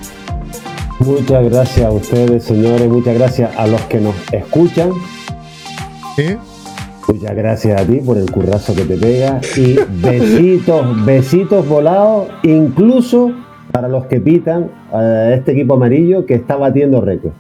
Muchas 1.01 1.45
gracias 1.45 1.87
a 1.87 1.91
ustedes, 1.91 2.45
señores. 2.45 2.89
Muchas 2.89 3.15
gracias 3.15 3.57
a 3.57 3.67
los 3.67 3.81
que 3.83 4.01
nos 4.01 4.15
escuchan. 4.33 4.91
¿Sí? 6.17 6.37
Muchas 7.07 7.37
gracias 7.37 7.81
a 7.81 7.87
ti 7.87 8.01
por 8.05 8.19
el 8.19 8.31
currazo 8.31 8.75
que 8.75 8.85
te 8.85 8.97
pega. 8.97 9.41
Y 9.57 9.79
besitos, 10.03 11.05
besitos 11.05 11.67
volados, 11.69 12.29
incluso 12.43 13.33
para 13.73 13.89
los 13.89 14.07
que 14.07 14.21
pitan 14.21 14.71
a 14.93 15.31
este 15.35 15.53
equipo 15.53 15.75
amarillo 15.75 16.27
que 16.27 16.35
está 16.35 16.57
batiendo 16.57 17.01
récord. 17.01 17.33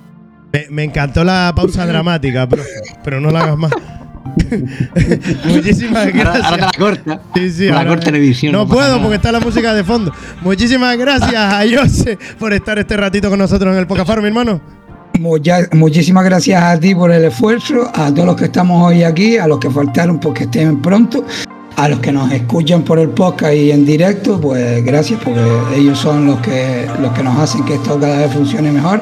Me, 0.52 0.66
me 0.70 0.84
encantó 0.84 1.24
la 1.24 1.52
pausa 1.54 1.84
dramática, 1.84 2.48
profe, 2.48 2.70
pero 3.04 3.20
no 3.20 3.30
la 3.30 3.40
hagas 3.40 3.58
más. 3.58 3.72
Muchísimas 5.44 6.06
gracias. 6.12 6.44
ahora 6.44 6.56
te 6.56 6.78
la 6.78 6.84
corta. 6.84 7.20
Sí, 7.34 7.50
sí, 7.50 7.66
la 7.66 7.86
corta 7.86 8.04
televisión. 8.06 8.52
No 8.52 8.66
puedo 8.66 8.82
nada. 8.88 9.00
porque 9.00 9.16
está 9.16 9.32
la 9.32 9.40
música 9.40 9.74
de 9.74 9.84
fondo. 9.84 10.12
Muchísimas 10.42 10.96
gracias 10.96 11.34
a 11.34 11.62
Jose 11.70 12.18
por 12.38 12.52
estar 12.52 12.78
este 12.78 12.96
ratito 12.96 13.28
con 13.30 13.38
nosotros 13.38 13.72
en 13.72 13.78
el 13.80 13.86
Pocafaro, 13.86 14.20
mi 14.22 14.28
hermano. 14.28 14.60
Mucha- 15.18 15.68
muchísimas 15.72 16.24
gracias 16.24 16.62
a 16.62 16.78
ti 16.78 16.94
por 16.94 17.10
el 17.10 17.24
esfuerzo, 17.24 17.90
a 17.92 18.12
todos 18.12 18.24
los 18.26 18.36
que 18.36 18.44
estamos 18.44 18.86
hoy 18.86 19.02
aquí, 19.02 19.36
a 19.36 19.48
los 19.48 19.58
que 19.58 19.68
faltaron 19.70 20.20
porque 20.20 20.44
estén 20.44 20.80
pronto, 20.80 21.24
a 21.78 21.88
los 21.88 22.00
que 22.00 22.10
nos 22.10 22.30
escuchan 22.32 22.82
por 22.82 22.98
el 22.98 23.10
podcast 23.10 23.54
y 23.54 23.70
en 23.70 23.86
directo, 23.86 24.40
pues 24.40 24.84
gracias 24.84 25.20
porque 25.24 25.40
ellos 25.76 25.96
son 25.96 26.26
los 26.26 26.40
que, 26.40 26.86
los 27.00 27.12
que 27.12 27.22
nos 27.22 27.38
hacen 27.38 27.64
que 27.64 27.74
esto 27.74 27.98
cada 28.00 28.18
vez 28.18 28.32
funcione 28.32 28.72
mejor. 28.72 29.00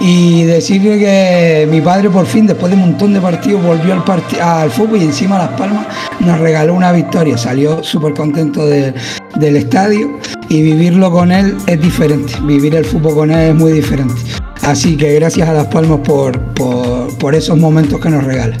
Y 0.00 0.44
decirle 0.44 0.98
que 0.98 1.68
mi 1.70 1.82
padre 1.82 2.08
por 2.08 2.24
fin, 2.24 2.46
después 2.46 2.70
de 2.72 2.76
un 2.78 2.88
montón 2.90 3.12
de 3.12 3.20
partidos, 3.20 3.62
volvió 3.62 3.92
al, 3.92 4.70
fútbol 4.70 5.02
y 5.02 5.04
encima 5.04 5.36
Las 5.36 5.50
Palmas 5.50 5.86
nos 6.20 6.40
regaló 6.40 6.72
una 6.72 6.92
victoria. 6.92 7.36
Salió 7.36 7.84
súper 7.84 8.14
contento 8.14 8.66
de- 8.66 8.94
del 9.36 9.56
estadio 9.56 10.18
y 10.48 10.62
vivirlo 10.62 11.10
con 11.10 11.30
él 11.30 11.54
es 11.66 11.78
diferente. 11.78 12.32
Vivir 12.42 12.74
el 12.74 12.86
fútbol 12.86 13.14
con 13.14 13.30
él 13.32 13.50
es 13.50 13.54
muy 13.54 13.72
diferente. 13.72 14.14
Así 14.62 14.96
que 14.96 15.14
gracias 15.16 15.46
a 15.46 15.52
Las 15.52 15.66
Palmas 15.66 16.00
por, 16.00 16.40
por, 16.54 17.14
por 17.18 17.34
esos 17.34 17.58
momentos 17.58 18.00
que 18.00 18.08
nos 18.08 18.24
regala. 18.24 18.56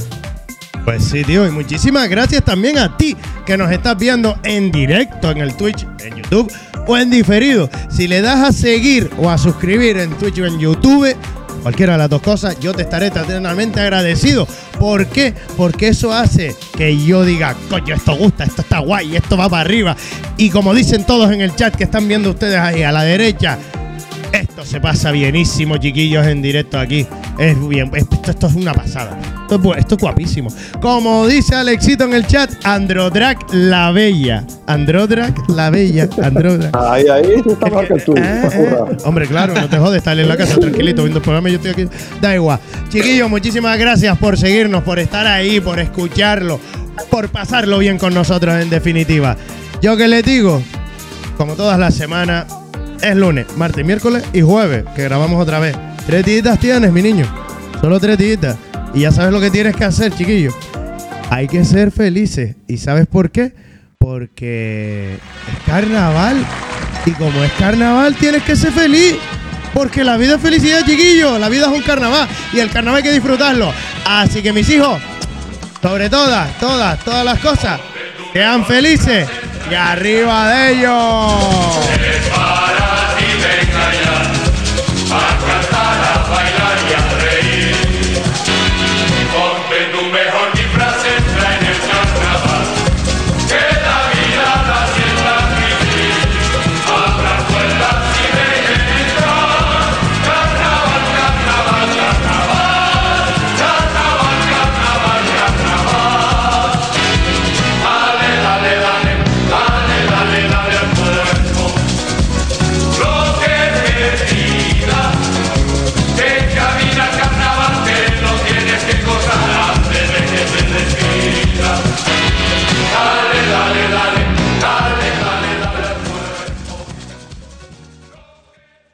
Pues 0.84 1.02
sí, 1.04 1.24
tío, 1.24 1.46
y 1.46 1.50
muchísimas 1.50 2.08
gracias 2.10 2.44
también 2.44 2.78
a 2.78 2.94
ti 2.96 3.16
que 3.46 3.56
nos 3.56 3.72
estás 3.72 3.96
viendo 3.96 4.36
en 4.42 4.70
directo 4.70 5.30
en 5.30 5.38
el 5.38 5.56
Twitch, 5.56 5.86
en 6.00 6.16
YouTube 6.16 6.52
o 6.86 6.98
en 6.98 7.08
diferido. 7.10 7.70
Si 7.90 8.06
le 8.06 8.20
das 8.20 8.40
a 8.40 8.52
seguir 8.52 9.10
o 9.16 9.30
a 9.30 9.38
suscribir 9.38 9.96
en 9.96 10.10
Twitch 10.10 10.40
o 10.40 10.46
en 10.46 10.58
YouTube, 10.58 11.16
cualquiera 11.62 11.94
de 11.94 11.98
las 12.00 12.10
dos 12.10 12.20
cosas, 12.20 12.60
yo 12.60 12.74
te 12.74 12.82
estaré 12.82 13.06
eternamente 13.06 13.80
agradecido. 13.80 14.46
¿Por 14.78 15.06
qué? 15.06 15.32
Porque 15.56 15.88
eso 15.88 16.12
hace 16.12 16.54
que 16.76 17.02
yo 17.02 17.24
diga, 17.24 17.56
coño, 17.70 17.94
esto 17.94 18.14
gusta, 18.14 18.44
esto 18.44 18.60
está 18.60 18.80
guay, 18.80 19.16
esto 19.16 19.38
va 19.38 19.48
para 19.48 19.62
arriba. 19.62 19.96
Y 20.36 20.50
como 20.50 20.74
dicen 20.74 21.06
todos 21.06 21.32
en 21.32 21.40
el 21.40 21.56
chat 21.56 21.74
que 21.74 21.84
están 21.84 22.06
viendo 22.06 22.28
ustedes 22.28 22.58
ahí 22.58 22.82
a 22.82 22.92
la 22.92 23.04
derecha, 23.04 23.58
esto 24.34 24.64
se 24.64 24.80
pasa 24.80 25.12
bienísimo, 25.12 25.76
chiquillos, 25.76 26.26
en 26.26 26.42
directo 26.42 26.78
aquí. 26.78 27.06
Es 27.38 27.68
bien, 27.68 27.90
esto, 27.94 28.20
esto 28.26 28.46
es 28.48 28.54
una 28.54 28.74
pasada. 28.74 29.16
Esto 29.48 29.74
esto 29.74 29.94
es 29.94 30.00
guapísimo. 30.00 30.50
Como 30.80 31.26
dice 31.26 31.54
Alexito 31.54 32.04
en 32.04 32.14
el 32.14 32.26
chat, 32.26 32.50
Androdrac 32.64 33.46
la 33.52 33.92
Bella. 33.92 34.44
Androdrac 34.66 35.48
la 35.48 35.70
Bella. 35.70 36.08
Androdrac. 36.22 36.74
Ahí, 36.84 37.04
ahí, 37.08 37.34
estás 37.46 37.70
mejor 37.70 37.88
que 37.88 37.94
tú. 38.00 38.14
Eh, 38.16 38.42
eh. 38.44 38.48
currado. 38.56 38.96
Hombre, 39.04 39.26
claro, 39.26 39.54
no 39.54 39.68
te 39.68 39.78
jodes, 39.78 39.98
estar 39.98 40.18
en 40.18 40.28
la 40.28 40.36
casa 40.36 40.58
tranquilito 40.58 41.02
viendo 41.02 41.18
el 41.18 41.22
programa 41.22 41.48
yo 41.48 41.56
estoy 41.56 41.70
aquí. 41.70 41.96
Da 42.20 42.34
igual. 42.34 42.58
Chiquillos, 42.88 43.30
muchísimas 43.30 43.78
gracias 43.78 44.16
por 44.18 44.36
seguirnos, 44.36 44.82
por 44.82 44.98
estar 44.98 45.26
ahí, 45.26 45.60
por 45.60 45.78
escucharlo, 45.78 46.58
por 47.10 47.28
pasarlo 47.28 47.78
bien 47.78 47.98
con 47.98 48.12
nosotros 48.14 48.60
en 48.60 48.70
definitiva. 48.70 49.36
Yo 49.80 49.96
que 49.96 50.08
les 50.08 50.24
digo, 50.24 50.62
como 51.36 51.54
todas 51.54 51.78
las 51.78 51.94
semanas, 51.94 52.46
es 53.02 53.16
lunes, 53.16 53.46
martes, 53.56 53.84
miércoles 53.84 54.24
y 54.32 54.40
jueves, 54.40 54.84
que 54.94 55.04
grabamos 55.04 55.40
otra 55.40 55.58
vez. 55.58 55.76
Tres 56.06 56.24
días 56.24 56.58
tienes, 56.58 56.92
mi 56.92 57.02
niño. 57.02 57.26
Solo 57.80 57.98
tres 58.00 58.18
días. 58.18 58.56
Y 58.94 59.00
ya 59.00 59.12
sabes 59.12 59.32
lo 59.32 59.40
que 59.40 59.50
tienes 59.50 59.74
que 59.74 59.84
hacer, 59.84 60.12
chiquillo. 60.14 60.52
Hay 61.30 61.48
que 61.48 61.64
ser 61.64 61.90
felices. 61.90 62.56
¿Y 62.68 62.76
sabes 62.76 63.06
por 63.06 63.30
qué? 63.30 63.54
Porque 63.98 65.14
es 65.14 65.62
carnaval. 65.66 66.36
Y 67.06 67.10
como 67.12 67.42
es 67.42 67.52
carnaval, 67.52 68.14
tienes 68.14 68.42
que 68.42 68.54
ser 68.54 68.72
feliz. 68.72 69.16
Porque 69.72 70.04
la 70.04 70.16
vida 70.16 70.36
es 70.36 70.40
felicidad, 70.40 70.84
chiquillo. 70.86 71.38
La 71.38 71.48
vida 71.48 71.66
es 71.66 71.72
un 71.72 71.82
carnaval. 71.82 72.28
Y 72.52 72.60
el 72.60 72.70
carnaval 72.70 72.98
hay 72.98 73.02
que 73.02 73.12
disfrutarlo. 73.12 73.72
Así 74.06 74.42
que 74.42 74.52
mis 74.52 74.68
hijos, 74.70 75.00
sobre 75.82 76.08
todas, 76.08 76.56
todas, 76.58 76.98
todas 77.00 77.24
las 77.24 77.40
cosas, 77.40 77.80
sean 78.32 78.64
felices. 78.64 79.28
Y 79.70 79.74
arriba 79.74 80.48
de 80.50 80.72
ellos. 80.72 82.33